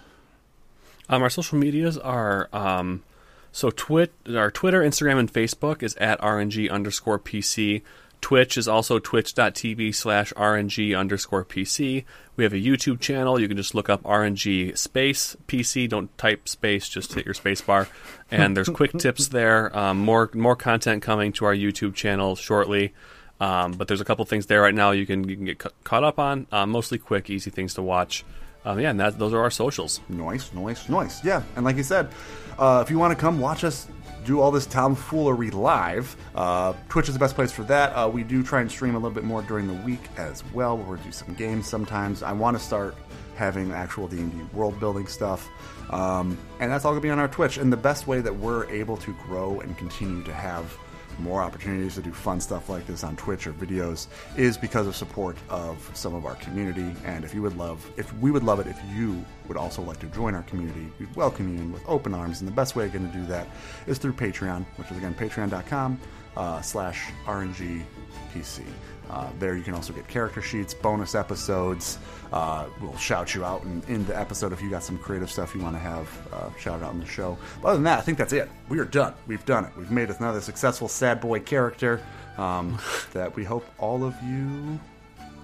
Um, 1.10 1.24
our 1.24 1.30
social 1.30 1.58
medias 1.58 1.98
are 1.98 2.50
um, 2.54 3.04
so 3.52 3.72
twit 3.72 4.14
our 4.28 4.52
Twitter, 4.52 4.82
Instagram, 4.82 5.20
and 5.20 5.32
Facebook 5.32 5.84
is 5.84 5.96
at 5.96 6.20
RNG 6.22 6.70
underscore 6.70 7.20
PC. 7.20 7.82
Twitch 8.22 8.58
is 8.58 8.68
also 8.68 9.00
twitch.tv 9.00 9.96
slash 9.96 10.34
RNG 10.34 10.98
underscore 10.98 11.46
PC. 11.46 12.04
We 12.36 12.44
have 12.44 12.54
a 12.54 12.58
YouTube 12.58 13.00
channel. 13.00 13.40
You 13.40 13.48
can 13.48 13.58
just 13.58 13.74
look 13.74 13.90
up 13.90 14.04
RNG 14.04 14.78
space 14.78 15.38
PC. 15.48 15.88
Don't 15.90 16.16
type 16.18 16.48
space, 16.48 16.90
just 16.90 17.14
hit 17.14 17.26
your 17.26 17.34
space 17.34 17.62
bar. 17.62 17.88
And 18.30 18.56
there's 18.56 18.70
quick 18.70 18.92
tips 18.98 19.30
there. 19.30 19.76
Um, 19.78 20.00
more 20.00 20.30
more 20.34 20.56
content 20.56 21.02
coming 21.02 21.32
to 21.34 21.46
our 21.46 21.56
YouTube 21.56 21.96
channel 21.96 22.36
shortly. 22.36 22.94
Um, 23.40 23.72
but 23.72 23.88
there's 23.88 24.02
a 24.02 24.06
couple 24.06 24.26
things 24.26 24.48
there 24.48 24.62
right 24.62 24.76
now 24.76 24.92
you 24.92 25.06
can 25.06 25.28
you 25.30 25.38
can 25.38 25.46
get 25.46 25.60
ca- 25.60 25.72
caught 25.84 26.04
up 26.04 26.20
on. 26.20 26.46
Uh, 26.52 26.66
mostly 26.66 26.98
quick, 26.98 27.30
easy 27.30 27.50
things 27.50 27.74
to 27.76 27.82
watch. 27.82 28.26
Um, 28.70 28.80
yeah, 28.80 28.92
and 28.92 29.00
that, 29.00 29.18
those 29.18 29.34
are 29.34 29.40
our 29.40 29.50
socials. 29.50 30.00
Nice, 30.10 30.54
nice, 30.54 30.88
nice. 30.90 31.26
Yeah, 31.26 31.42
and 31.56 31.66
like 31.66 31.76
you 31.76 31.82
said, 31.82 32.12
uh, 32.60 32.84
if 32.86 32.92
you 32.92 33.00
want 33.00 33.18
to 33.18 33.20
come 33.20 33.40
watch 33.40 33.64
us 33.64 33.88
do 34.26 34.40
all 34.40 34.52
this 34.52 34.68
tomfoolery 34.68 35.50
live, 35.50 36.16
uh, 36.36 36.74
Twitch 36.88 37.08
is 37.08 37.16
the 37.16 37.20
best 37.20 37.34
place 37.34 37.52
for 37.52 37.64
that. 37.64 37.90
Uh, 37.94 38.08
we 38.08 38.24
do 38.24 38.44
try 38.44 38.62
and 38.62 38.70
stream 38.70 38.94
a 38.94 39.00
little 39.00 39.10
bit 39.10 39.24
more 39.24 39.42
during 39.42 39.66
the 39.66 39.74
week 39.74 40.02
as 40.18 40.44
well, 40.54 40.78
where 40.78 40.98
we 40.98 41.04
do 41.04 41.12
some 41.12 41.34
games 41.34 41.68
sometimes. 41.68 42.22
I 42.22 42.32
want 42.32 42.56
to 42.58 42.64
start 42.64 42.96
having 43.36 43.72
actual 43.72 44.08
D&D 44.08 44.38
world 44.54 44.80
building 44.80 45.08
stuff, 45.08 45.50
um, 45.90 46.38
and 46.60 46.72
that's 46.72 46.86
all 46.86 46.92
going 46.92 47.02
to 47.02 47.08
be 47.08 47.10
on 47.10 47.18
our 47.18 47.28
Twitch. 47.28 47.58
And 47.58 47.74
the 47.74 47.78
best 47.78 48.06
way 48.06 48.22
that 48.22 48.36
we're 48.36 48.70
able 48.70 48.98
to 48.98 49.16
grow 49.26 49.62
and 49.62 49.76
continue 49.80 50.24
to 50.26 50.34
have 50.34 50.78
more 51.20 51.42
opportunities 51.42 51.96
to 51.96 52.02
do 52.02 52.12
fun 52.12 52.40
stuff 52.40 52.70
like 52.70 52.86
this 52.88 53.04
on 53.04 53.16
Twitch 53.16 53.48
or 53.48 53.54
videos 53.54 54.08
is 54.38 54.58
because 54.58 54.88
of 54.88 54.96
support 54.96 55.38
of 55.50 55.90
some 55.94 56.14
of 56.16 56.26
our 56.26 56.36
community. 56.36 56.96
And 57.06 57.24
if 57.24 57.34
you 57.34 57.42
would 57.42 57.58
love, 57.58 57.90
if 57.98 58.14
we 58.18 58.32
would 58.32 58.44
love 58.44 58.60
it, 58.60 58.68
if 58.68 58.80
you 58.94 59.24
would 59.48 59.58
also 59.58 59.82
like 59.82 60.00
to 60.00 60.08
join 60.08 60.36
our 60.36 60.44
community, 60.44 60.92
we'd 61.00 61.16
welcome 61.16 61.54
you 61.54 61.62
in 61.62 61.72
with 61.72 61.84
open 61.88 62.14
arms. 62.14 62.42
And 62.42 62.48
the 62.48 62.54
best 62.54 62.76
way 62.76 62.86
again 62.86 63.10
to 63.10 63.18
do 63.18 63.26
that 63.28 63.48
is 63.88 63.98
through 63.98 64.14
Patreon, 64.14 64.66
which 64.78 64.90
is 64.92 64.98
again 64.98 65.14
patreon.com 65.14 66.00
uh, 66.38 66.62
slash 66.62 67.12
RNGPC. 67.26 68.64
Uh, 69.10 69.28
there 69.40 69.56
you 69.56 69.64
can 69.64 69.74
also 69.74 69.92
get 69.92 70.08
character 70.08 70.42
sheets, 70.42 70.74
bonus 70.74 71.16
episodes. 71.16 71.98
Uh, 72.32 72.66
we'll 72.80 72.96
shout 72.98 73.34
you 73.34 73.44
out 73.44 73.64
in, 73.64 73.82
in 73.88 74.06
the 74.06 74.18
episode 74.18 74.54
if 74.54 74.62
you 74.62 74.70
got 74.70 74.84
some 74.84 74.98
creative 75.00 75.32
stuff 75.32 75.56
you 75.56 75.62
want 75.62 75.76
to 75.76 75.80
have 75.80 76.28
uh, 76.32 76.50
shouted 76.60 76.86
out 76.86 76.94
in 76.94 77.00
the 77.00 77.06
show. 77.06 77.38
But 77.62 77.70
other 77.70 77.78
than 77.78 77.86
that, 77.86 78.00
I 78.00 78.02
think 78.02 78.20
that's 78.20 78.34
it. 78.34 78.50
We 78.68 78.78
are 78.80 78.86
done. 78.86 79.16
We've 79.26 79.44
done 79.46 79.66
it. 79.66 79.72
We've 79.76 79.90
made 79.90 80.10
another 80.10 80.42
successful 80.42 80.88
sad 80.88 81.22
boy 81.22 81.40
character 81.40 82.04
um, 82.38 82.78
that 83.14 83.36
we 83.36 83.44
hope 83.44 83.66
all 83.80 84.04
of 84.04 84.16
you 84.24 84.80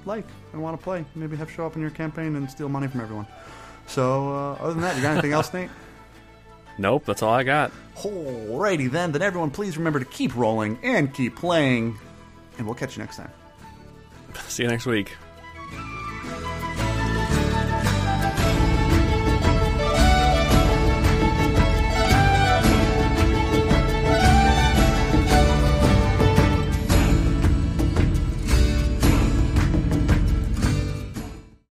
like 0.06 0.26
and 0.54 0.62
want 0.62 0.80
to 0.80 0.84
play. 0.84 1.04
Maybe 1.16 1.36
have 1.38 1.52
show 1.52 1.66
up 1.66 1.76
in 1.76 1.82
your 1.82 1.90
campaign 1.92 2.36
and 2.36 2.50
steal 2.50 2.70
money 2.70 2.88
from 2.88 3.02
everyone. 3.02 3.28
So, 3.88 4.30
uh, 4.30 4.54
other 4.54 4.74
than 4.74 4.82
that, 4.82 4.96
you 4.96 5.02
got 5.02 5.12
anything 5.14 5.34
else, 5.34 5.54
Nate? 5.54 5.70
Nope, 6.78 7.06
that's 7.06 7.24
all 7.24 7.34
I 7.34 7.44
got. 7.44 7.72
Alrighty 7.96 8.92
then. 8.92 9.14
Then 9.14 9.22
everyone, 9.22 9.50
please 9.50 9.78
remember 9.78 10.00
to 10.00 10.04
keep 10.06 10.36
rolling 10.36 10.78
and 10.84 11.14
keep 11.14 11.38
playing, 11.38 11.98
and 12.58 12.68
we'll 12.68 12.76
catch 12.76 12.98
you 12.98 13.02
next 13.02 13.16
time. 13.16 13.32
See 14.48 14.64
you 14.64 14.70
next 14.70 14.86
week. 14.86 15.16